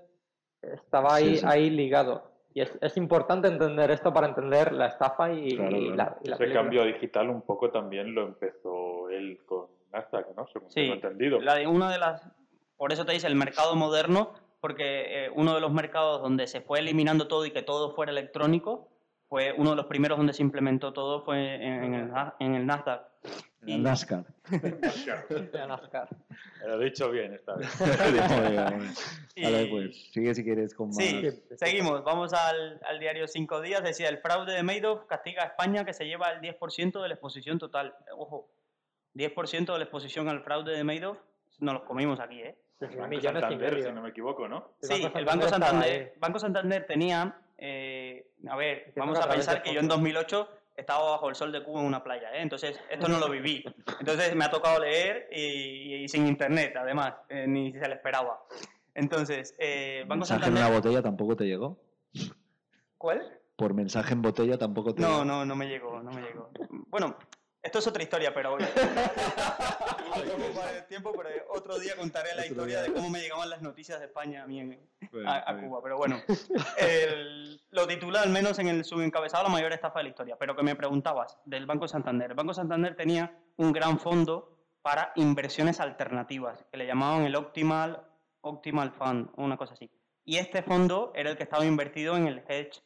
estaba 0.62 1.16
ahí, 1.16 1.36
Sí, 1.36 1.38
sí. 1.38 1.46
ahí 1.48 1.70
ligado. 1.70 2.24
Y 2.54 2.62
es, 2.62 2.78
es 2.82 2.98
importante 2.98 3.48
entender 3.48 3.92
esto 3.92 4.12
para 4.12 4.28
entender 4.28 4.72
la 4.74 4.88
estafa 4.88 5.32
y, 5.32 5.56
Claro, 5.56 5.78
y 5.78 5.90
la, 5.96 6.18
y 6.24 6.28
la 6.30 6.36
Ese 6.36 6.38
película. 6.38 6.54
cambio 6.62 6.84
digital 6.86 7.30
un 7.30 7.42
poco 7.44 7.70
también 7.70 8.14
lo 8.16 8.24
empezó 8.24 9.10
él 9.10 9.40
con 9.46 9.68
Nasdaq, 9.94 10.36
¿no? 10.36 10.48
Según 10.48 10.70
Sí, 10.70 10.82
tengo 10.82 10.94
entendido. 10.96 11.40
La 11.42 11.56
de 11.56 11.68
una 11.68 11.92
de 11.92 12.00
las, 12.00 12.28
por 12.76 12.92
eso 12.92 13.06
te 13.06 13.14
dice 13.14 13.28
el 13.28 13.36
mercado 13.36 13.76
moderno, 13.76 14.34
porque 14.62 15.26
eh, 15.26 15.32
uno 15.36 15.54
de 15.54 15.62
los 15.62 15.72
mercados 15.72 16.22
donde 16.22 16.48
se 16.48 16.62
fue 16.62 16.80
eliminando 16.80 17.28
todo 17.28 17.46
y 17.46 17.52
que 17.52 17.62
todo 17.62 17.92
fuera 17.92 18.12
electrónico, 18.12 18.90
fue 19.30 19.54
uno 19.56 19.70
de 19.72 19.76
los 19.76 19.86
primeros 19.86 20.18
donde 20.18 20.34
se 20.34 20.42
implementó 20.42 20.92
todo 20.92 21.22
fue 21.22 21.54
en, 21.56 21.84
en 21.84 21.94
el, 21.94 22.12
en 22.40 22.56
el 22.56 22.66
Nasdaq. 22.66 23.09
En 23.64 23.70
el 23.70 23.84
NASCAR. 23.84 24.26
NASCAR. 25.68 26.10
Lo 26.66 26.82
he 26.82 26.86
dicho 26.86 27.12
bien 27.12 27.34
esta 27.34 27.56
vez. 27.56 27.70
Y- 29.36 29.46
A 29.46 29.50
ver, 29.52 29.70
pues, 29.70 30.12
sigue 30.12 30.34
si 30.36 30.44
quieres 30.44 30.74
con 30.74 30.88
más. 30.90 30.98
Sí, 30.98 31.30
seguimos. 31.56 32.04
Vamos 32.04 32.34
al, 32.34 32.80
al 32.86 33.00
diario 33.00 33.28
Cinco 33.28 33.62
Días. 33.62 33.84
Decía, 33.84 34.10
el 34.10 34.18
fraude 34.18 34.54
de 34.54 34.64
Madoff 34.64 35.06
castiga 35.06 35.44
a 35.44 35.46
España 35.48 35.86
que 35.86 35.94
se 35.94 36.06
lleva 36.06 36.32
el 36.32 36.42
10% 36.42 37.02
de 37.02 37.08
la 37.08 37.14
exposición 37.14 37.58
total. 37.60 37.96
Ojo, 38.18 38.50
10% 39.16 39.72
de 39.72 39.78
la 39.78 39.84
exposición 39.84 40.28
al 40.30 40.42
fraude 40.44 40.76
de 40.76 40.84
Madoff 40.84 41.18
nos 41.60 41.74
los 41.74 41.84
comimos 41.84 42.20
aquí, 42.20 42.42
¿eh? 42.42 42.58
Seis 42.80 42.96
Banco 42.96 43.10
millones 43.10 43.40
y 43.40 43.42
Santander, 43.42 43.84
si 43.84 43.92
no 43.92 44.02
me 44.02 44.10
equivoco, 44.10 44.48
¿no? 44.48 44.72
Sí, 44.82 45.02
Banco 45.04 45.18
el 45.18 45.26
Banco 45.26 45.50
Santander 45.50 46.14
Banco 46.18 46.40
Santander 46.40 46.86
tenía, 46.86 47.38
eh, 47.58 48.32
a 48.50 48.56
ver, 48.56 48.94
vamos 48.96 49.20
que 49.20 49.26
a 49.26 49.28
pensar 49.30 49.62
que 49.62 49.74
yo 49.74 49.82
en 49.82 49.90
fondos. 49.90 49.98
2008 49.98 50.50
estaba 50.80 51.12
bajo 51.12 51.30
el 51.30 51.36
sol 51.36 51.52
de 51.52 51.64
Cuba 51.64 51.82
en 51.82 51.88
una 51.88 52.04
playa, 52.04 52.30
¿eh? 52.34 52.42
entonces 52.42 52.80
esto 52.90 53.08
no 53.08 53.20
lo 53.20 53.30
viví. 53.30 53.64
Entonces 54.00 54.36
me 54.36 54.46
ha 54.46 54.50
tocado 54.50 54.80
leer 54.80 55.28
y, 55.32 55.96
y 56.04 56.08
sin 56.08 56.28
internet, 56.28 56.76
además, 56.78 57.14
eh, 57.30 57.46
ni 57.48 57.72
se 57.72 57.88
le 57.88 57.96
esperaba. 57.96 58.44
Entonces, 58.96 59.56
eh, 59.60 60.02
Banco 60.08 60.22
mensaje 60.26 60.48
en 60.48 60.58
una 60.58 60.70
botella 60.70 61.02
tampoco 61.02 61.36
te 61.36 61.46
llegó. 61.46 61.78
¿Cuál? 62.98 63.40
Por 63.56 63.74
mensaje 63.74 64.14
en 64.14 64.22
botella 64.22 64.58
tampoco 64.58 64.94
te 64.94 65.02
No, 65.02 65.10
llegó. 65.10 65.26
no, 65.26 65.46
no 65.46 65.56
me 65.56 65.68
llegó, 65.68 66.02
no 66.02 66.12
me 66.12 66.22
llegó. 66.22 66.50
Bueno, 66.88 67.16
esto 67.62 67.80
es 67.80 67.88
otra 67.88 68.04
historia, 68.04 68.34
pero 68.34 68.54
hoy. 68.54 68.64
No 68.64 70.22
tengo 70.22 70.46
ocupar 70.46 70.76
el 70.76 70.86
tiempo, 70.88 71.12
pero 71.16 71.30
otro 71.50 71.78
día 71.80 71.96
contaré 71.96 72.36
la 72.36 72.46
historia 72.46 72.82
de 72.82 72.92
cómo 72.94 73.10
me 73.10 73.20
llegaban 73.20 73.50
las 73.50 73.62
noticias 73.62 74.00
de 74.00 74.06
España 74.06 74.44
a 74.44 74.48
mí 74.48 74.60
en- 74.60 74.90
Bueno, 75.12 75.30
a, 75.30 75.50
a. 75.52 75.58
Cuba. 75.60 75.80
Pero 75.84 75.98
bueno, 75.98 76.22
el- 76.78 77.62
lo 77.72 77.88
titula 77.88 78.22
al 78.22 78.30
menos 78.30 78.58
en 78.60 78.68
el 78.68 78.84
subencabezado 78.86 79.44
la 79.44 79.50
mayor 79.50 79.72
estafa 79.74 80.00
de 80.00 80.04
la 80.04 80.10
historia. 80.10 80.36
Pero 80.38 80.56
que 80.56 80.64
me 80.64 80.76
preguntabas 80.76 81.38
del 81.46 81.66
Banco 81.66 81.88
Santander. 81.88 82.32
El 82.32 82.36
Banco 82.36 82.54
Santander 82.54 82.96
tenía 82.96 83.38
un 83.58 83.72
gran 83.72 84.00
fondo 84.00 84.58
para 84.82 85.12
inversiones 85.16 85.80
alternativas, 85.80 86.66
que 86.72 86.78
le 86.78 86.88
llamaban 86.88 87.24
el 87.26 87.36
Optimal, 87.36 88.02
Optimal 88.42 88.92
Fund, 88.92 89.30
una 89.36 89.58
cosa 89.58 89.74
así. 89.74 89.92
Y 90.24 90.38
este 90.38 90.64
fondo 90.64 91.12
era 91.16 91.30
el 91.30 91.38
que 91.38 91.44
estaba 91.44 91.66
invertido 91.66 92.16
en 92.16 92.28
el 92.28 92.44
hedge 92.48 92.82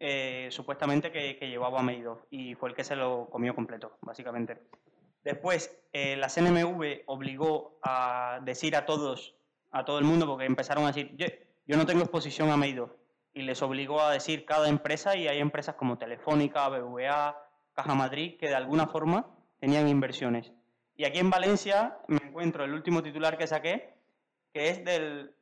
eh, 0.00 0.48
supuestamente 0.50 1.10
que, 1.10 1.36
que 1.36 1.48
llevaba 1.48 1.82
Madoff 1.82 2.20
y 2.30 2.54
fue 2.54 2.70
el 2.70 2.74
que 2.74 2.84
se 2.84 2.96
lo 2.96 3.28
comió 3.30 3.54
completo, 3.54 3.98
básicamente. 4.02 4.58
Después, 5.24 5.78
eh, 5.92 6.16
la 6.16 6.28
CNMV 6.28 7.02
obligó 7.06 7.78
a 7.82 8.40
decir 8.44 8.76
a 8.76 8.86
todos, 8.86 9.34
a 9.70 9.84
todo 9.84 9.98
el 9.98 10.04
mundo, 10.04 10.26
porque 10.26 10.46
empezaron 10.46 10.84
a 10.84 10.88
decir, 10.88 11.14
yo, 11.16 11.76
no 11.76 11.86
tengo 11.86 12.02
exposición 12.02 12.50
a 12.50 12.56
Madoff, 12.56 12.92
y 13.34 13.42
les 13.42 13.60
obligó 13.60 14.00
a 14.00 14.12
decir 14.12 14.44
cada 14.44 14.68
empresa, 14.68 15.16
y 15.16 15.28
hay 15.28 15.38
empresas 15.38 15.74
como 15.74 15.98
Telefónica, 15.98 16.68
BBVA, 16.68 17.36
Caja 17.74 17.94
Madrid, 17.94 18.36
que 18.38 18.48
de 18.48 18.54
alguna 18.54 18.86
forma 18.86 19.26
tenían 19.60 19.88
inversiones. 19.88 20.52
Y 20.96 21.04
aquí 21.04 21.18
en 21.18 21.30
Valencia 21.30 21.98
me 22.08 22.16
encuentro 22.16 22.64
el 22.64 22.72
último 22.72 23.02
titular 23.02 23.36
que 23.36 23.46
saqué, 23.46 23.94
que 24.52 24.70
es 24.70 24.84
del, 24.84 25.34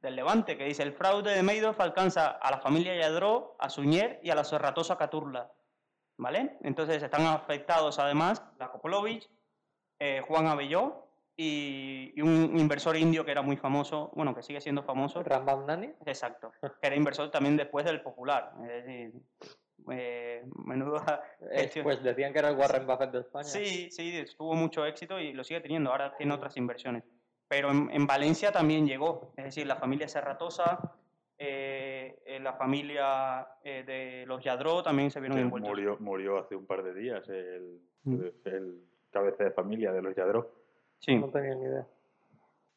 del 0.00 0.16
Levante, 0.16 0.56
que 0.56 0.64
dice, 0.64 0.82
el 0.82 0.92
fraude 0.92 1.34
de 1.34 1.42
Madoff 1.42 1.80
alcanza 1.80 2.28
a 2.28 2.50
la 2.50 2.58
familia 2.58 2.96
Yadró, 2.96 3.56
a 3.58 3.68
Suñer 3.68 4.20
y 4.22 4.30
a 4.30 4.34
la 4.34 4.44
Serratosa 4.44 4.96
Caturla. 4.96 5.52
¿Vale? 6.16 6.58
Entonces 6.62 7.00
están 7.02 7.26
afectados 7.26 7.98
además 8.00 8.42
la 8.58 8.72
Koplovich, 8.72 9.30
eh, 10.00 10.20
Juan 10.26 10.48
Abelló 10.48 11.06
y, 11.36 12.12
y 12.16 12.22
un 12.22 12.58
inversor 12.58 12.96
indio 12.96 13.24
que 13.24 13.30
era 13.30 13.42
muy 13.42 13.56
famoso, 13.56 14.10
bueno, 14.16 14.34
que 14.34 14.42
sigue 14.42 14.60
siendo 14.60 14.82
famoso. 14.82 15.22
Rambamdani. 15.22 15.92
Exacto, 16.06 16.52
que 16.60 16.86
era 16.86 16.96
inversor 16.96 17.30
también 17.30 17.56
después 17.56 17.84
del 17.84 18.00
Popular. 18.02 18.52
Es 18.62 18.84
decir, 18.84 19.12
eh, 19.90 20.44
menuda 20.64 21.22
gestión. 21.52 21.84
pues 21.84 22.02
decían 22.02 22.32
que 22.32 22.40
era 22.40 22.48
el 22.48 22.56
Warren 22.56 22.86
Buffett 22.86 23.12
de 23.12 23.20
España. 23.20 23.44
Sí, 23.44 23.88
sí, 23.90 24.24
tuvo 24.36 24.54
mucho 24.54 24.84
éxito 24.84 25.20
y 25.20 25.32
lo 25.32 25.44
sigue 25.44 25.60
teniendo. 25.60 25.90
Ahora 25.90 26.16
tiene 26.16 26.34
otras 26.34 26.56
inversiones. 26.56 27.04
Pero 27.48 27.70
en, 27.70 27.90
en 27.90 28.06
Valencia 28.06 28.52
también 28.52 28.86
llegó. 28.86 29.32
Es 29.36 29.44
decir, 29.46 29.66
la 29.66 29.76
familia 29.76 30.06
Serratosa, 30.06 30.78
eh, 31.38 32.20
eh, 32.26 32.40
la 32.40 32.52
familia 32.54 33.46
eh, 33.64 33.84
de 33.84 34.26
los 34.26 34.42
Yadró 34.44 34.82
también 34.82 35.10
se 35.10 35.20
vieron 35.20 35.38
envueltos. 35.38 35.70
murió, 35.70 35.96
murió 36.00 36.38
hace 36.38 36.54
un 36.56 36.66
par 36.66 36.82
de 36.82 36.94
días 36.94 37.28
el, 37.28 37.80
Mm. 38.04 38.20
el 38.44 38.80
cabeza 39.10 39.44
de 39.44 39.50
familia 39.50 39.92
de 39.92 40.00
los 40.02 40.14
Yadró. 40.14 40.52
Sí. 40.98 41.16
No 41.16 41.28
tenía 41.30 41.54
ni 41.54 41.62
idea. 41.64 41.86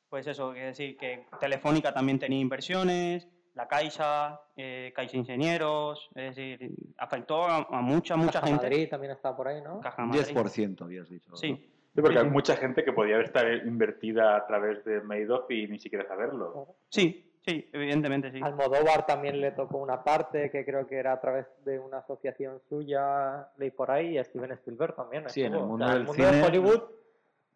Pues 0.09 0.27
eso, 0.27 0.51
quiere 0.51 0.67
decir 0.67 0.97
que 0.97 1.25
Telefónica 1.39 1.93
también 1.93 2.19
tenía 2.19 2.39
inversiones, 2.39 3.27
la 3.53 3.67
Caixa, 3.67 4.41
eh, 4.57 4.91
Caixa 4.95 5.15
Ingenieros, 5.17 6.09
es 6.15 6.35
decir, 6.35 6.71
afectó 6.97 7.43
a, 7.45 7.57
a 7.69 7.81
mucha, 7.81 8.15
mucha 8.17 8.33
Caja 8.41 8.47
gente. 8.47 8.63
Madrid 8.63 8.89
también 8.89 9.11
está 9.13 9.35
por 9.35 9.47
ahí, 9.47 9.61
¿no? 9.61 9.79
Caja 9.79 10.05
Madrid. 10.05 10.35
10% 10.35 10.81
habías 10.83 11.07
dicho. 11.09 11.35
Sí. 11.35 11.70
Sí, 11.93 12.01
porque 12.01 12.17
Sí, 12.19 12.23
hay 12.25 12.29
mucha 12.29 12.55
gente 12.55 12.83
que 12.85 12.93
podía 12.93 13.19
estar 13.21 13.45
invertida 13.65 14.35
a 14.37 14.45
través 14.47 14.83
de 14.85 15.01
Madoff 15.01 15.49
y 15.51 15.67
ni 15.67 15.79
siquiera 15.79 16.07
saberlo. 16.07 16.75
Sí, 16.89 17.27
Sí, 17.43 17.67
evidentemente 17.73 18.31
sí. 18.31 18.39
Almodóvar 18.43 19.07
también 19.07 19.41
le 19.41 19.49
tocó 19.49 19.79
una 19.79 20.03
parte 20.03 20.51
que 20.51 20.63
creo 20.63 20.85
que 20.85 20.97
era 20.97 21.13
a 21.13 21.19
través 21.19 21.47
de 21.65 21.79
una 21.79 21.97
asociación 21.97 22.61
suya, 22.69 23.47
leí 23.57 23.71
por 23.71 23.89
ahí, 23.89 24.19
y 24.19 24.23
Steven 24.23 24.51
Spielberg 24.51 24.95
también. 24.95 25.27
Sí, 25.27 25.41
en 25.41 25.53
el. 25.55 25.61
O 25.61 25.65
mundo 25.65 25.85
sea, 25.85 25.93
del 25.95 26.01
el 26.03 26.07
mundo 26.07 26.23
de 26.23 26.29
cine- 26.33 26.45
Hollywood 26.45 26.81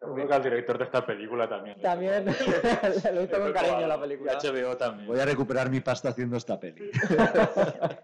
Seguro 0.06 0.28
que 0.28 0.34
al 0.34 0.42
director 0.42 0.78
de 0.78 0.84
esta 0.84 1.04
película 1.06 1.48
también. 1.48 1.80
también 1.80 2.24
le 3.12 3.22
hizo 3.24 3.38
con 3.40 3.52
cariño 3.52 3.86
la 3.86 4.00
película. 4.00 4.38
Y 4.42 4.46
HBO 4.46 4.76
también. 4.76 5.06
Voy 5.08 5.20
a 5.20 5.24
recuperar 5.26 5.68
mi 5.70 5.80
pasta 5.80 6.08
haciendo 6.10 6.36
esta 6.36 6.58
peli. 6.58 6.90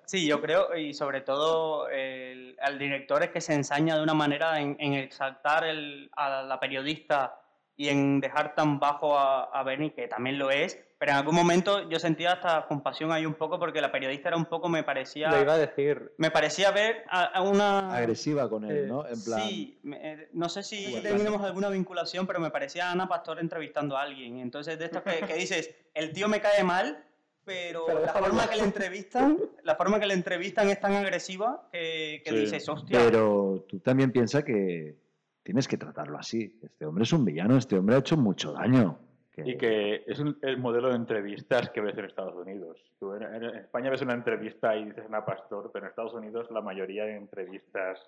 Sí, 0.05 0.27
yo 0.27 0.41
creo, 0.43 0.77
y 0.77 0.93
sobre 0.93 1.23
todo 1.23 1.89
el, 1.89 2.57
al 2.61 2.79
director 2.79 3.23
es 3.23 3.31
que 3.31 3.41
se 3.41 3.55
ensaña 3.55 3.97
de 3.97 4.03
una 4.03 4.13
manera 4.15 4.61
en, 4.61 4.77
en 4.79 4.93
exaltar 4.95 5.65
el- 5.65 6.11
a 6.17 6.43
la 6.43 6.61
periodista 6.61 7.39
y 7.83 7.89
en 7.89 8.21
dejar 8.21 8.55
tan 8.55 8.79
bajo 8.79 9.19
a, 9.19 9.45
a 9.45 9.63
Bernie, 9.65 9.93
que 9.93 10.07
también 10.07 10.39
lo 10.39 10.51
es, 10.53 10.79
pero 10.99 11.11
en 11.11 11.19
algún 11.19 11.35
momento 11.35 11.89
yo 11.89 11.99
sentía 11.99 12.33
hasta 12.35 12.65
compasión 12.67 13.11
ahí 13.11 13.27
un 13.27 13.35
poco 13.35 13.59
porque 13.59 13.81
la 13.81 13.91
periodista 13.91 14.29
era 14.29 14.37
un 14.37 14.45
poco, 14.45 14.69
me 14.69 14.85
parecía... 14.85 15.33
Lo 15.33 15.41
iba 15.41 15.55
a 15.55 15.59
decir. 15.59 16.13
Me 16.17 16.31
parecía 16.31 16.71
ver 16.71 17.03
a, 17.09 17.25
a 17.25 17.43
una... 17.43 17.93
Agresiva 17.93 18.49
con 18.49 18.65
él, 18.71 18.83
Sí. 18.85 18.89
¿no? 18.89 19.09
En 19.09 19.25
plan. 19.25 19.41
Sí, 19.49 19.79
me- 19.83 20.13
eh, 20.13 20.29
no 20.33 20.49
sé 20.49 20.63
si 20.63 20.93
Bueno, 20.93 21.03
tenemos 21.19 21.43
alguna 21.43 21.71
vinculación, 21.71 22.25
pero 22.29 22.39
me 22.39 22.51
parecía 22.53 22.93
Ana 22.93 23.09
Pastor 23.09 23.41
entrevistando 23.41 23.97
a 23.97 24.03
alguien. 24.03 24.39
Entonces, 24.39 24.79
de 24.79 24.85
esto 24.85 25.03
que, 25.03 25.27
que 25.27 25.35
dices, 25.35 25.75
el 25.93 26.13
tío 26.13 26.29
me 26.29 26.41
cae 26.41 26.63
mal, 26.63 27.03
pero, 27.45 27.83
Pero 27.87 27.99
la 28.07 28.13
forma 28.13 28.49
que 28.49 28.57
le 28.59 28.63
entrevistan, 28.63 29.37
la 29.65 29.75
forma 29.75 29.99
que 29.99 30.07
le 30.07 30.15
entrevistan 30.15 30.69
es 30.69 30.79
tan 30.79 30.93
agresiva 30.95 31.67
que, 31.73 32.23
que 32.25 32.31
Sí. 32.31 32.37
dices, 32.37 32.69
hostia. 32.69 33.01
Pero 33.01 33.65
tú 33.69 33.81
también 33.81 34.13
piensas 34.13 34.45
que 34.45 34.95
tienes 35.43 35.67
que 35.69 35.77
tratarlo 35.77 36.19
así. 36.19 36.59
Este 36.63 36.87
hombre 36.87 37.05
es 37.05 37.13
un 37.13 37.25
villano, 37.25 37.57
este 37.57 37.77
hombre 37.79 37.97
ha 37.97 37.99
hecho 38.01 38.17
mucho 38.17 38.53
daño. 38.53 38.99
Y 39.37 39.57
que 39.57 40.05
es 40.07 40.19
un- 40.19 40.39
el 40.43 40.59
modelo 40.59 40.91
de 40.91 40.97
entrevistas 40.97 41.71
que 41.71 41.81
ves 41.81 41.97
en 41.97 42.05
Estados 42.05 42.35
Unidos. 42.35 42.79
Tú 42.99 43.15
en, 43.15 43.23
en 43.23 43.45
España 43.57 43.91
ves 43.91 44.03
una 44.03 44.13
entrevista 44.15 44.77
y 44.77 44.85
dices 44.85 45.05
una 45.09 45.25
pastor, 45.25 45.71
pero 45.73 45.87
en 45.87 45.91
Estados 45.91 46.13
Unidos 46.15 46.51
la 46.51 46.61
mayoría 46.61 47.05
de 47.07 47.17
entrevistas 47.17 47.99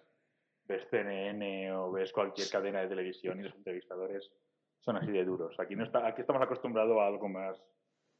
ves 0.66 0.86
CNN 0.90 1.72
o 1.72 1.90
ves 1.92 2.12
cualquier 2.12 2.48
cadena 2.50 2.80
de 2.82 2.88
televisión 2.88 3.40
y 3.40 3.44
los 3.44 3.54
entrevistadores 3.54 4.30
son 4.80 4.96
así 4.98 5.10
de 5.10 5.24
duros. 5.24 5.58
Aquí 5.58 5.74
no 5.74 5.84
está, 5.84 6.06
aquí 6.06 6.20
estamos 6.20 6.42
acostumbrados 6.42 6.98
a 6.98 7.06
algo 7.06 7.28
más 7.28 7.56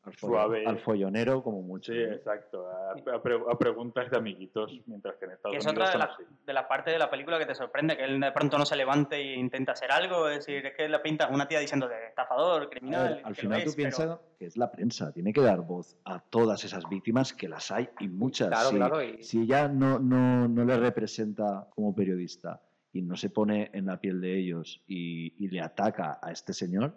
al, 0.05 0.13
fo- 0.13 0.29
suave. 0.29 0.65
al 0.67 0.79
follonero 0.81 1.43
como 1.43 1.63
mucho. 1.63 1.93
Sí, 1.93 1.99
exacto. 1.99 2.67
A, 2.69 2.93
a 3.15 3.23
pre- 3.23 3.41
a 3.51 3.59
preguntas 3.59 4.11
de 4.11 4.17
amiguitos, 4.17 4.73
mientras 4.87 5.17
que 5.17 5.25
en 5.25 5.31
Estados 5.33 5.55
Que 5.55 5.59
es 5.59 5.67
Unidos 5.67 5.89
otra 5.89 6.07
de 6.07 6.13
así. 6.13 6.23
de 6.47 6.53
la 6.53 6.69
parte 6.69 6.91
de 6.91 6.99
la 6.99 7.11
película 7.11 7.39
que 7.39 7.47
te 7.47 7.55
sorprende, 7.55 7.97
que 7.97 8.05
él 8.05 8.21
de 8.21 8.33
pronto 8.33 8.59
no 8.59 8.67
se 8.67 8.77
levante 8.77 9.17
e 9.17 9.35
intenta 9.37 9.73
hacer 9.73 9.91
algo, 9.93 10.29
es 10.29 10.47
decir, 10.47 10.65
es 10.67 10.75
que 10.77 10.89
la 10.89 11.03
pinta 11.03 11.29
una 11.29 11.49
tía 11.49 11.59
diciendo 11.61 11.89
de 11.89 12.07
estafador, 12.09 12.65
A 12.65 12.69
criminal. 12.69 13.15
ver, 13.15 13.23
al 13.25 13.35
final 13.35 13.63
tú 13.65 13.71
es, 13.71 13.77
pero- 13.77 13.89
piensas 13.89 14.19
que 14.39 14.47
es 14.47 14.57
la 14.57 14.71
prensa, 14.71 15.13
tiene 15.13 15.33
que 15.33 15.41
dar 15.41 15.61
voz 15.61 15.97
a 16.05 16.21
todas 16.21 16.65
esas 16.65 16.89
víctimas 16.91 17.33
que 17.33 17.49
las 17.49 17.71
hay 17.71 17.89
y 18.01 18.09
muchas. 18.09 18.49
Claro, 18.49 18.69
si, 18.71 18.77
claro, 18.77 19.03
y- 19.03 19.23
si 19.23 19.43
ella 19.43 19.69
no, 19.69 19.99
no, 19.99 20.47
no 20.49 20.65
le 20.65 20.77
representa 20.77 21.67
como 21.75 21.95
periodista 21.95 22.61
y 22.93 23.03
no 23.03 23.17
se 23.17 23.31
pone 23.31 23.71
en 23.73 23.87
la 23.87 23.99
piel 24.01 24.21
de 24.21 24.39
ellos 24.39 24.83
y, 24.87 25.35
y 25.45 25.49
le 25.49 25.61
ataca 25.61 26.19
a 26.23 26.31
este 26.31 26.53
señor, 26.53 26.95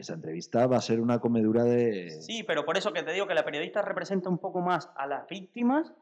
esa 0.00 0.14
entrevista 0.14 0.66
va 0.66 0.76
a 0.76 0.80
ser 0.80 1.00
una 1.00 1.18
comedura 1.18 1.64
de... 1.64 2.10
Sí, 2.22 2.42
pero 2.42 2.64
por 2.64 2.76
eso 2.76 2.92
que 2.92 3.02
te 3.02 3.12
digo 3.12 3.26
que 3.26 3.34
la 3.34 3.44
periodista 3.44 3.82
representa 3.82 4.28
un 4.28 4.38
poco 4.38 4.60
más 4.60 4.90
a 4.96 5.06
las 5.06 5.26
víctimas 5.28 5.92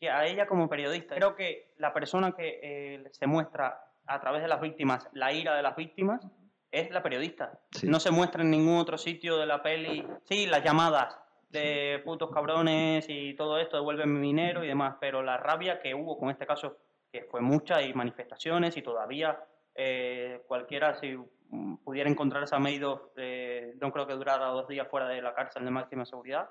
que 0.00 0.10
a 0.10 0.26
ella 0.26 0.46
como 0.46 0.68
periodista. 0.68 1.14
Creo 1.14 1.34
que 1.34 1.74
la 1.76 1.92
persona 1.92 2.32
que 2.32 2.60
eh, 2.62 3.04
se 3.12 3.26
muestra 3.26 3.84
a 4.06 4.20
través 4.20 4.42
de 4.42 4.48
las 4.48 4.60
víctimas, 4.60 5.08
la 5.12 5.32
ira 5.32 5.54
de 5.54 5.62
las 5.62 5.76
víctimas, 5.76 6.26
es 6.72 6.90
la 6.90 7.02
periodista. 7.02 7.60
Sí. 7.72 7.88
No 7.88 8.00
se 8.00 8.10
muestra 8.10 8.42
en 8.42 8.50
ningún 8.50 8.78
otro 8.78 8.96
sitio 8.96 9.36
de 9.36 9.46
la 9.46 9.62
peli. 9.62 10.06
Sí, 10.24 10.46
las 10.46 10.64
llamadas 10.64 11.16
de 11.50 12.00
putos 12.04 12.30
cabrones 12.30 13.06
y 13.08 13.34
todo 13.34 13.58
esto, 13.58 13.76
devuelven 13.76 14.12
mi 14.12 14.28
dinero 14.28 14.64
y 14.64 14.68
demás, 14.68 14.96
pero 15.00 15.22
la 15.22 15.36
rabia 15.36 15.80
que 15.80 15.94
hubo 15.94 16.16
con 16.16 16.30
este 16.30 16.46
caso, 16.46 16.78
que 17.12 17.24
fue 17.24 17.40
mucha, 17.40 17.82
y 17.82 17.92
manifestaciones, 17.92 18.76
y 18.76 18.82
todavía 18.82 19.38
eh, 19.74 20.42
cualquiera, 20.46 20.94
si 21.00 21.18
pudiera 21.84 22.08
encontrarse 22.08 22.54
a 22.54 22.58
Madoff, 22.58 23.02
eh, 23.16 23.74
no 23.80 23.92
creo 23.92 24.06
que 24.06 24.14
durara 24.14 24.46
dos 24.46 24.68
días 24.68 24.86
fuera 24.88 25.08
de 25.08 25.20
la 25.22 25.34
cárcel 25.34 25.64
de 25.64 25.70
máxima 25.70 26.04
seguridad, 26.04 26.50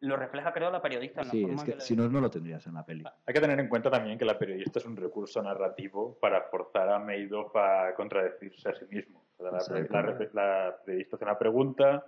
lo 0.00 0.16
refleja, 0.16 0.52
creo, 0.52 0.70
la 0.70 0.82
periodista 0.82 1.22
en 1.22 1.28
la 1.28 1.32
Sí, 1.32 1.42
forma 1.42 1.56
es 1.56 1.64
que 1.64 1.70
que 1.70 1.76
le- 1.76 1.82
si 1.82 1.96
no, 1.96 2.08
no 2.08 2.20
lo 2.20 2.28
tendrías 2.30 2.66
en 2.66 2.74
la 2.74 2.84
peli. 2.84 3.04
Hay 3.26 3.32
que 3.34 3.40
tener 3.40 3.58
en 3.58 3.68
cuenta 3.68 3.90
también 3.90 4.18
que 4.18 4.24
la 4.24 4.38
periodista 4.38 4.78
es 4.78 4.84
un 4.84 4.96
recurso 4.96 5.40
narrativo 5.42 6.18
para 6.20 6.42
forzar 6.42 6.90
a 6.90 6.98
Madoff 6.98 7.54
a 7.56 7.94
contradecirse 7.94 8.68
a 8.68 8.74
sí 8.74 8.84
mismo. 8.90 9.24
O 9.38 9.42
sea, 9.42 9.52
la, 9.52 9.58
la- 9.58 10.02
la 10.32 10.76
periodista 10.84 11.16
hace 11.16 11.24
una 11.24 11.38
pregunta, 11.38 12.04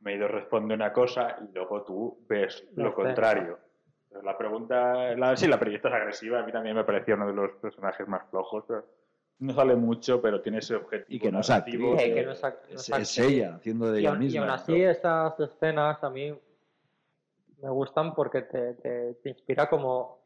Madoff 0.00 0.30
responde 0.32 0.74
una 0.74 0.92
cosa 0.92 1.36
y 1.48 1.54
luego 1.54 1.82
tú 1.84 2.18
ves 2.28 2.66
Lo 2.74 2.92
contrario. 2.94 3.58
Entonces, 4.08 4.24
La 4.24 4.36
pregunta, 4.36 5.14
la, 5.16 5.36
sí, 5.36 5.46
la 5.48 5.58
periodista 5.58 5.88
es 5.88 5.94
agresiva, 5.94 6.40
a 6.40 6.42
mí 6.44 6.52
también 6.52 6.76
me 6.76 6.84
parecía 6.84 7.14
uno 7.14 7.26
de 7.28 7.32
los 7.32 7.52
personajes 7.56 8.06
más 8.06 8.28
flojos. 8.28 8.64
pero 8.68 8.84
no 9.38 9.52
sale 9.52 9.74
mucho, 9.76 10.20
pero 10.22 10.40
tiene 10.40 10.58
ese 10.58 10.74
objetivo. 10.76 11.06
Y 11.08 11.18
que 11.18 11.30
no 11.32 11.40
es 11.40 11.48
narrativo 11.50 11.92
actriz. 11.94 12.08
De- 12.08 12.14
que 12.14 12.26
no 12.26 12.96
es 12.98 13.18
ella, 13.18 13.54
haciendo 13.56 13.90
de 13.92 14.00
Y 14.00 14.04
ella 14.04 14.10
aún, 14.12 14.22
y 14.22 14.24
misma. 14.26 14.40
aún 14.42 14.50
así 14.50 14.82
esas 14.82 15.38
escenas 15.40 16.02
a 16.02 16.10
mí 16.10 16.32
me 17.62 17.70
gustan 17.70 18.14
porque 18.14 18.42
te, 18.42 18.74
te- 18.74 19.14
te 19.22 19.28
inspira 19.30 19.68
como 19.68 20.18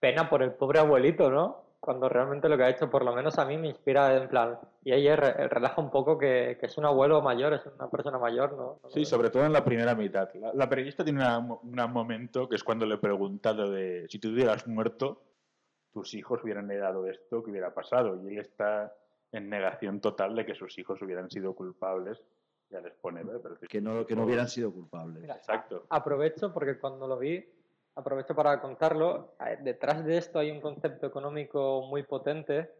pena 0.00 0.28
por 0.28 0.42
el 0.42 0.52
pobre 0.52 0.80
abuelito, 0.80 1.30
¿no? 1.30 1.62
Cuando 1.80 2.08
realmente 2.08 2.48
lo 2.48 2.56
que 2.56 2.62
ha 2.64 2.70
hecho, 2.70 2.88
por 2.90 3.04
lo 3.04 3.14
menos 3.14 3.38
a 3.38 3.44
mí 3.44 3.58
me 3.58 3.68
inspira 3.68 4.16
en 4.16 4.28
plan, 4.28 4.58
y 4.84 4.92
ella 4.92 5.16
re- 5.16 5.48
relaja 5.48 5.80
un 5.82 5.90
poco 5.90 6.16
que, 6.18 6.56
que 6.58 6.66
es 6.66 6.78
un 6.78 6.86
abuelo 6.86 7.20
mayor, 7.20 7.52
es 7.52 7.60
una 7.66 7.88
persona 7.90 8.18
mayor, 8.18 8.52
¿no? 8.52 8.78
No 8.82 8.90
Sí, 8.90 9.04
sobre 9.04 9.28
todo 9.30 9.44
en 9.44 9.52
la 9.52 9.62
primera 9.64 9.94
mitad. 9.94 10.32
La, 10.34 10.52
la 10.54 10.68
periodista 10.68 11.04
tiene 11.04 11.20
una- 11.20 11.38
un 11.38 11.92
momento 11.92 12.48
que 12.48 12.56
es 12.56 12.64
cuando 12.64 12.86
le 12.86 12.96
pregunta 12.98 13.52
lo 13.52 13.70
de 13.70 14.06
si 14.08 14.18
tú 14.18 14.28
hubieras 14.30 14.66
muerto, 14.66 15.20
tus 15.94 16.12
hijos 16.14 16.42
hubieran 16.44 16.70
heredado 16.70 17.06
esto, 17.06 17.42
¿qué 17.42 17.50
hubiera 17.50 17.72
pasado? 17.72 18.20
Y 18.22 18.26
él 18.34 18.40
está 18.40 18.94
en 19.32 19.48
negación 19.48 20.00
total 20.00 20.34
de 20.34 20.44
que 20.44 20.54
sus 20.54 20.76
hijos 20.78 21.00
hubieran 21.00 21.30
sido 21.30 21.54
culpables. 21.54 22.20
Ya 22.68 22.80
les 22.80 22.92
pone, 22.94 23.20
"Eh, 23.22 23.38
pero 23.42 23.56
si- 23.56 23.66
Que 23.68 23.80
no, 23.80 24.04
que 24.04 24.14
no 24.16 24.24
hubieran 24.24 24.48
sido 24.48 24.70
culpables. 24.72 25.22
Mira, 25.22 25.36
Exacto. 25.36 25.86
aprovecho 25.88 26.52
porque 26.52 26.78
cuando 26.78 27.06
lo 27.06 27.16
vi, 27.18 27.44
aprovecho 27.94 28.34
para 28.34 28.60
contarlo, 28.60 29.34
eh, 29.46 29.56
detrás 29.62 30.04
de 30.04 30.18
esto 30.18 30.38
hay 30.40 30.50
un 30.50 30.60
concepto 30.60 31.06
económico 31.06 31.86
muy 31.88 32.02
potente, 32.02 32.70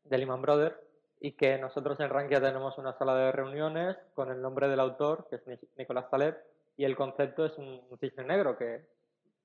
de 0.05 0.19
Lehman 0.19 0.43
Brothers 0.43 0.77
y 1.20 1.32
que 1.32 1.59
nosotros 1.59 1.99
en 2.01 2.11
Rankia 2.11 2.41
tenemos 2.41 2.77
una 2.78 2.93
sala 2.99 3.15
de 3.16 3.32
reuniones 3.32 3.97
con 4.15 4.31
el 4.31 4.41
nombre 4.43 4.69
del 4.69 4.81
autor, 4.81 5.27
que 5.28 5.36
es 5.36 5.47
Ni- 5.47 5.59
Nicolás 5.78 6.11
Taleb, 6.11 6.36
y 6.77 6.85
el 6.85 6.97
concepto 6.97 7.47
es 7.47 7.57
un, 7.57 7.81
cisne 8.01 8.24
negro 8.24 8.57
que 8.59 8.85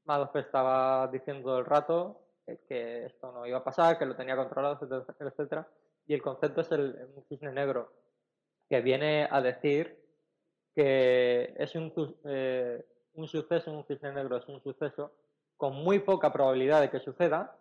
Madoff 0.06 0.36
estaba 0.36 1.08
diciendo 1.08 1.44
todo 1.44 1.60
el 1.60 1.66
rato 1.66 2.22
eh, 2.48 2.60
que 2.68 3.06
esto 3.06 3.32
no 3.32 3.46
iba 3.46 3.60
a 3.60 3.64
pasar, 3.64 3.98
que 3.98 4.06
lo 4.06 4.16
tenía 4.16 4.36
controlado, 4.36 4.76
etcétera, 4.76 5.30
etcétera. 5.32 5.68
Y 6.08 6.14
el 6.16 6.22
concepto 6.22 6.62
es 6.62 6.72
el, 6.72 7.08
un 7.16 7.24
cisne 7.26 7.52
negro, 7.52 7.92
que 8.68 8.82
viene 8.82 9.28
a 9.30 9.42
decir 9.42 10.00
que 10.76 11.54
es 11.58 11.76
un, 11.76 11.94
eh, 12.26 12.84
un 13.14 13.28
suceso, 13.28 13.72
un 13.72 13.86
cisne 13.86 14.12
negro 14.12 14.38
es 14.38 14.48
un 14.48 14.62
suceso 14.62 15.12
con 15.58 15.76
muy 15.76 16.00
poca 16.00 16.32
probabilidad 16.32 16.82
de 16.82 16.90
que 16.90 17.00
suceda, 17.00 17.56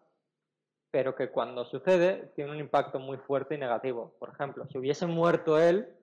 pero 0.90 1.14
que 1.14 1.30
cuando 1.30 1.64
sucede 1.64 2.32
tiene 2.34 2.50
un 2.52 2.58
impacto 2.58 2.98
muy 2.98 3.18
fuerte 3.18 3.54
y 3.54 3.58
negativo. 3.58 4.14
Por 4.18 4.30
ejemplo, 4.30 4.66
si 4.66 4.78
hubiese 4.78 5.06
muerto 5.06 5.58
él, 5.60 5.94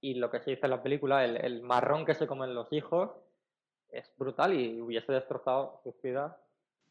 y 0.00 0.14
lo 0.14 0.30
que 0.30 0.40
se 0.40 0.50
dice 0.50 0.66
en 0.66 0.70
la 0.70 0.82
película, 0.82 1.24
el, 1.24 1.36
el 1.36 1.62
marrón 1.62 2.04
que 2.04 2.14
se 2.14 2.26
comen 2.26 2.54
los 2.54 2.72
hijos, 2.72 3.10
es 3.90 4.10
brutal 4.16 4.54
y 4.54 4.80
hubiese 4.80 5.12
destrozado 5.12 5.80
sus 5.82 6.00
vidas. 6.02 6.32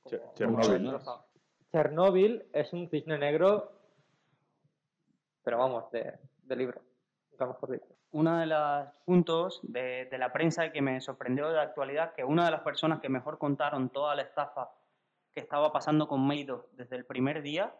como- 0.04 0.10
Che- 0.10 0.20
como 0.20 0.34
Chernóbil. 0.62 0.68
lo 0.84 0.90
ha 0.90 0.94
destrozado. 0.94 1.26
Chernóbil 1.72 2.46
es 2.54 2.72
un 2.74 2.90
cisne 2.90 3.18
negro, 3.18 3.72
pero 5.44 5.58
vamos, 5.58 5.90
de, 5.92 6.14
de 6.44 6.56
libro, 6.56 6.82
uno 8.12 8.38
de 8.40 8.46
los 8.48 8.88
puntos 9.06 9.60
de, 9.64 10.06
de 10.06 10.18
la 10.18 10.32
prensa 10.32 10.72
que 10.72 10.82
me 10.82 11.00
sorprendió 11.02 11.50
de 11.50 11.56
la 11.56 11.62
actualidad, 11.64 12.14
que 12.14 12.24
una 12.24 12.46
de 12.46 12.52
las 12.52 12.62
personas 12.62 13.00
que 13.00 13.10
mejor 13.10 13.38
contaron 13.38 13.90
toda 13.90 14.16
la 14.16 14.24
estafa 14.24 14.72
que 15.38 15.42
estaba 15.42 15.72
pasando 15.72 16.08
con 16.08 16.26
Madoff 16.26 16.66
desde 16.72 16.96
el 16.96 17.06
primer 17.06 17.44
día 17.44 17.72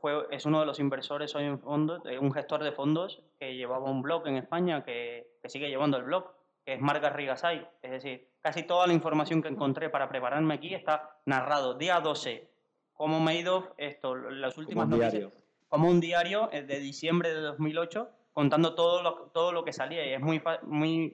fue, 0.00 0.26
es 0.30 0.46
uno 0.46 0.60
de 0.60 0.64
los 0.64 0.80
inversores 0.80 1.34
hoy 1.34 1.44
en 1.44 1.60
fondos, 1.60 2.00
eh, 2.06 2.18
un 2.18 2.32
gestor 2.32 2.64
de 2.64 2.72
fondos 2.72 3.20
que 3.38 3.54
llevaba 3.54 3.90
un 3.90 4.00
blog 4.00 4.26
en 4.26 4.38
España, 4.38 4.82
que, 4.82 5.28
que 5.42 5.50
sigue 5.50 5.68
llevando 5.68 5.98
el 5.98 6.04
blog, 6.04 6.24
que 6.64 6.72
es 6.72 6.80
Marga 6.80 7.10
Rigasay. 7.10 7.68
Es 7.82 7.90
decir, 7.90 8.26
casi 8.40 8.62
toda 8.62 8.86
la 8.86 8.94
información 8.94 9.42
que 9.42 9.48
encontré 9.48 9.90
para 9.90 10.08
prepararme 10.08 10.54
aquí 10.54 10.74
está 10.74 11.18
narrado 11.26 11.74
día 11.74 12.00
12, 12.00 12.48
como 12.94 13.20
Madoff, 13.20 13.66
esto, 13.76 14.14
las 14.14 14.56
últimas 14.56 14.86
un 14.86 14.92
noticias 14.92 15.12
diario. 15.12 15.32
como 15.68 15.90
un 15.90 16.00
diario 16.00 16.48
eh, 16.52 16.62
de 16.62 16.80
diciembre 16.80 17.34
de 17.34 17.40
2008 17.40 18.08
contando 18.32 18.74
todo 18.74 19.02
lo, 19.02 19.14
todo 19.34 19.52
lo 19.52 19.62
que 19.62 19.74
salía 19.74 20.06
y 20.06 20.14
es 20.14 20.20
muy, 20.20 20.42
muy 20.62 21.12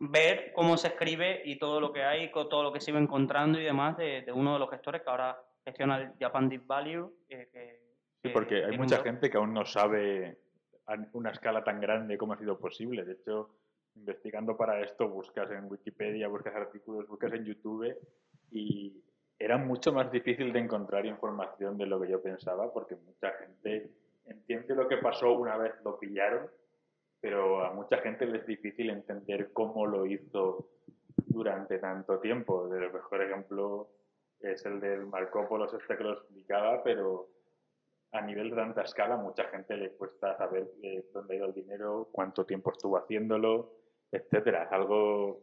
ver 0.00 0.52
cómo 0.54 0.76
se 0.76 0.88
escribe 0.88 1.42
y 1.44 1.58
todo 1.58 1.80
lo 1.80 1.92
que 1.92 2.02
hay, 2.04 2.30
todo 2.32 2.62
lo 2.62 2.72
que 2.72 2.80
se 2.80 2.90
iba 2.90 3.00
encontrando 3.00 3.60
y 3.60 3.64
demás 3.64 3.96
de, 3.96 4.22
de 4.22 4.32
uno 4.32 4.52
de 4.54 4.58
los 4.60 4.70
gestores 4.70 5.02
que 5.02 5.10
ahora 5.10 5.40
gestiona 5.64 5.98
el 5.98 6.12
Japan 6.20 6.48
Deep 6.48 6.66
Value. 6.66 7.12
eh, 7.28 7.48
que, 7.52 7.88
Sí, 8.22 8.28
que 8.28 8.30
porque 8.30 8.64
hay 8.64 8.76
mucha 8.76 8.98
un- 8.98 9.04
gente 9.04 9.30
que 9.30 9.36
aún 9.36 9.52
no 9.54 9.64
sabe 9.64 10.38
a 10.86 10.96
una 11.12 11.30
escala 11.30 11.62
tan 11.62 11.80
grande 11.80 12.16
cómo 12.18 12.32
ha 12.32 12.38
sido 12.38 12.58
posible. 12.58 13.04
De 13.04 13.12
hecho, 13.12 13.50
investigando 13.94 14.56
para 14.56 14.80
esto, 14.80 15.08
buscas 15.08 15.50
en 15.52 15.64
Wikipedia, 15.70 16.26
buscas 16.28 16.54
artículos, 16.56 17.06
buscas 17.08 17.32
en 17.34 17.44
YouTube 17.44 17.94
y 18.50 19.02
era 19.38 19.56
mucho 19.56 19.92
más 19.92 20.10
difícil 20.10 20.52
de 20.52 20.58
encontrar 20.60 21.06
información 21.06 21.76
de 21.78 21.86
lo 21.86 22.00
que 22.00 22.08
yo 22.08 22.20
pensaba 22.22 22.72
porque 22.72 22.96
mucha 22.96 23.30
gente 23.34 23.90
entiende 24.26 24.74
lo 24.74 24.88
que 24.88 24.96
pasó 24.96 25.32
una 25.32 25.56
vez 25.56 25.74
lo 25.84 25.98
pillaron, 25.98 26.50
pero 27.20 27.64
a 27.64 27.72
mucha 27.72 27.98
gente 27.98 28.26
le 28.26 28.38
es 28.38 28.46
difícil 28.46 28.90
entender 28.90 29.52
cómo 29.52 29.86
lo 29.86 30.06
hizo 30.06 30.68
durante 31.26 31.78
tanto 31.78 32.18
tiempo. 32.20 32.72
El 32.72 32.92
mejor 32.92 33.22
ejemplo 33.22 33.88
es 34.40 34.64
el 34.66 34.80
del 34.80 35.06
Marco 35.06 35.46
Polo, 35.48 35.64
este 35.66 35.96
que 35.96 36.04
lo 36.04 36.12
explicaba, 36.12 36.82
pero 36.82 37.28
a 38.12 38.20
nivel 38.22 38.50
de 38.50 38.56
tanta 38.56 38.82
escala, 38.82 39.16
mucha 39.16 39.44
gente 39.44 39.76
le 39.76 39.90
cuesta 39.92 40.36
saber 40.38 40.66
eh, 40.82 41.04
dónde 41.12 41.34
ha 41.34 41.36
ido 41.38 41.46
el 41.46 41.54
dinero, 41.54 42.08
cuánto 42.12 42.46
tiempo 42.46 42.70
estuvo 42.72 42.96
haciéndolo, 42.96 43.72
etcétera. 44.10 44.64
Es 44.64 44.72
algo. 44.72 45.42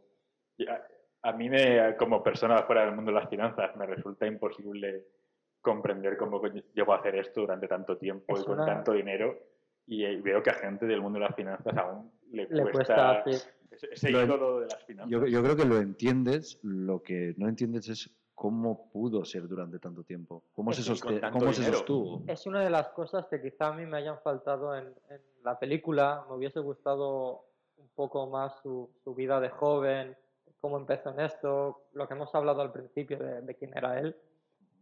ya- 0.57 0.88
A 1.23 1.31
mí, 1.34 1.49
me, 1.49 1.95
como 1.97 2.22
persona 2.22 2.64
fuera 2.64 2.85
del 2.85 2.95
mundo 2.95 3.11
de 3.11 3.19
las 3.19 3.30
finanzas, 3.30 3.76
me 3.77 3.85
resulta 3.88 4.27
imposible 4.27 5.06
comprender 5.60 6.18
cómo 6.18 6.39
llego 6.73 6.93
a 6.93 6.97
hacer 6.97 7.15
esto 7.15 7.41
durante 7.41 7.68
tanto 7.68 7.97
tiempo 7.97 8.35
Es 8.35 8.41
y 8.41 8.45
con 8.45 8.53
una- 8.60 8.65
tanto 8.65 8.93
dinero. 8.93 9.35
Y 9.88 10.03
eh, 10.03 10.20
veo 10.22 10.41
que 10.41 10.49
a 10.49 10.53
gente 10.56 10.86
del 10.86 11.02
mundo 11.02 11.20
de 11.20 11.26
las 11.26 11.36
finanzas 11.36 11.76
aún 11.78 12.12
le, 12.32 12.48
Le 12.49 12.64
cuesta, 12.72 13.22
cuesta, 13.24 13.24
sí. 13.26 13.49
ese, 13.72 13.88
ese 13.94 14.12
Lo 14.12 14.20
en- 14.22 14.26
ídolo 14.28 14.60
de 14.62 14.68
las 14.68 14.84
finanzas. 14.86 15.12
Yo, 15.12 15.26
yo 15.28 15.44
creo 15.44 15.56
que 15.56 15.66
lo 15.66 15.78
entiendes, 15.78 16.60
lo 16.64 17.02
que 17.03 17.34
no 17.38 17.48
entiendes 17.48 17.90
es 17.90 18.10
cómo 18.34 18.90
pudo 18.91 19.24
ser 19.24 19.48
durante 19.48 19.80
tanto 19.80 20.03
tiempo, 20.03 20.44
cómo, 20.53 20.74
se, 20.74 20.82
Es 20.82 20.88
soste- 20.88 21.22
cómo 21.32 21.53
sostuvo. 21.53 22.24
Es 22.28 22.45
una 22.48 22.62
de 22.62 22.70
las 22.70 22.90
cosas 22.90 23.28
que 23.28 23.41
quizá 23.41 23.68
a 23.68 23.74
mí 23.74 23.86
me 23.86 23.98
hayan 23.98 24.20
faltado 24.22 24.76
en, 24.76 24.86
en 25.10 25.22
la 25.44 25.57
película. 25.57 26.26
Me 26.30 26.36
hubiese 26.36 26.60
gustado 26.60 27.45
un 27.78 27.88
poco 27.95 28.28
más 28.28 28.60
su, 28.62 28.90
su 29.03 29.14
vida 29.16 29.40
de 29.40 29.49
joven, 29.49 30.18
cómo 30.60 30.78
empezó 30.78 31.12
en 31.12 31.20
esto, 31.20 31.84
lo 31.94 32.07
que 32.07 32.16
hemos 32.16 32.34
hablado 32.34 32.62
al 32.62 32.72
principio 32.72 33.20
de, 33.20 33.41
de 33.41 33.56
quién 33.56 33.78
era 33.78 33.99
él, 33.99 34.16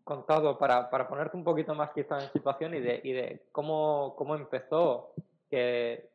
contado 0.04 0.58
para, 0.58 0.90
para 0.90 1.08
ponerte 1.08 1.38
un 1.38 1.44
poquito 1.44 1.74
más 1.76 1.92
quizá 1.92 2.22
en 2.22 2.32
situación 2.32 2.74
y 2.74 2.82
de, 2.82 3.02
y 3.04 3.14
de 3.14 3.48
cómo, 3.52 4.16
cómo 4.18 4.36
empezó, 4.36 5.14
que 5.50 6.10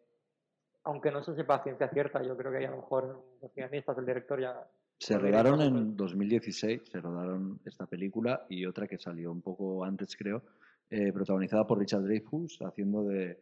aunque 0.85 1.11
no 1.11 1.23
se 1.23 1.35
sepa 1.35 1.57
a 1.57 1.63
ciencia 1.63 1.89
cierta, 1.89 2.23
yo 2.23 2.37
creo 2.37 2.53
que 2.53 2.67
a 2.67 2.71
lo 2.71 2.79
mejor 2.79 3.25
los 3.43 3.55
guionistas, 3.55 3.99
el 3.99 4.07
director 4.07 4.41
ya... 4.41 4.67
Se 4.99 5.17
rodaron 5.17 5.61
en 5.61 5.97
2016, 5.97 6.83
se 6.91 7.01
rodaron 7.01 7.61
esta 7.65 7.87
película 7.87 8.47
y 8.49 8.67
otra 8.67 8.89
que 8.89 8.99
salió 8.99 9.31
un 9.31 9.43
poco 9.43 9.85
antes, 9.85 10.17
creo, 10.17 10.43
eh, 10.91 11.13
protagonizada 11.13 11.67
por 11.67 11.79
Richard 11.79 12.03
Dreyfuss, 12.03 12.63
haciendo 12.63 13.05
de, 13.05 13.41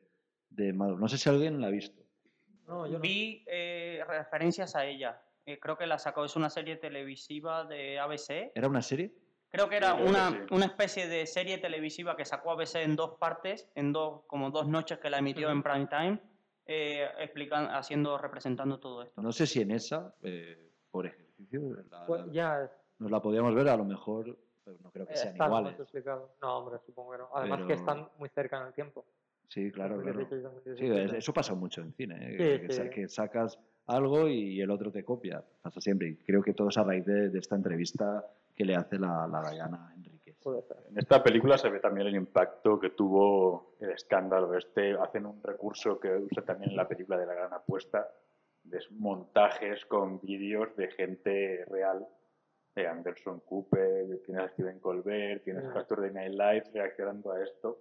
de 0.51 0.73
Maduro. 0.73 0.99
No 0.99 1.09
sé 1.09 1.17
si 1.17 1.29
alguien 1.29 1.61
la 1.61 1.69
ha 1.69 1.71
visto. 1.71 2.03
No, 2.67 2.87
yo 2.87 2.95
no. 2.95 3.01
Vi 3.01 3.45
eh, 3.47 4.03
referencias 4.07 4.77
a 4.77 4.85
ella. 4.85 5.23
Eh, 5.47 5.59
creo 5.59 5.79
que 5.79 5.87
la 5.87 5.99
sacó, 5.99 6.25
es 6.25 6.37
una 6.37 6.51
serie 6.51 6.77
televisiva 6.77 7.65
de 7.65 8.01
ABC. 8.01 8.51
¿Era 8.55 8.69
una 8.69 8.83
serie? 8.83 9.15
Creo 9.57 9.69
que 9.71 9.77
era 9.77 9.97
que 9.97 10.03
una, 10.03 10.31
sí. 10.31 10.37
una 10.51 10.67
especie 10.67 11.09
de 11.09 11.27
serie 11.27 11.57
televisiva 11.57 12.15
que 12.15 12.27
sacó 12.27 12.51
ABC 12.53 12.77
en 12.77 12.95
dos 12.95 13.17
partes, 13.19 13.71
en 13.75 13.91
dos, 13.93 14.23
como 14.27 14.51
dos 14.51 14.69
noches 14.69 14.99
que 14.99 15.09
la 15.09 15.19
emitió 15.19 15.49
en 15.51 15.63
prime 15.63 15.87
time, 15.87 16.21
eh, 16.67 17.09
explican, 17.21 17.67
haciendo, 17.75 18.19
representando 18.19 18.79
todo 18.79 19.03
esto. 19.03 19.23
No 19.23 19.33
sé 19.33 19.47
si 19.47 19.63
en 19.63 19.71
esa, 19.71 20.15
eh, 20.23 20.73
por 20.91 21.07
ejercicio, 21.07 21.61
la- 21.91 22.05
Pues 22.07 22.23
ya 22.33 22.71
nos 22.99 23.11
la 23.11 23.23
podíamos 23.23 23.55
ver, 23.55 23.69
a 23.71 23.77
lo 23.79 23.85
mejor, 23.85 24.37
pero 24.63 24.77
no 24.83 24.91
creo 24.91 25.07
que 25.07 25.17
sean 25.17 25.35
iguales. 25.37 25.75
No, 26.43 26.59
hombre, 26.59 26.79
supongo 26.85 27.13
que 27.13 27.19
no. 27.19 27.29
Además 27.35 27.63
que 27.67 27.73
están 27.73 28.09
muy 28.19 28.29
cerca 28.29 28.61
en 28.61 28.67
el 28.67 28.75
tiempo. 28.75 29.07
Sí, 29.49 29.71
claro, 29.73 30.03
claro. 30.03 30.19
2016, 30.19 30.41
Sí, 30.77 30.89
2017. 30.89 31.05
es- 31.05 31.13
eso 31.23 31.33
pasa 31.33 31.55
mucho 31.55 31.81
en 31.81 31.95
cine, 31.95 32.17
¿eh? 32.21 32.59
Sí, 32.61 32.67
que, 32.67 32.73
sa- 32.75 32.83
sí. 32.83 32.91
que 32.91 33.09
sacas 33.09 33.59
algo 33.87 34.29
y 34.29 34.61
el 34.61 34.71
otro 34.71 34.91
te 34.93 35.03
copia. 35.05 35.43
Pasa 35.63 35.81
siempre. 35.81 36.09
Y 36.09 36.17
creo 36.17 36.43
que 36.43 36.53
todo 36.53 36.69
es 36.69 36.77
a 36.77 36.83
raíz 36.83 37.07
de, 37.07 37.31
de 37.31 37.39
esta 37.39 37.55
entrevista 37.55 38.27
que 38.57 38.65
le 38.65 38.75
hace 38.75 38.99
la, 38.99 39.29
la 39.29 39.51
Diana 39.51 39.93
Enríquez. 39.95 40.17
En 40.89 40.99
esta 40.99 41.23
película 41.23 41.59
se 41.59 41.69
ve 41.69 41.81
también 41.81 42.07
el 42.07 42.15
impacto 42.15 42.79
que 42.79 42.91
tuvo 42.91 43.77
el 43.81 43.91
escándalo 43.91 44.57
este. 44.57 44.95
Hacen 44.95 45.27
un 45.27 45.43
recurso 45.43 45.99
que 45.99 46.09
usa 46.17 46.43
también 46.45 46.71
en 46.71 46.77
la 46.77 46.89
película 46.89 47.19
de 47.19 47.27
la 47.27 47.35
gran 47.35 47.53
apuesta, 47.53 48.09
de 48.63 48.79
montajes 48.91 49.85
con 49.87 50.21
vídeos 50.21 50.75
de 50.77 50.89
gente 50.93 51.65
real, 51.67 52.07
de 52.75 52.87
Anderson 52.87 53.41
Cooper, 53.41 54.23
tienes 54.25 54.45
a 54.45 54.49
Steven 54.51 54.79
Colbert, 54.79 55.43
tienes 55.45 55.65
a. 55.65 55.73
Saturday 55.73 56.13
Night 56.13 56.33
Live 56.33 56.65
reaccionando 56.73 57.33
a 57.33 57.43
esto. 57.43 57.79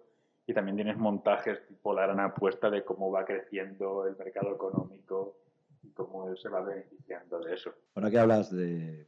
Y 0.48 0.54
también 0.54 0.76
tienes 0.76 0.98
montajes 0.98 1.66
tipo 1.68 1.94
la 1.94 2.04
gran 2.04 2.20
apuesta 2.20 2.70
de 2.70 2.84
cómo 2.84 3.12
va 3.12 3.26
creciendo 3.26 4.08
el 4.08 4.16
mercado 4.16 4.54
económico 4.54 5.38
y 5.84 5.92
cómo 5.92 6.30
él 6.30 6.38
se 6.38 6.50
va 6.50 6.62
beneficiando 6.62 7.40
de 7.40 7.54
eso. 7.54 7.74
Ahora 7.96 8.12
que 8.12 8.20
hablas 8.20 8.52
de, 8.56 9.08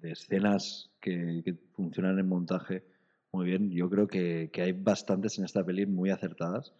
de 0.00 0.12
escenas 0.12 0.90
que, 1.00 1.56
funcionan 1.72 2.18
en 2.18 2.28
montaje 2.28 2.84
muy 3.32 3.46
bien, 3.46 3.70
yo 3.70 3.90
creo 3.90 4.06
que, 4.06 4.50
hay 4.54 4.72
bastantes 4.72 5.38
en 5.38 5.44
esta 5.44 5.64
peli 5.64 5.84
muy 5.84 6.10
acertadas 6.10 6.72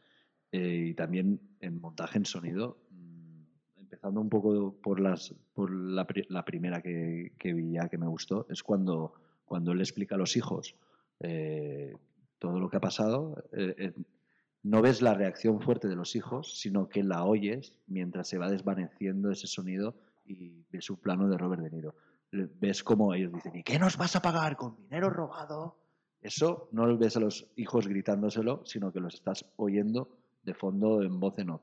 eh, 0.52 0.86
y 0.90 0.94
también 0.94 1.40
en 1.60 1.80
montaje 1.80 2.18
en 2.18 2.24
sonido. 2.24 2.78
mm, 2.90 3.80
Empezando 3.80 4.20
un 4.20 4.30
poco 4.30 4.74
por, 4.82 5.01
las, 5.01 5.34
por 5.55 5.70
la, 5.70 6.06
pri- 6.06 6.26
la 6.28 6.44
primera 6.44 6.80
que, 6.80 7.32
vi 7.43 7.72
ya 7.72 7.88
que 7.88 7.98
me 7.98 8.06
gustó, 8.06 8.47
es 8.48 8.62
cuando, 8.62 9.12
cuando 9.44 9.72
él 9.72 9.80
explica 9.80 10.14
a 10.14 10.18
los 10.18 10.36
hijos 10.36 10.74
eh, 11.20 11.94
todo 12.38 12.59
lo 12.59 12.70
que 12.70 12.76
ha 12.78 12.80
pasado. 12.80 13.44
eh, 13.52 13.93
no 14.62 14.82
ves 14.82 15.01
la 15.01 15.14
reacción 15.14 15.60
fuerte 15.60 15.86
de 15.86 15.94
los 15.94 16.16
hijos, 16.16 16.59
sino 16.59 16.88
que 16.88 17.05
la 17.05 17.24
oyes 17.24 17.78
mientras 17.86 18.26
se 18.28 18.36
va 18.36 18.51
desvaneciendo 18.51 19.30
ese 19.30 19.47
sonido 19.47 19.94
y 20.24 20.64
ves 20.72 20.90
un 20.90 20.97
plano 20.97 21.28
de 21.28 21.38
Robert 21.38 21.62
De 21.62 21.70
Niro. 21.70 21.94
Ves 22.32 22.82
como 22.82 23.15
ellos 23.15 23.32
dicen, 23.32 23.57
¿y 23.57 23.62
qué 23.62 23.78
nos 23.78 23.97
vas 23.97 24.16
a 24.16 24.23
pagar 24.23 24.57
con 24.57 24.77
dinero 24.77 25.11
robado? 25.11 25.78
Eso 26.20 26.69
no 26.73 26.86
lo 26.86 26.98
ves 26.98 27.16
a 27.16 27.20
los 27.20 27.47
hijos 27.57 27.86
gritándoselo, 27.86 28.65
sino 28.65 28.93
que 28.93 29.01
los 29.01 29.15
estás 29.15 29.44
oyendo 29.57 30.09
de 30.43 30.55
fondo 30.55 31.03
en 31.03 31.20
voz 31.20 31.39
en 31.39 31.51
off. 31.51 31.62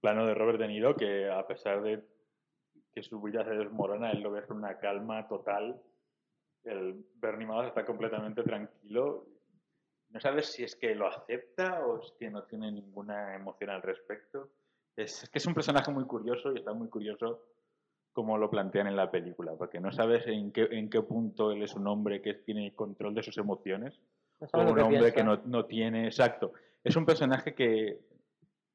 plano 0.00 0.26
de 0.26 0.34
Robert 0.34 0.58
De 0.58 0.68
Niro 0.68 0.94
que 0.96 1.30
a 1.30 1.46
pesar 1.46 1.82
de 1.82 2.04
que 2.94 3.02
su 3.02 3.20
vida 3.20 3.44
se 3.44 3.50
desmorona, 3.50 4.10
él 4.10 4.20
lo 4.20 4.30
ve 4.30 4.44
con 4.44 4.58
una 4.58 4.78
calma 4.78 5.26
total. 5.28 5.80
El 6.64 7.04
Bernie 7.16 7.46
Madoff 7.46 7.68
está 7.68 7.84
completamente 7.84 8.42
tranquilo. 8.42 9.26
No 10.10 10.20
sabes 10.20 10.46
si 10.46 10.64
es 10.64 10.76
que 10.76 10.94
lo 10.94 11.06
acepta 11.06 11.86
o 11.86 12.00
es 12.00 12.12
que 12.18 12.30
no 12.30 12.44
tiene 12.44 12.72
ninguna 12.72 13.34
emoción 13.34 13.70
al 13.70 13.82
respecto. 13.82 14.50
Es, 14.96 15.24
es 15.24 15.30
que 15.30 15.38
es 15.38 15.46
un 15.46 15.54
personaje 15.54 15.90
muy 15.90 16.04
curioso 16.04 16.52
y 16.52 16.58
está 16.58 16.72
muy 16.72 16.88
curioso 16.88 17.42
cómo 18.16 18.38
lo 18.38 18.48
plantean 18.48 18.86
en 18.86 18.96
la 18.96 19.10
película, 19.10 19.52
porque 19.58 19.78
no 19.78 19.92
sabes 19.92 20.26
en 20.26 20.50
qué, 20.50 20.66
en 20.70 20.88
qué 20.88 21.02
punto 21.02 21.52
él 21.52 21.62
es 21.62 21.74
un 21.74 21.86
hombre 21.86 22.22
que 22.22 22.32
tiene 22.32 22.74
control 22.74 23.14
de 23.14 23.22
sus 23.22 23.36
emociones 23.36 24.00
No 24.40 24.48
o 24.54 24.72
un 24.72 24.80
hombre 24.80 25.12
que 25.12 25.22
no, 25.22 25.42
no 25.44 25.66
tiene. 25.66 26.06
Exacto. 26.06 26.54
Es 26.82 26.96
un 26.96 27.04
personaje 27.04 27.54
que. 27.54 28.00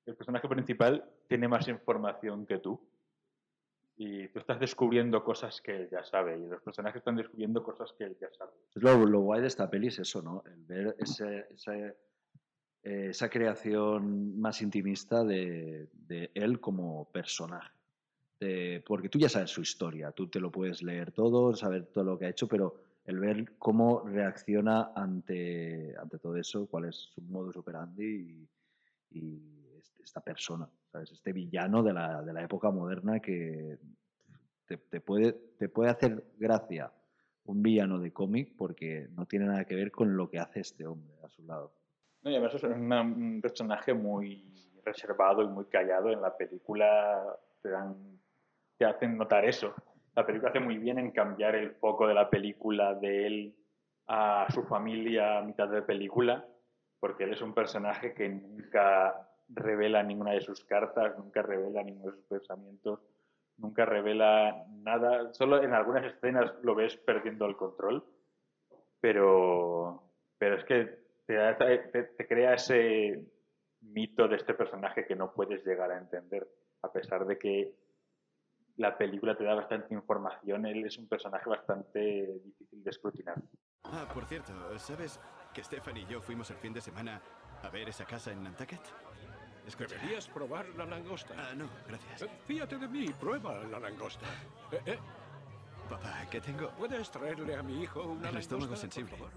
El 0.06 0.16
personaje 0.16 0.48
principal 0.48 1.04
tiene 1.28 1.48
más 1.48 1.68
información 1.68 2.46
que 2.46 2.60
tú. 2.60 2.80
Y 3.98 4.28
tú 4.28 4.38
estás 4.38 4.60
descubriendo 4.60 5.24
cosas 5.24 5.60
que 5.60 5.76
él 5.76 5.90
ya 5.92 6.04
sabe. 6.04 6.38
Y 6.38 6.46
los 6.46 6.62
personajes 6.62 7.00
están 7.00 7.16
descubriendo 7.16 7.64
cosas 7.64 7.92
que 7.98 8.04
él 8.04 8.16
ya 8.22 8.30
sabe. 8.38 8.52
Es 8.76 8.84
lo, 8.84 9.08
lo 9.08 9.22
guay 9.22 9.42
de 9.42 9.48
esta 9.48 9.72
peli 9.72 9.88
es 9.88 9.98
eso, 9.98 10.22
¿no? 10.22 10.44
El 10.46 10.66
ver 10.66 10.96
ese, 11.00 11.48
ese, 11.50 11.98
eh, 12.84 13.08
esa 13.10 13.28
creación 13.28 14.40
más 14.40 14.62
intimista 14.62 15.24
de, 15.24 15.88
de 15.94 16.30
él 16.36 16.60
como 16.60 17.12
personaje. 17.12 17.81
De- 18.42 18.84
porque 18.86 19.08
tú 19.08 19.20
ya 19.20 19.30
sabes 19.30 19.52
su 19.52 19.62
historia, 19.62 20.12
tú 20.12 20.28
te 20.28 20.40
lo 20.40 20.52
puedes 20.52 20.82
leer 20.82 21.12
todo, 21.12 21.56
saber 21.56 21.86
todo 21.86 22.04
lo 22.04 22.18
que 22.18 22.26
ha 22.26 22.30
hecho, 22.30 22.48
pero 22.48 22.76
el 23.06 23.20
ver 23.20 23.58
cómo 23.60 24.02
reacciona 24.02 24.92
ante, 24.96 25.96
ante 25.98 26.18
todo 26.18 26.36
eso, 26.36 26.66
cuál 26.68 26.86
es 26.86 26.96
su 26.96 27.22
modus 27.22 27.56
operandi 27.56 28.50
y, 29.12 29.20
y 29.20 29.42
esta 30.04 30.22
persona, 30.22 30.68
¿sabes? 30.92 31.12
Este 31.12 31.32
villano 31.32 31.84
de 31.84 31.94
la, 31.94 32.24
de 32.24 32.34
la 32.34 32.44
época 32.44 32.72
moderna 32.72 33.20
que 33.20 33.78
te, 34.66 35.02
puede, 35.02 35.34
te 35.34 35.70
puede 35.70 35.92
hacer 35.92 36.24
gracia 36.38 36.92
un 37.46 37.62
villano 37.62 38.00
de 38.00 38.12
cómic 38.12 38.56
porque 38.58 39.08
no 39.12 39.26
tiene 39.26 39.46
nada 39.46 39.66
que 39.66 39.76
ver 39.76 39.92
con 39.92 40.16
lo 40.16 40.30
que 40.30 40.40
hace 40.40 40.62
este 40.62 40.88
hombre 40.88 41.14
a 41.24 41.30
su 41.30 41.44
lado. 41.44 41.74
No, 42.24 42.32
y 42.32 42.36
además 42.36 42.56
es 42.56 42.64
un 42.64 43.40
personaje 43.42 43.94
muy 43.94 44.44
reservado 44.84 45.44
y 45.44 45.48
muy 45.48 45.66
callado. 45.66 46.12
En 46.12 46.22
la 46.22 46.36
película 46.36 47.38
te, 47.62 47.70
dan, 47.70 48.21
hacen 48.86 49.18
notar 49.18 49.46
eso. 49.46 49.74
La 50.16 50.26
película 50.26 50.50
hace 50.50 50.60
muy 50.60 50.78
bien 50.78 51.00
en 51.00 51.12
cambiar 51.12 51.56
el 51.56 51.72
foco 51.76 52.08
de 52.08 52.14
la 52.14 52.30
película 52.30 52.94
de 52.96 53.28
él 53.28 53.56
a 54.08 54.48
su 54.54 54.64
familia 54.64 55.38
a 55.38 55.42
mitad 55.42 55.70
de 55.70 55.82
película, 55.82 56.46
porque 57.00 57.24
él 57.24 57.34
es 57.34 57.42
un 57.42 57.54
personaje 57.54 58.14
que 58.14 58.28
nunca 58.28 59.30
revela 59.50 60.04
ninguna 60.04 60.32
de 60.32 60.42
sus 60.42 60.64
cartas, 60.66 61.18
nunca 61.18 61.42
revela 61.42 61.84
ninguno 61.84 62.12
de 62.12 62.18
sus 62.18 62.28
pensamientos, 62.28 63.00
nunca 63.58 63.86
revela 63.86 64.66
nada. 64.70 65.34
Solo 65.34 65.64
en 65.64 65.74
algunas 65.74 66.06
escenas 66.06 66.54
lo 66.62 66.76
ves 66.76 66.98
perdiendo 66.98 67.46
el 67.46 67.56
control, 67.56 68.04
pero, 69.00 70.04
Pero 70.38 70.56
es 70.56 70.64
que 70.66 71.02
te 71.26 72.28
crea 72.28 72.54
ese 72.54 73.26
mito 73.82 74.28
de 74.28 74.36
este 74.36 74.54
personaje 74.54 75.06
que 75.06 75.16
no 75.16 75.34
puedes 75.34 75.66
llegar 75.66 75.92
a 75.92 75.98
entender, 75.98 76.48
a 76.82 76.92
pesar 76.92 77.26
de 77.26 77.38
que 77.38 77.74
la 78.78 78.98
película 78.98 79.36
te 79.38 79.44
da 79.44 79.54
bastante 79.56 79.94
información, 79.94 80.66
él 80.66 80.86
es 80.86 80.98
un 80.98 81.08
personaje 81.08 81.50
bastante 81.50 82.00
difícil 82.44 82.84
de 82.84 82.90
escrutinar. 82.90 83.36
Ah, 83.84 84.06
por 84.14 84.26
cierto, 84.26 84.54
¿sabes 84.80 85.20
que 85.54 85.64
Stefan 85.64 85.98
y 85.98 86.06
yo 86.06 86.22
fuimos 86.22 86.50
el 86.52 86.58
fin 86.58 86.74
de 86.74 86.82
semana 86.82 87.22
a 87.64 87.70
ver 87.70 87.90
esa 87.90 88.06
casa 88.06 88.32
en 88.32 88.44
Nantucket? 88.44 88.80
Escucha. 89.68 89.96
Deberías 89.96 90.28
probar 90.28 90.66
la 90.70 90.86
langosta. 90.86 91.36
Ah, 91.38 91.54
no, 91.56 91.70
gracias. 91.88 92.24
Eh, 92.24 92.30
Fíjate 92.48 92.78
de 92.78 92.88
mí, 92.88 93.08
prueba 93.20 93.60
la 93.66 93.80
langosta. 93.80 94.26
Eh, 94.72 94.82
eh, 94.86 95.00
Papá, 95.90 96.26
¿qué 96.32 96.40
tengo? 96.42 96.70
¿Puedes 96.72 97.12
traerle 97.12 97.56
a 97.56 97.62
mi 97.62 97.82
hijo 97.84 98.02
una 98.02 98.14
El 98.14 98.22
langosta? 98.22 98.40
estómago 98.40 98.70
por 98.70 98.78
sensible. 98.78 99.12
favor? 99.12 99.32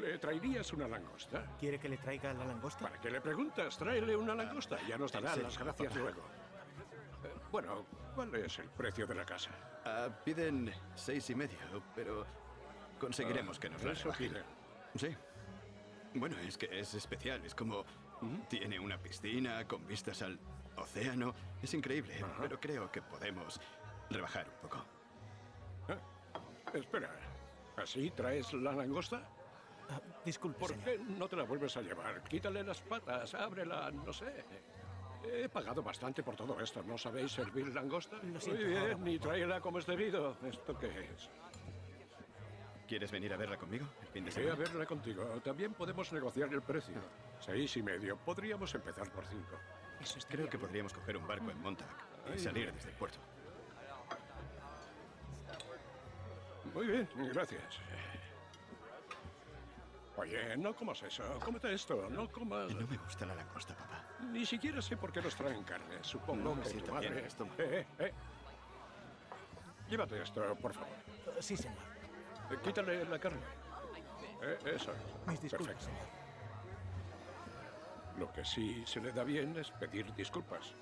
¿Le 0.00 0.18
traerías 0.18 0.72
una 0.72 0.88
langosta? 0.88 1.44
¿Quiere 1.60 1.78
que 1.78 1.88
le 1.88 1.98
traiga 1.98 2.32
la 2.32 2.44
langosta? 2.46 2.86
¿Para 2.88 3.00
qué 3.00 3.10
le 3.10 3.20
preguntas? 3.20 3.76
Tráele 3.76 4.16
una 4.16 4.34
langosta. 4.34 4.78
Ya 4.88 4.96
nos 4.96 5.12
dará 5.12 5.34
Sí, 5.34 5.42
las 5.42 5.58
gracias 5.58 5.88
papá. 5.92 6.00
luego. 6.00 6.20
Eh, 7.24 7.34
bueno, 7.52 7.84
¿cuál 8.14 8.34
es 8.34 8.58
el 8.58 8.68
precio 8.70 9.06
de 9.06 9.14
la 9.14 9.24
casa? 9.24 9.50
Ah, 9.84 10.08
piden 10.24 10.72
seis 10.94 11.28
y 11.30 11.34
medio, 11.34 11.56
pero 11.94 12.26
conseguiremos 12.98 13.56
Ah, 13.56 13.60
que 13.60 13.70
nos 13.70 13.82
eso 13.82 14.04
rebajen. 14.04 14.28
piden. 14.28 14.44
Sí. 14.96 15.16
Bueno, 16.14 16.36
es 16.38 16.58
que 16.58 16.68
es 16.80 16.94
especial. 16.94 17.44
Es 17.44 17.54
como... 17.54 17.84
Tiene 18.50 18.78
una 18.78 18.98
piscina 18.98 19.66
con 19.66 19.86
vistas 19.86 20.20
al 20.20 20.38
océano. 20.76 21.34
Es 21.62 21.72
increíble, 21.72 22.22
pero 22.38 22.60
creo 22.60 22.90
que 22.92 23.00
podemos 23.00 23.58
rebajar 24.10 24.46
un 24.46 24.68
poco. 24.68 24.84
Espera, 26.74 27.10
¿así 27.76 28.10
traes 28.10 28.52
la 28.52 28.72
langosta? 28.72 29.22
disculpe, 30.24 30.58
¿Por 30.60 30.74
qué 30.76 30.98
no 30.98 31.26
te 31.28 31.34
la 31.34 31.42
vuelves 31.42 31.76
a 31.76 31.82
llevar? 31.82 32.22
Quítale 32.24 32.62
las 32.62 32.80
patas, 32.80 33.34
ábrela, 33.34 33.90
no 33.90 34.12
sé. 34.12 34.44
He 35.24 35.48
pagado 35.48 35.82
bastante 35.82 36.22
por 36.22 36.36
todo 36.36 36.58
esto. 36.60 36.82
¿No 36.82 36.96
sabéis 36.96 37.32
servir 37.32 37.68
langosta? 37.74 38.16
Lo 38.22 38.40
siento, 38.40 38.62
Muy 38.62 38.72
bien, 38.72 39.04
ni 39.04 39.18
tráela 39.18 39.60
como 39.60 39.78
es 39.78 39.86
debido. 39.86 40.36
¿Esto 40.44 40.78
qué 40.78 40.88
es? 40.88 41.28
¿Quieres 42.88 43.12
venir 43.12 43.32
a 43.32 43.36
verla 43.36 43.56
conmigo 43.56 43.86
el 44.02 44.08
fin 44.08 44.24
de 44.24 44.32
Voy 44.32 44.50
a 44.50 44.54
verla 44.56 44.84
contigo. 44.84 45.22
También 45.44 45.74
podemos 45.74 46.12
negociar 46.12 46.52
el 46.52 46.62
precio. 46.62 46.96
Seis 47.38 47.76
y 47.76 47.82
medio. 47.82 48.16
Podríamos 48.16 48.74
empezar 48.74 49.08
por 49.12 49.24
cinco. 49.26 49.56
Creo 50.28 50.48
que 50.48 50.58
podríamos 50.58 50.92
coger 50.92 51.16
un 51.16 51.26
barco 51.26 51.50
en 51.50 51.60
Montauk 51.60 51.88
y 52.34 52.38
salir 52.38 52.72
desde 52.72 52.90
el 52.90 52.96
puerto. 52.96 53.18
Muy 56.74 56.86
bien, 56.86 57.08
gracias. 57.32 57.80
Oye, 60.20 60.56
no 60.58 60.74
comas 60.74 61.02
eso. 61.02 61.22
Cómete 61.42 61.72
esto. 61.72 62.08
No 62.10 62.28
comas... 62.30 62.74
No 62.74 62.86
me 62.86 62.96
gusta 62.98 63.24
la 63.24 63.34
langosta, 63.34 63.74
papá. 63.74 64.04
Ni 64.30 64.44
siquiera 64.44 64.82
sé 64.82 64.96
por 64.96 65.10
qué 65.10 65.22
nos 65.22 65.34
traen 65.34 65.62
carne. 65.64 65.96
Supongo 66.02 66.42
No 66.50 66.54
me 66.56 66.62
que 66.62 66.70
tu 66.70 66.76
bien 66.80 66.92
madre... 66.94 67.26
estómago. 67.26 67.56
Eh, 67.62 67.86
eh, 67.98 68.04
eh. 68.06 68.12
Llévate 69.88 70.22
esto, 70.22 70.54
por 70.56 70.74
favor. 70.74 70.94
Sí, 71.40 71.56
señor. 71.56 71.78
Eh, 72.50 72.58
Quítale 72.62 73.04
la 73.06 73.18
carne. 73.18 73.40
Eh, 74.42 74.58
eso 74.74 74.92
es. 74.92 75.26
Mis 75.26 75.40
disculpas, 75.40 75.74
Perfecto. 75.76 76.20
Lo 78.18 78.30
que 78.32 78.44
sí 78.44 78.82
se 78.86 79.00
le 79.00 79.12
da 79.12 79.24
bien 79.24 79.56
es 79.56 79.70
pedir 79.70 80.12
disculpas. 80.14 80.74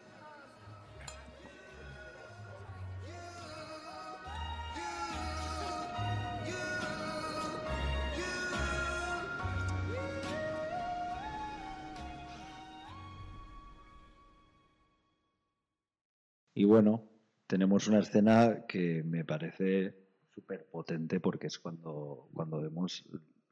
Y 16.58 16.64
bueno, 16.64 17.04
tenemos 17.46 17.86
una 17.86 18.00
escena 18.00 18.66
que 18.66 19.04
me 19.04 19.24
parece 19.24 19.94
súper 20.34 20.66
potente 20.66 21.20
porque 21.20 21.46
es 21.46 21.56
cuando, 21.56 22.26
cuando 22.34 22.60
vemos 22.60 23.04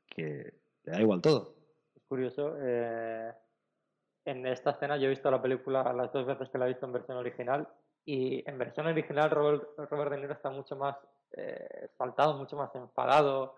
que 0.09 0.55
le 0.83 0.93
da 0.93 1.01
igual 1.01 1.23
todo. 1.23 1.55
Es 1.95 2.03
curioso. 2.09 2.57
eh, 2.61 3.33
en 4.25 4.45
esta 4.49 4.71
escena 4.71 4.97
yo 4.97 5.07
he 5.07 5.11
visto 5.11 5.31
la 5.31 5.41
película 5.41 5.93
las 5.93 6.13
dos 6.13 6.27
veces 6.27 6.49
que 6.49 6.59
la 6.59 6.65
he 6.65 6.71
visto 6.71 6.85
en 6.87 6.95
versión 6.95 7.17
original 7.17 7.69
y 8.05 8.43
en 8.45 8.59
versión 8.59 8.89
original 8.89 9.31
Robert, 9.31 9.69
Robert 9.89 10.11
De 10.11 10.17
Niro 10.17 10.33
está 10.33 10.51
mucho 10.51 10.75
más 10.75 10.97
eh, 11.37 11.85
exaltado, 11.85 12.37
mucho 12.37 12.57
más 12.57 12.75
enfadado, 12.75 13.57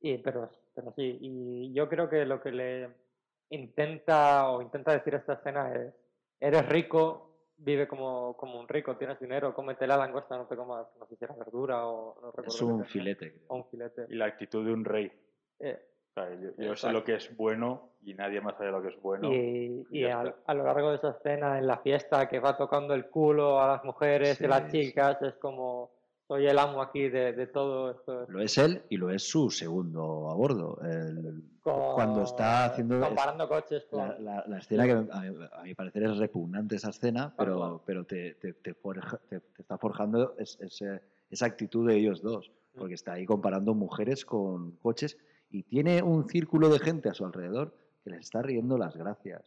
y, 0.00 0.16
pero, 0.16 0.48
pero 0.74 0.94
sí, 0.96 1.18
y 1.20 1.74
yo 1.74 1.90
creo 1.90 2.08
que 2.08 2.24
lo 2.24 2.40
que 2.40 2.52
le 2.52 2.88
intenta 3.50 4.48
o 4.48 4.62
intenta 4.62 4.92
decir 4.92 5.14
esta 5.14 5.34
escena 5.34 5.74
es, 5.74 5.92
eres 6.40 6.66
rico, 6.70 7.31
vive 7.64 7.86
como, 7.86 8.36
como 8.36 8.58
un 8.58 8.68
rico, 8.68 8.96
tienes 8.96 9.18
dinero, 9.20 9.54
cómete 9.54 9.86
la 9.86 9.96
langosta, 9.96 10.36
no 10.36 10.46
te 10.46 10.56
comas, 10.56 10.86
no 10.98 11.06
sé 11.06 11.16
si 11.16 11.24
era 11.24 11.34
verdura 11.34 11.86
o 11.86 12.20
no 12.20 12.30
recuerdo 12.30 12.54
Es 12.54 12.62
un 12.62 12.84
filete. 12.84 13.42
O 13.48 13.56
un 13.56 13.64
filete. 13.66 14.06
Y 14.08 14.14
la 14.14 14.26
actitud 14.26 14.64
de 14.64 14.72
un 14.72 14.84
rey. 14.84 15.10
Eh, 15.60 15.78
O 16.10 16.14
sea, 16.14 16.34
yo, 16.34 16.50
yo 16.58 16.76
sé 16.76 16.92
lo 16.92 17.04
que 17.04 17.14
es 17.14 17.34
bueno 17.36 17.90
y 18.02 18.14
nadie 18.14 18.40
más 18.40 18.56
sabe 18.56 18.70
lo 18.70 18.82
que 18.82 18.88
es 18.88 19.00
bueno. 19.00 19.32
Y, 19.32 19.86
y 19.90 20.02
ya 20.02 20.34
a, 20.46 20.54
lo 20.54 20.64
largo 20.64 20.90
de 20.90 20.96
esa 20.96 21.10
escena 21.10 21.58
en 21.58 21.66
la 21.66 21.78
fiesta 21.78 22.28
que 22.28 22.40
va 22.40 22.56
tocando 22.56 22.94
el 22.94 23.06
culo 23.06 23.60
a 23.60 23.68
las 23.68 23.84
mujeres 23.84 24.40
y 24.40 24.44
a 24.44 24.48
las 24.48 24.70
Sí, 24.70 24.86
chicas, 24.86 25.22
es 25.22 25.34
como 25.34 25.90
soy 26.32 26.46
el 26.46 26.58
amo 26.58 26.80
aquí 26.80 27.10
de, 27.10 27.34
de 27.34 27.46
todo 27.46 27.90
esto. 27.90 28.24
Lo 28.28 28.40
es 28.40 28.56
él 28.56 28.82
y 28.88 28.96
lo 28.96 29.10
es 29.10 29.22
su 29.28 29.50
segundo 29.50 30.30
a 30.30 30.34
bordo. 30.34 30.78
El- 30.82 31.42
Con- 31.62 31.94
cuando 31.94 32.22
está 32.22 32.64
haciendo 32.64 32.96
es- 32.98 33.04
comparando 33.06 33.46
coches 33.48 33.84
con 33.90 33.98
la, 33.98 34.18
la- 34.18 34.44
la 34.48 34.58
escena 34.58 34.84
que 34.86 34.92
a 34.92 35.00
mi, 35.02 35.08
a 35.52 35.62
mi 35.62 35.74
parecer 35.74 36.04
es 36.04 36.16
repugnante 36.16 36.76
esa 36.76 36.88
escena, 36.88 37.34
pero, 37.36 37.82
pero 37.84 38.04
te, 38.04 38.34
te- 38.36 38.54
te 38.54 38.72
forja- 38.72 39.20
te- 39.28 39.42
está 39.58 39.76
forjando 39.76 40.34
es- 40.38 40.58
esa 41.30 41.46
actitud 41.46 41.86
de 41.86 41.96
ellos 41.96 42.22
dos, 42.22 42.50
Mm. 42.74 42.78
porque 42.78 42.94
está 42.94 43.12
ahí 43.12 43.26
comparando 43.26 43.74
mujeres 43.74 44.24
con 44.24 44.72
coches 44.82 45.18
y 45.50 45.64
tiene 45.64 46.02
un 46.02 46.26
círculo 46.30 46.70
de 46.70 46.78
gente 46.78 47.10
a 47.10 47.14
su 47.14 47.26
alrededor 47.26 47.74
que 48.02 48.10
les 48.10 48.20
está 48.20 48.40
riendo 48.40 48.78
las 48.78 48.96
gracias. 48.96 49.42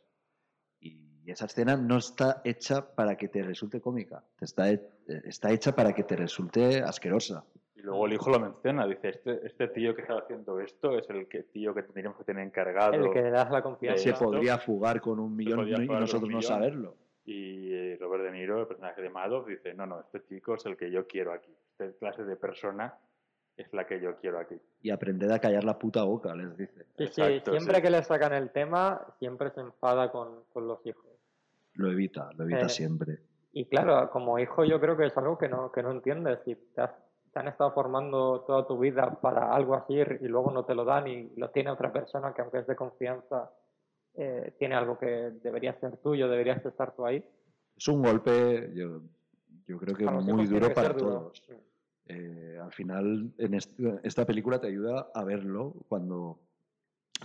Y 1.25 1.31
esa 1.31 1.45
escena 1.45 1.75
no 1.75 1.97
está 1.97 2.41
hecha 2.43 2.93
para 2.95 3.15
que 3.17 3.27
te 3.27 3.41
resulte 3.41 3.81
cómica, 3.81 4.23
está, 4.39 4.69
he- 4.71 4.87
está 5.25 5.51
hecha 5.51 5.75
para 5.75 5.91
que 5.93 6.03
te 6.03 6.15
resulte 6.15 6.81
asquerosa. 6.83 7.43
Y 7.75 7.81
luego 7.81 8.05
el 8.05 8.13
hijo 8.13 8.29
lo 8.29 8.39
menciona, 8.39 8.85
dice, 8.87 9.09
este, 9.09 9.45
este 9.45 9.67
tío 9.69 9.95
que 9.95 10.01
está 10.03 10.19
haciendo 10.19 10.59
esto 10.59 10.97
es 10.97 11.09
el 11.09 11.27
que, 11.27 11.43
tío 11.43 11.73
que 11.73 11.81
tendríamos 11.83 12.17
que 12.19 12.23
tener 12.25 12.45
encargado. 12.45 12.93
el 12.93 13.11
que 13.11 13.21
le 13.23 13.31
das 13.31 13.49
la 13.51 13.61
confianza. 13.63 14.03
Se 14.03 14.09
esto". 14.11 14.25
podría 14.25 14.59
fugar 14.59 15.01
con 15.01 15.19
un 15.19 15.35
millón 15.35 15.67
y 15.67 15.87
nosotros 15.87 16.29
no 16.29 16.41
saberlo. 16.41 16.95
Y 17.25 17.73
eh, 17.73 17.97
Robert 17.99 18.23
De 18.23 18.31
Niro, 18.31 18.61
el 18.61 18.67
personaje 18.67 19.01
de 19.01 19.09
Madoff, 19.09 19.47
dice, 19.47 19.73
no, 19.73 19.87
no, 19.87 19.99
este 20.01 20.23
chico 20.29 20.53
es 20.53 20.65
el 20.67 20.77
que 20.77 20.91
yo 20.91 21.07
quiero 21.07 21.33
aquí. 21.33 21.51
Esta 21.71 21.91
clase 21.97 22.23
de 22.23 22.35
persona 22.35 22.93
es 23.57 23.73
la 23.73 23.87
que 23.87 23.99
yo 23.99 24.15
quiero 24.17 24.37
aquí. 24.39 24.61
Y 24.83 24.91
aprended 24.91 25.31
a 25.31 25.39
callar 25.39 25.63
la 25.63 25.79
puta 25.79 26.03
boca, 26.03 26.35
les 26.35 26.55
dice. 26.55 26.85
Sí, 26.99 27.07
sí, 27.07 27.21
siempre 27.43 27.77
sí. 27.77 27.81
que 27.81 27.89
le 27.89 28.03
sacan 28.03 28.33
el 28.33 28.51
tema, 28.51 29.01
siempre 29.17 29.49
se 29.49 29.61
enfada 29.61 30.11
con, 30.11 30.43
con 30.53 30.67
los 30.67 30.85
hijos. 30.85 31.03
Lo 31.75 31.91
evita, 31.91 32.31
lo 32.33 32.43
evita 32.45 32.65
Eh, 32.65 32.69
siempre. 32.69 33.19
Y 33.53 33.65
claro, 33.65 34.09
como 34.09 34.37
hijo 34.39 34.65
yo 34.65 34.79
creo 34.79 34.97
que 34.97 35.05
es 35.07 35.17
algo 35.17 35.37
que 35.37 35.47
no, 35.47 35.71
que 35.71 35.81
no 35.83 35.91
entiendes. 35.91 36.39
Si 36.45 36.55
te, 36.55 36.81
has- 36.81 36.95
te 37.31 37.39
han 37.39 37.47
estado 37.47 37.71
formando 37.71 38.41
toda 38.41 38.65
tu 38.67 38.77
vida 38.79 39.19
para 39.21 39.53
algo 39.53 39.75
así 39.75 39.93
y 39.93 40.27
luego 40.27 40.51
no 40.51 40.65
te 40.65 40.75
lo 40.75 40.83
dan 40.85 41.07
y 41.07 41.29
lo 41.37 41.49
tiene 41.51 41.69
otra 41.71 41.91
persona 41.91 42.33
que 42.33 42.41
aunque 42.41 42.59
es 42.59 42.67
de 42.67 42.75
confianza, 42.75 43.51
eh, 44.15 44.53
tiene 44.57 44.75
algo 44.75 44.97
que 44.97 45.05
debería 45.41 45.77
ser 45.79 45.97
tuyo, 45.97 46.29
deberías 46.29 46.65
estar 46.65 46.93
tú 46.95 47.05
ahí. 47.05 47.23
Es 47.77 47.87
un 47.89 48.01
golpe, 48.01 48.71
yo, 48.73 49.01
yo 49.67 49.77
creo 49.77 49.95
que 49.95 50.05
muy 50.05 50.47
duro 50.47 50.69
que 50.69 50.73
para 50.73 50.89
duro. 50.93 51.05
todos. 51.05 51.43
Eh, 52.07 52.59
al 52.61 52.71
final, 52.71 53.31
en 53.37 53.53
est- 53.55 53.79
esta 54.03 54.25
película 54.25 54.59
te 54.59 54.67
ayuda 54.67 55.07
a 55.13 55.23
verlo 55.23 55.73
cuando, 55.89 56.39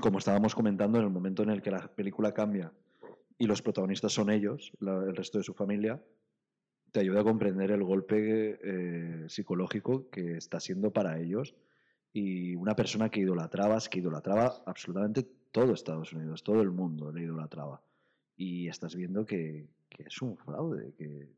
como 0.00 0.18
estábamos 0.18 0.54
comentando, 0.54 0.98
en 0.98 1.04
el 1.04 1.10
momento 1.10 1.42
en 1.42 1.50
el 1.50 1.60
que 1.62 1.70
la 1.70 1.86
película 1.86 2.32
cambia 2.32 2.72
y 3.40 3.46
los 3.46 3.62
protagonistas 3.62 4.12
son 4.12 4.30
ellos, 4.30 4.70
la- 4.80 5.02
el 5.04 5.16
resto 5.16 5.38
de 5.38 5.44
su 5.44 5.54
familia, 5.54 6.00
te 6.92 7.00
ayuda 7.00 7.20
a 7.20 7.24
comprender 7.24 7.70
el 7.70 7.82
golpe 7.82 8.58
eh, 8.62 9.28
psicológico 9.28 10.10
que 10.10 10.36
está 10.36 10.60
siendo 10.60 10.92
para 10.92 11.18
ellos 11.18 11.54
y 12.12 12.54
una 12.56 12.76
persona 12.76 13.08
que 13.08 13.20
idolatrabas, 13.20 13.88
que 13.88 14.00
idolatraba 14.00 14.62
absolutamente 14.66 15.22
todo 15.52 15.72
Estados 15.72 16.12
Unidos, 16.12 16.42
todo 16.42 16.60
el 16.60 16.70
mundo 16.70 17.10
le 17.12 17.22
idolatraba. 17.22 17.80
Y 18.36 18.68
estás 18.68 18.94
viendo 18.94 19.24
que, 19.24 19.68
que 19.88 20.02
es 20.04 20.20
un 20.20 20.36
fraude, 20.36 20.92
que 20.98 21.28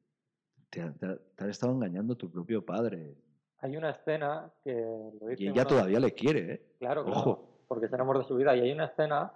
te, 0.70 0.80
te 0.92 1.06
te 1.36 1.44
han 1.44 1.50
estado 1.50 1.72
engañando 1.72 2.16
tu 2.16 2.30
propio 2.30 2.64
padre. 2.64 3.14
Hay 3.58 3.76
una 3.76 3.90
escena 3.90 4.50
que 4.64 4.72
lo 4.72 5.28
dice 5.28 5.42
Y 5.44 5.48
ella 5.48 5.62
uno- 5.62 5.66
todavía 5.68 6.00
le 6.00 6.12
quiere, 6.14 6.52
¿eh? 6.54 6.62
Claro, 6.80 7.04
claro, 7.04 7.18
Ojo. 7.18 7.64
porque 7.68 7.86
es 7.86 7.92
el 7.92 8.00
amor 8.00 8.18
de 8.18 8.24
su 8.24 8.34
vida. 8.34 8.56
Y 8.56 8.60
hay 8.60 8.72
una 8.72 8.86
escena 8.86 9.32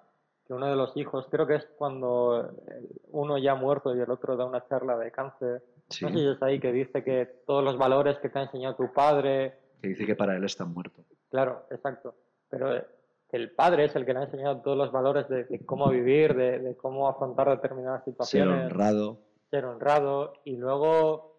que 0.47 0.55
uno 0.55 0.67
de 0.67 0.77
los 0.77 0.97
hijos, 0.97 1.27
creo 1.31 1.47
que 1.47 1.57
es 1.57 1.67
cuando 1.77 2.41
el- 2.69 2.89
uno 3.11 3.37
ya 3.39 3.53
ha 3.53 3.57
muerto 3.57 3.95
y 3.95 4.01
el 4.01 4.11
otro 4.11 4.37
da 4.37 4.45
una 4.45 4.67
charla 4.69 4.97
de 4.97 5.11
cáncer. 5.11 5.63
Sí. 5.89 6.05
No 6.05 6.11
sé 6.11 6.19
si 6.19 6.29
es 6.29 6.43
ahí 6.43 6.61
que 6.61 6.73
dice 6.73 7.03
que 7.05 7.27
todos 7.47 7.63
los 7.65 7.77
valores 7.79 8.19
que 8.19 8.29
te 8.29 8.39
ha 8.39 8.43
enseñado 8.43 8.75
tu 8.77 8.93
padre, 8.93 9.59
Que 9.83 9.89
dice 9.89 10.07
que 10.07 10.15
para 10.17 10.37
él 10.37 10.45
está 10.45 10.65
muerto. 10.65 11.03
claro, 11.31 11.67
exacto, 11.71 12.15
pero 12.49 12.75
eh, 12.77 12.87
que 13.29 13.37
el 13.37 13.51
padre 13.51 13.85
es 13.87 13.97
el 13.97 14.05
que 14.07 14.13
le 14.13 14.21
ha 14.21 14.23
enseñado 14.25 14.61
todos 14.63 14.77
los 14.79 14.93
valores 14.93 15.29
de, 15.29 15.45
de 15.45 15.67
cómo 15.67 15.89
vivir, 15.91 16.35
de, 16.37 16.59
de 16.61 16.77
cómo 16.77 17.09
afrontar 17.09 17.49
determinadas 17.51 18.05
Ser 18.05 18.13
situaciones, 18.15 18.73
honrado. 18.73 19.19
ser 19.51 19.65
honrado, 19.65 20.33
y 20.45 20.57
luego 20.57 21.37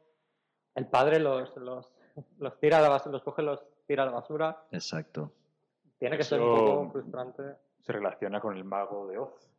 el 0.76 0.86
padre 0.88 1.20
los, 1.20 1.56
los, 1.58 1.92
los 2.40 2.60
tira 2.60 2.78
a 2.80 2.82
la 2.82 2.90
basura, 2.90 3.14
los 3.14 3.24
coge, 3.24 3.42
los 3.42 3.64
tira 3.88 4.04
a 4.04 4.06
la 4.08 4.12
basura. 4.12 4.58
Exacto. 4.72 5.32
Tiene 5.98 6.18
que 6.18 6.24
ser 6.24 6.40
un 6.42 6.56
poco 6.56 6.92
frustrante. 6.92 7.44
Se 7.88 7.94
relaciona 7.94 8.42
con 8.42 8.56
el 8.58 8.66
mago 8.66 9.08
de 9.08 9.18
Oz, 9.18 9.50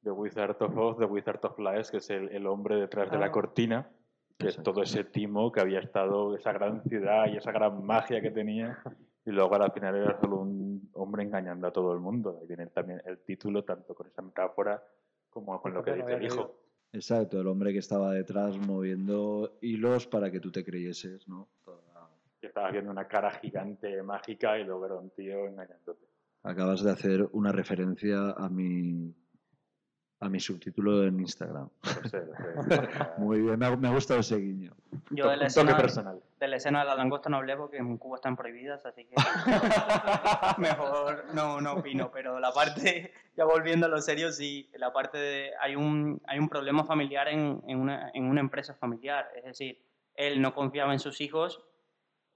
de 0.00 0.10
Wizard 0.10 0.56
of 0.62 0.76
Oz, 0.76 0.98
de 0.98 1.04
Wizard 1.04 1.44
of 1.44 1.58
Lies, 1.58 1.90
que 1.90 1.98
es 1.98 2.08
el, 2.08 2.30
el 2.30 2.46
hombre 2.46 2.76
detrás 2.76 3.10
de 3.10 3.18
la 3.18 3.26
Ah. 3.26 3.30
cortina, 3.30 3.90
que 4.38 4.48
es 4.48 4.56
todo 4.62 4.82
ese 4.82 5.04
timo 5.04 5.52
que 5.52 5.60
había 5.60 5.80
estado, 5.80 6.34
esa 6.34 6.52
gran 6.52 6.82
ciudad 6.84 7.26
y 7.26 7.36
esa 7.36 7.52
gran 7.52 7.84
magia 7.84 8.22
que 8.22 8.30
tenía, 8.30 8.78
y 9.26 9.30
luego 9.30 9.54
al 9.56 9.70
final 9.72 9.94
era 9.94 10.18
solo 10.18 10.38
un 10.38 10.88
hombre 10.94 11.22
engañando 11.24 11.66
a 11.66 11.70
todo 11.70 11.92
el 11.92 12.00
mundo. 12.00 12.38
Ahí 12.40 12.46
viene 12.46 12.66
también 12.68 13.02
el 13.04 13.18
título, 13.18 13.62
tanto 13.62 13.94
con 13.94 14.06
esa 14.06 14.22
metáfora 14.22 14.82
como 15.28 15.60
con 15.60 15.74
lo 15.74 15.82
que 15.84 15.92
dice 15.92 16.14
el 16.14 16.24
hijo. 16.24 16.56
Exacto, 16.94 17.38
el 17.38 17.46
hombre 17.46 17.72
que 17.74 17.78
estaba 17.80 18.12
detrás 18.14 18.56
moviendo 18.56 19.58
hilos 19.60 20.06
para 20.06 20.30
que 20.30 20.40
tú 20.40 20.50
te 20.50 20.64
creyeses, 20.64 21.28
¿no? 21.28 21.46
Toda- 21.62 22.08
Que 22.40 22.46
estabas 22.46 22.72
viendo 22.72 22.90
una 22.90 23.06
cara 23.06 23.30
gigante 23.32 24.02
mágica 24.02 24.58
y 24.58 24.64
luego 24.64 24.86
era 24.86 24.94
un 24.94 25.10
tío 25.10 25.46
engañándote. 25.46 26.06
Acabas 26.42 26.82
de 26.82 26.90
hacer 26.90 27.28
una 27.32 27.52
referencia 27.52 28.30
a 28.30 28.48
mi, 28.48 29.14
a 30.20 30.28
mi 30.28 30.40
subtítulo 30.40 31.04
en 31.04 31.20
Instagram. 31.20 31.68
Lo 31.82 32.08
sé, 32.08 32.22
lo 32.54 32.62
sé. 32.62 32.88
Muy 33.18 33.40
bien, 33.40 33.58
me 33.58 33.66
ha, 33.66 33.76
me 33.76 33.88
ha 33.88 33.92
gustado 33.92 34.20
ese 34.20 34.36
guiño. 34.36 34.74
Yo 35.10 35.28
de 35.28 35.36
la, 35.36 35.46
escena, 35.46 35.76
personal. 35.76 36.22
de 36.38 36.48
la 36.48 36.56
escena 36.56 36.80
de 36.80 36.86
la 36.86 36.94
langosta 36.94 37.30
no 37.30 37.38
hablé 37.38 37.56
porque 37.56 37.78
en 37.78 37.96
Cuba 37.98 38.16
están 38.16 38.36
prohibidas, 38.36 38.84
así 38.86 39.06
que 39.06 39.14
mejor 40.58 41.26
no, 41.34 41.60
no 41.60 41.74
opino. 41.74 42.10
Pero 42.12 42.38
la 42.38 42.52
parte, 42.52 43.12
ya 43.36 43.44
volviendo 43.44 43.86
a 43.86 43.88
lo 43.88 44.00
serio, 44.00 44.30
sí, 44.30 44.70
la 44.74 44.92
parte 44.92 45.18
de, 45.18 45.50
hay 45.60 45.76
un, 45.76 46.20
hay 46.26 46.38
un 46.38 46.48
problema 46.48 46.84
familiar 46.84 47.28
en, 47.28 47.62
en, 47.66 47.78
una, 47.80 48.10
en 48.14 48.24
una 48.24 48.40
empresa 48.40 48.74
familiar. 48.74 49.26
Es 49.36 49.44
decir, 49.44 49.82
él 50.14 50.42
no 50.42 50.54
confiaba 50.54 50.92
en 50.92 51.00
sus 51.00 51.20
hijos, 51.20 51.62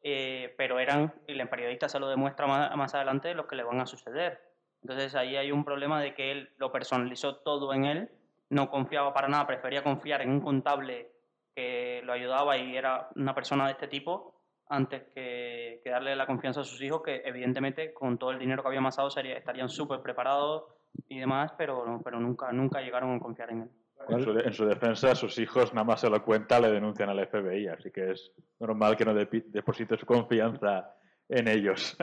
eh, 0.06 0.54
pero 0.58 0.78
eran, 0.78 1.14
y 1.26 1.32
el 1.32 1.48
periodista 1.48 1.88
se 1.88 1.98
lo 1.98 2.08
demuestra 2.08 2.46
más, 2.46 2.76
más 2.76 2.94
adelante, 2.94 3.34
los 3.34 3.46
que 3.46 3.56
le 3.56 3.64
van 3.64 3.80
a 3.80 3.86
suceder. 3.86 4.38
Entonces 4.82 5.14
ahí 5.14 5.34
hay 5.36 5.50
un 5.50 5.64
problema 5.64 6.00
de 6.02 6.14
que 6.14 6.30
él 6.30 6.50
lo 6.58 6.70
personalizó 6.70 7.36
todo 7.36 7.72
en 7.72 7.86
él, 7.86 8.10
no 8.50 8.68
confiaba 8.68 9.14
para 9.14 9.28
nada, 9.28 9.46
prefería 9.46 9.82
confiar 9.82 10.20
en 10.20 10.30
un 10.30 10.42
contable 10.42 11.10
que 11.56 12.02
lo 12.04 12.12
ayudaba 12.12 12.58
y 12.58 12.76
era 12.76 13.08
una 13.16 13.34
persona 13.34 13.64
de 13.64 13.72
este 13.72 13.88
tipo 13.88 14.42
antes 14.68 15.04
que, 15.14 15.80
que 15.82 15.90
darle 15.90 16.14
la 16.14 16.26
confianza 16.26 16.60
a 16.60 16.64
sus 16.64 16.82
hijos, 16.82 17.02
que 17.02 17.22
evidentemente 17.24 17.94
con 17.94 18.18
todo 18.18 18.30
el 18.30 18.38
dinero 18.38 18.62
que 18.62 18.68
había 18.68 18.80
amasado 18.80 19.08
sería, 19.08 19.38
estarían 19.38 19.70
súper 19.70 20.00
preparados 20.00 20.64
y 21.08 21.18
demás, 21.18 21.52
pero, 21.56 22.02
pero 22.04 22.20
nunca, 22.20 22.52
nunca 22.52 22.82
llegaron 22.82 23.16
a 23.16 23.20
confiar 23.20 23.52
en 23.52 23.62
él. 23.62 23.70
En 24.08 24.22
su, 24.22 24.30
en 24.32 24.52
su 24.52 24.66
defensa, 24.66 25.14
sus 25.14 25.38
hijos 25.38 25.72
nada 25.72 25.84
más 25.84 26.00
se 26.00 26.10
lo 26.10 26.22
cuenta, 26.22 26.60
le 26.60 26.70
denuncian 26.70 27.08
al 27.08 27.26
FBI, 27.26 27.68
así 27.68 27.90
que 27.90 28.10
es 28.12 28.32
normal 28.58 28.96
que 28.96 29.04
no 29.04 29.14
deposite 29.14 29.96
su 29.96 30.04
confianza 30.04 30.94
en 31.28 31.48
ellos. 31.48 31.96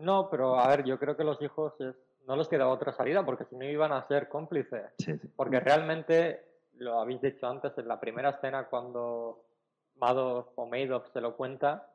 No, 0.00 0.28
pero 0.30 0.58
a 0.58 0.68
ver, 0.68 0.84
yo 0.84 0.98
creo 0.98 1.16
que 1.16 1.24
los 1.24 1.40
hijos 1.42 1.72
es- 1.80 1.96
no 2.26 2.36
les 2.36 2.48
quedaba 2.48 2.70
otra 2.72 2.92
salida 2.92 3.24
porque 3.24 3.44
si 3.46 3.56
no 3.56 3.64
iban 3.64 3.92
a 3.92 4.06
ser 4.06 4.28
cómplices. 4.28 4.92
Sí, 4.98 5.16
sí. 5.18 5.28
Porque 5.36 5.60
realmente, 5.60 6.44
lo 6.76 7.00
habéis 7.00 7.20
dicho 7.20 7.46
antes, 7.46 7.76
en 7.78 7.88
la 7.88 7.98
primera 8.00 8.30
escena 8.30 8.64
cuando 8.68 9.44
Madoff 9.96 10.48
o 10.56 10.66
Madoff 10.66 11.10
se 11.12 11.20
lo 11.20 11.36
cuenta, 11.36 11.90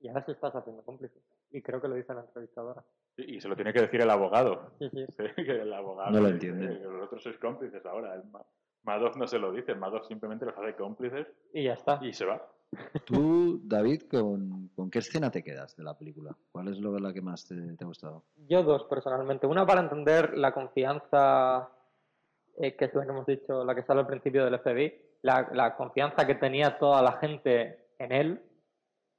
ya 0.00 0.20
se 0.24 0.32
estás 0.32 0.54
haciendo 0.54 0.82
cómplice. 0.82 1.18
Y 1.50 1.62
creo 1.62 1.80
que 1.80 1.88
lo 1.88 1.94
dice 1.94 2.14
la 2.14 2.20
entrevistadora. 2.22 2.82
Y 3.18 3.40
se 3.40 3.48
lo 3.48 3.56
tiene 3.56 3.72
que 3.72 3.80
decir 3.80 4.00
el 4.00 4.10
abogado. 4.10 4.70
Sí, 4.78 4.88
sí. 4.90 5.04
que 5.36 5.60
el 5.62 5.72
abogado 5.72 6.10
No 6.12 6.20
lo 6.20 6.28
entiende. 6.28 6.66
"Eh, 6.66 6.78
Los 6.82 7.06
otros 7.06 7.22
sois 7.22 7.36
cómplices 7.38 7.84
ahora. 7.84 8.14
El 8.14 8.22
Madoff 8.84 9.16
no 9.16 9.26
se 9.26 9.38
lo 9.38 9.52
dice, 9.52 9.74
Madoff 9.74 10.06
simplemente 10.06 10.46
los 10.46 10.56
hace 10.56 10.74
cómplices 10.74 11.26
Y 11.52 11.64
ya 11.64 11.72
está. 11.74 11.98
y 12.00 12.12
se 12.12 12.24
va. 12.24 12.40
Tú, 13.06 13.60
David, 13.64 14.02
¿con, 14.10 14.68
con 14.76 14.90
qué 14.90 14.98
escena 15.00 15.30
te 15.30 15.42
quedas 15.42 15.74
de 15.76 15.82
la 15.84 15.96
película? 15.96 16.36
¿Cuál 16.52 16.68
es 16.68 16.78
lo, 16.78 16.98
la 16.98 17.12
que 17.12 17.22
más 17.22 17.46
te, 17.46 17.54
te 17.76 17.84
ha 17.84 17.86
gustado? 17.86 18.24
Yo 18.48 18.62
dos, 18.62 18.84
personalmente. 18.84 19.46
Una 19.46 19.66
para 19.66 19.80
entender 19.80 20.36
la 20.36 20.52
confianza, 20.52 21.70
eh, 22.58 22.76
que 22.76 22.84
es 22.84 22.94
la 22.94 23.04
que 23.04 23.10
hemos 23.10 23.26
dicho, 23.26 23.64
la 23.64 23.74
que 23.74 23.82
sale 23.82 24.00
al 24.00 24.06
principio 24.06 24.44
del 24.44 24.58
FBI, 24.60 24.92
la, 25.22 25.48
la 25.52 25.76
confianza 25.76 26.26
que 26.26 26.34
tenía 26.34 26.78
toda 26.78 27.02
la 27.02 27.12
gente 27.12 27.86
en 27.98 28.12
él. 28.12 28.42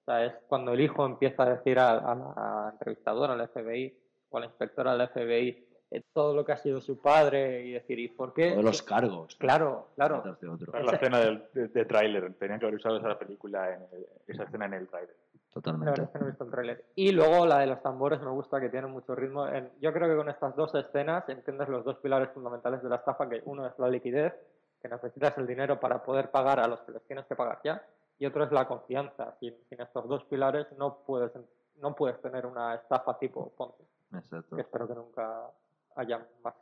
O 0.10 0.12
sea, 0.12 0.26
es 0.26 0.34
cuando 0.48 0.74
el 0.74 0.82
hijo 0.82 1.06
empieza 1.06 1.44
a 1.44 1.50
decir 1.52 1.78
a, 1.78 1.92
a 2.00 2.16
la 2.16 2.70
entrevistadora, 2.72 3.34
al 3.34 3.48
FBI, 3.48 3.96
o 4.32 4.38
a 4.38 4.40
la 4.40 4.46
inspectora 4.48 4.98
del 4.98 5.08
FBI, 5.08 5.68
eh, 5.92 6.02
todo 6.14 6.34
lo 6.36 6.44
que 6.44 6.52
ha 6.52 6.58
sido 6.58 6.82
su 6.82 7.00
padre 7.00 7.62
y 7.64 7.74
decir, 7.74 8.00
¿y 8.00 8.08
por 8.08 8.34
qué? 8.34 8.52
Todos 8.54 8.64
los 8.64 8.82
cargos. 8.82 9.36
Claro, 9.36 9.90
claro. 9.94 10.24
otro. 10.52 10.74
La 10.82 10.94
escena 10.94 11.20
del, 11.20 11.44
de, 11.54 11.68
de 11.68 11.86
tráiler. 11.86 12.34
Tenían 12.40 12.60
que 12.60 12.66
haber 12.66 12.80
usado 12.80 12.98
esa 12.98 13.20
película, 13.20 13.72
en 13.72 13.82
el- 13.92 14.08
esa 14.26 14.46
escena 14.46 14.66
en 14.66 14.74
el 14.74 14.88
tráiler. 14.88 15.16
Totalmente. 15.54 15.92
verdad 15.92 16.06
es 16.06 16.12
que 16.12 16.18
no 16.20 16.26
he 16.26 16.30
visto 16.30 16.44
el 16.44 16.52
tráiler. 16.52 16.86
Y 16.96 17.12
luego 17.12 17.46
la 17.46 17.60
de 17.60 17.68
los 17.68 17.82
tambores 17.84 18.20
me 18.20 18.32
gusta 18.32 18.60
que 18.60 18.70
tiene 18.70 18.88
mucho 18.88 19.14
ritmo. 19.14 19.46
Yo 19.80 19.94
creo 19.94 20.10
que 20.10 20.16
con 20.16 20.30
estas 20.30 20.56
dos 20.56 20.74
escenas 20.74 21.30
entiendes 21.30 21.70
los 21.70 21.86
dos 21.86 21.98
pilares 21.98 22.30
fundamentales 22.34 22.82
de 22.82 22.90
la 22.90 22.96
estafa, 22.96 23.30
que 23.30 23.44
uno 23.46 23.68
es 23.68 23.78
la 23.78 23.88
liquidez, 23.90 24.34
que 24.82 24.90
necesitas 24.90 25.38
el 25.38 25.46
dinero 25.46 25.80
para 25.80 26.02
poder 26.02 26.32
pagar 26.32 26.60
a 26.60 26.68
los 26.68 26.80
que 26.82 26.94
les 26.94 27.04
tienes 27.04 27.26
que 27.28 27.36
pagar 27.36 27.60
ya, 27.64 27.84
y 28.20 28.26
otro 28.26 28.44
es 28.44 28.52
la 28.52 28.68
confianza. 28.68 29.36
Sin, 29.40 29.56
sin 29.70 29.82
estos 29.82 30.08
dos 30.08 30.26
pilares 30.26 30.68
no 30.78 31.04
puedes, 31.06 31.32
no 31.78 31.96
puedes 31.96 32.22
tener 32.22 32.46
una 32.46 32.76
estafa 32.76 33.18
tipo 33.18 33.52
Ponzi, 33.56 33.84
Exacto. 34.14 34.56
que 34.56 34.62
espero 34.62 34.88
que 34.88 34.96
nunca 34.96 35.50
haya 35.96 36.28
más. 36.44 36.54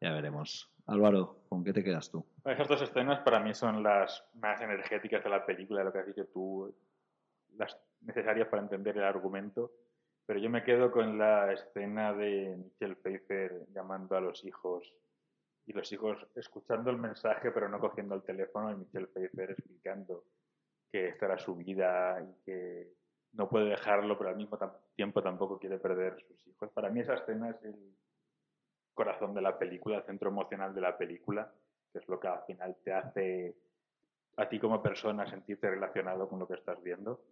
Ya 0.00 0.12
veremos. 0.12 0.68
Álvaro, 0.86 1.36
¿con 1.48 1.62
qué 1.62 1.72
te 1.72 1.84
quedas 1.84 2.10
tú? 2.10 2.24
Esas 2.44 2.66
dos 2.66 2.82
escenas 2.82 3.20
para 3.20 3.38
mí 3.38 3.54
son 3.54 3.82
las 3.82 4.24
más 4.34 4.60
energéticas 4.60 5.22
de 5.22 5.30
la 5.30 5.46
película, 5.46 5.84
lo 5.84 5.92
que 5.92 5.98
has 6.00 6.06
dicho 6.06 6.26
tú, 6.26 6.74
las 7.56 7.78
necesarias 8.00 8.48
para 8.48 8.62
entender 8.62 8.96
el 8.96 9.04
argumento. 9.04 9.70
Pero 10.26 10.40
yo 10.40 10.50
me 10.50 10.64
quedo 10.64 10.90
con 10.90 11.18
la 11.18 11.52
escena 11.52 12.12
de 12.12 12.56
Michelle 12.56 12.96
Pfeiffer 12.96 13.66
llamando 13.72 14.16
a 14.16 14.20
los 14.20 14.44
hijos 14.44 14.92
y 15.66 15.72
los 15.72 15.92
hijos 15.92 16.26
escuchando 16.34 16.90
el 16.90 16.96
mensaje 16.96 17.50
pero 17.52 17.68
no 17.68 17.78
cogiendo 17.78 18.14
el 18.14 18.22
teléfono 18.22 18.72
y 18.72 18.76
Michelle 18.76 19.06
Pfeiffer 19.08 19.50
explicando 19.52 20.24
que 20.90 21.08
esta 21.08 21.26
era 21.26 21.38
su 21.38 21.54
vida 21.56 22.20
y 22.22 22.44
que 22.44 22.92
no 23.32 23.48
puede 23.48 23.66
dejarlo 23.70 24.18
pero 24.18 24.30
al 24.30 24.36
mismo 24.36 24.58
tiempo 24.96 25.22
tampoco 25.22 25.58
quiere 25.58 25.78
perder 25.78 26.20
sus 26.26 26.46
hijos. 26.48 26.70
Para 26.72 26.90
mí 26.90 27.00
esa 27.00 27.14
escena 27.14 27.50
es 27.50 27.62
el 27.64 27.94
corazón 28.94 29.34
de 29.34 29.40
la 29.42 29.58
película, 29.58 29.98
el 29.98 30.04
centro 30.04 30.30
emocional 30.30 30.74
de 30.74 30.80
la 30.80 30.96
película, 30.98 31.50
que 31.92 31.98
es 31.98 32.08
lo 32.08 32.18
que 32.20 32.28
al 32.28 32.42
final 32.42 32.76
te 32.84 32.92
hace 32.92 33.56
a 34.36 34.48
ti 34.48 34.58
como 34.58 34.82
persona 34.82 35.26
sentirte 35.26 35.70
relacionado 35.70 36.28
con 36.28 36.38
lo 36.38 36.46
que 36.46 36.54
estás 36.54 36.82
viendo. 36.82 37.22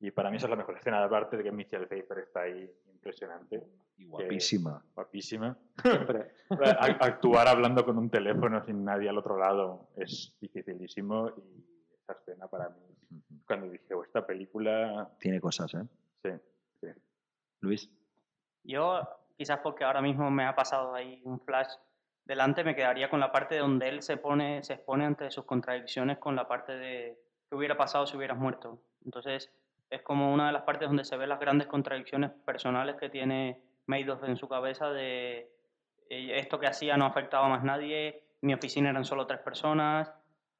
Y 0.00 0.10
para 0.10 0.30
mí 0.30 0.36
esa 0.36 0.46
es 0.46 0.50
la 0.50 0.56
mejor 0.56 0.76
escena, 0.76 1.02
aparte 1.04 1.36
de 1.36 1.44
que 1.44 1.52
Michelle 1.52 1.86
Pfeiffer 1.86 2.18
está 2.18 2.42
ahí 2.42 2.70
impresionante. 2.92 3.62
Y 3.96 4.06
guapísima. 4.06 4.84
Guapísima. 4.94 5.56
Siempre. 5.82 6.32
A- 6.50 6.96
Actuar 7.06 7.46
hablando 7.48 7.84
con 7.84 7.96
un 7.96 8.10
teléfono 8.10 8.62
sin 8.64 8.84
nadie 8.84 9.08
al 9.08 9.16
otro 9.18 9.38
lado 9.38 9.88
es 9.96 10.36
dificilísimo 10.40 11.30
y 11.36 11.64
esa 12.02 12.12
escena 12.14 12.48
para 12.48 12.68
mí, 12.70 12.82
cuando 13.46 13.70
dije, 13.70 13.94
"Oh, 13.94 14.02
esta 14.02 14.26
película, 14.26 15.10
Tiene 15.18 15.40
cosas, 15.40 15.74
¿eh? 15.74 15.86
sí, 16.22 16.30
sí. 16.80 16.88
Luis. 17.60 17.90
Yo, 18.64 19.00
quizás 19.36 19.58
porque 19.60 19.84
ahora 19.84 20.00
mismo 20.00 20.30
me 20.30 20.44
ha 20.44 20.54
pasado 20.54 20.94
ahí 20.94 21.20
un 21.24 21.40
flash 21.40 21.68
delante, 22.24 22.64
me 22.64 22.74
quedaría 22.74 23.10
con 23.10 23.20
la 23.20 23.30
parte 23.32 23.58
donde 23.58 23.88
él 23.88 24.02
se 24.02 24.16
pone, 24.16 24.62
se 24.62 24.74
expone 24.74 25.04
ante 25.04 25.30
sus 25.30 25.44
contradicciones 25.44 26.18
con 26.18 26.34
la 26.36 26.48
parte 26.48 26.76
de 26.76 27.18
qué 27.48 27.56
hubiera 27.56 27.76
pasado 27.76 28.06
si 28.06 28.16
hubieras 28.16 28.38
muerto. 28.38 28.80
Entonces, 29.04 29.52
es 29.90 30.02
como 30.02 30.32
una 30.32 30.46
de 30.46 30.52
las 30.52 30.62
partes 30.62 30.88
donde 30.88 31.04
se 31.04 31.16
ven 31.16 31.28
las 31.28 31.40
grandes 31.40 31.66
contradicciones 31.66 32.30
personales 32.30 32.96
que 32.96 33.10
tiene 33.10 33.62
Madoff 33.86 34.24
en 34.24 34.36
su 34.36 34.48
cabeza 34.48 34.90
de 34.90 35.50
eh, 36.08 36.38
esto 36.38 36.58
que 36.58 36.66
hacía 36.66 36.96
no 36.96 37.04
afectaba 37.04 37.46
a 37.46 37.50
más 37.50 37.64
nadie, 37.64 38.24
mi 38.40 38.54
oficina 38.54 38.90
eran 38.90 39.04
solo 39.04 39.26
tres 39.26 39.40
personas, 39.40 40.10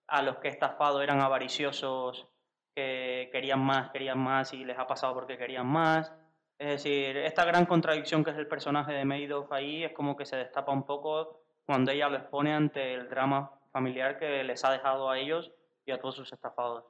a 0.07 0.23
los 0.23 0.37
que 0.37 0.49
he 0.49 0.51
estafado 0.51 1.03
eran 1.03 1.21
avariciosos 1.21 2.29
que 2.75 3.29
querían 3.33 3.61
más, 3.61 3.91
querían 3.91 4.19
más 4.19 4.53
y 4.53 4.65
les 4.65 4.79
ha 4.79 4.87
pasado 4.87 5.15
porque 5.15 5.39
querían 5.39 5.67
más. 5.67 6.13
Es 6.59 6.69
decir, 6.83 7.17
esta 7.17 7.45
gran 7.45 7.67
contradicción 7.67 8.23
que 8.25 8.31
es 8.31 8.37
el 8.37 8.47
personaje 8.47 8.93
de 8.93 9.05
Madoff 9.05 9.51
ahí 9.53 9.85
es 9.85 9.93
como 9.93 10.17
que 10.17 10.25
se 10.25 10.37
destapa 10.37 10.73
un 10.73 10.85
poco 10.85 11.41
cuando 11.67 11.91
ella 11.93 12.09
lo 12.09 12.17
expone 12.19 12.53
ante 12.55 12.95
el 12.95 13.09
drama 13.09 13.51
familiar 13.73 14.19
que 14.19 14.45
les 14.45 14.65
ha 14.65 14.71
dejado 14.73 15.11
a 15.11 15.19
ellos 15.19 15.51
y 15.87 15.91
a 15.93 15.99
todos 16.01 16.15
sus 16.17 16.33
estafados. 16.33 16.85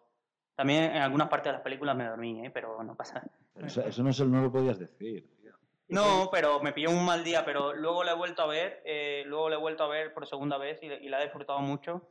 También 0.54 0.84
en 0.84 1.02
algunas 1.02 1.28
partes 1.28 1.46
de 1.50 1.52
las 1.54 1.62
películas 1.62 1.96
me 1.96 2.06
dormí, 2.06 2.44
¿eh? 2.46 2.50
pero 2.50 2.82
no 2.82 2.94
pasa. 2.94 3.22
Eso, 3.56 3.80
eso 3.82 4.02
no, 4.02 4.12
se- 4.12 4.26
no 4.26 4.42
lo 4.42 4.52
podías 4.52 4.78
decir. 4.78 5.28
No, 5.88 6.28
pero 6.32 6.60
me 6.60 6.72
pilló 6.72 6.90
un 6.90 7.04
mal 7.04 7.22
día, 7.24 7.44
pero 7.44 7.72
luego 7.74 8.04
la 8.04 8.12
he 8.12 8.16
vuelto 8.16 8.42
a 8.42 8.46
ver, 8.46 8.82
eh, 8.84 9.22
luego 9.26 9.48
la 9.50 9.56
he 9.56 9.58
vuelto 9.58 9.84
a 9.84 9.88
ver 9.88 10.14
por 10.14 10.26
segunda 10.26 10.56
vez 10.58 10.82
y, 10.82 10.86
y 10.86 11.08
la 11.08 11.20
he 11.20 11.24
disfrutado 11.24 11.58
mucho. 11.60 12.08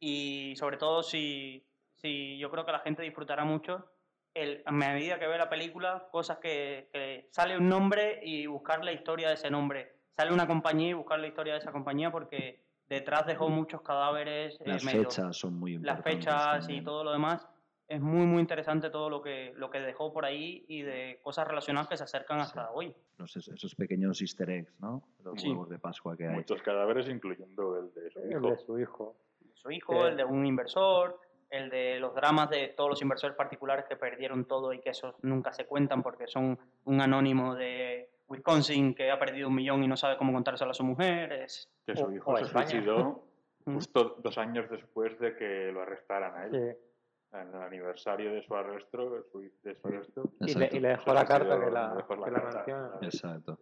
Y 0.00 0.54
sobre 0.56 0.78
todo 0.78 1.02
si, 1.02 1.64
si 2.00 2.38
yo 2.38 2.50
creo 2.50 2.64
que 2.64 2.72
la 2.72 2.78
gente 2.80 3.02
disfrutará 3.02 3.44
mucho 3.44 3.86
el, 4.34 4.62
a 4.64 4.72
medida 4.72 5.18
que 5.18 5.26
ve 5.26 5.36
la 5.38 5.48
película, 5.50 6.08
cosas 6.10 6.38
que, 6.38 6.88
que 6.92 7.28
sale 7.32 7.56
un 7.58 7.68
nombre 7.68 8.20
y 8.22 8.46
buscar 8.46 8.84
la 8.84 8.92
historia 8.92 9.28
de 9.28 9.34
ese 9.34 9.50
nombre. 9.50 9.92
Sale 10.16 10.32
una 10.32 10.46
compañía 10.46 10.90
y 10.90 10.92
buscar 10.92 11.18
la 11.18 11.26
historia 11.26 11.54
de 11.54 11.58
esa 11.60 11.72
compañía 11.72 12.10
porque 12.10 12.62
detrás 12.88 13.26
dejó 13.26 13.48
muchos 13.48 13.82
cadáveres. 13.82 14.56
eh, 14.60 14.64
Las 14.66 14.84
medio- 14.84 15.02
fechas 15.04 15.36
son 15.36 15.54
muy 15.58 15.72
las 15.78 15.96
importantes. 15.98 16.14
fechas 16.24 16.56
y 16.56 16.66
también. 16.66 16.84
todo 16.84 17.04
lo 17.04 17.12
demás. 17.12 17.48
Es 17.88 18.00
muy, 18.00 18.24
muy 18.24 18.38
interesante 18.40 18.88
todo 18.88 19.10
lo 19.10 19.20
que, 19.20 19.52
lo 19.56 19.68
que 19.68 19.80
dejó 19.80 20.12
por 20.12 20.24
ahí 20.24 20.64
y 20.68 20.82
de 20.82 21.18
cosas 21.24 21.48
relacionadas 21.48 21.88
que 21.88 21.96
se 21.96 22.04
acercan 22.04 22.38
hasta 22.38 22.70
hoy. 22.70 22.94
Los- 23.18 23.36
esos 23.36 23.74
pequeños 23.74 24.20
easter 24.22 24.48
eggs, 24.48 24.72
¿no? 24.80 25.02
Los 25.24 25.40
Sí. 25.42 25.48
huevos 25.48 25.68
de 25.70 25.78
Pascua 25.80 26.16
que 26.16 26.28
hay. 26.28 26.34
Muchos 26.36 26.62
cadáveres, 26.62 27.08
incluyendo 27.08 27.78
el 27.80 27.92
de 27.92 28.10
su 28.12 28.18
El 28.20 28.30
hijo. 28.30 28.48
de 28.50 28.56
su 28.58 28.78
hijo. 28.78 29.16
Su 29.54 29.70
hijo, 29.72 30.06
el 30.06 30.16
de 30.16 30.24
un 30.24 30.46
inversor, 30.46 31.18
el 31.50 31.68
de 31.70 31.98
los 31.98 32.14
dramas 32.14 32.48
de 32.50 32.68
todos 32.76 32.90
los 32.90 33.02
inversores 33.02 33.36
particulares 33.36 33.84
que 33.88 33.96
perdieron 33.96 34.44
todo 34.44 34.72
y 34.72 34.80
que 34.80 34.90
esos 34.90 35.14
nunca 35.22 35.52
se 35.52 35.66
cuentan 35.66 36.02
porque 36.02 36.26
son 36.28 36.58
un 36.84 37.00
anónimo 37.00 37.54
de 37.54 38.08
Wisconsin 38.28 38.94
que 38.94 39.10
ha 39.10 39.18
perdido 39.18 39.48
un 39.48 39.54
millón 39.56 39.82
y 39.82 39.88
no 39.88 39.96
sabe 39.96 40.16
cómo 40.16 40.32
contárselo 40.32 40.70
a 40.70 40.74
su 40.74 40.84
mujer. 40.84 41.32
Es, 41.32 41.68
Que 41.86 41.96
su 41.96 42.04
o- 42.04 42.12
hijo 42.12 42.30
o 42.32 42.36
se 42.36 42.44
España. 42.44 42.66
suicidó 42.68 43.24
Mm. 43.66 43.74
justo 43.74 44.16
dos 44.22 44.38
años 44.38 44.70
después 44.70 45.18
de 45.20 45.36
que 45.36 45.70
lo 45.70 45.82
arrestaran 45.82 46.34
a 46.34 46.46
él. 46.46 46.50
Sí. 46.52 47.36
En 47.36 47.48
el 47.54 47.62
aniversario 47.62 48.32
de 48.32 48.42
su 48.42 48.54
arresto, 48.56 49.10
de 49.10 49.22
su, 49.30 49.40
de 49.62 49.74
su 49.76 49.86
arresto. 49.86 50.22
Y 50.40 50.44
le, 50.46 50.52
Exacto. 50.52 50.76
y 50.76 50.80
le 50.80 50.88
dejó 50.88 51.04
Se 51.04 51.14
la 51.14 51.24
carta 51.26 51.60
que 51.60 51.70
la, 51.70 52.04
que 52.08 52.30
la 52.30 52.40
menciona. 52.40 52.90
Exacto. 53.02 53.58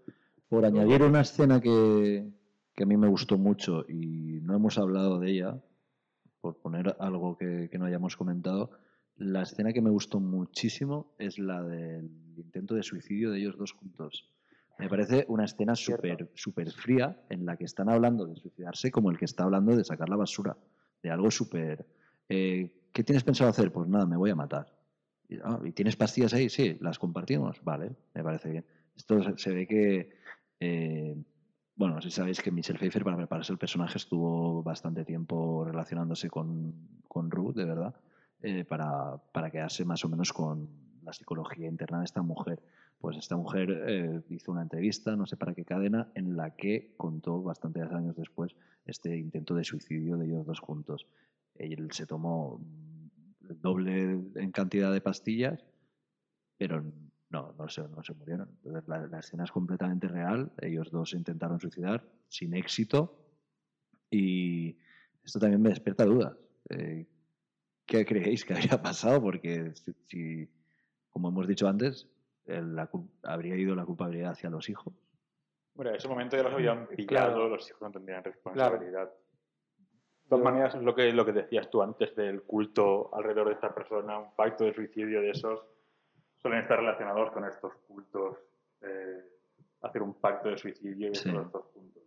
Por 0.48 0.64
añadir 0.64 1.02
una 1.02 1.22
escena 1.22 1.60
que, 1.60 2.28
que 2.76 2.82
a 2.84 2.86
mí 2.86 2.96
me 2.96 3.08
gustó 3.08 3.36
mucho 3.36 3.84
y 3.88 4.38
no 4.42 4.54
hemos 4.54 4.78
hablado 4.78 5.18
de 5.18 5.30
ella, 5.32 5.56
por 6.48 6.62
poner 6.62 6.96
algo 6.98 7.36
que, 7.36 7.68
que 7.70 7.78
no 7.78 7.84
hayamos 7.84 8.16
comentado, 8.16 8.70
la 9.16 9.42
escena 9.42 9.72
que 9.72 9.82
me 9.82 9.90
gustó 9.90 10.18
muchísimo 10.20 11.14
es 11.18 11.38
la 11.38 11.62
del 11.62 12.08
intento 12.36 12.74
de 12.74 12.82
suicidio 12.82 13.30
de 13.30 13.38
ellos 13.40 13.56
dos 13.58 13.72
juntos. 13.72 14.30
Me 14.78 14.88
parece 14.88 15.24
una 15.28 15.44
escena 15.44 15.74
súper 15.74 16.30
súper 16.34 16.70
fría 16.70 17.20
en 17.28 17.44
la 17.44 17.56
que 17.56 17.64
están 17.64 17.88
hablando 17.90 18.26
de 18.26 18.36
suicidarse 18.36 18.90
como 18.90 19.10
el 19.10 19.18
que 19.18 19.24
está 19.26 19.42
hablando 19.44 19.76
de 19.76 19.84
sacar 19.84 20.08
la 20.08 20.16
basura, 20.16 20.56
de 21.02 21.10
algo 21.10 21.30
súper... 21.30 21.84
eh, 22.28 22.72
¿Qué 22.92 23.04
tienes 23.04 23.24
pensado 23.24 23.50
hacer? 23.50 23.70
Pues 23.72 23.88
nada, 23.88 24.06
me 24.06 24.16
voy 24.16 24.30
a 24.30 24.34
matar. 24.36 24.66
Y, 25.28 25.36
"Ah, 25.44 25.60
¿y 25.64 25.72
tienes 25.72 25.96
pastillas 25.96 26.32
ahí? 26.32 26.48
Sí, 26.48 26.78
las 26.80 26.98
compartimos. 26.98 27.62
Vale, 27.62 27.90
me 28.14 28.22
parece 28.24 28.50
bien. 28.50 28.64
Esto 28.96 29.22
se, 29.22 29.36
se 29.36 29.50
ve 29.52 29.66
que, 29.66 30.08
eh, 30.60 31.16
bueno, 31.78 31.94
no 31.94 32.02
sé 32.02 32.10
si 32.10 32.16
sabéis 32.16 32.42
que 32.42 32.50
Michelle 32.50 32.76
Pfeiffer 32.78 33.04
para 33.04 33.16
prepararse 33.16 33.52
el 33.52 33.58
personaje 33.58 33.98
estuvo 33.98 34.64
bastante 34.64 35.04
tiempo 35.04 35.64
relacionándose 35.64 36.28
con, 36.28 36.74
con 37.06 37.30
Ruth, 37.30 37.54
de 37.54 37.64
verdad, 37.64 37.94
eh, 38.42 38.64
para, 38.64 39.16
para 39.32 39.48
quedarse 39.52 39.84
más 39.84 40.04
o 40.04 40.08
menos 40.08 40.32
con 40.32 40.68
la 41.04 41.12
psicología 41.12 41.68
interna 41.68 42.00
de 42.00 42.06
esta 42.06 42.20
mujer. 42.20 42.60
Pues 42.98 43.16
esta 43.16 43.36
mujer 43.36 43.84
eh, 43.86 44.20
hizo 44.28 44.50
una 44.50 44.62
entrevista, 44.62 45.14
no 45.14 45.24
sé 45.26 45.36
para 45.36 45.54
qué 45.54 45.64
cadena, 45.64 46.10
en 46.16 46.36
la 46.36 46.56
que 46.56 46.94
contó 46.96 47.40
bastantes 47.42 47.84
años 47.92 48.16
después 48.16 48.56
este 48.84 49.16
intento 49.16 49.54
de 49.54 49.62
suicidio 49.62 50.16
de 50.16 50.26
ellos 50.26 50.46
dos 50.46 50.58
juntos. 50.58 51.06
Él 51.54 51.92
se 51.92 52.06
tomó 52.06 52.60
doble 53.40 54.20
en 54.34 54.50
cantidad 54.50 54.92
de 54.92 55.00
pastillas, 55.00 55.64
pero 56.56 56.82
no, 57.30 57.52
no 57.58 57.68
se, 57.68 57.82
no 57.88 58.02
se 58.02 58.14
murieron. 58.14 58.48
Entonces 58.56 58.88
la, 58.88 59.06
la 59.06 59.18
escena 59.20 59.44
es 59.44 59.50
completamente 59.52 60.08
real. 60.08 60.50
Ellos 60.60 60.90
dos 60.90 61.10
se 61.10 61.16
intentaron 61.18 61.60
suicidar 61.60 62.04
sin 62.28 62.54
éxito 62.54 63.18
y 64.10 64.76
esto 65.24 65.38
también 65.38 65.60
me 65.62 65.68
despierta 65.70 66.04
dudas. 66.04 66.36
Eh, 66.70 67.06
¿Qué 67.86 68.04
creéis 68.04 68.44
que 68.44 68.54
habría 68.54 68.80
pasado? 68.82 69.20
Porque 69.22 69.72
si, 69.74 69.92
si, 70.04 70.48
como 71.10 71.28
hemos 71.28 71.46
dicho 71.46 71.68
antes, 71.68 72.08
el- 72.46 72.74
la 72.74 72.88
habría 73.24 73.56
ido 73.56 73.74
la 73.74 73.84
culpabilidad 73.84 74.32
hacia 74.32 74.50
los 74.50 74.68
hijos. 74.68 74.94
Bueno, 75.74 75.90
en 75.90 75.96
ese 75.96 76.08
momento 76.08 76.36
ya 76.36 76.42
los 76.42 76.52
habían 76.54 76.86
pillado, 76.88 77.06
Claro. 77.34 77.48
los 77.50 77.68
hijos 77.68 77.80
no 77.82 77.90
tendrían 77.92 78.24
responsabilidad. 78.24 79.08
De 79.08 80.28
todas 80.28 80.44
maneras, 80.44 80.74
es 80.74 80.82
lo 80.82 80.94
que, 80.94 81.12
lo 81.12 81.24
que 81.24 81.32
decías 81.32 81.70
tú 81.70 81.82
antes 81.82 82.14
del 82.16 82.42
culto 82.42 83.14
alrededor 83.14 83.48
de 83.48 83.54
esta 83.54 83.74
persona, 83.74 84.18
un 84.18 84.34
pacto 84.34 84.64
de 84.64 84.74
suicidio 84.74 85.20
de 85.22 85.30
esos, 85.30 85.60
suelen 86.40 86.62
estar 86.62 86.78
relacionados 86.78 87.30
con 87.32 87.44
estos 87.44 87.72
cultos, 87.86 88.36
eh, 88.82 89.24
hacer 89.82 90.02
un 90.02 90.14
pacto 90.14 90.48
de 90.50 90.58
suicidio 90.58 91.10
y 91.10 91.14
Sí. 91.14 91.30
todos 91.30 91.46
estos 91.46 91.66
puntos. 91.74 92.02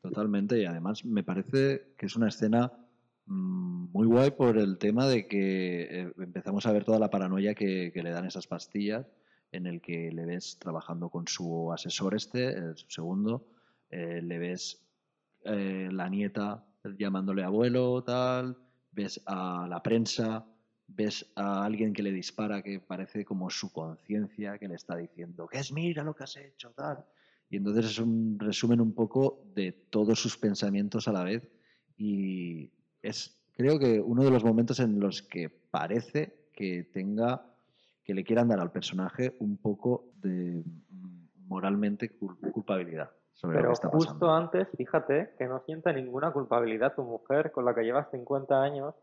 Totalmente, 0.00 0.58
y 0.60 0.64
además 0.64 1.04
me 1.04 1.22
parece 1.22 1.94
que 1.96 2.06
es 2.06 2.16
una 2.16 2.28
escena 2.28 2.72
mm, 3.26 3.92
muy 3.92 4.06
guay 4.06 4.32
por 4.32 4.58
el 4.58 4.78
tema 4.78 5.06
de 5.06 5.28
que 5.28 5.82
eh, 5.82 6.12
empezamos 6.18 6.66
a 6.66 6.72
ver 6.72 6.84
toda 6.84 6.98
la 6.98 7.08
paranoia 7.08 7.54
que, 7.54 7.92
que 7.92 8.02
le 8.02 8.10
dan 8.10 8.24
esas 8.26 8.48
pastillas, 8.48 9.06
en 9.52 9.66
el 9.66 9.80
que 9.80 10.10
le 10.10 10.24
ves 10.26 10.58
trabajando 10.58 11.08
con 11.08 11.28
su 11.28 11.70
asesor 11.72 12.14
este, 12.16 12.48
el 12.48 12.76
su 12.76 12.90
segundo, 12.90 13.46
eh, 13.90 14.20
le 14.22 14.38
ves 14.38 14.84
eh, 15.44 15.88
la 15.92 16.08
nieta 16.08 16.64
llamándole 16.98 17.44
abuelo, 17.44 18.02
tal, 18.02 18.56
ves 18.90 19.22
a 19.26 19.66
la 19.68 19.82
prensa, 19.82 20.44
ves 20.94 21.32
a 21.36 21.64
alguien 21.64 21.92
que 21.92 22.02
le 22.02 22.12
dispara 22.12 22.62
que 22.62 22.80
parece 22.80 23.24
como 23.24 23.50
su 23.50 23.72
conciencia 23.72 24.58
que 24.58 24.68
le 24.68 24.74
está 24.74 24.96
diciendo 24.96 25.46
que 25.46 25.58
es 25.58 25.72
mira 25.72 26.02
lo 26.04 26.14
que 26.14 26.24
has 26.24 26.36
hecho, 26.36 26.70
tal. 26.72 27.04
Y 27.50 27.56
entonces 27.56 27.86
es 27.86 27.98
un 27.98 28.38
resumen 28.38 28.80
un 28.80 28.94
poco 28.94 29.44
de 29.54 29.72
todos 29.72 30.18
sus 30.18 30.36
pensamientos 30.38 31.08
a 31.08 31.12
la 31.12 31.24
vez 31.24 31.48
y 31.96 32.70
es 33.02 33.38
creo 33.54 33.78
que 33.78 34.00
uno 34.00 34.24
de 34.24 34.30
los 34.30 34.44
momentos 34.44 34.80
en 34.80 34.98
los 34.98 35.22
que 35.22 35.48
parece 35.50 36.48
que 36.52 36.84
tenga 36.84 37.46
que 38.04 38.14
le 38.14 38.24
quieran 38.24 38.48
dar 38.48 38.60
al 38.60 38.72
personaje 38.72 39.36
un 39.40 39.56
poco 39.58 40.12
de 40.22 40.62
mm, 40.64 41.46
moralmente 41.46 42.18
cul- 42.18 42.38
culpabilidad 42.52 43.10
sobre 43.34 43.56
lo 43.56 43.60
Pero 43.62 43.68
que 43.68 43.74
está 43.74 43.88
justo 43.88 44.30
antes, 44.32 44.68
fíjate 44.76 45.34
que 45.38 45.46
no 45.46 45.60
sienta 45.66 45.92
ninguna 45.92 46.32
culpabilidad 46.32 46.94
tu 46.94 47.02
mujer 47.02 47.52
con 47.52 47.64
la 47.64 47.74
que 47.74 47.82
llevas 47.82 48.10
50 48.10 48.62
años. 48.62 48.94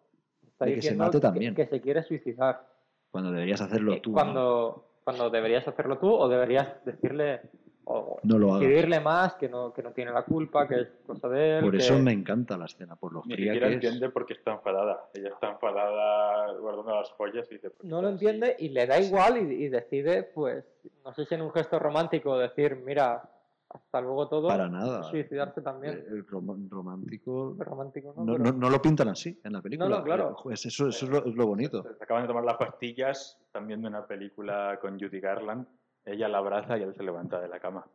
Está 0.59 0.65
De 0.65 0.75
que 0.75 0.81
se 0.81 0.93
mate 0.95 1.17
que- 1.17 1.21
también. 1.21 1.55
Que, 1.55 1.65
se 1.67 1.79
quiere 1.79 2.03
suicidar. 2.03 2.67
Cuando 3.11 3.31
deberías 3.31 3.61
hacerlo 3.61 3.93
Eh, 3.93 4.01
tú. 4.01 4.09
¿no? 4.09 4.13
Cuando, 4.15 4.85
cuando 5.05 5.29
deberías 5.29 5.65
hacerlo 5.65 5.97
tú 5.99 6.11
o 6.13 6.27
deberías 6.27 6.83
decirle 6.83 7.39
o 7.85 8.19
No 8.23 8.37
lo 8.37 8.53
hagas. 8.55 9.01
más 9.01 9.35
que 9.35 9.47
no, 9.47 9.71
que 9.73 9.81
no 9.81 9.93
tiene 9.93 10.11
la 10.11 10.23
culpa, 10.23 10.67
que 10.67 10.81
es 10.81 10.87
cosa 11.07 11.29
de 11.29 11.59
él. 11.59 11.63
Por 11.63 11.77
eso 11.77 11.95
que- 11.95 12.01
me 12.01 12.11
encanta 12.11 12.57
la 12.57 12.65
escena, 12.65 12.97
por 12.97 13.13
lo 13.13 13.23
Ni 13.25 13.35
fría 13.35 13.53
siquiera 13.53 13.67
que 13.67 13.71
es. 13.71 13.83
entiende 13.83 14.09
por 14.09 14.25
qué 14.25 14.33
está 14.33 14.51
enfadada. 14.51 15.09
Ella 15.13 15.29
está 15.29 15.49
enfadada 15.51 16.51
guardando 16.59 16.93
las 16.93 17.09
joyas 17.11 17.47
y 17.49 17.55
dice, 17.55 17.69
"¿Por 17.69 17.81
qué 17.81 17.87
no 17.87 18.01
lo 18.01 18.09
estás 18.09 18.15
así?". 18.17 18.25
entiende 18.25 18.55
y 18.59 18.69
le 18.69 18.85
da 18.85 18.99
igual 18.99 19.37
y, 19.37 19.63
y 19.63 19.69
decide, 19.69 20.23
pues, 20.23 20.65
no 21.05 21.13
sé 21.13 21.23
si 21.25 21.35
en 21.35 21.41
un 21.41 21.51
gesto 21.53 21.79
romántico 21.79 22.37
decir, 22.37 22.75
mira, 22.75 23.23
hasta 23.69 24.01
luego 24.01 24.27
todo, 24.27 24.47
Para 24.47 24.67
nada. 24.67 25.03
suicidarse 25.03 25.61
también. 25.61 25.95
Eh, 25.99 26.05
El 26.09 26.25
rom- 26.25 26.67
romántico. 26.69 27.55
Romántico, 27.59 28.13
¿no? 28.17 28.25
No, 28.25 28.33
Pero- 28.33 28.43
no, 28.45 28.51
no 28.53 28.69
lo 28.69 28.81
pintan 28.81 29.09
así 29.09 29.39
en 29.43 29.53
la 29.53 29.61
película. 29.61 29.89
no, 29.89 30.03
claro. 30.03 30.35
Pues 30.41 30.65
eso, 30.65 30.87
eso 30.87 31.05
es, 31.05 31.11
lo, 31.11 31.25
es 31.25 31.35
lo 31.35 31.45
bonito. 31.47 31.83
Se 31.83 32.03
acaban 32.03 32.23
de 32.23 32.27
tomar 32.29 32.43
las 32.45 32.57
pastillas, 32.57 33.37
están 33.45 33.67
viendo 33.67 33.87
una 33.87 34.05
película 34.07 34.79
con 34.81 34.99
Judy 34.99 35.19
Garland. 35.19 35.67
Ella 36.05 36.27
la 36.27 36.39
abraza 36.39 36.77
y 36.77 36.81
él 36.83 36.95
se 36.95 37.03
levanta 37.03 37.39
de 37.39 37.47
la 37.47 37.59
cama. 37.59 37.85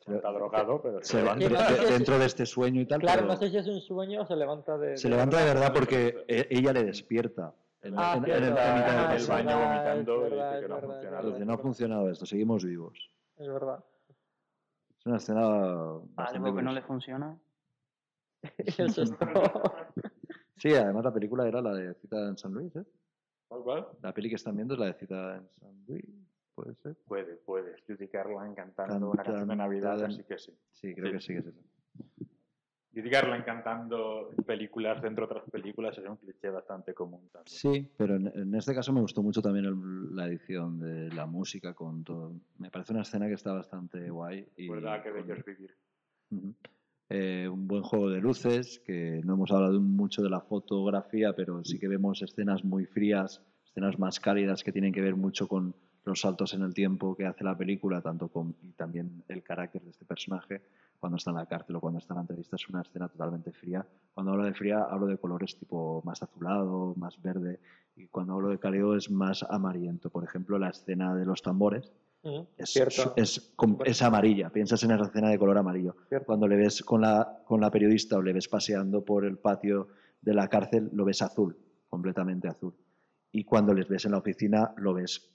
Se- 0.00 0.16
Está 0.16 0.32
drogado, 0.32 0.80
pero 0.82 0.98
Se 1.00 1.04
se 1.12 1.16
levanta 1.22 1.48
no 1.48 1.58
sé 1.60 1.72
de- 1.74 1.86
si- 1.86 1.92
dentro 1.92 2.18
de 2.18 2.24
este 2.26 2.46
sueño 2.46 2.80
y 2.80 2.86
tal. 2.86 3.00
Claro, 3.00 3.20
pero 3.22 3.32
no 3.34 3.38
sé 3.38 3.50
si 3.50 3.58
es 3.58 3.66
un 3.68 3.80
sueño 3.80 4.22
o 4.22 4.26
se 4.26 4.34
levanta 4.34 4.78
de... 4.78 4.96
Se 4.96 5.08
levanta 5.10 5.38
de 5.38 5.44
verdad 5.44 5.72
porque 5.74 6.24
e- 6.26 6.46
ella 6.50 6.72
le 6.72 6.84
despierta. 6.84 7.52
En, 7.82 7.94
Ah, 7.96 8.14
en- 8.16 8.24
en 8.24 8.30
el- 8.30 8.36
en 8.36 8.44
el 8.48 9.26
baño 9.26 9.46
verdad, 9.46 9.68
vomitando 9.94 10.12
es 10.12 10.20
y 10.20 10.24
dice 10.24 10.36
verdad, 10.36 10.60
que 10.60 10.68
no 10.68 10.74
ha 10.74 10.80
verdad, 10.80 10.94
funcionado. 10.94 11.44
No 11.44 11.52
ha 11.52 11.58
funcionado 11.58 12.10
esto, 12.10 12.26
seguimos 12.26 12.64
vivos. 12.64 13.10
Es 13.36 13.48
verdad. 13.48 13.84
Es 15.00 15.06
una 15.06 15.16
escena 15.16 15.40
bastante 16.14 16.46
Algo 16.46 16.56
que 16.56 16.62
no 16.62 16.72
le 16.72 16.82
funciona. 16.82 17.38
Eso 18.58 19.02
es 19.02 19.16
todo. 19.18 19.62
Sí, 20.56 20.74
además 20.74 21.04
la 21.04 21.12
película 21.14 21.48
era 21.48 21.62
la 21.62 21.72
de 21.74 21.94
Cita 21.94 22.28
en 22.28 22.36
San 22.36 22.52
Luis, 22.52 22.74
¿eh? 22.76 22.84
¿Cuál, 23.48 23.62
cuál? 23.62 23.88
La 24.02 24.12
peli 24.12 24.28
que 24.28 24.34
están 24.34 24.56
viendo 24.56 24.74
es 24.74 24.80
la 24.80 24.86
de 24.86 24.94
Cita 24.94 25.36
en 25.36 25.48
San 25.58 25.84
Luis, 25.88 26.04
puede 26.54 26.74
ser. 26.76 26.96
Puede, 27.06 27.36
puede. 27.36 27.76
Judy 27.86 28.06
Garland 28.08 28.54
cantando 28.54 29.10
una 29.10 29.22
canción 29.22 29.48
de 29.48 29.56
Navidad, 29.56 30.02
así 30.04 30.22
que 30.24 30.38
sí. 30.38 30.54
Sí, 30.72 30.94
creo 30.94 31.06
Sí. 31.06 31.12
que 31.12 31.20
sí 31.20 31.32
que 31.32 31.38
es. 31.48 31.54
Judy 32.94 33.08
Garland 33.08 33.44
cantando 33.44 34.30
películas 34.46 35.00
dentro 35.00 35.26
de 35.26 35.32
otras 35.34 35.50
películas 35.50 35.96
es 35.96 36.08
un 36.08 36.16
cliché 36.16 36.50
bastante 36.50 36.92
común 36.92 37.28
también. 37.32 37.46
Sí, 37.56 37.88
pero 37.96 38.16
en, 38.16 38.26
en 38.34 38.54
este 38.54 38.74
caso 38.74 38.92
me 38.92 39.00
gustó 39.00 39.22
mucho 39.22 39.40
también 39.40 39.64
el- 39.66 40.14
la 40.16 40.26
edición 40.26 40.78
de 40.80 41.08
la 41.12 41.26
música 41.26 41.72
con 41.74 42.02
todo. 42.02 42.32
Me 42.58 42.70
parece 42.70 42.92
una 42.92 43.02
escena 43.02 43.28
que 43.28 43.34
está 43.34 43.52
bastante 43.52 44.10
guay. 44.10 44.44
Y 44.56 44.68
Verdad 44.68 45.02
que 45.04 45.10
con- 45.10 45.20
bello 45.20 45.34
es 45.34 45.44
vivir. 45.44 45.74
Eh, 47.12 47.48
un 47.48 47.66
buen 47.66 47.82
juego 47.82 48.08
de 48.10 48.20
luces, 48.20 48.80
que 48.86 49.20
no 49.24 49.34
hemos 49.34 49.50
hablado 49.50 49.80
mucho 49.80 50.22
de 50.22 50.30
la 50.30 50.40
fotografía, 50.40 51.34
pero 51.34 51.64
sí 51.64 51.78
que 51.78 51.88
vemos 51.88 52.22
escenas 52.22 52.64
muy 52.64 52.86
frías, 52.86 53.42
escenas 53.66 53.98
más 53.98 54.20
cálidas 54.20 54.62
que 54.62 54.70
tienen 54.72 54.92
que 54.92 55.00
ver 55.00 55.16
mucho 55.16 55.48
con 55.48 55.74
los 56.04 56.20
saltos 56.20 56.54
en 56.54 56.62
el 56.62 56.72
tiempo 56.72 57.16
que 57.16 57.26
hace 57.26 57.42
la 57.44 57.56
película, 57.56 58.00
tanto 58.00 58.28
con 58.28 58.54
y 58.62 58.72
también 58.72 59.22
el 59.28 59.42
carácter 59.42 59.82
de 59.82 59.90
este 59.90 60.04
personaje, 60.04 60.62
cuando 61.00 61.16
está 61.16 61.30
en 61.30 61.36
la 61.36 61.46
cárcel 61.46 61.76
o 61.76 61.80
cuando 61.80 61.98
está 61.98 62.12
en 62.12 62.16
la 62.16 62.20
entrevista 62.22 62.56
es 62.56 62.68
una 62.68 62.82
escena 62.82 63.08
totalmente 63.08 63.52
fría. 63.52 63.84
Cuando 64.12 64.32
hablo 64.32 64.44
de 64.44 64.52
fría 64.54 64.82
hablo 64.84 65.06
de 65.06 65.16
colores 65.18 65.56
tipo 65.58 66.02
más 66.04 66.22
azulado, 66.22 66.94
más 66.96 67.20
verde 67.22 67.58
y 67.96 68.06
cuando 68.06 68.34
hablo 68.34 68.50
de 68.50 68.58
cálido 68.58 68.94
es 68.96 69.10
más 69.10 69.42
amarillento. 69.48 70.10
Por 70.10 70.24
ejemplo, 70.24 70.58
la 70.58 70.68
escena 70.68 71.14
de 71.14 71.24
los 71.24 71.42
tambores 71.42 71.90
Mm, 72.22 72.40
es, 72.58 72.68
cierto. 72.68 73.14
es, 73.16 73.50
com- 73.56 73.78
es 73.82 74.02
amarilla, 74.02 74.50
piensas 74.50 74.82
en 74.84 74.90
esa 74.90 75.04
escena 75.04 75.30
de 75.30 75.38
color 75.38 75.56
amarillo. 75.56 75.96
Cuando 76.26 76.46
le 76.46 76.56
ves 76.56 76.82
con 76.84 77.00
la, 77.00 77.40
con 77.46 77.62
la 77.62 77.70
periodista 77.70 78.18
o 78.18 78.22
le 78.22 78.34
ves 78.34 78.46
paseando 78.46 79.02
por 79.02 79.24
el 79.24 79.38
patio 79.38 79.88
de 80.20 80.34
la 80.34 80.46
cárcel, 80.48 80.90
lo 80.92 81.06
ves 81.06 81.22
azul, 81.22 81.56
completamente 81.88 82.46
azul. 82.46 82.74
Y 83.32 83.44
cuando 83.44 83.72
les 83.72 83.88
ves 83.88 84.04
en 84.04 84.10
la 84.10 84.18
oficina, 84.18 84.74
lo 84.76 84.92
ves 84.92 85.30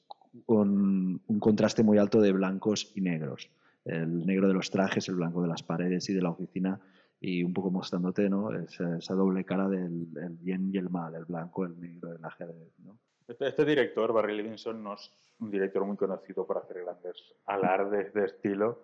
con 0.46 1.20
un 1.26 1.40
contraste 1.40 1.82
muy 1.82 1.98
alto 1.98 2.22
de 2.22 2.32
blancos 2.34 2.92
y 2.94 3.02
negros. 3.02 3.50
El 3.86 4.26
negro 4.26 4.48
de 4.48 4.54
los 4.54 4.70
trajes, 4.72 5.08
el 5.08 5.16
blanco 5.16 5.42
de 5.42 5.48
las 5.48 5.64
paredes 5.64 6.10
y 6.10 6.14
de 6.14 6.22
la 6.22 6.32
oficina, 6.32 6.80
y 7.20 7.44
un 7.44 7.54
poco 7.54 7.72
mostrándote 7.72 8.30
¿no? 8.30 8.52
esa, 8.52 8.98
esa 8.98 9.14
doble 9.14 9.46
cara 9.46 9.68
del 9.70 10.08
el 10.18 10.38
bien 10.38 10.70
y 10.74 10.78
el 10.78 10.90
mal, 10.90 11.16
el 11.16 11.26
blanco, 11.26 11.66
el 11.66 11.80
negro, 11.80 12.12
el 12.14 12.24
ajedrez. 12.24 12.74
¿no? 12.80 12.98
Este, 13.28 13.48
este 13.48 13.66
director, 13.66 14.14
Barry 14.14 14.36
Levinson, 14.36 14.84
no 14.84 14.94
es 14.94 15.12
un 15.40 15.50
director 15.50 15.84
muy 15.86 15.98
conocido 15.98 16.46
por 16.46 16.58
hacer 16.58 16.84
grandes 16.84 17.36
alardes 17.46 18.14
de 18.14 18.26
estilo. 18.26 18.84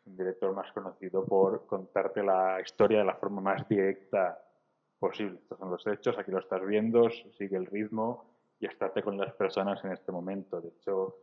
Es 0.00 0.06
un 0.06 0.16
director 0.16 0.54
más 0.54 0.70
conocido 0.72 1.24
por 1.24 1.66
contarte 1.66 2.22
la 2.22 2.60
historia 2.60 3.00
de 3.00 3.04
la 3.04 3.16
forma 3.16 3.40
más 3.40 3.68
directa 3.68 4.38
posible. 4.98 5.38
Estos 5.42 5.58
son 5.58 5.70
los 5.70 5.86
hechos, 5.86 6.18
aquí 6.18 6.30
lo 6.30 6.38
estás 6.38 6.64
viendo, 6.64 7.10
sigue 7.10 7.56
el 7.56 7.66
ritmo 7.66 8.30
y 8.60 8.66
estate 8.66 9.02
con 9.02 9.16
las 9.18 9.32
personas 9.34 9.82
en 9.84 9.92
este 9.92 10.12
momento. 10.12 10.60
De 10.60 10.68
hecho, 10.68 11.16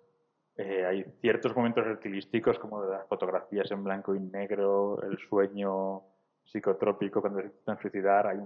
eh, 0.57 0.85
hay 0.85 1.03
ciertos 1.21 1.55
momentos 1.55 1.85
estilísticos 1.85 2.57
como 2.57 2.83
las 2.83 3.07
fotografías 3.07 3.69
en 3.69 3.83
blanco 3.83 4.15
y 4.15 4.19
negro, 4.19 4.99
el 5.03 5.17
sueño 5.19 6.01
psicotrópico 6.43 7.21
cuando 7.21 7.41
se 7.41 7.45
intentan 7.45 7.79
suicidar, 7.79 8.27
hay 8.27 8.39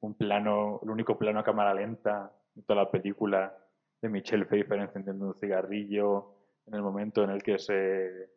un, 0.00 0.14
plano, 0.14 0.78
el 0.82 0.90
único 0.90 1.18
plano 1.18 1.40
a 1.40 1.44
cámara 1.44 1.74
lenta 1.74 2.32
de 2.54 2.62
toda 2.62 2.84
la 2.84 2.90
película 2.90 3.52
de 4.00 4.08
Michelle 4.08 4.44
Pfeiffer 4.44 4.78
encendiendo 4.78 5.26
un 5.26 5.34
cigarrillo 5.34 6.34
en 6.66 6.74
el 6.74 6.82
momento 6.82 7.24
en 7.24 7.30
el 7.30 7.42
que 7.42 7.58
se 7.58 8.30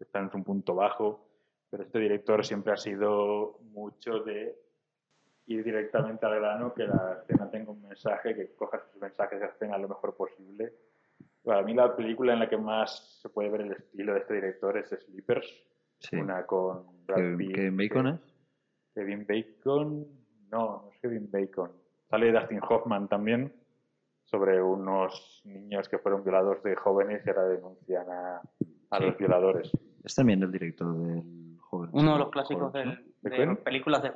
está 0.00 0.20
en 0.20 0.30
un 0.32 0.44
punto 0.44 0.74
bajo. 0.74 1.28
Pero 1.68 1.82
este 1.82 1.98
director 1.98 2.42
siempre 2.46 2.72
ha 2.72 2.76
sido 2.78 3.58
mucho 3.72 4.20
de 4.20 4.56
ir 5.46 5.62
directamente 5.62 6.24
al 6.24 6.36
grano, 6.36 6.72
que 6.72 6.84
la 6.84 7.18
escena 7.20 7.50
tenga 7.50 7.72
un 7.72 7.82
mensaje, 7.82 8.34
que 8.34 8.54
cojas 8.54 8.82
sus 8.90 9.00
mensajes 9.00 9.40
de 9.40 9.46
escena 9.46 9.76
lo 9.76 9.88
mejor 9.88 10.16
posible. 10.16 10.72
Para 11.46 11.62
mí 11.62 11.74
la 11.74 11.94
película 11.94 12.32
en 12.32 12.40
la 12.40 12.48
que 12.48 12.56
más 12.56 13.20
se 13.22 13.28
puede 13.28 13.48
ver 13.50 13.60
el 13.60 13.72
estilo 13.72 14.14
de 14.14 14.18
este 14.18 14.34
director 14.34 14.76
es 14.76 14.88
Sleepers, 14.88 15.46
Sí. 16.00 16.16
una 16.16 16.44
con 16.44 17.04
Brad 17.06 17.16
¿Que- 17.18 17.36
Pitt, 17.38 17.54
que 17.54 17.70
Bacon 17.70 18.06
es? 18.08 18.20
Kevin 18.92 19.24
Bacon, 19.28 20.06
no, 20.50 20.82
no 20.82 20.90
es 20.92 20.98
Kevin 21.00 21.30
Bacon. 21.30 21.70
Sale 22.10 22.32
Dustin 22.32 22.60
Hoffman 22.68 23.06
también, 23.08 23.52
sobre 24.24 24.60
unos 24.60 25.40
niños 25.44 25.88
que 25.88 25.98
fueron 25.98 26.24
violados 26.24 26.62
de 26.64 26.74
jóvenes 26.74 27.22
y 27.24 27.30
ahora 27.30 27.44
denuncian 27.46 28.10
a, 28.10 28.40
a 28.90 29.00
los 29.00 29.16
violadores. 29.16 29.70
Es 30.02 30.14
también 30.16 30.42
el 30.42 30.50
director 30.50 30.92
del 30.98 31.56
joven. 31.60 31.90
Uno 31.92 32.12
de 32.14 32.18
los 32.18 32.30
clásicos 32.30 32.72
¿De 32.72 32.84
de, 33.22 33.30
quién? 33.30 33.56
películas 33.58 34.02
de 34.02 34.10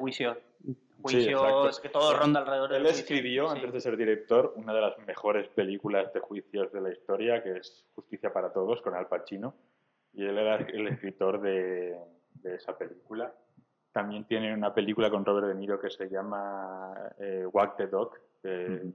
juicios. 1.03 1.77
Sí, 1.77 1.83
que 1.83 1.89
todo 1.89 2.17
ronda 2.17 2.41
alrededor 2.41 2.73
Él 2.73 2.83
del 2.83 2.93
juicio. 2.93 3.03
escribió, 3.03 3.49
Sí. 3.49 3.57
antes 3.57 3.73
de 3.73 3.81
ser 3.81 3.97
director, 3.97 4.53
una 4.57 4.73
de 4.75 4.81
las 4.81 4.99
mejores 5.07 5.49
películas 5.49 6.13
de 6.13 6.21
juicios 6.21 6.73
de 6.73 6.81
la 6.81 6.91
historia, 6.93 7.43
que 7.43 7.59
es 7.59 7.85
Justicia 7.95 8.33
para 8.33 8.53
Todos, 8.53 8.81
con 8.83 8.95
Al 8.95 9.07
Pacino. 9.09 9.55
Y 10.13 10.25
él 10.25 10.39
era 10.39 10.57
el 10.57 10.89
escritor 10.89 11.41
de, 11.41 11.97
de 12.35 12.55
esa 12.55 12.77
película. 12.77 13.33
También 13.93 14.25
tiene 14.25 14.53
una 14.55 14.73
película 14.75 15.11
con 15.11 15.25
Robert 15.25 15.49
De 15.49 15.55
Niro 15.55 15.81
que 15.81 15.91
se 15.91 16.09
llama 16.09 16.93
eh, 17.19 17.47
Walk 17.51 17.77
the 17.77 17.87
Dog, 17.87 18.13
que- 18.43 18.93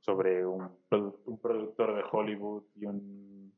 sobre 0.00 0.46
un, 0.46 0.70
un 1.24 1.38
productor 1.40 1.96
de 1.96 2.04
Hollywood 2.12 2.62
y 2.76 2.86
un 2.86 3.52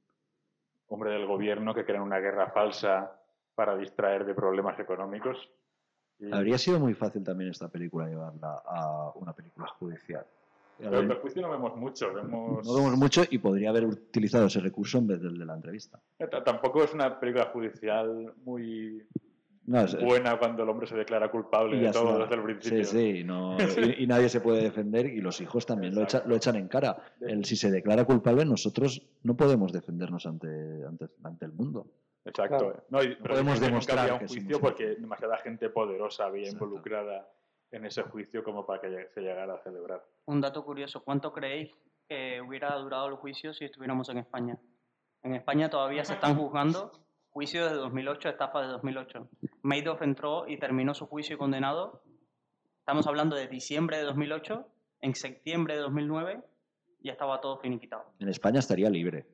hombre 0.88 1.10
del 1.12 1.26
gobierno 1.26 1.74
que 1.74 1.84
crean 1.84 2.02
una 2.02 2.20
guerra 2.20 2.50
falsa 2.52 3.20
para 3.55 3.76
distraer 3.76 4.24
de 4.24 4.34
problemas 4.34 4.78
económicos. 4.80 5.36
Y- 6.20 6.32
Habría 6.32 6.59
sido 6.59 6.81
muy 6.81 6.95
fácil 6.95 7.23
también 7.23 7.51
esta 7.51 7.69
película 7.69 8.09
llevarla 8.09 8.62
a 8.66 9.12
una 9.15 9.32
película 9.32 9.69
judicial. 9.78 10.27
Pero 10.77 11.01
el 11.01 11.12
juicio 11.15 11.43
no 11.43 11.51
vemos 11.51 11.77
mucho, 11.77 12.12
vemos... 12.15 12.65
No 12.65 12.74
vemos 12.74 12.97
mucho 12.97 13.23
y 13.28 13.39
podría 13.39 13.70
haber 13.70 13.85
utilizado 13.86 14.47
ese 14.47 14.61
recurso 14.61 14.99
en 14.99 15.09
vez 15.09 15.20
del 15.20 15.36
de 15.39 15.45
la 15.45 15.55
entrevista. 15.55 16.01
Eh, 16.20 16.28
Tampoco 16.45 16.85
es 16.85 16.95
una 16.95 17.19
película 17.19 17.47
judicial 17.47 18.32
muy 18.45 19.05
No, 19.66 19.81
es- 19.81 19.99
buena 20.01 20.39
cuando 20.39 20.62
el 20.62 20.69
hombre 20.69 20.86
se 20.86 20.95
declara 20.95 21.31
culpable 21.32 21.77
Y 21.77 21.81
de 21.81 21.90
todo 21.90 22.19
desde 22.20 22.36
el 22.36 22.43
principio. 22.45 22.85
Sí, 22.85 23.16
sí, 23.19 23.24
no- 23.24 23.57
y, 23.99 24.05
y 24.05 24.07
nadie 24.07 24.28
se 24.28 24.40
puede 24.40 24.62
defender 24.62 25.07
y 25.07 25.20
los 25.20 25.40
hijos 25.40 25.66
también 25.66 25.97
lo, 25.97 26.03
echa- 26.03 26.23
lo 26.24 26.36
echan 26.36 26.55
en 26.55 26.69
cara. 26.69 26.97
El, 27.20 27.45
si 27.45 27.57
se 27.57 27.73
declara 27.73 28.05
culpable, 28.05 28.45
nosotros 28.45 29.03
no 29.24 29.36
podemos 29.36 29.73
defendernos 29.73 30.27
ante, 30.27 30.49
ante, 30.86 31.07
ante 31.24 31.45
el 31.45 31.53
mundo. 31.53 31.89
Exacto. 32.28 32.59
Claro. 32.59 32.84
No, 32.90 33.02
y- 33.02 33.16
podemos 33.16 33.60
demostrar 33.60 33.98
había 34.00 34.14
un 34.14 34.26
juicio 34.28 34.60
porque 34.60 34.96
demasiada 34.96 35.36
gente 35.38 35.70
poderosa 35.70 36.26
había 36.26 36.48
involucrada 36.48 37.28
en 37.70 37.84
ese 37.84 38.02
juicio 38.02 38.42
como 38.42 38.64
para 38.66 38.80
que 38.80 39.09
se 39.14 39.20
llegara 39.20 39.55
a 39.55 39.59
celebrar. 39.62 40.05
Un 40.26 40.40
dato 40.40 40.64
curioso, 40.64 41.02
¿cuánto 41.05 41.32
creéis 41.32 41.70
que 42.09 42.40
hubiera 42.40 42.74
durado 42.76 43.09
el 43.09 43.16
juicio 43.16 43.52
si 43.52 43.64
estuviéramos 43.66 44.09
en 44.09 44.18
España? 44.18 44.59
En 45.22 45.34
España 45.34 45.68
todavía 45.68 46.05
se 46.05 46.14
están 46.14 46.36
juzgando 46.36 46.92
juicios 47.30 47.70
de 47.70 47.76
2008, 47.76 48.28
etapas 48.30 48.66
de 48.66 48.72
2008. 48.72 49.28
Madoff 49.62 50.00
entró 50.02 50.46
y 50.48 50.59
terminó 50.59 50.94
su 50.94 51.06
juicio 51.06 51.34
y 51.36 51.38
condenado. 51.38 52.02
Estamos 52.78 53.06
hablando 53.06 53.36
de 53.36 53.48
diciembre 53.48 53.98
de 53.98 54.05
2008, 54.05 54.66
en 55.02 55.14
septiembre 55.14 55.74
de 55.74 55.80
2009 55.82 56.40
ya 57.00 57.12
estaba 57.12 57.40
todo 57.40 57.59
finiquitado. 57.59 58.05
En 58.18 58.28
España 58.28 58.59
estaría 58.60 58.88
libre. 58.90 59.26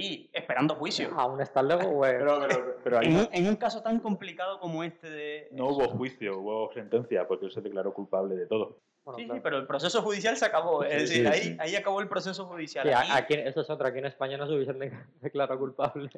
Sí, 0.00 0.30
esperando 0.32 0.74
juicio. 0.74 1.10
Aún 1.16 1.40
está 1.40 1.62
luego, 1.62 1.88
güey. 1.90 2.12
Pero, 2.18 2.38
pero, 2.46 2.76
pero 2.84 2.98
ahí 2.98 3.06
En 3.06 3.14
no, 3.14 3.20
un, 3.20 3.28
en 3.32 3.48
un 3.48 3.56
caso 3.56 3.82
tan 3.82 3.98
complicado 4.00 4.60
como 4.60 4.84
este 4.84 5.08
de... 5.10 5.48
no 5.52 5.68
hubo 5.68 5.88
juicio, 5.88 6.38
hubo 6.38 6.72
sentencia 6.74 7.26
porque 7.26 7.46
él 7.46 7.52
se 7.52 7.60
declaró 7.60 7.94
culpable 7.94 8.36
de 8.36 8.46
todo. 8.46 8.80
Sí, 9.16 9.22
sí, 9.32 9.38
pero 9.40 9.56
el 9.58 9.66
proceso 9.68 10.02
judicial 10.02 10.36
se 10.36 10.44
acabó. 10.46 10.82
Es 10.82 11.02
decir, 11.08 11.22
sí, 11.22 11.26
ahí, 11.32 11.40
sí. 11.42 11.56
ahí 11.60 11.76
acabó 11.76 12.00
el 12.00 12.08
proceso 12.08 12.44
judicial. 12.46 12.84
Sí, 12.86 12.92
a- 12.92 13.00
Aquí- 13.00 13.34
aquí, 13.34 13.34
eso 13.34 13.60
es 13.60 13.70
otra. 13.70 13.88
Aquí 13.90 13.98
en 14.00 14.06
España 14.06 14.36
no 14.36 14.46
se 14.48 14.54
hubiesen 14.54 14.78
de- 14.80 14.92
declarado 15.20 15.58
culpable. 15.60 16.10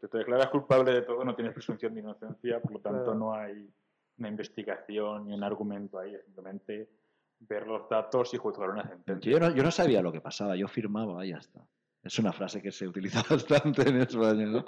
Si 0.00 0.08
te 0.08 0.18
declaras 0.18 0.48
culpable 0.48 0.92
de 0.92 1.02
todo, 1.02 1.22
no 1.24 1.34
tienes 1.34 1.52
presunción 1.52 1.92
de 1.94 2.00
inocencia, 2.00 2.60
por 2.60 2.72
lo 2.72 2.80
tanto 2.80 3.04
Claro. 3.04 3.18
no 3.18 3.34
hay 3.34 3.70
una 4.18 4.28
investigación 4.28 5.26
ni 5.28 5.34
un 5.34 5.44
argumento 5.44 5.98
ahí, 5.98 6.14
es 6.14 6.24
simplemente 6.24 6.88
ver 7.40 7.66
los 7.66 7.86
datos 7.90 8.32
y 8.32 8.38
juzgar 8.38 8.70
una 8.70 8.88
sentencia. 8.88 9.30
Yo 9.30 9.38
no, 9.38 9.50
yo 9.50 9.62
no 9.62 9.70
sabía 9.70 10.00
lo 10.00 10.10
que 10.10 10.22
pasaba, 10.22 10.56
yo 10.56 10.68
firmaba 10.68 11.22
y 11.26 11.30
ya 11.32 11.36
está. 11.36 11.60
Es 12.06 12.20
una 12.20 12.32
frase 12.32 12.62
que 12.62 12.70
se 12.70 12.86
utiliza 12.86 13.22
bastante 13.28 13.88
en 13.88 14.00
España. 14.02 14.46
¿no? 14.46 14.64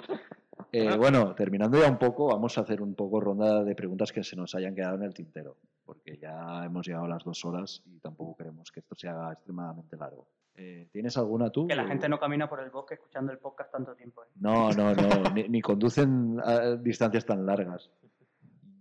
Eh, 0.73 0.97
bueno, 0.97 1.33
terminando 1.33 1.79
ya 1.79 1.89
un 1.89 1.97
poco, 1.97 2.27
vamos 2.27 2.57
a 2.57 2.61
hacer 2.61 2.81
un 2.81 2.95
poco 2.95 3.21
ronda 3.21 3.63
de 3.63 3.75
preguntas 3.75 4.11
que 4.11 4.23
se 4.23 4.35
nos 4.35 4.53
hayan 4.55 4.75
quedado 4.75 4.95
en 4.95 5.03
el 5.03 5.13
tintero, 5.13 5.55
porque 5.85 6.17
ya 6.17 6.65
hemos 6.65 6.85
llegado 6.85 7.05
a 7.05 7.09
las 7.09 7.23
dos 7.23 7.43
horas 7.45 7.81
y 7.85 7.99
tampoco 7.99 8.35
queremos 8.35 8.71
que 8.71 8.81
esto 8.81 8.93
se 8.95 9.07
haga 9.07 9.31
extremadamente 9.31 9.95
largo. 9.95 10.27
Eh, 10.55 10.89
¿Tienes 10.91 11.15
alguna 11.15 11.49
tú? 11.49 11.67
Que 11.67 11.75
la 11.75 11.87
gente 11.87 12.09
no 12.09 12.19
camina 12.19 12.49
por 12.49 12.59
el 12.59 12.69
bosque 12.69 12.95
escuchando 12.95 13.31
el 13.31 13.37
podcast 13.37 13.71
tanto 13.71 13.95
tiempo. 13.95 14.23
¿eh? 14.23 14.27
No, 14.35 14.71
no, 14.71 14.93
no, 14.93 15.07
ni, 15.33 15.47
ni 15.47 15.61
conducen 15.61 16.41
a 16.43 16.75
distancias 16.75 17.25
tan 17.25 17.45
largas. 17.45 17.89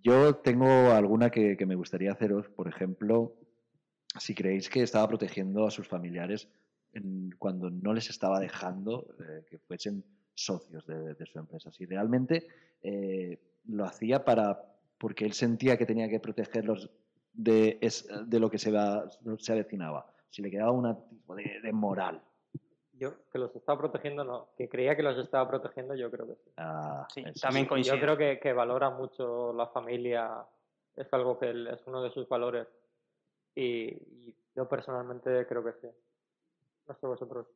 Yo 0.02 0.35
tengo 0.36 0.66
alguna 0.66 1.30
que, 1.30 1.56
que 1.56 1.66
me 1.66 1.76
gustaría 1.76 2.10
haceros, 2.10 2.48
por 2.48 2.66
ejemplo, 2.66 3.35
si 4.18 4.35
creéis 4.35 4.68
que 4.68 4.82
estaba 4.82 5.06
protegiendo 5.06 5.64
a 5.64 5.70
sus 5.70 5.86
familiares 5.86 6.48
cuando 7.39 7.70
no 7.70 7.93
les 7.94 8.10
estaba 8.10 8.40
dejando 8.40 9.06
eh, 9.20 9.44
que 9.48 9.59
fuesen 9.59 10.05
socios 10.35 10.86
de, 10.86 11.15
de 11.15 11.27
su 11.27 11.39
empresa. 11.39 11.70
Si 11.73 11.85
realmente 11.86 12.47
eh, 12.82 13.39
lo 13.66 13.85
hacía 13.85 14.24
para 14.24 14.65
porque 14.98 15.24
él 15.24 15.32
sentía 15.32 15.77
que 15.77 15.86
tenía 15.86 16.09
que 16.09 16.19
protegerlos 16.20 16.90
de, 17.32 17.78
es- 17.81 18.09
de 18.27 18.40
lo 18.40 18.51
que 18.51 18.59
se, 18.59 18.73
va, 18.73 19.09
se 19.39 19.52
avecinaba. 19.52 20.06
Si 20.31 20.43
le 20.43 20.51
quedaba 20.51 20.73
un 20.73 21.09
tipo 21.09 21.35
de, 21.36 21.60
de 21.62 21.73
moral. 21.73 22.20
Yo, 22.94 23.12
que 23.31 23.39
los 23.39 23.55
estaba 23.55 23.78
protegiendo, 23.78 24.24
no. 24.24 24.48
Que 24.56 24.69
creía 24.69 24.97
que 24.97 25.05
los 25.05 25.16
estaba 25.19 25.48
protegiendo, 25.48 25.94
yo 25.94 26.10
creo 26.10 26.27
que 26.27 26.35
sí. 26.35 26.51
Ah, 26.56 27.06
Sí, 27.15 27.20
eso 27.24 27.40
también 27.40 27.66
sí. 27.66 27.69
coincido. 27.69 27.94
Yo 27.97 28.02
creo 28.02 28.16
que, 28.16 28.40
que 28.40 28.52
valora 28.52 28.90
mucho 28.90 29.52
la 29.52 29.69
familia, 29.69 30.44
es 30.97 31.06
algo 31.12 31.39
que 31.39 31.51
él- 31.51 31.69
es 31.69 31.81
uno 31.86 32.02
de 32.02 32.10
sus 32.10 32.28
valores. 32.28 32.66
Y, 33.55 33.90
y 33.90 34.35
yo 34.56 34.69
personalmente 34.69 35.47
creo 35.47 35.65
que 35.65 35.73
sí. 35.81 35.89
No 36.89 36.94
sé 36.94 37.06
vosotros. 37.06 37.47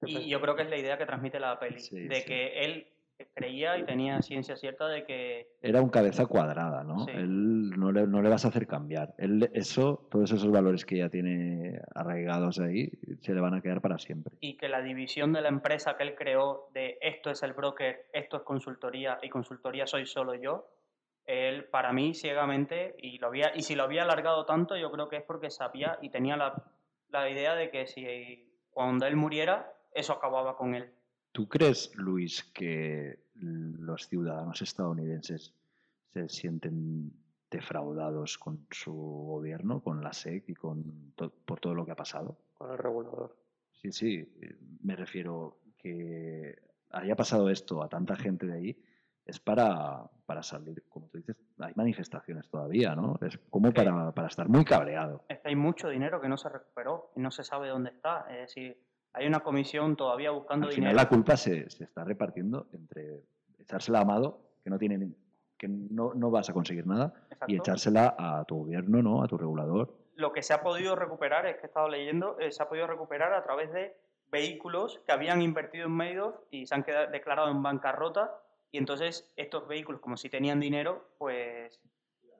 ¿qué 0.00 0.10
Y 0.10 0.28
yo 0.28 0.40
creo 0.40 0.56
que 0.56 0.62
es 0.62 0.70
la 0.70 0.78
idea 0.78 0.96
que 0.98 1.06
transmite 1.06 1.38
la 1.38 1.58
peli, 1.58 1.80
Sí, 1.80 2.08
de 2.08 2.16
sí. 2.16 2.24
que 2.26 2.64
él 2.64 2.86
creía 3.34 3.76
y 3.76 3.84
tenía 3.84 4.22
ciencia 4.22 4.56
cierta 4.56 4.88
de 4.88 5.04
que 5.04 5.52
Era 5.60 5.82
un 5.82 5.90
cabeza 5.90 6.24
cuadrada, 6.24 6.82
¿no? 6.84 7.04
Sí. 7.04 7.10
Él 7.10 7.68
no 7.70 7.92
le, 7.92 8.06
no 8.06 8.22
le 8.22 8.30
vas 8.30 8.46
a 8.46 8.48
hacer 8.48 8.66
cambiar. 8.66 9.14
Él, 9.18 9.50
eso, 9.52 10.08
todos 10.10 10.32
esos 10.32 10.50
valores 10.50 10.86
que 10.86 10.96
ya 10.96 11.10
tiene 11.10 11.78
arraigados 11.94 12.58
ahí, 12.60 12.90
se 13.20 13.34
le 13.34 13.42
van 13.42 13.52
a 13.52 13.60
quedar 13.60 13.82
para 13.82 13.98
siempre. 13.98 14.32
y 14.40 14.56
que 14.56 14.70
la 14.70 14.80
división 14.80 15.34
de 15.34 15.42
la 15.42 15.48
empresa 15.50 15.98
que 15.98 16.04
él 16.04 16.14
creó 16.14 16.70
de 16.72 16.96
esto 17.02 17.30
es 17.30 17.42
el 17.42 17.52
broker, 17.52 18.06
esto 18.14 18.38
es 18.38 18.42
consultoría 18.42 19.18
y 19.22 19.28
consultoría 19.28 19.86
soy 19.86 20.06
solo 20.06 20.34
yo, 20.34 20.70
él 21.26 21.66
para 21.66 21.92
mí 21.92 22.14
ciegamente, 22.14 22.94
y, 22.98 23.18
lo 23.18 23.26
había, 23.26 23.52
y 23.54 23.62
si 23.62 23.74
lo 23.74 23.82
había 23.82 24.04
alargado 24.04 24.46
tanto, 24.46 24.78
yo 24.78 24.90
creo 24.90 25.10
que 25.10 25.16
es 25.18 25.22
porque 25.24 25.50
sabía 25.50 25.98
y 26.00 26.08
tenía 26.08 26.38
la, 26.38 26.54
la 27.10 27.28
idea 27.28 27.54
de 27.54 27.70
que 27.70 27.86
si 27.86 28.49
cuando 28.70 29.06
él 29.06 29.16
muriera, 29.16 29.72
eso 29.92 30.12
acababa 30.12 30.56
con 30.56 30.74
él. 30.74 30.90
¿Tú 31.32 31.48
crees, 31.48 31.94
Luis, 31.96 32.42
que 32.52 33.20
los 33.34 34.08
ciudadanos 34.08 34.60
estadounidenses 34.62 35.54
se 36.12 36.28
sienten 36.28 37.12
defraudados 37.50 38.38
con 38.38 38.66
su 38.70 38.92
gobierno, 38.92 39.80
con 39.82 40.02
la 40.02 40.12
SEC 40.12 40.48
y 40.48 40.54
con 40.54 41.12
to- 41.16 41.30
por 41.44 41.60
todo 41.60 41.74
lo 41.74 41.84
que 41.84 41.92
ha 41.92 41.96
pasado? 41.96 42.36
Con 42.54 42.70
el 42.70 42.78
regulador. 42.78 43.36
Sí, 43.72 43.92
sí, 43.92 44.28
me 44.82 44.94
refiero 44.96 45.58
que 45.78 46.58
haya 46.90 47.16
pasado 47.16 47.48
esto 47.48 47.82
a 47.82 47.88
tanta 47.88 48.14
gente 48.16 48.46
de 48.46 48.52
ahí, 48.54 48.84
es 49.24 49.38
para, 49.40 50.10
para 50.26 50.42
salir, 50.42 50.82
como 50.88 51.08
tú 51.08 51.18
dices, 51.18 51.36
hay 51.66 51.72
manifestaciones 51.76 52.48
todavía, 52.48 52.94
¿no? 52.94 53.18
Es 53.20 53.38
como 53.50 53.72
para, 53.72 54.12
para 54.12 54.28
estar 54.28 54.48
muy 54.48 54.64
cabreado. 54.64 55.24
Es 55.28 55.40
que 55.40 55.48
hay 55.48 55.56
mucho 55.56 55.88
dinero 55.88 56.20
que 56.20 56.28
no 56.28 56.36
se 56.36 56.48
recuperó 56.48 57.10
y 57.16 57.20
no 57.20 57.30
se 57.30 57.44
sabe 57.44 57.68
dónde 57.68 57.90
está. 57.90 58.26
Es 58.30 58.40
decir, 58.54 58.78
hay 59.12 59.26
una 59.26 59.40
comisión 59.40 59.96
todavía 59.96 60.30
buscando 60.30 60.66
Al 60.66 60.74
dinero. 60.74 60.90
final 60.90 60.96
la 60.96 61.08
culpa 61.08 61.36
se, 61.36 61.68
se 61.70 61.84
está 61.84 62.04
repartiendo 62.04 62.68
entre 62.72 63.22
echársela 63.58 63.98
a 63.98 64.02
Amado, 64.02 64.40
que 64.62 64.70
no 64.70 64.78
tiene 64.78 65.12
que 65.58 65.68
no, 65.68 66.14
no 66.14 66.30
vas 66.30 66.48
a 66.48 66.54
conseguir 66.54 66.86
nada, 66.86 67.12
Exacto. 67.30 67.52
y 67.52 67.56
echársela 67.56 68.14
a 68.18 68.44
tu 68.44 68.56
gobierno, 68.60 69.02
¿no? 69.02 69.22
A 69.22 69.28
tu 69.28 69.36
regulador. 69.36 69.94
lo 70.16 70.32
que 70.32 70.42
se 70.42 70.54
ha 70.54 70.62
podido 70.62 70.96
recuperar, 70.96 71.44
es 71.46 71.56
que 71.56 71.62
he 71.62 71.66
estado 71.66 71.88
leyendo, 71.88 72.38
eh, 72.40 72.50
se 72.50 72.62
ha 72.62 72.68
podido 72.68 72.86
recuperar 72.86 73.32
a 73.34 73.42
través 73.42 73.70
de 73.72 73.94
vehículos 74.30 75.00
que 75.06 75.12
habían 75.12 75.42
invertido 75.42 75.86
en 75.86 75.92
medios 75.96 76.34
y 76.50 76.66
se 76.66 76.74
han 76.74 76.82
quedado, 76.82 77.10
declarado 77.10 77.50
en 77.50 77.62
bancarrota 77.62 78.30
y 78.72 78.78
entonces 78.78 79.32
estos 79.36 79.66
vehículos, 79.66 80.00
como 80.00 80.16
si 80.16 80.28
tenían 80.28 80.60
dinero, 80.60 81.14
pues... 81.18 81.80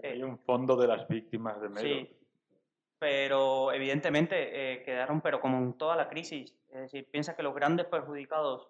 Hay 0.03 0.23
un 0.23 0.39
fondo 0.39 0.77
de 0.77 0.87
las 0.87 1.07
víctimas 1.09 1.61
de 1.61 1.69
Meadow. 1.69 1.89
Sí, 1.89 2.17
pero 2.99 3.73
evidentemente 3.73 4.73
eh, 4.73 4.83
quedaron, 4.83 5.21
pero 5.21 5.41
como 5.41 5.59
en 5.59 5.75
toda 5.75 5.97
la 5.97 6.09
crisis, 6.09 6.57
es 6.71 6.81
decir, 6.81 7.11
piensa 7.11 7.37
que 7.37 7.43
los 7.43 7.55
grandes 7.55 7.87
perjudicados 7.87 8.69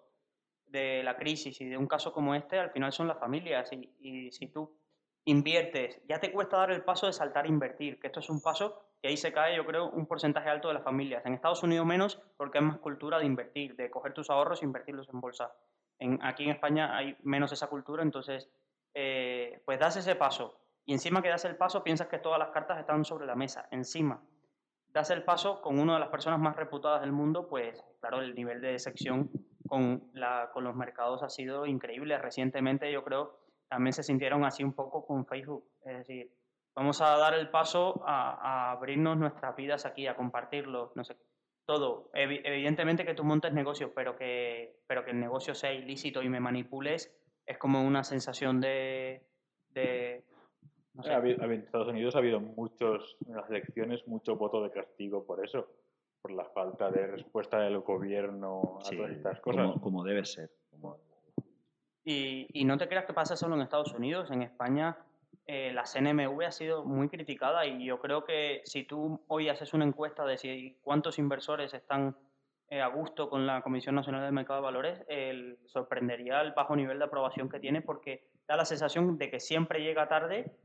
de 0.67 1.03
la 1.03 1.17
crisis 1.17 1.59
y 1.61 1.65
de 1.65 1.77
un 1.77 1.87
caso 1.87 2.13
como 2.13 2.33
este 2.35 2.57
al 2.57 2.71
final 2.71 2.93
son 2.93 3.07
las 3.07 3.19
familias 3.19 3.71
y, 3.73 3.93
y 3.99 4.31
si 4.31 4.47
tú 4.47 4.77
inviertes, 5.25 6.01
ya 6.07 6.19
te 6.19 6.31
cuesta 6.31 6.57
dar 6.57 6.71
el 6.71 6.83
paso 6.83 7.07
de 7.07 7.13
saltar 7.13 7.45
a 7.45 7.49
invertir, 7.49 7.99
que 7.99 8.07
esto 8.07 8.19
es 8.21 8.29
un 8.29 8.41
paso 8.41 8.81
que 9.01 9.07
ahí 9.07 9.17
se 9.17 9.33
cae 9.33 9.55
yo 9.55 9.65
creo 9.65 9.89
un 9.89 10.05
porcentaje 10.05 10.49
alto 10.49 10.67
de 10.67 10.75
las 10.75 10.83
familias. 10.83 11.25
En 11.25 11.33
Estados 11.33 11.63
Unidos 11.63 11.85
menos 11.85 12.21
porque 12.37 12.59
hay 12.59 12.65
más 12.65 12.77
cultura 12.77 13.19
de 13.19 13.25
invertir, 13.25 13.75
de 13.75 13.89
coger 13.89 14.13
tus 14.13 14.29
ahorros 14.29 14.61
e 14.61 14.65
invertirlos 14.65 15.09
en 15.09 15.19
bolsa. 15.19 15.53
En, 16.01 16.19
aquí 16.23 16.43
en 16.43 16.49
España 16.49 16.97
hay 16.97 17.15
menos 17.21 17.51
esa 17.51 17.67
cultura, 17.67 18.01
entonces 18.01 18.49
eh, 18.95 19.61
pues 19.65 19.79
das 19.79 19.95
ese 19.95 20.15
paso. 20.15 20.57
Y 20.83 20.93
encima 20.93 21.21
que 21.21 21.29
das 21.29 21.45
el 21.45 21.55
paso 21.55 21.83
piensas 21.83 22.07
que 22.07 22.17
todas 22.17 22.39
las 22.39 22.49
cartas 22.49 22.79
están 22.79 23.05
sobre 23.05 23.27
la 23.27 23.35
mesa, 23.35 23.67
encima. 23.69 24.19
Das 24.87 25.11
el 25.11 25.23
paso 25.23 25.61
con 25.61 25.79
una 25.79 25.93
de 25.93 25.99
las 25.99 26.09
personas 26.09 26.39
más 26.39 26.55
reputadas 26.55 27.01
del 27.01 27.11
mundo, 27.11 27.47
pues 27.47 27.85
claro, 27.99 28.19
el 28.21 28.33
nivel 28.33 28.61
de 28.61 28.73
decepción 28.73 29.29
con, 29.67 30.11
los 30.13 30.75
mercados 30.75 31.21
ha 31.21 31.29
sido 31.29 31.67
increíble. 31.67 32.17
Recientemente 32.17 32.91
yo 32.91 33.03
creo 33.03 33.39
también 33.69 33.93
se 33.93 34.03
sintieron 34.03 34.43
así 34.43 34.63
un 34.63 34.73
poco 34.73 35.05
con 35.05 35.25
Facebook, 35.25 35.63
es 35.85 35.99
decir, 35.99 36.33
vamos 36.75 36.99
a 36.99 37.15
dar 37.15 37.35
el 37.35 37.49
paso 37.49 38.03
a, 38.05 38.33
a 38.33 38.71
abrirnos 38.71 39.17
nuestras 39.17 39.55
vidas 39.55 39.85
aquí, 39.85 40.07
a 40.07 40.15
compartirlo, 40.15 40.91
no 40.95 41.05
sé, 41.05 41.15
todo. 41.71 42.09
Evi- 42.13 42.41
evidentemente 42.43 43.05
que 43.05 43.13
tú 43.13 43.23
montes 43.23 43.53
negocio, 43.53 43.93
pero 43.93 44.15
que, 44.17 44.75
pero 44.87 45.05
que 45.05 45.11
el 45.11 45.19
negocio 45.19 45.55
sea 45.55 45.71
ilícito 45.73 46.21
y 46.21 46.27
me 46.29 46.39
manipules, 46.39 47.13
es 47.45 47.57
como 47.57 47.81
una 47.83 48.03
sensación 48.03 48.59
de... 48.59 49.21
de 49.73 50.23
no 50.93 51.03
sé. 51.03 51.13
Ha 51.13 51.17
habido- 51.17 51.41
en 51.43 51.51
Estados 51.53 51.87
Unidos 51.87 52.15
ha 52.15 52.19
habido 52.19 52.41
muchos, 52.41 53.15
en 53.27 53.35
las 53.37 53.49
elecciones, 53.49 54.05
mucho 54.07 54.35
voto 54.35 54.61
de 54.61 54.71
castigo 54.71 55.25
por 55.25 55.43
eso, 55.45 55.69
por 56.21 56.31
la 56.31 56.43
falta 56.45 56.91
de 56.91 57.07
respuesta 57.07 57.59
del 57.61 57.79
gobierno 57.79 58.79
a 58.81 58.85
Sí, 58.85 58.97
todas 58.97 59.11
estas 59.11 59.39
cosas. 59.39 59.67
como, 59.67 59.81
como 59.81 60.03
debe 60.03 60.25
ser. 60.25 60.49
como- 60.69 60.97
Y, 62.03 62.47
y 62.53 62.65
no 62.65 62.77
te 62.77 62.87
creas 62.89 63.05
que 63.05 63.13
pasa 63.13 63.35
solo 63.37 63.55
en 63.55 63.61
Estados 63.61 63.93
Unidos, 63.93 64.29
en 64.31 64.41
España 64.41 64.97
eh, 65.47 65.71
la 65.73 65.83
CNMV 65.85 66.43
ha 66.45 66.51
sido 66.51 66.83
muy 66.85 67.09
criticada 67.09 67.65
y 67.65 67.83
yo 67.85 67.99
creo 67.99 68.23
que 68.25 68.61
si 68.65 68.83
tú 68.83 69.23
hoy 69.27 69.49
haces 69.49 69.73
una 69.73 69.85
encuesta 69.85 70.25
de 70.25 70.37
si 70.37 70.77
cuántos 70.81 71.17
inversores 71.19 71.73
están 71.73 72.15
eh, 72.69 72.79
a 72.81 72.87
gusto 72.87 73.29
con 73.29 73.45
la 73.45 73.61
Comisión 73.61 73.95
Nacional 73.95 74.21
del 74.23 74.31
Mercado 74.33 74.59
de 74.59 74.63
Valores, 74.65 75.03
el- 75.07 75.57
sorprendería 75.65 76.39
el 76.41 76.53
bajo 76.53 76.75
nivel 76.75 76.99
de 76.99 77.05
aprobación 77.05 77.49
que 77.49 77.59
tiene 77.59 77.81
porque 77.81 78.27
da 78.47 78.55
la 78.55 78.65
sensación 78.65 79.17
de 79.17 79.29
que 79.29 79.39
siempre 79.39 79.81
llega 79.83 80.07
tarde 80.07 80.55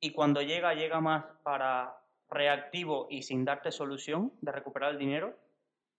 y 0.00 0.12
cuando 0.12 0.42
llega, 0.42 0.74
llega 0.74 1.00
más 1.00 1.24
para 1.42 1.96
reactivo 2.30 3.08
y 3.10 3.22
sin 3.22 3.44
darte 3.44 3.72
solución 3.72 4.32
de 4.40 4.52
recuperar 4.52 4.92
el 4.92 4.98
dinero, 4.98 5.36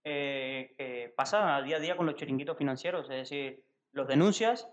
eh, 0.03 0.73
que 0.77 1.14
pasa 1.15 1.56
a 1.56 1.61
día 1.61 1.77
a 1.77 1.80
día 1.80 1.98
con 1.98 2.06
los 2.06 2.15
chiringuitos 2.15 2.57
financieros. 2.57 3.10
Es 3.10 3.18
decir, 3.30 3.64
los 3.91 4.07
denuncias, 4.07 4.69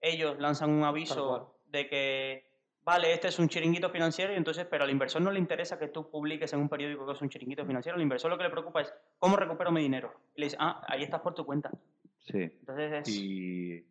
ellos 0.00 0.38
lanzan 0.38 0.70
un 0.70 0.82
aviso 0.84 1.58
de 1.66 1.88
que, 1.88 2.51
vale, 2.84 3.12
este 3.12 3.28
es 3.28 3.38
un 3.38 3.48
chiringuito 3.48 3.90
financiero, 3.90 4.32
y 4.32 4.36
entonces, 4.36 4.66
pero 4.68 4.84
al 4.84 4.90
inversor 4.90 5.22
no 5.22 5.30
le 5.30 5.38
interesa 5.38 5.78
que 5.78 5.88
tú 5.88 6.10
publiques 6.10 6.52
en 6.52 6.60
un 6.60 6.68
periódico 6.68 7.06
que 7.06 7.12
es 7.12 7.22
un 7.22 7.28
chiringuito 7.28 7.64
financiero, 7.64 7.96
al 7.96 8.02
inversor 8.02 8.30
lo 8.30 8.38
que 8.38 8.44
le 8.44 8.50
preocupa 8.50 8.80
es, 8.80 8.92
¿cómo 9.18 9.36
recupero 9.36 9.70
mi 9.70 9.82
dinero? 9.82 10.12
Y 10.34 10.40
le 10.40 10.46
dice, 10.46 10.56
ah, 10.60 10.84
ahí 10.86 11.02
estás 11.02 11.20
por 11.20 11.34
tu 11.34 11.44
cuenta. 11.44 11.70
Sí. 12.18 12.40
Entonces 12.40 12.92
es... 12.92 13.08
¿Y 13.08 13.86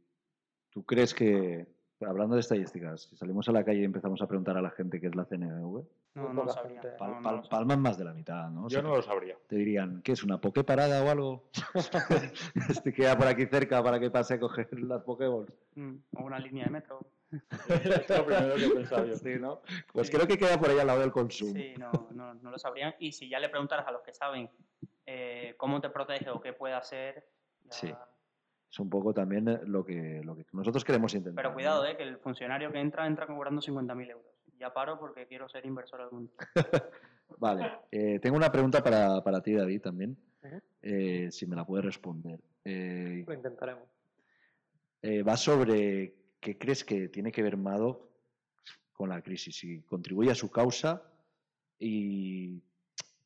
tú 0.71 0.83
crees 0.85 1.13
que, 1.13 1.67
hablando 2.05 2.35
de 2.35 2.41
estadísticas, 2.41 3.01
si 3.01 3.15
salimos 3.15 3.47
a 3.49 3.51
la 3.51 3.63
calle 3.63 3.79
y 3.81 3.83
empezamos 3.83 4.21
a 4.21 4.27
preguntar 4.27 4.57
a 4.57 4.61
la 4.61 4.69
gente 4.71 4.99
qué 4.99 5.07
es 5.07 5.15
la 5.15 5.27
No, 5.31 5.43
Muy 6.15 6.33
no 6.33 6.47
sabría. 6.49 6.81
pal- 6.97 7.15
No, 7.15 7.21
pal- 7.21 7.35
sabría. 7.35 7.49
palman 7.49 7.81
más 7.81 7.97
de 7.97 8.05
la 8.05 8.13
mitad, 8.13 8.49
¿no? 8.49 8.65
O 8.65 8.69
Yo 8.69 8.81
no 8.81 8.95
lo 8.95 9.01
sabría. 9.01 9.37
Te 9.47 9.55
dirían, 9.55 10.01
¿qué 10.01 10.11
es 10.13 10.23
una 10.23 10.39
pokeparada 10.41 11.03
o 11.03 11.09
algo? 11.09 11.49
este 12.69 12.93
queda 12.93 13.17
por 13.17 13.27
aquí 13.27 13.45
cerca 13.45 13.83
para 13.83 13.99
que 13.99 14.09
pase 14.09 14.35
a 14.35 14.39
coger 14.39 14.67
las 14.81 15.03
pokeballs. 15.03 15.53
Mm, 15.75 15.95
O 16.17 16.23
una 16.23 16.39
línea 16.39 16.65
de 16.65 16.71
metro. 16.71 16.99
es 17.31 18.09
lo 18.09 18.25
primero 18.25 18.55
que 18.55 18.65
he 18.65 18.69
pensado 18.71 19.05
yo. 19.05 19.15
Sí, 19.15 19.35
¿no? 19.39 19.61
Pues 19.93 20.07
Sí. 20.07 20.13
creo 20.13 20.27
que 20.27 20.37
queda 20.37 20.59
por 20.59 20.69
ahí 20.69 20.79
al 20.79 20.87
lado 20.87 20.99
del 20.99 21.11
consumo. 21.11 21.53
Sí, 21.53 21.73
no, 21.77 21.91
no, 22.11 22.33
no 22.33 22.51
lo 22.51 22.57
sabrían. 22.59 22.93
Y 22.99 23.11
si 23.13 23.29
ya 23.29 23.39
le 23.39 23.47
preguntaras 23.49 23.87
a 23.87 23.91
los 23.91 24.01
que 24.01 24.13
saben 24.13 24.49
eh, 25.05 25.55
cómo 25.57 25.79
te 25.81 25.89
protege 25.89 26.29
o 26.29 26.39
qué 26.41 26.53
puede 26.53 26.73
hacer, 26.73 27.25
ya- 27.65 27.71
Sí. 27.71 27.93
Es 28.71 28.79
un 28.79 28.89
poco 28.89 29.13
también 29.13 29.47
eh, 29.49 29.59
lo 29.65 29.83
que, 29.85 30.21
lo 30.23 30.35
que 30.35 30.45
nosotros 30.53 30.85
queremos 30.85 31.13
intentar. 31.13 31.43
Pero 31.43 31.53
cuidado, 31.53 31.85
eh, 31.85 31.97
que 31.97 32.03
el 32.03 32.17
funcionario 32.19 32.71
que 32.71 32.79
entra, 32.79 33.05
entra 33.05 33.27
cobrando 33.27 33.61
50.000 33.61 34.09
euros. 34.11 34.25
Ya 34.57 34.71
paro 34.73 34.97
porque 34.99 35.27
quiero 35.27 35.49
ser 35.49 35.65
inversor 35.65 36.01
algún 36.01 36.27
día. 36.55 36.89
Vale, 37.37 37.71
eh, 37.91 38.19
tengo 38.19 38.37
una 38.37 38.51
pregunta 38.51 38.81
para, 38.83 39.21
para 39.23 39.41
ti, 39.41 39.53
David, 39.53 39.81
también. 39.81 40.17
Eh, 40.81 41.29
si 41.31 41.45
me 41.45 41.55
la 41.55 41.65
puedes 41.65 41.85
responder. 41.85 42.39
Eh, 42.63 43.23
Lo 43.27 43.33
intentaremos. 43.33 43.83
eh, 45.01 45.21
va 45.23 45.35
sobre 45.37 46.15
qué 46.39 46.57
crees 46.57 46.83
que 46.83 47.09
tiene 47.09 47.31
que 47.31 47.43
ver 47.43 47.57
Madoff 47.57 47.97
con 48.93 49.09
la 49.09 49.21
crisis, 49.21 49.55
si 49.55 49.81
contribuye 49.81 50.31
a 50.31 50.35
su 50.35 50.49
causa 50.51 51.01
y, 51.79 52.61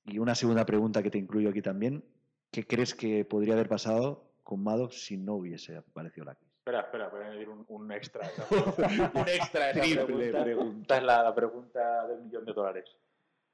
y 0.06 0.18
una 0.20 0.36
segunda 0.36 0.66
pregunta 0.66 1.04
que 1.04 1.12
te 1.12 1.18
incluyo 1.18 1.50
aquí 1.50 1.62
también, 1.62 2.04
¿qué 2.52 2.66
crees 2.66 2.96
que 2.96 3.26
podría 3.26 3.54
haber 3.54 3.68
pasado 3.68 4.25
con 4.46 4.64
Madoff 4.64 4.94
si 4.94 5.18
no 5.18 5.34
hubiese 5.36 5.76
aparecido 5.76 6.24
la 6.26 6.36
crisis? 6.36 6.54
Espera, 6.60 6.80
espera, 6.82 7.10
voy 7.10 7.22
a 7.22 7.26
añadir 7.28 7.50
un, 7.50 7.66
un 7.68 7.92
extra. 7.92 8.22
un 9.14 9.28
extra. 9.28 9.72
esa 9.72 9.82
Triple 9.82 10.32
pregunta. 10.32 10.98
es 10.98 11.04
la, 11.04 11.24
la 11.24 11.36
pregunta 11.36 12.08
del 12.08 12.22
millón 12.22 12.46
de 12.46 12.54
dólares. 12.54 12.86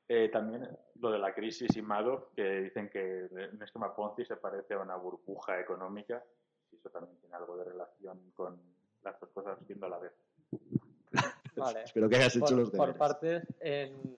Eh, 0.07 0.29
también 0.29 0.67
lo 0.99 1.09
de 1.11 1.19
la 1.19 1.33
crisis 1.33 1.75
y 1.75 1.81
Madoff, 1.81 2.25
que 2.35 2.43
dicen 2.61 2.89
que 2.89 3.27
un 3.53 3.63
esquema 3.63 3.95
Ponzi 3.95 4.25
se 4.25 4.35
parece 4.35 4.73
a 4.75 4.79
una 4.79 4.95
burbuja 4.97 5.59
económica. 5.59 6.23
Y 6.71 6.75
eso 6.75 6.89
también 6.89 7.17
tiene 7.19 7.35
algo 7.35 7.57
de 7.57 7.63
relación 7.65 8.31
con 8.35 8.59
las 9.03 9.19
dos 9.19 9.29
cosas 9.31 9.57
siendo 9.65 9.87
a 9.87 9.89
la 9.89 9.97
vez. 9.99 10.13
Vale. 11.55 11.81
Espero 11.85 12.07
que 12.09 12.15
hayas 12.17 12.35
hecho 12.35 12.45
por, 12.45 12.53
los 12.57 12.69
por 12.69 12.79
deberes. 12.79 12.97
partes, 12.97 13.43
en- 13.59 14.17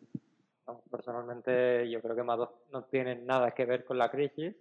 vamos, 0.66 0.84
personalmente 0.90 1.90
yo 1.90 2.02
creo 2.02 2.16
que 2.16 2.24
Madoff 2.24 2.52
no 2.72 2.84
tiene 2.86 3.16
nada 3.16 3.52
que 3.52 3.66
ver 3.66 3.84
con 3.86 3.98
la 3.98 4.10
crisis, 4.12 4.56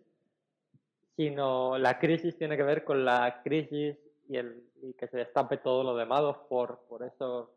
sino 1.17 1.79
la 1.79 1.99
crisis 1.99 2.37
tiene 2.37 2.57
que 2.57 2.63
ver 2.63 2.85
con 2.85 3.05
la 3.05 3.43
crisis 3.43 3.97
y, 4.29 4.37
el, 4.37 4.63
y 4.83 4.95
que 4.95 5.09
se 5.09 5.19
destape 5.19 5.59
todo 5.59 5.85
lo 5.85 5.97
de 5.97 6.07
Madoff 6.07 6.39
por, 6.49 6.81
por 6.89 7.03
eso, 7.03 7.51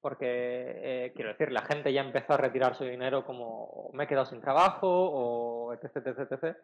porque 0.00 0.26
eh, 0.26 1.12
quiero 1.14 1.30
decir, 1.30 1.52
la 1.52 1.62
gente 1.62 1.92
ya 1.92 2.00
empezó 2.00 2.34
a 2.34 2.38
retirar 2.38 2.74
su 2.74 2.84
dinero 2.84 3.24
como 3.24 3.90
me 3.92 4.04
he 4.04 4.06
quedado 4.06 4.26
sin 4.26 4.40
trabajo 4.40 4.88
o 4.88 5.72
etc, 5.72 6.06
etc, 6.06 6.32
etc. 6.32 6.56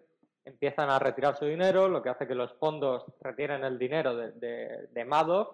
empiezan 0.44 0.90
a 0.90 0.98
retirar 0.98 1.36
su 1.36 1.44
dinero, 1.44 1.88
lo 1.88 2.02
que 2.02 2.10
hace 2.10 2.26
que 2.26 2.34
los 2.34 2.52
fondos 2.54 3.04
retiren 3.20 3.64
el 3.64 3.78
dinero 3.78 4.16
de, 4.16 4.32
de, 4.32 4.88
de 4.90 5.04
Madoff 5.04 5.48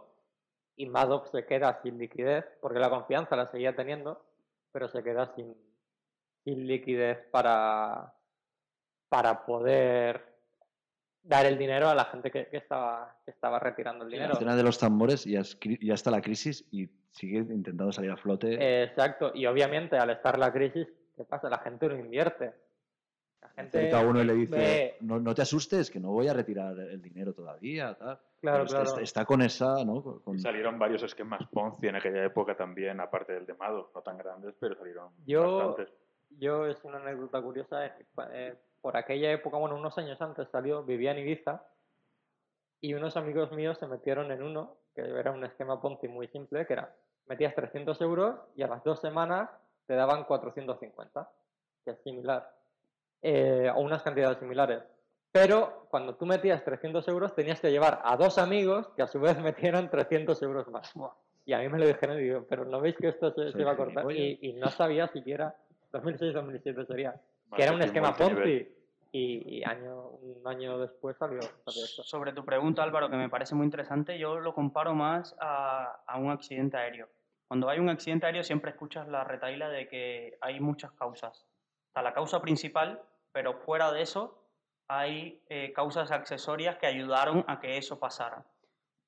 y 0.76 0.86
Madoff 0.86 1.30
se 1.30 1.46
queda 1.46 1.80
sin 1.82 1.98
liquidez, 1.98 2.44
porque 2.60 2.80
la 2.80 2.90
confianza 2.90 3.36
la 3.36 3.50
seguía 3.50 3.76
teniendo, 3.76 4.24
pero 4.72 4.88
se 4.88 5.04
queda 5.04 5.32
sin, 5.36 5.54
sin 6.42 6.66
liquidez 6.66 7.18
para, 7.30 8.12
para 9.14 9.46
poder 9.46 10.24
dar 11.22 11.46
el 11.46 11.56
dinero 11.56 11.88
a 11.88 11.94
la 11.94 12.04
gente 12.06 12.32
que, 12.32 12.48
que 12.48 12.56
estaba, 12.56 13.16
que 13.24 13.30
estaba 13.30 13.60
retirando 13.60 14.04
el 14.04 14.10
La 14.10 14.16
dinero. 14.16 14.32
escena 14.34 14.56
de 14.56 14.62
los 14.64 14.76
tambores 14.76 15.24
ya, 15.24 15.38
es 15.40 15.56
ya 15.80 15.94
está 15.94 16.10
la 16.10 16.20
crisis 16.20 16.66
y 16.72 16.88
sigue 17.12 17.38
intentando 17.38 17.92
salir 17.92 18.10
a 18.10 18.16
flote. 18.16 18.82
Exacto, 18.82 19.30
y 19.32 19.46
obviamente 19.46 19.96
al 19.96 20.10
estar 20.10 20.36
la 20.36 20.52
crisis, 20.52 20.88
¿qué 21.16 21.22
pasa? 21.22 21.48
La 21.48 21.58
gente 21.58 21.88
no 21.88 21.96
invierte. 21.96 22.52
La 23.40 23.48
gente 23.50 23.92
a 23.94 24.00
uno 24.00 24.20
y 24.20 24.24
le 24.24 24.34
dice, 24.34 24.56
ve- 24.56 24.96
no, 25.02 25.20
no 25.20 25.32
te 25.32 25.42
asustes, 25.42 25.90
que 25.92 26.00
no 26.00 26.08
voy 26.10 26.26
a 26.26 26.32
retirar 26.34 26.76
el 26.80 27.00
dinero 27.00 27.32
todavía. 27.34 27.94
Tal. 27.94 28.18
Claro, 28.40 28.64
claro. 28.66 28.84
Está, 28.88 29.00
está 29.00 29.24
con 29.24 29.42
esa, 29.42 29.84
¿no? 29.84 30.02
Con- 30.24 30.40
salieron 30.40 30.76
varios 30.78 31.04
esquemas 31.04 31.46
Ponzi 31.52 31.86
en 31.86 31.94
aquella 31.96 32.24
época 32.24 32.56
también, 32.56 32.98
aparte 33.00 33.32
del 33.34 33.46
de 33.46 33.54
Madoff, 33.54 33.94
no 33.94 34.02
tan 34.02 34.18
grandes, 34.18 34.54
pero 34.58 34.74
salieron 34.74 35.10
Yo, 35.24 35.56
bastantes. 35.68 35.94
yo 36.40 36.66
es 36.66 36.82
una 36.84 36.96
anécdota 36.98 37.40
curiosa. 37.40 37.86
eh, 37.86 37.92
eh, 38.32 38.54
por 38.84 38.98
aquella 38.98 39.32
época, 39.32 39.56
bueno, 39.56 39.76
unos 39.76 39.96
años 39.96 40.20
antes 40.20 40.46
salió, 40.50 40.82
vivía 40.82 41.12
en 41.12 41.20
Ibiza 41.20 41.62
y 42.82 42.92
unos 42.92 43.16
amigos 43.16 43.50
míos 43.50 43.78
se 43.80 43.86
metieron 43.86 44.30
en 44.30 44.42
uno, 44.42 44.76
que 44.94 45.00
era 45.00 45.30
un 45.30 45.42
esquema 45.42 45.80
Ponzi 45.80 46.06
muy 46.06 46.28
simple, 46.28 46.66
que 46.66 46.74
era, 46.74 46.94
metías 47.26 47.54
300 47.54 47.98
euros 48.02 48.36
y 48.54 48.62
a 48.62 48.66
las 48.66 48.84
dos 48.84 49.00
semanas 49.00 49.48
te 49.86 49.94
daban 49.94 50.24
450, 50.24 51.30
que 51.82 51.92
es 51.92 52.02
similar, 52.02 52.46
eh, 53.22 53.72
o 53.74 53.80
unas 53.80 54.02
cantidades 54.02 54.36
similares. 54.36 54.82
Pero 55.32 55.86
cuando 55.88 56.16
tú 56.16 56.26
metías 56.26 56.62
300 56.62 57.08
euros 57.08 57.34
tenías 57.34 57.62
que 57.62 57.70
llevar 57.70 58.02
a 58.04 58.18
dos 58.18 58.36
amigos 58.36 58.90
que 58.96 59.00
a 59.00 59.06
su 59.06 59.18
vez 59.18 59.38
metieran 59.40 59.88
300 59.88 60.42
euros 60.42 60.68
más. 60.68 60.92
Y 61.46 61.54
a 61.54 61.58
mí 61.60 61.70
me 61.70 61.78
lo 61.78 61.86
dijeron 61.86 62.18
y 62.18 62.24
digo, 62.24 62.44
pero 62.46 62.66
¿no 62.66 62.82
veis 62.82 62.96
que 62.98 63.08
esto 63.08 63.32
se, 63.32 63.50
se 63.50 63.64
va 63.64 63.72
a 63.72 63.76
cortar? 63.78 64.12
Y, 64.12 64.40
y 64.42 64.52
no 64.52 64.68
sabía 64.68 65.08
siquiera, 65.08 65.56
2006-2007 65.90 66.86
sería, 66.86 67.18
que 67.54 67.62
era 67.62 67.72
un 67.72 67.82
esquema. 67.82 68.14
Ponzi. 68.14 68.68
Y, 69.12 69.58
y 69.58 69.64
año, 69.64 70.08
un 70.08 70.42
año 70.44 70.78
después 70.78 71.16
salió, 71.16 71.40
salió 71.40 71.84
esto. 71.84 72.02
Sobre 72.02 72.32
tu 72.32 72.44
pregunta, 72.44 72.82
Álvaro, 72.82 73.08
que 73.08 73.16
me 73.16 73.28
parece 73.28 73.54
muy 73.54 73.64
interesante, 73.64 74.18
yo 74.18 74.40
lo 74.40 74.52
comparo 74.52 74.92
más 74.94 75.36
a, 75.40 76.02
a 76.06 76.18
un 76.18 76.30
accidente 76.30 76.76
aéreo. 76.76 77.08
Cuando 77.46 77.68
hay 77.68 77.78
un 77.78 77.88
accidente 77.88 78.26
aéreo 78.26 78.42
siempre 78.42 78.72
escuchas 78.72 79.06
la 79.06 79.22
retaíla 79.22 79.68
de 79.68 79.86
que 79.86 80.36
hay 80.40 80.58
muchas 80.58 80.90
causas. 80.92 81.46
Está 81.86 82.02
la 82.02 82.12
causa 82.12 82.42
principal, 82.42 83.02
pero 83.30 83.54
fuera 83.54 83.92
de 83.92 84.02
eso 84.02 84.40
hay 84.88 85.42
eh, 85.48 85.72
causas 85.72 86.10
accesorias 86.10 86.76
que 86.76 86.86
ayudaron 86.86 87.44
a 87.46 87.60
que 87.60 87.76
eso 87.76 88.00
pasara. 88.00 88.44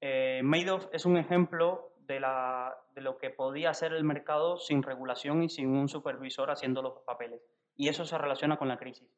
Eh, 0.00 0.40
Madoff 0.44 0.86
es 0.92 1.04
un 1.04 1.16
ejemplo 1.16 1.94
de, 2.00 2.20
la, 2.20 2.78
de 2.94 3.00
lo 3.00 3.18
que 3.18 3.30
podía 3.30 3.70
hacer 3.70 3.92
el 3.92 4.04
mercado 4.04 4.56
sin 4.56 4.82
regulación 4.82 5.42
y 5.42 5.48
sin 5.48 5.70
un 5.70 5.88
supervisor 5.88 6.50
haciendo 6.50 6.80
los 6.80 7.00
papeles. 7.00 7.40
Y 7.76 7.88
eso 7.88 8.04
se 8.04 8.18
relaciona 8.18 8.56
con 8.56 8.68
la 8.68 8.78
crisis. 8.78 9.08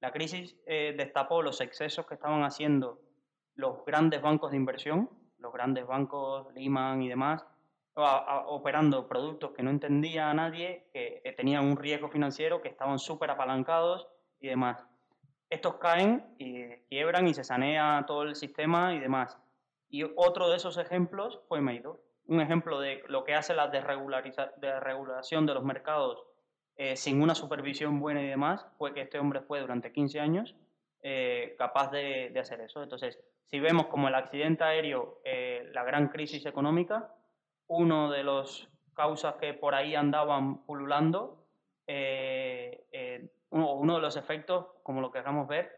La 0.00 0.12
crisis 0.12 0.56
eh, 0.66 0.94
destapó 0.96 1.42
los 1.42 1.60
excesos 1.60 2.06
que 2.06 2.14
estaban 2.14 2.42
haciendo 2.44 3.00
los 3.54 3.84
grandes 3.84 4.20
bancos 4.20 4.50
de 4.50 4.56
inversión, 4.56 5.10
los 5.38 5.52
grandes 5.52 5.86
bancos, 5.86 6.52
Lehman 6.54 7.02
y 7.02 7.08
demás, 7.08 7.44
operando 7.94 9.06
productos 9.06 9.52
que 9.52 9.62
no 9.62 9.70
entendía 9.70 10.30
a 10.30 10.34
nadie, 10.34 10.88
que 10.92 11.34
tenían 11.36 11.66
un 11.66 11.76
riesgo 11.76 12.08
financiero, 12.08 12.62
que 12.62 12.68
estaban 12.68 12.98
súper 12.98 13.30
apalancados 13.30 14.08
y 14.40 14.48
demás. 14.48 14.84
Estos 15.50 15.76
caen 15.76 16.34
y 16.38 16.68
quiebran 16.88 17.28
y 17.28 17.34
se 17.34 17.44
sanea 17.44 18.04
todo 18.06 18.22
el 18.22 18.34
sistema 18.34 18.94
y 18.94 19.00
demás. 19.00 19.38
Y 19.90 20.04
otro 20.16 20.48
de 20.48 20.56
esos 20.56 20.78
ejemplos 20.78 21.40
fue 21.48 21.60
Madoff. 21.60 22.00
Un 22.26 22.40
ejemplo 22.40 22.80
de 22.80 23.02
lo 23.08 23.24
que 23.24 23.34
hace 23.34 23.52
la 23.54 23.68
desregulación 23.68 25.44
de 25.44 25.54
los 25.54 25.64
mercados 25.64 26.24
eh, 26.76 26.96
sin 26.96 27.22
una 27.22 27.34
supervisión 27.34 28.00
buena 28.00 28.22
y 28.22 28.26
demás, 28.26 28.66
fue 28.78 28.94
que 28.94 29.02
este 29.02 29.18
hombre 29.18 29.40
fue 29.40 29.60
durante 29.60 29.92
15 29.92 30.20
años 30.20 30.56
eh, 31.02 31.54
capaz 31.58 31.90
de, 31.90 32.32
hacer 32.38 32.60
eso. 32.60 32.82
Entonces, 32.82 33.18
si 33.46 33.60
vemos 33.60 33.86
como 33.86 34.08
el 34.08 34.14
accidente 34.14 34.64
aéreo, 34.64 35.20
eh, 35.24 35.68
la 35.72 35.84
gran 35.84 36.08
crisis 36.08 36.46
económica, 36.46 37.14
uno 37.66 38.10
de 38.10 38.24
los 38.24 38.68
causas 38.94 39.34
que 39.36 39.54
por 39.54 39.74
ahí 39.74 39.94
andaban 39.94 40.64
pululando, 40.64 41.38
uno, 43.50 43.94
de 43.96 44.00
los 44.00 44.16
efectos, 44.16 44.66
como 44.82 45.02
lo 45.02 45.10
queramos 45.10 45.46
ver, 45.48 45.76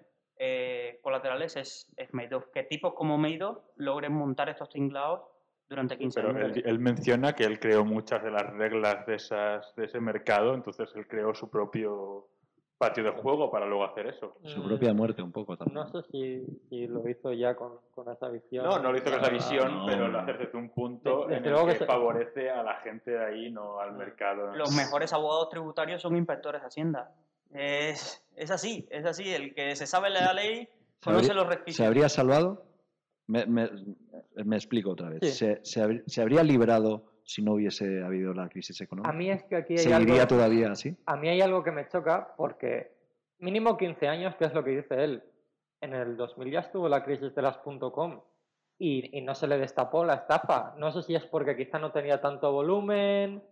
colaterales 1.03 1.57
es, 1.57 1.93
es 1.97 2.13
Madoff. 2.15 2.47
Que 2.53 2.63
tipos 2.63 2.95
como 2.95 3.19
Madoff 3.19 3.59
logren 3.77 4.13
montar 4.13 4.49
estos 4.49 4.69
tinglados 4.69 5.23
durante 5.69 5.97
15 5.99 6.21
Pero 6.21 6.37
años. 6.37 6.57
él, 6.57 6.63
él 6.67 6.79
menciona 6.79 7.33
que 7.35 7.45
él 7.45 7.59
creó 7.59 7.85
muchas 7.85 8.23
de 8.23 8.31
las 8.31 8.53
reglas 8.55 9.07
de, 9.07 9.15
esas, 9.17 9.75
de 9.77 9.87
ese 9.87 10.01
mercado, 10.01 10.55
entonces 10.55 10.89
él 10.95 11.07
creó 11.09 11.35
su 11.35 11.49
propio 11.51 12.29
patio 12.77 13.05
de 13.05 13.11
juego 13.13 13.51
para 13.51 13.67
luego 13.67 13.85
hacer 13.85 14.09
eso. 14.09 14.37
Su 14.45 14.61
Mm, 14.63 14.67
propia 14.69 14.93
muerte 14.93 15.23
un 15.23 15.33
poco 15.33 15.57
también. 15.57 15.75
No 15.77 15.89
sé 15.89 16.03
si, 16.11 16.45
si 16.69 16.87
lo 16.87 17.09
hizo 17.09 17.33
ya 17.33 17.55
con, 17.55 17.79
con 17.95 18.11
esa 18.13 18.29
visión. 18.29 18.65
No, 18.65 18.79
no 18.79 18.91
lo 18.93 18.99
hizo 18.99 19.11
con 19.11 19.21
esa 19.21 19.31
visión, 19.31 19.75
no. 19.79 19.87
pero 19.87 20.09
lo 20.09 20.19
hace 20.19 20.33
desde 20.35 20.59
un 20.59 20.69
punto 20.71 21.27
Desde 21.27 21.37
en 21.49 21.55
el 21.55 21.61
que, 21.61 21.73
que 21.73 21.79
se- 21.79 21.87
favorece 21.87 22.51
a 22.51 22.63
la 22.63 22.77
gente 22.81 23.13
de 23.13 23.25
ahí, 23.25 23.51
no 23.51 23.79
al 23.81 23.93
mercado. 23.95 24.55
Los 24.55 24.75
mejores 24.77 25.13
abogados 25.13 25.49
tributarios 25.51 26.03
son 26.03 26.17
inspectores 26.17 26.61
de 26.63 26.67
Hacienda. 26.67 27.13
Es, 27.53 28.23
es 28.37 28.51
así, 28.51 28.87
es 28.91 29.07
así. 29.07 29.33
El 29.33 29.55
que 29.55 29.77
se 29.77 29.87
sabe 29.87 30.11
la 30.11 30.33
ley 30.35 30.69
¿Se 31.01 31.11
conoce 31.11 31.33
los 31.33 31.45
¿Se 31.45 31.51
requisitos. 31.51 31.87
habría 31.87 32.09
salvado? 32.09 32.65
Me, 33.27 33.47
me- 33.47 33.71
me 34.45 34.57
explico 34.57 34.91
otra 34.91 35.09
vez. 35.09 35.21
Sí. 35.23 35.31
¿Se, 35.33 35.61
se 35.65 35.83
habr- 35.83 36.03
se 36.07 36.21
habría 36.23 36.43
librado 36.43 37.05
si 37.25 37.43
no 37.43 37.55
hubiese 37.55 38.03
habido 38.05 38.35
la 38.35 38.49
crisis 38.49 38.81
económica? 38.81 39.11
A 39.11 39.15
mí 39.17 39.31
es 39.31 39.43
que 39.45 39.57
aquí 39.57 39.73
hay 39.75 39.79
¿Seguiría 39.79 40.15
algo... 40.23 40.27
todavía 40.29 40.71
así? 40.73 40.95
A 41.07 41.17
mí 41.17 41.29
hay 41.29 41.41
algo 41.41 41.63
que 41.63 41.71
me 41.73 41.89
choca 41.89 42.35
porque 42.37 42.93
mínimo 43.39 43.77
15 43.77 44.09
años, 44.09 44.35
que 44.37 44.45
es 44.45 44.55
lo 44.55 44.63
que 44.63 44.71
dice 44.71 45.03
él. 45.03 45.23
En 45.81 45.95
el 45.95 46.17
2000 46.17 46.51
ya 46.51 46.61
estuvo 46.61 46.89
la 46.89 47.03
crisis 47.05 47.35
de 47.35 47.43
las 47.43 47.59
.com 47.59 48.21
y, 48.79 49.17
y 49.19 49.21
no 49.23 49.35
se 49.35 49.47
le 49.47 49.59
destapó 49.59 50.05
la 50.05 50.15
estafa. 50.15 50.75
No 50.79 50.91
sé 50.93 51.03
si 51.03 51.15
es 51.15 51.25
porque 51.27 51.57
quizá 51.57 51.79
no 51.79 51.93
tenía 51.93 52.21
tanto 52.21 52.53
volumen, 52.53 53.43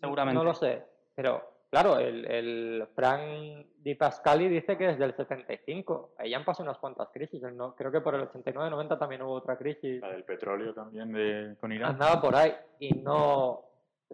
Seguramente. 0.00 0.34
no 0.38 0.44
lo 0.44 0.54
sé. 0.54 0.82
Pero 1.14 1.42
claro, 1.80 1.98
el, 1.98 2.24
el 2.30 2.86
Frank 2.94 3.66
Di 3.78 3.94
Pascali 3.94 4.48
dice 4.48 4.76
que 4.76 4.86
desde 4.88 5.04
el 5.04 5.14
75. 5.14 6.14
Ahí 6.18 6.30
ya 6.30 6.38
han 6.38 6.44
pasado 6.44 6.64
unas 6.68 6.78
cuantas 6.78 7.08
crisis. 7.12 7.42
No- 7.42 7.74
creo 7.74 7.92
que 7.92 8.00
por 8.00 8.14
el 8.14 8.22
89-90 8.28 8.98
también 8.98 9.22
hubo 9.22 9.32
otra 9.32 9.56
crisis. 9.56 10.00
La 10.00 10.08
del 10.10 10.24
petróleo 10.24 10.72
también 10.74 11.12
de, 11.12 11.56
con 11.60 11.72
Irán. 11.72 11.90
Andaba 11.92 12.20
por 12.20 12.34
ahí 12.34 12.52
y 12.80 12.90
no 12.94 13.62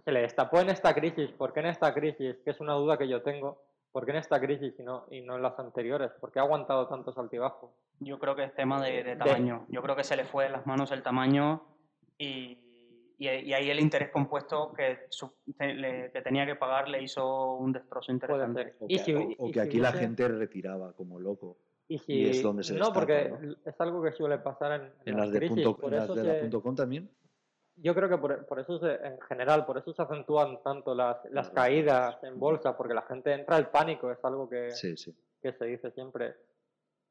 se 0.05 0.11
le 0.11 0.23
destapó 0.23 0.61
en 0.61 0.71
esta 0.71 0.93
crisis. 0.95 1.31
¿Por 1.33 1.53
qué 1.53 1.61
en 1.61 1.67
esta 1.67 1.95
crisis? 1.95 2.37
Que 2.45 2.51
es 2.51 2.61
una 2.61 2.75
duda 2.75 2.99
que 2.99 3.09
yo 3.09 3.23
tengo. 3.23 3.63
¿Por 3.93 4.05
qué 4.07 4.11
en 4.13 4.17
esta 4.19 4.41
crisis 4.41 4.75
y 4.79 4.83
no, 4.83 5.05
y 5.11 5.21
no 5.21 5.37
en 5.37 5.43
las 5.43 5.59
anteriores? 5.59 6.11
¿Por 6.21 6.33
qué 6.33 6.39
ha 6.39 6.43
aguantado 6.43 6.89
tantos 6.89 7.17
altibajos? 7.19 7.71
Yo 8.01 8.19
creo 8.19 8.35
que 8.35 8.45
es 8.45 8.55
tema 8.55 8.83
de, 8.83 9.05
de 9.05 9.17
tamaño. 9.17 9.67
Yo 9.69 9.83
creo 9.83 9.95
que 9.95 10.03
se 10.05 10.17
le 10.17 10.25
fue 10.25 10.45
de 10.45 10.51
las 10.51 10.67
manos 10.67 10.91
el 10.93 11.03
tamaño 11.03 11.63
y, 12.19 12.59
y- 13.29 13.49
y 13.51 13.53
ahí 13.55 13.71
el 13.71 13.81
interés 13.81 14.11
compuesto 14.11 14.73
que, 14.73 15.07
su- 15.09 15.33
te- 15.57 15.75
le- 15.75 16.11
que 16.11 16.23
tenía 16.23 16.47
que 16.47 16.57
pagar 16.57 16.89
le 16.89 17.03
hizo 17.03 17.55
un 17.55 17.73
destrozo 17.73 18.13
interesante. 18.13 18.75
O 18.81 18.87
Y 18.89 18.97
que, 18.99 19.05
si- 19.05 19.15
o- 19.15 19.21
y 19.31 19.37
o 19.39 19.47
si 19.47 19.53
que 19.53 19.61
aquí 19.61 19.79
la 19.79 19.93
gente 19.93 20.29
retiraba 20.29 20.93
como 20.93 21.19
loco. 21.19 21.57
Y, 21.89 21.99
si, 21.99 22.13
Y 22.15 22.31
es 22.31 22.43
donde 22.43 22.63
se 22.63 22.73
no, 22.75 22.79
destapa, 22.87 22.95
porque 23.01 23.29
¿no? 23.29 23.57
es 23.65 23.81
algo 23.81 24.03
que 24.03 24.13
suele 24.13 24.39
pasar 24.39 24.81
en, 24.81 24.93
En 25.05 25.17
las 25.17 25.29
las 25.29 25.41
de, 25.41 25.49
punto, 25.49 25.77
por 25.77 25.93
en 25.93 25.97
las 25.97 26.05
eso 26.05 26.15
de 26.15 26.23
se- 26.23 26.27
la 26.35 26.41
punto 26.41 26.63
com 26.63 26.75
también. 26.75 27.11
Yo 27.77 27.95
creo 27.95 28.09
que 28.09 28.19
por, 28.19 28.47
por 28.47 28.61
eso, 28.61 28.79
se- 28.79 28.95
en 29.07 29.21
general, 29.23 29.65
por 29.67 29.79
eso 29.79 29.93
se 29.93 30.03
acentúan 30.03 30.63
tanto 30.63 30.95
las, 30.95 31.19
las 31.31 31.51
caídas 31.51 32.23
en 32.23 32.39
bolsa, 32.39 32.77
porque 32.77 32.95
la 32.95 33.03
gente 33.03 33.33
entra 33.33 33.57
el 33.57 33.67
pánico, 33.69 34.11
es 34.13 34.19
algo 34.25 34.49
que, 34.49 34.71
Sí, 34.71 34.97
sí. 34.97 35.15
que 35.41 35.53
se 35.53 35.65
dice 35.67 35.91
siempre. 35.91 36.35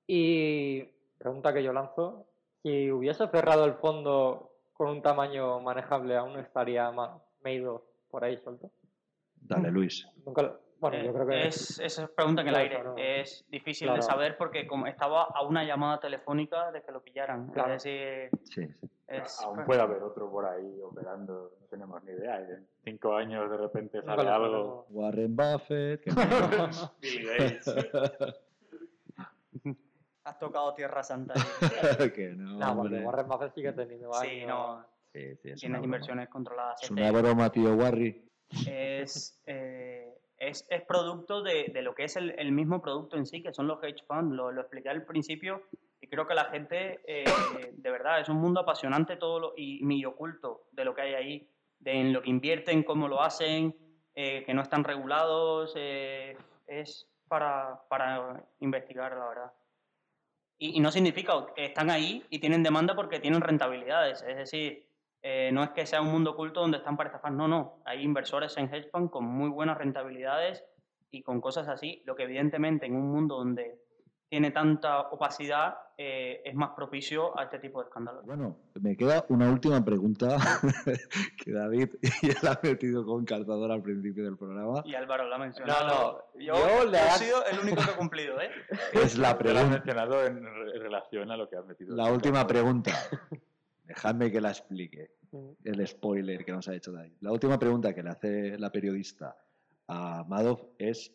Y 0.07 0.83
pregunta 1.17 1.53
que 1.53 1.63
yo 1.63 1.73
lanzo, 1.73 2.27
si 2.63 2.91
hubiese 2.91 3.27
cerrado 3.27 3.65
el 3.65 3.73
fondo 3.75 4.50
con 4.81 4.89
un 4.89 5.01
tamaño 5.03 5.59
manejable, 5.59 6.17
¿aún 6.17 6.39
estaría 6.39 6.89
ma- 6.89 7.21
Madoff 7.43 7.83
por 8.09 8.23
ahí 8.23 8.35
suelto? 8.37 8.71
Dale, 9.35 9.69
Luis. 9.69 10.07
Nunca 10.25 10.41
lo- 10.41 10.59
bueno, 10.79 10.97
Eh, 10.97 11.05
yo 11.05 11.13
creo 11.13 11.27
que... 11.27 11.47
es, 11.49 11.79
esa 11.79 12.05
es 12.05 12.09
pregunta 12.09 12.41
en 12.41 12.47
el 12.47 12.53
Claro, 12.55 12.63
aire. 12.63 12.75
claro. 12.81 12.95
Es 12.97 13.45
difícil 13.49 13.85
Claro. 13.89 13.97
de 13.97 14.01
saber 14.01 14.37
porque 14.39 14.65
como 14.65 14.87
estaba 14.87 15.25
a 15.25 15.43
una 15.43 15.63
llamada 15.63 15.99
telefónica 15.99 16.71
de 16.71 16.81
que 16.81 16.91
lo 16.91 17.03
pillaran. 17.03 17.51
Claro. 17.51 17.75
Es 17.75 17.83
decir, 17.83 18.29
Sí, 18.41 18.65
sí. 18.65 18.73
es- 19.07 19.39
Aún 19.43 19.65
puede 19.65 19.81
haber 19.81 20.01
otro 20.01 20.31
por 20.31 20.45
ahí 20.47 20.81
operando, 20.81 21.51
no 21.61 21.67
tenemos 21.67 22.03
ni 22.03 22.13
idea. 22.13 22.39
En 22.39 22.67
cinco 22.83 23.13
años 23.15 23.51
de 23.51 23.57
repente 23.57 24.01
sale 24.01 24.27
algo. 24.27 24.87
Warren 24.89 25.35
Buffett. 25.35 26.01
que- 26.01 26.09
Bill 27.01 27.27
Gates. 27.37 27.75
Has 30.23 30.39
tocado 30.39 30.73
Tierra 30.73 31.03
Santa. 31.03 31.33
que 32.13 32.29
no, 32.37 32.57
No, 32.59 32.75
porque. 32.77 32.99
Warren 32.99 33.27
Buffett 33.27 33.53
sigue 33.53 33.73
teniendo 33.73 34.13
sí, 34.13 34.27
años. 34.27 34.47
no. 34.49 34.85
Sí, 35.13 35.35
sí, 35.35 35.53
Tienes 35.55 35.61
broma. 35.71 35.85
inversiones 35.85 36.29
controladas. 36.29 36.81
Es 36.83 36.89
una 36.91 37.11
broma, 37.11 37.51
tío 37.51 37.73
Warry. 37.75 38.29
es, 38.67 39.41
eh, 39.45 40.07
es, 40.37 40.65
es 40.69 40.81
producto 40.83 41.41
de, 41.43 41.65
de 41.73 41.81
lo 41.81 41.93
que 41.93 42.05
es 42.05 42.15
el, 42.15 42.31
el 42.39 42.51
mismo 42.51 42.81
producto 42.81 43.17
en 43.17 43.25
sí, 43.25 43.43
que 43.43 43.53
son 43.53 43.67
los 43.67 43.83
hedge 43.83 44.03
funds. 44.07 44.33
Lo, 44.33 44.51
lo 44.51 44.61
expliqué 44.61 44.89
al 44.89 45.03
principio 45.05 45.63
y 45.99 46.07
creo 46.07 46.25
que 46.27 46.33
la 46.33 46.45
gente, 46.45 47.01
eh, 47.05 47.25
de 47.73 47.91
verdad, 47.91 48.21
es 48.21 48.29
un 48.29 48.37
mundo 48.37 48.61
apasionante 48.61 49.17
todo 49.17 49.39
lo, 49.39 49.53
y 49.57 49.83
muy 49.83 50.03
oculto 50.05 50.67
de 50.71 50.85
lo 50.85 50.95
que 50.95 51.01
hay 51.01 51.13
ahí, 51.13 51.49
de 51.79 51.91
en 51.93 52.13
lo 52.13 52.21
que 52.21 52.29
invierten, 52.29 52.83
cómo 52.83 53.07
lo 53.07 53.21
hacen, 53.21 53.75
eh, 54.15 54.43
que 54.45 54.53
no 54.53 54.61
están 54.61 54.83
regulados. 54.83 55.73
eh, 55.75 56.37
es 56.67 57.07
para, 57.27 57.81
para 57.89 58.43
investigar, 58.61 59.15
la 59.15 59.27
verdad. 59.27 59.53
Y, 60.63 60.79
no 60.79 60.91
significa 60.91 61.33
que 61.55 61.65
están 61.65 61.89
ahí 61.89 62.23
y 62.29 62.37
tienen 62.37 62.61
demanda 62.61 62.95
porque 62.95 63.19
tienen 63.19 63.41
rentabilidades. 63.41 64.21
Es 64.21 64.37
decir, 64.37 64.85
eh, 65.23 65.49
no 65.51 65.63
es 65.63 65.71
que 65.71 65.87
sea 65.87 66.03
un 66.03 66.11
mundo 66.11 66.31
oculto 66.33 66.61
donde 66.61 66.77
están 66.77 66.95
para 66.97 67.09
estafar, 67.09 67.31
no, 67.31 67.47
no. 67.47 67.81
Hay 67.83 68.03
inversores 68.03 68.55
en 68.57 68.71
hedge 68.71 68.87
fund 68.91 69.09
con 69.09 69.25
muy 69.25 69.49
buenas 69.49 69.79
rentabilidades 69.79 70.63
y 71.09 71.23
con 71.23 71.41
cosas 71.41 71.67
así, 71.67 72.03
lo 72.05 72.15
que 72.15 72.23
evidentemente 72.23 72.85
en 72.85 72.95
un 72.95 73.11
mundo 73.11 73.37
donde 73.37 73.79
tiene 74.31 74.51
tanta 74.51 75.01
opacidad 75.09 75.75
eh, 75.97 76.41
es 76.45 76.55
más 76.55 76.69
propicio 76.73 77.37
a 77.37 77.43
este 77.43 77.59
tipo 77.59 77.81
de 77.81 77.89
escándalos. 77.89 78.25
Bueno, 78.25 78.55
me 78.79 78.95
queda 78.95 79.25
una 79.27 79.51
última 79.51 79.83
pregunta 79.83 80.37
que 81.43 81.51
David 81.51 81.89
ya 82.23 82.35
la 82.41 82.51
ha 82.53 82.59
metido 82.63 83.05
con 83.05 83.25
calzador 83.25 83.69
al 83.71 83.81
principio 83.83 84.23
del 84.23 84.37
programa. 84.37 84.83
Y 84.85 84.95
Álvaro 84.95 85.27
la 85.27 85.35
ha 85.35 85.39
mencionado. 85.39 85.85
No, 85.85 86.39
no, 86.39 86.41
Yo, 86.45 86.53
yo 86.55 86.85
le 86.89 86.97
he 86.97 87.01
ha- 87.01 87.11
sido 87.17 87.45
el 87.45 87.59
único 87.59 87.81
que 87.83 87.91
he 87.91 87.95
cumplido, 87.95 88.39
¿eh? 88.39 88.49
Es 88.93 89.17
la 89.17 89.37
pregunta. 89.37 89.67
mencionado 89.69 90.25
en, 90.25 90.41
re- 90.45 90.75
en 90.77 90.81
relación 90.81 91.29
a 91.29 91.35
lo 91.35 91.49
que 91.49 91.57
has 91.57 91.65
metido. 91.65 91.93
La 91.93 92.09
última 92.09 92.47
pregunta. 92.47 92.93
Dejadme 93.83 94.31
que 94.31 94.39
la 94.39 94.51
explique. 94.51 95.11
El 95.65 95.85
spoiler 95.85 96.45
que 96.45 96.53
nos 96.53 96.69
ha 96.69 96.73
hecho 96.73 96.93
David. 96.93 97.13
La 97.19 97.33
última 97.33 97.59
pregunta 97.59 97.93
que 97.93 98.01
le 98.01 98.09
hace 98.09 98.57
la 98.57 98.71
periodista 98.71 99.35
a 99.89 100.23
Madoff 100.25 100.61
es. 100.77 101.11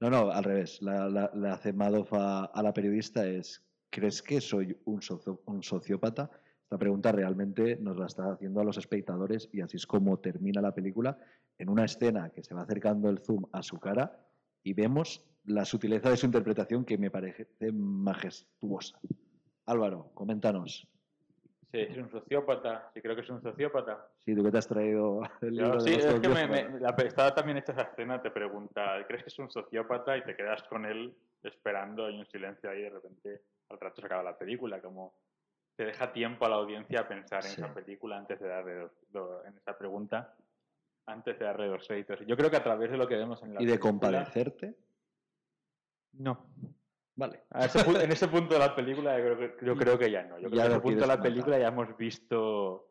No, 0.00 0.10
no, 0.10 0.30
al 0.30 0.44
revés. 0.44 0.80
La, 0.82 1.08
la- 1.08 1.60
Madoff 1.74 2.12
a, 2.12 2.44
a 2.44 2.62
la 2.62 2.72
periodista 2.72 3.26
es: 3.26 3.62
¿Crees 3.90 4.22
que 4.22 4.40
soy 4.40 4.76
un, 4.84 5.00
socio- 5.00 5.40
un 5.46 5.62
sociópata? 5.62 6.30
Esta 6.64 6.78
pregunta 6.78 7.12
realmente 7.12 7.76
nos 7.76 7.96
la 7.96 8.06
está 8.06 8.32
haciendo 8.32 8.60
a 8.60 8.64
los 8.64 8.76
espectadores 8.76 9.48
y 9.52 9.60
así 9.60 9.76
es 9.76 9.86
como 9.86 10.18
termina 10.18 10.60
la 10.60 10.74
película 10.74 11.16
en 11.58 11.68
una 11.68 11.84
escena 11.84 12.30
que 12.30 12.42
se 12.42 12.54
va 12.54 12.62
acercando 12.62 13.08
el 13.08 13.20
zoom 13.20 13.44
a 13.52 13.62
su 13.62 13.78
cara 13.78 14.26
y 14.64 14.72
vemos 14.74 15.24
la 15.44 15.64
sutileza 15.64 16.10
de 16.10 16.16
su 16.16 16.26
interpretación 16.26 16.84
que 16.84 16.98
me 16.98 17.10
parece 17.10 17.46
majestuosa. 17.72 18.98
Álvaro, 19.64 20.10
coméntanos. 20.14 20.88
Sí, 21.72 21.78
es 21.80 21.96
un 21.96 22.10
sociópata. 22.10 22.90
Sí, 22.94 23.02
creo 23.02 23.14
que 23.16 23.22
es 23.22 23.28
un 23.30 23.42
sociópata. 23.42 24.08
Sí, 24.24 24.34
tú 24.34 24.42
que 24.44 24.50
te 24.52 24.58
has 24.58 24.68
traído 24.68 25.20
el 25.42 25.54
libro 25.56 25.80
sí, 25.80 25.94
los 25.94 26.04
es 26.04 26.20
que 26.20 26.28
me, 26.28 26.80
la, 26.80 26.90
estaba 26.90 27.34
también 27.34 27.58
hecha 27.58 27.72
esa 27.72 27.82
escena, 27.82 28.22
te 28.22 28.30
pregunta, 28.30 29.04
¿crees 29.06 29.24
que 29.24 29.28
es 29.28 29.38
un 29.38 29.50
sociópata? 29.50 30.16
Y 30.16 30.22
te 30.24 30.36
quedas 30.36 30.62
con 30.64 30.84
él 30.86 31.14
esperando, 31.42 32.06
hay 32.06 32.18
un 32.18 32.26
silencio 32.26 32.70
ahí, 32.70 32.82
de 32.82 32.90
repente 32.90 33.42
al 33.68 33.80
rato 33.80 34.00
se 34.00 34.06
acaba 34.06 34.22
la 34.22 34.38
película, 34.38 34.80
como 34.80 35.14
te 35.76 35.84
deja 35.84 36.12
tiempo 36.12 36.46
a 36.46 36.48
la 36.48 36.56
audiencia 36.56 37.00
a 37.00 37.08
pensar 37.08 37.44
en 37.44 37.50
Sí. 37.50 37.60
esa 37.60 37.74
película 37.74 38.16
antes 38.16 38.40
de 38.40 38.48
darle 38.48 38.74
dos, 38.76 38.92
do- 39.10 39.44
en 39.44 39.56
esa 39.58 39.76
pregunta, 39.76 40.34
antes 41.06 41.38
de 41.38 41.44
darle 41.44 41.68
los 41.68 41.86
créditos. 41.86 42.20
Yo 42.26 42.36
creo 42.36 42.50
que 42.50 42.56
a 42.56 42.62
través 42.64 42.90
de 42.90 42.96
lo 42.96 43.06
que 43.06 43.16
vemos 43.16 43.42
en 43.42 43.54
la 43.54 43.60
¿Y 43.62 43.66
de 43.66 43.72
película- 43.72 43.90
compadecerte? 43.90 44.74
No. 46.12 46.46
Vale. 47.16 47.44
A 47.50 47.64
ese 47.64 47.78
pu- 47.80 47.98
en 48.00 48.12
ese 48.12 48.28
punto 48.28 48.54
de 48.54 48.60
la 48.60 48.74
película 48.76 49.18
yo 49.18 49.24
creo 49.24 49.56
que, 49.56 49.66
yo 49.66 49.76
creo 49.76 49.98
que 49.98 50.10
ya 50.10 50.22
no. 50.24 50.38
Yo 50.38 50.48
creo 50.48 50.56
Ya 50.56 50.62
que 50.62 50.66
en 50.66 50.72
ese 50.72 50.80
punto 50.80 51.00
de 51.00 51.06
la 51.06 51.16
matar. 51.16 51.22
película 51.30 51.58
ya 51.58 51.68
hemos 51.68 51.96
visto 51.96 52.90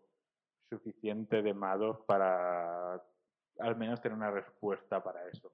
suficiente 0.69 1.41
de 1.43 1.53
Madoff 1.53 2.01
para 2.05 2.95
al 3.59 3.75
menos 3.77 4.01
tener 4.01 4.17
una 4.17 4.31
respuesta 4.31 5.01
para 5.03 5.27
eso. 5.29 5.53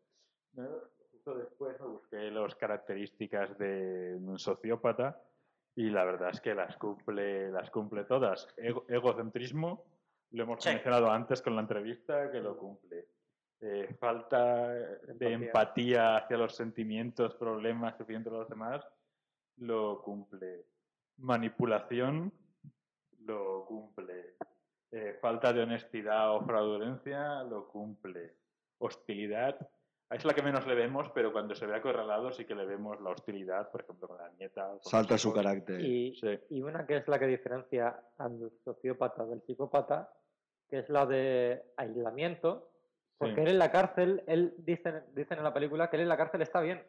Justo 1.12 1.36
después 1.36 1.78
busqué 1.80 2.32
las 2.32 2.56
características 2.56 3.58
de 3.58 4.16
un 4.20 4.40
sociópata 4.40 5.22
y 5.76 5.90
la 5.90 6.04
verdad 6.06 6.30
es 6.32 6.42
que 6.42 6.56
las 6.56 6.76
cumple, 6.78 7.52
las 7.52 7.70
cumple 7.70 8.06
todas. 8.06 8.48
Ego- 8.58 8.86
egocentrismo, 8.88 9.84
lo 10.32 10.44
hemos 10.44 10.64
Sí. 10.64 10.70
mencionado 10.70 11.12
antes 11.12 11.42
con 11.42 11.56
la 11.56 11.62
entrevista, 11.62 12.32
que 12.32 12.40
lo 12.40 12.58
cumple. 12.58 13.06
Eh, 13.62 13.96
falta 14.00 14.70
de 14.70 14.98
Empatía. 15.12 15.34
empatía 15.34 16.18
hacia 16.18 16.38
los 16.38 16.56
sentimientos, 16.56 17.36
problemas 17.36 17.96
que 17.96 18.06
sienten 18.06 18.34
los 18.34 18.50
demás, 18.50 18.84
lo 19.58 20.02
cumple. 20.02 20.66
Manipulación, 21.18 22.34
lo 23.26 23.66
cumple. 23.66 24.36
Eh, 24.92 25.18
falta 25.22 25.54
de 25.54 25.62
honestidad 25.62 26.36
o 26.36 26.42
fraudulencia, 26.44 27.44
lo 27.44 27.68
cumple. 27.68 28.34
Hostilidad, 28.80 29.70
es 30.10 30.26
la 30.26 30.34
que 30.34 30.42
menos 30.42 30.66
le 30.68 30.76
vemos, 30.76 31.10
pero 31.14 31.32
cuando 31.32 31.54
se 31.56 31.66
ve 31.68 31.76
acorralado 31.76 32.32
sí 32.32 32.46
que 32.46 32.56
le 32.56 32.66
vemos 32.66 33.00
la 33.00 33.12
hostilidad, 33.12 33.70
por 33.72 33.82
ejemplo, 33.82 34.08
con 34.08 34.18
la 34.18 34.30
nieta. 34.40 34.68
con 34.70 34.82
Salta 34.84 35.18
su 35.18 35.32
carácter. 35.32 35.80
Y, 35.80 36.16
Sí. 36.16 36.40
y 36.50 36.62
una 36.64 36.86
que 36.88 36.98
es 36.98 37.08
la 37.08 37.20
que 37.20 37.28
diferencia 37.28 38.04
al 38.18 38.52
sociópata 38.66 39.24
del 39.26 39.42
psicópata, 39.44 40.12
que 40.68 40.80
es 40.80 40.90
la 40.90 41.06
de 41.06 41.64
aislamiento, 41.78 42.71
porque 43.22 43.36
Sí. 43.36 43.42
él 43.42 43.48
en 43.50 43.60
la 43.60 43.72
cárcel, 43.72 44.24
él 44.26 44.54
dicen, 44.58 45.04
dicen 45.14 45.38
en 45.38 45.44
la 45.44 45.54
película 45.54 45.90
que 45.90 45.96
él 45.98 46.02
en 46.04 46.10
la 46.10 46.18
cárcel 46.18 46.42
está 46.42 46.60
bien 46.60 46.84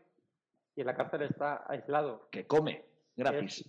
y 0.75 0.81
en 0.81 0.87
la 0.87 0.95
cárcel 0.95 1.23
está 1.23 1.65
aislado. 1.69 2.27
Que 2.31 2.47
come 2.47 2.85
gratis. 3.17 3.69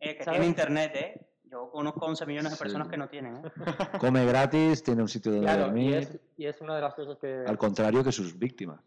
Eh, 0.00 0.16
que 0.18 0.22
¿Sabes? 0.22 0.38
tiene 0.38 0.46
internet, 0.46 0.92
¿eh? 0.96 1.26
Yo 1.50 1.70
conozco 1.70 2.04
11 2.04 2.26
millones 2.26 2.50
de 2.52 2.56
Sí. 2.58 2.62
personas 2.62 2.88
que 2.88 2.98
no 2.98 3.08
tienen, 3.08 3.36
¿eh? 3.36 3.42
Come 3.98 4.26
gratis, 4.26 4.82
tiene 4.82 5.00
un 5.00 5.08
sitio 5.08 5.32
donde 5.32 5.46
Claro, 5.46 5.62
y 5.62 5.64
dormir. 5.64 5.94
es, 5.96 6.20
y 6.36 6.46
es 6.46 6.60
una 6.60 6.76
de 6.76 6.82
las 6.82 6.92
cosas 6.94 7.16
que 7.18 7.44
Al 7.46 7.56
contrario 7.56 8.04
que 8.04 8.12
sus 8.12 8.38
víctimas. 8.38 8.80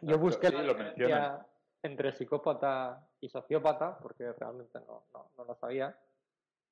yo 0.00 0.18
busqué 0.18 0.48
Sí, 0.48 0.54
la 0.54 0.62
lo 0.62 0.72
diferencia 0.72 1.06
mencionan. 1.06 1.46
entre 1.82 2.12
psicópata 2.12 3.06
y 3.20 3.28
sociópata, 3.28 3.98
porque 3.98 4.32
realmente 4.32 4.78
no, 4.88 5.04
no, 5.12 5.30
no 5.36 5.44
lo 5.44 5.54
sabía. 5.56 5.94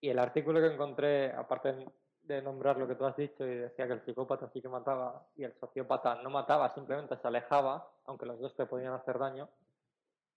Y 0.01 0.09
el 0.09 0.19
artículo 0.19 0.59
que 0.61 0.73
encontré, 0.73 1.31
aparte 1.33 1.85
de 2.31 2.43
nombrar 2.43 2.77
lo 2.77 2.87
que 2.87 2.95
tú 2.95 3.05
has 3.05 3.17
dicho 3.17 3.45
y 3.45 3.57
decía 3.57 3.87
que 3.89 3.95
el 3.95 4.05
psicópata 4.05 4.49
sí 4.53 4.63
que 4.63 4.69
mataba 4.69 5.27
y 5.37 5.43
el 5.43 5.53
sociópata 5.59 6.15
no 6.23 6.31
mataba, 6.31 6.73
simplemente 6.75 7.17
se 7.17 7.27
alejaba, 7.27 7.91
aunque 8.05 8.27
los 8.27 8.39
dos 8.39 8.55
te 8.55 8.67
podían 8.67 8.95
hacer 8.95 9.19
daño. 9.19 9.49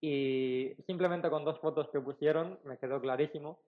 Y 0.01 0.75
simplemente 0.87 1.29
con 1.29 1.45
dos 1.45 1.59
fotos 1.59 1.89
que 1.89 1.99
pusieron 1.99 2.59
me 2.63 2.77
quedó 2.77 2.99
clarísimo 2.99 3.59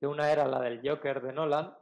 que 0.00 0.06
una 0.06 0.30
era 0.30 0.46
la 0.46 0.60
del 0.60 0.86
Joker 0.86 1.22
de 1.22 1.32
Nolan 1.32 1.72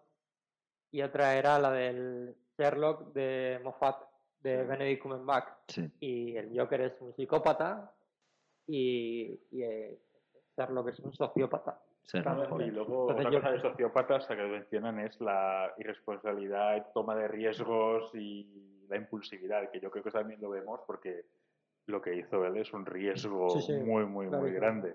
y 0.92 1.02
otra 1.02 1.34
era 1.34 1.58
la 1.58 1.72
del 1.72 2.36
Sherlock 2.56 3.12
de 3.12 3.58
Moffat 3.64 3.96
de 4.40 4.64
Benedict 4.64 5.02
Cumberbatch. 5.02 5.48
Sí. 5.68 5.90
Y 6.00 6.36
el 6.36 6.56
Joker 6.56 6.82
es 6.82 7.00
un 7.00 7.16
psicópata 7.16 7.90
y, 8.66 9.40
y 9.50 9.62
eh, 9.62 9.98
Sherlock 10.56 10.88
es 10.88 11.00
un 11.00 11.14
sociópata. 11.14 11.80
Ser 12.04 12.22
Claro, 12.22 12.46
joven. 12.48 12.68
Y 12.68 12.70
luego 12.70 13.10
Entonces 13.10 13.26
otra 13.26 13.30
yo- 13.30 13.40
cosa 13.40 13.52
de 13.52 13.60
sociópatas 13.60 14.26
que 14.26 14.34
mencionan 14.36 15.00
es 15.00 15.20
la 15.20 15.72
irresponsabilidad, 15.78 16.86
toma 16.92 17.14
de 17.16 17.28
riesgos 17.28 18.10
y 18.14 18.84
la 18.88 18.96
impulsividad, 18.96 19.70
que 19.70 19.80
yo 19.80 19.90
creo 19.90 20.04
que 20.04 20.10
también 20.10 20.40
lo 20.40 20.50
vemos 20.50 20.80
porque 20.86 21.24
lo 21.86 22.00
que 22.02 22.14
hizo 22.16 22.44
él 22.44 22.56
es 22.58 22.72
un 22.72 22.84
riesgo 22.86 23.48
Sí, 23.50 23.62
sí, 23.62 23.72
muy, 23.72 24.04
muy, 24.04 24.26
muy 24.28 24.52
grande. 24.52 24.94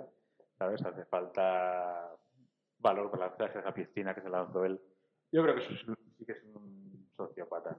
¿Sabes? 0.58 0.84
Hace 0.86 1.06
falta 1.06 2.12
valor 2.80 3.10
para 3.12 3.28
lanzarse 3.28 3.58
a 3.58 3.62
esa 3.62 3.74
piscina 3.74 4.14
que 4.14 4.22
se 4.22 4.30
lanzó 4.30 4.66
él. 4.66 4.80
Yo 5.32 5.42
creo 5.44 5.56
que 5.56 5.62
eso 5.62 5.74
es 5.74 5.86
sí 6.18 6.26
que 6.26 6.32
es 6.34 6.44
un 6.54 7.08
sociópata. 7.16 7.78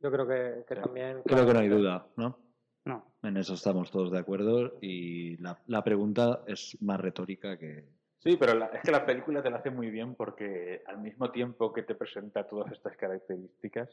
Yo 0.00 0.10
creo 0.10 0.26
que, 0.26 0.64
que 0.66 0.74
Sí. 0.76 0.80
también... 0.80 1.22
Creo 1.24 1.46
que 1.46 1.52
no 1.54 1.60
hay 1.60 1.68
duda, 1.68 2.06
¿no? 2.16 2.38
No. 2.84 3.04
En 3.22 3.36
eso 3.36 3.54
estamos 3.54 3.90
todos 3.90 4.10
de 4.10 4.18
acuerdo 4.18 4.78
y 4.80 5.36
la, 5.38 5.58
la 5.66 5.84
pregunta 5.84 6.42
es 6.46 6.76
más 6.80 7.00
retórica 7.00 7.56
que... 7.58 7.84
Sí, 8.22 8.36
pero 8.36 8.54
la- 8.54 8.66
es 8.66 8.82
que 8.82 8.92
la 8.92 9.04
película 9.04 9.42
te 9.42 9.50
la 9.50 9.56
hace 9.58 9.70
muy 9.70 9.90
bien 9.90 10.14
porque 10.14 10.82
al 10.86 10.98
mismo 10.98 11.30
tiempo 11.32 11.72
que 11.72 11.82
te 11.82 11.94
presenta 11.94 12.46
todas 12.46 12.70
estas 12.72 12.96
características, 12.96 13.88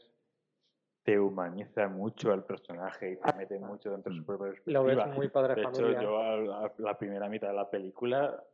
te 1.02 1.18
humaniza 1.18 1.88
mucho 1.88 2.30
al 2.32 2.44
personaje 2.44 3.12
y 3.12 3.16
te 3.16 3.32
mete 3.36 3.58
mucho 3.58 3.90
dentro 3.90 4.12
de 4.12 4.18
su 4.18 4.24
propia 4.24 4.52
Lo 4.66 4.84
ves 4.84 4.96
perspectiva. 4.96 5.06
muy 5.16 5.28
padre 5.28 5.54
De 5.56 5.62
hecho, 5.62 5.72
familia. 5.72 6.02
yo 6.02 6.18
a, 6.18 6.66
a 6.66 6.72
la 6.78 6.96
primera 6.98 7.28
mitad 7.28 7.48
de 7.48 7.54
la 7.54 7.68
película, 7.68 8.44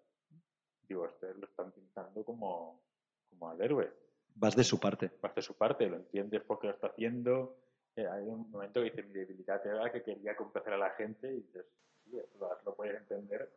digo, 0.88 1.02
ustedes 1.04 1.36
lo 1.36 1.46
están 1.46 1.72
pintando 1.72 2.24
como, 2.24 2.80
como 3.28 3.50
al 3.50 3.60
héroe. 3.60 3.92
Vas 4.36 4.54
de 4.56 4.64
su 4.64 4.78
parte. 4.80 5.10
Vas 5.20 5.34
de 5.34 5.42
su 5.42 5.54
parte, 5.56 5.86
lo 5.88 5.96
entiendes 5.96 6.42
porque 6.46 6.68
lo 6.68 6.74
está 6.74 6.86
haciendo. 6.86 7.56
Eh, 7.96 8.06
hay 8.06 8.22
un 8.28 8.50
momento 8.50 8.80
que 8.80 8.90
dice, 8.90 9.02
mi 9.02 9.12
debilidad 9.12 9.66
era 9.66 9.90
que 9.90 10.02
quería 10.02 10.36
complacer 10.36 10.72
a 10.74 10.78
la 10.78 10.90
gente 10.90 11.28
y 11.32 11.40
dices, 11.40 11.66
sí, 12.04 12.16
lo, 12.38 12.48
lo 12.64 12.74
puedes 12.74 12.96
entender, 12.96 13.50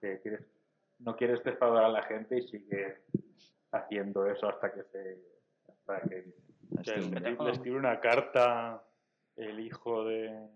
que 0.00 0.20
quieres, 0.20 0.42
no 0.98 1.16
quieres 1.16 1.42
defraudar 1.44 1.84
a 1.84 1.88
la 1.88 2.02
gente 2.02 2.38
y 2.38 2.48
sigues 2.48 2.98
haciendo 3.72 4.26
eso 4.26 4.48
hasta 4.48 4.72
que 4.72 4.82
se... 4.84 5.18
Hasta 5.68 6.00
que, 6.08 6.34
que 6.84 6.96
le, 6.96 7.50
escribe 7.52 7.76
una 7.78 8.00
carta 8.00 8.82
el 9.36 9.60
hijo 9.60 10.04
de... 10.04 10.48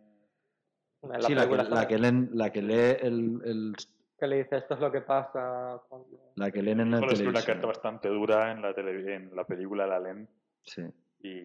La 1.02 1.20
Sí, 1.22 1.34
la 1.34 1.42
que, 1.48 1.56
película 1.56 1.80
la 1.80 1.88
que 1.88 1.98
leen- 1.98 2.28
la 2.32 2.50
que 2.50 2.62
lee 2.62 2.96
el, 3.00 3.40
el- 3.44 3.72
que 4.18 4.26
le 4.26 4.36
dice 4.42 4.58
esto 4.58 4.74
es 4.74 4.80
lo 4.80 4.92
que 4.92 5.00
pasa 5.00 5.80
cuando... 5.88 6.32
la 6.36 6.50
que 6.50 6.62
leen 6.62 6.80
en 6.80 6.90
la 6.90 6.98
le 7.00 7.06
escribe 7.06 7.30
una 7.30 7.40
televisión. 7.40 7.54
carta 7.56 7.66
bastante 7.68 8.08
dura 8.08 8.52
en 8.52 8.60
la, 8.60 8.74
tele- 8.74 9.14
en 9.14 9.34
la 9.34 9.44
película 9.44 9.86
La 9.86 9.98
Len 9.98 10.28
Sí. 10.62 10.82
y 11.20 11.38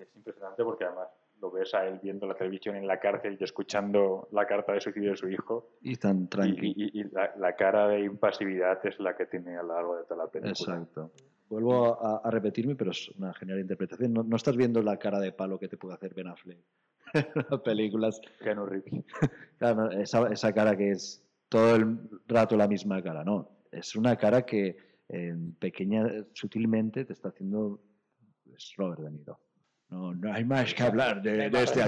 es 0.00 0.14
impresionante 0.16 0.64
porque 0.64 0.84
además 0.84 1.08
lo 1.44 1.50
ves 1.50 1.74
a 1.74 1.86
él 1.86 2.00
viendo 2.02 2.26
la 2.26 2.34
televisión 2.34 2.74
en 2.76 2.86
la 2.86 2.98
cárcel 2.98 3.36
y 3.38 3.44
escuchando 3.44 4.28
la 4.32 4.46
carta 4.46 4.72
de 4.72 4.80
suicidio 4.80 5.10
de 5.10 5.16
su 5.18 5.28
hijo. 5.28 5.76
Y 5.82 5.96
tan 5.96 6.26
tranquilo. 6.28 6.72
Y, 6.76 6.90
y- 6.94 7.00
y 7.00 7.04
la, 7.10 7.34
la 7.36 7.54
cara 7.54 7.86
de 7.88 8.00
impasividad 8.00 8.78
es 8.86 8.98
la 8.98 9.14
que 9.14 9.26
tiene 9.26 9.56
a 9.58 9.62
lo 9.62 9.74
largo 9.74 9.96
de 9.98 10.04
toda 10.04 10.24
la 10.24 10.30
película. 10.30 10.50
Exacto. 10.78 11.12
Vuelvo 11.50 12.02
a, 12.02 12.22
a 12.24 12.30
repetirme, 12.30 12.74
pero 12.76 12.92
es 12.92 13.10
una 13.18 13.34
genial 13.34 13.60
interpretación. 13.60 14.14
No, 14.14 14.22
no 14.22 14.36
estás 14.36 14.56
viendo 14.56 14.80
la 14.82 14.96
cara 14.98 15.20
de 15.20 15.32
palo 15.32 15.58
que 15.58 15.68
te 15.68 15.76
puede 15.76 15.94
hacer 15.94 16.14
Ben 16.14 16.28
Affleck 16.28 16.58
en 17.12 17.44
las 17.50 17.60
películas. 17.60 18.20
Keanu 18.42 18.64
Reeves. 18.66 19.04
Claro, 19.58 19.90
esa, 19.90 20.26
esa 20.32 20.52
cara 20.54 20.74
que 20.76 20.92
es 20.92 21.22
todo 21.50 21.76
el 21.76 21.98
rato 22.26 22.56
la 22.56 22.66
misma 22.66 23.02
cara, 23.02 23.22
no. 23.22 23.50
Es 23.70 23.94
una 23.96 24.16
cara 24.16 24.42
que 24.46 24.76
en 25.08 25.54
pequeña, 25.56 26.06
sutilmente, 26.32 27.04
te 27.04 27.12
está 27.12 27.28
haciendo 27.28 27.80
es 28.56 28.72
Robert 28.76 29.00
De 29.02 29.10
Niro. 29.10 29.38
No, 29.90 30.14
no 30.14 30.32
hay 30.32 30.44
más 30.44 30.74
que 30.74 30.82
hablar 30.82 31.22
de, 31.22 31.50
de 31.50 31.62
este. 31.62 31.82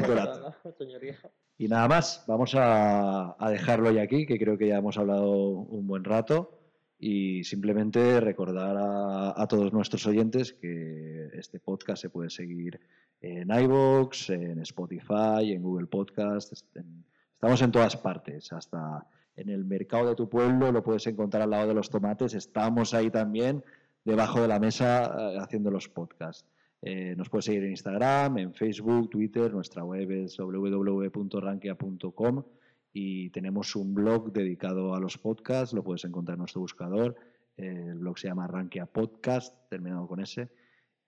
Señoría. 0.78 1.16
Y 1.58 1.68
nada 1.68 1.88
más, 1.88 2.24
vamos 2.28 2.54
a, 2.54 3.34
a 3.38 3.50
dejarlo 3.50 3.90
ya 3.90 4.02
aquí, 4.02 4.26
que 4.26 4.38
creo 4.38 4.58
que 4.58 4.68
ya 4.68 4.76
hemos 4.76 4.98
hablado 4.98 5.30
un 5.30 5.86
buen 5.86 6.04
rato. 6.04 6.52
Y 6.98 7.44
simplemente 7.44 8.20
recordar 8.20 8.76
a, 8.78 9.34
a 9.40 9.46
todos 9.48 9.72
nuestros 9.72 10.06
oyentes 10.06 10.54
que 10.54 11.28
este 11.34 11.60
podcast 11.60 12.00
se 12.02 12.08
puede 12.10 12.30
seguir 12.30 12.80
en 13.20 13.50
iVoox, 13.50 14.30
en 14.30 14.60
Spotify, 14.60 15.52
en 15.52 15.62
Google 15.62 15.86
Podcast. 15.88 16.52
en- 16.74 17.04
estamos 17.34 17.60
en 17.60 17.70
todas 17.70 17.96
partes, 17.98 18.50
hasta 18.52 19.06
en 19.36 19.50
el 19.50 19.64
mercado 19.66 20.08
de 20.08 20.14
tu 20.14 20.26
pueblo 20.28 20.72
lo 20.72 20.82
puedes 20.82 21.06
encontrar 21.06 21.42
al 21.42 21.50
lado 21.50 21.68
de 21.68 21.74
los 21.74 21.90
tomates. 21.90 22.32
Estamos 22.32 22.94
ahí 22.94 23.10
también, 23.10 23.62
debajo 24.04 24.40
de 24.40 24.48
la 24.48 24.58
mesa, 24.58 25.04
eh, 25.04 25.38
haciendo 25.38 25.70
los 25.70 25.88
podcasts. 25.90 26.48
Eh, 26.82 27.14
nos 27.16 27.28
puedes 27.28 27.46
seguir 27.46 27.64
en 27.64 27.70
Instagram, 27.70 28.38
en 28.38 28.54
Facebook, 28.54 29.10
Twitter, 29.10 29.52
nuestra 29.52 29.84
web 29.84 30.10
es 30.10 30.36
www.rankia.com 30.36 32.44
y 32.92 33.30
tenemos 33.30 33.74
un 33.76 33.94
blog 33.94 34.32
dedicado 34.32 34.94
a 34.94 35.00
los 35.00 35.18
podcasts, 35.18 35.74
lo 35.74 35.82
puedes 35.82 36.04
encontrar 36.04 36.36
en 36.36 36.40
nuestro 36.40 36.60
buscador. 36.60 37.16
El 37.56 37.98
blog 37.98 38.18
se 38.18 38.28
llama 38.28 38.46
Rankia 38.46 38.86
Podcast, 38.86 39.68
terminado 39.68 40.06
con 40.06 40.20
S. 40.20 40.48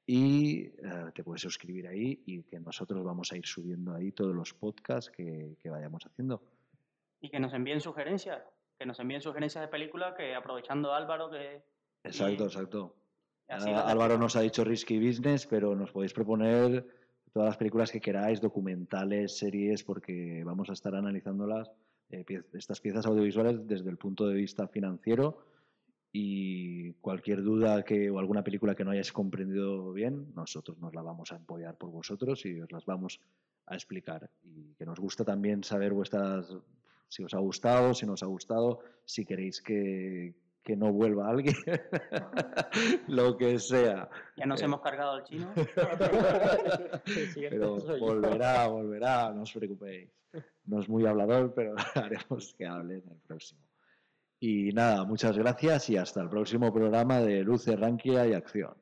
Y 0.06 0.60
eh, 0.60 0.72
te 1.14 1.22
puedes 1.22 1.42
suscribir 1.42 1.86
ahí 1.86 2.22
y 2.24 2.42
que 2.42 2.58
nosotros 2.58 3.04
vamos 3.04 3.30
a 3.32 3.36
ir 3.36 3.46
subiendo 3.46 3.94
ahí 3.94 4.12
todos 4.12 4.34
los 4.34 4.54
podcasts 4.54 5.10
que, 5.10 5.56
que 5.60 5.68
vayamos 5.68 6.06
haciendo. 6.06 6.42
Y 7.20 7.28
que 7.28 7.38
nos 7.38 7.52
envíen 7.52 7.80
sugerencias, 7.80 8.42
que 8.78 8.86
nos 8.86 8.98
envíen 9.00 9.20
sugerencias 9.20 9.62
de 9.62 9.68
película, 9.68 10.14
que 10.14 10.34
aprovechando 10.34 10.92
a 10.92 10.96
Álvaro, 10.96 11.30
que 11.30 11.62
Exacto, 12.04 12.44
exacto. 12.44 12.94
Así 13.48 13.70
Álvaro 13.90 14.18
nos 14.18 14.36
ha 14.36 14.40
dicho 14.40 14.64
Risky 14.64 14.98
Business, 14.98 15.46
pero 15.46 15.74
nos 15.74 15.90
podéis 15.92 16.12
proponer 16.12 16.86
todas 17.32 17.48
las 17.48 17.56
películas 17.56 17.90
que 17.90 18.00
queráis, 18.00 18.40
documentales, 18.40 19.36
series, 19.38 19.82
porque 19.84 20.42
vamos 20.44 20.70
a 20.70 20.72
estar 20.72 20.94
analizándolas, 20.94 21.70
eh, 22.10 22.24
pie- 22.24 22.44
estas 22.54 22.80
piezas 22.80 23.04
audiovisuales 23.06 23.66
desde 23.66 23.90
el 23.90 23.96
punto 23.98 24.26
de 24.26 24.34
vista 24.34 24.66
financiero 24.68 25.44
y 26.10 26.92
cualquier 26.94 27.42
duda 27.42 27.82
que, 27.84 28.10
o 28.10 28.18
alguna 28.18 28.42
película 28.42 28.74
que 28.74 28.84
no 28.84 28.90
hayáis 28.92 29.12
comprendido 29.12 29.92
bien, 29.92 30.32
nosotros 30.34 30.78
nos 30.78 30.94
la 30.94 31.02
vamos 31.02 31.32
a 31.32 31.36
apoyar 31.36 31.76
por 31.76 31.90
vosotros 31.90 32.44
y 32.46 32.60
os 32.60 32.72
las 32.72 32.86
vamos 32.86 33.20
a 33.66 33.74
explicar. 33.74 34.30
Y 34.42 34.72
que 34.74 34.86
nos 34.86 34.98
gusta 34.98 35.24
también 35.24 35.62
saber 35.62 35.92
vuestras, 35.92 36.46
si 37.08 37.22
os 37.24 37.34
ha 37.34 37.38
gustado, 37.38 37.92
si 37.92 38.06
no 38.06 38.14
os 38.14 38.22
ha 38.22 38.26
gustado, 38.26 38.80
si 39.04 39.26
queréis 39.26 39.60
que, 39.60 40.34
que 40.68 40.76
no 40.76 40.92
vuelva 40.92 41.30
alguien, 41.30 41.54
lo 43.08 43.38
que 43.38 43.58
sea. 43.58 44.10
ya 44.36 44.44
nos 44.44 44.60
Eh, 44.60 44.66
hemos 44.66 44.82
cargado 44.82 45.12
al 45.12 45.24
chino. 45.24 45.50
pero 47.48 47.78
volverá, 47.98 48.66
volverá, 48.68 49.32
no 49.32 49.42
os 49.42 49.52
preocupéis. 49.54 50.10
No 50.66 50.80
es 50.80 50.88
muy 50.90 51.06
hablador, 51.06 51.54
pero 51.54 51.74
haremos 51.94 52.54
que 52.58 52.66
hable 52.66 52.96
en 52.96 53.08
el 53.10 53.16
próximo. 53.26 53.62
Y 54.40 54.68
nada, 54.72 55.06
muchas 55.06 55.38
gracias 55.38 55.88
y 55.88 55.96
hasta 55.96 56.20
el 56.20 56.28
próximo 56.28 56.70
programa 56.70 57.20
de 57.20 57.42
Luce, 57.42 57.74
Rankia 57.74 58.26
y 58.26 58.34
Acción. 58.34 58.74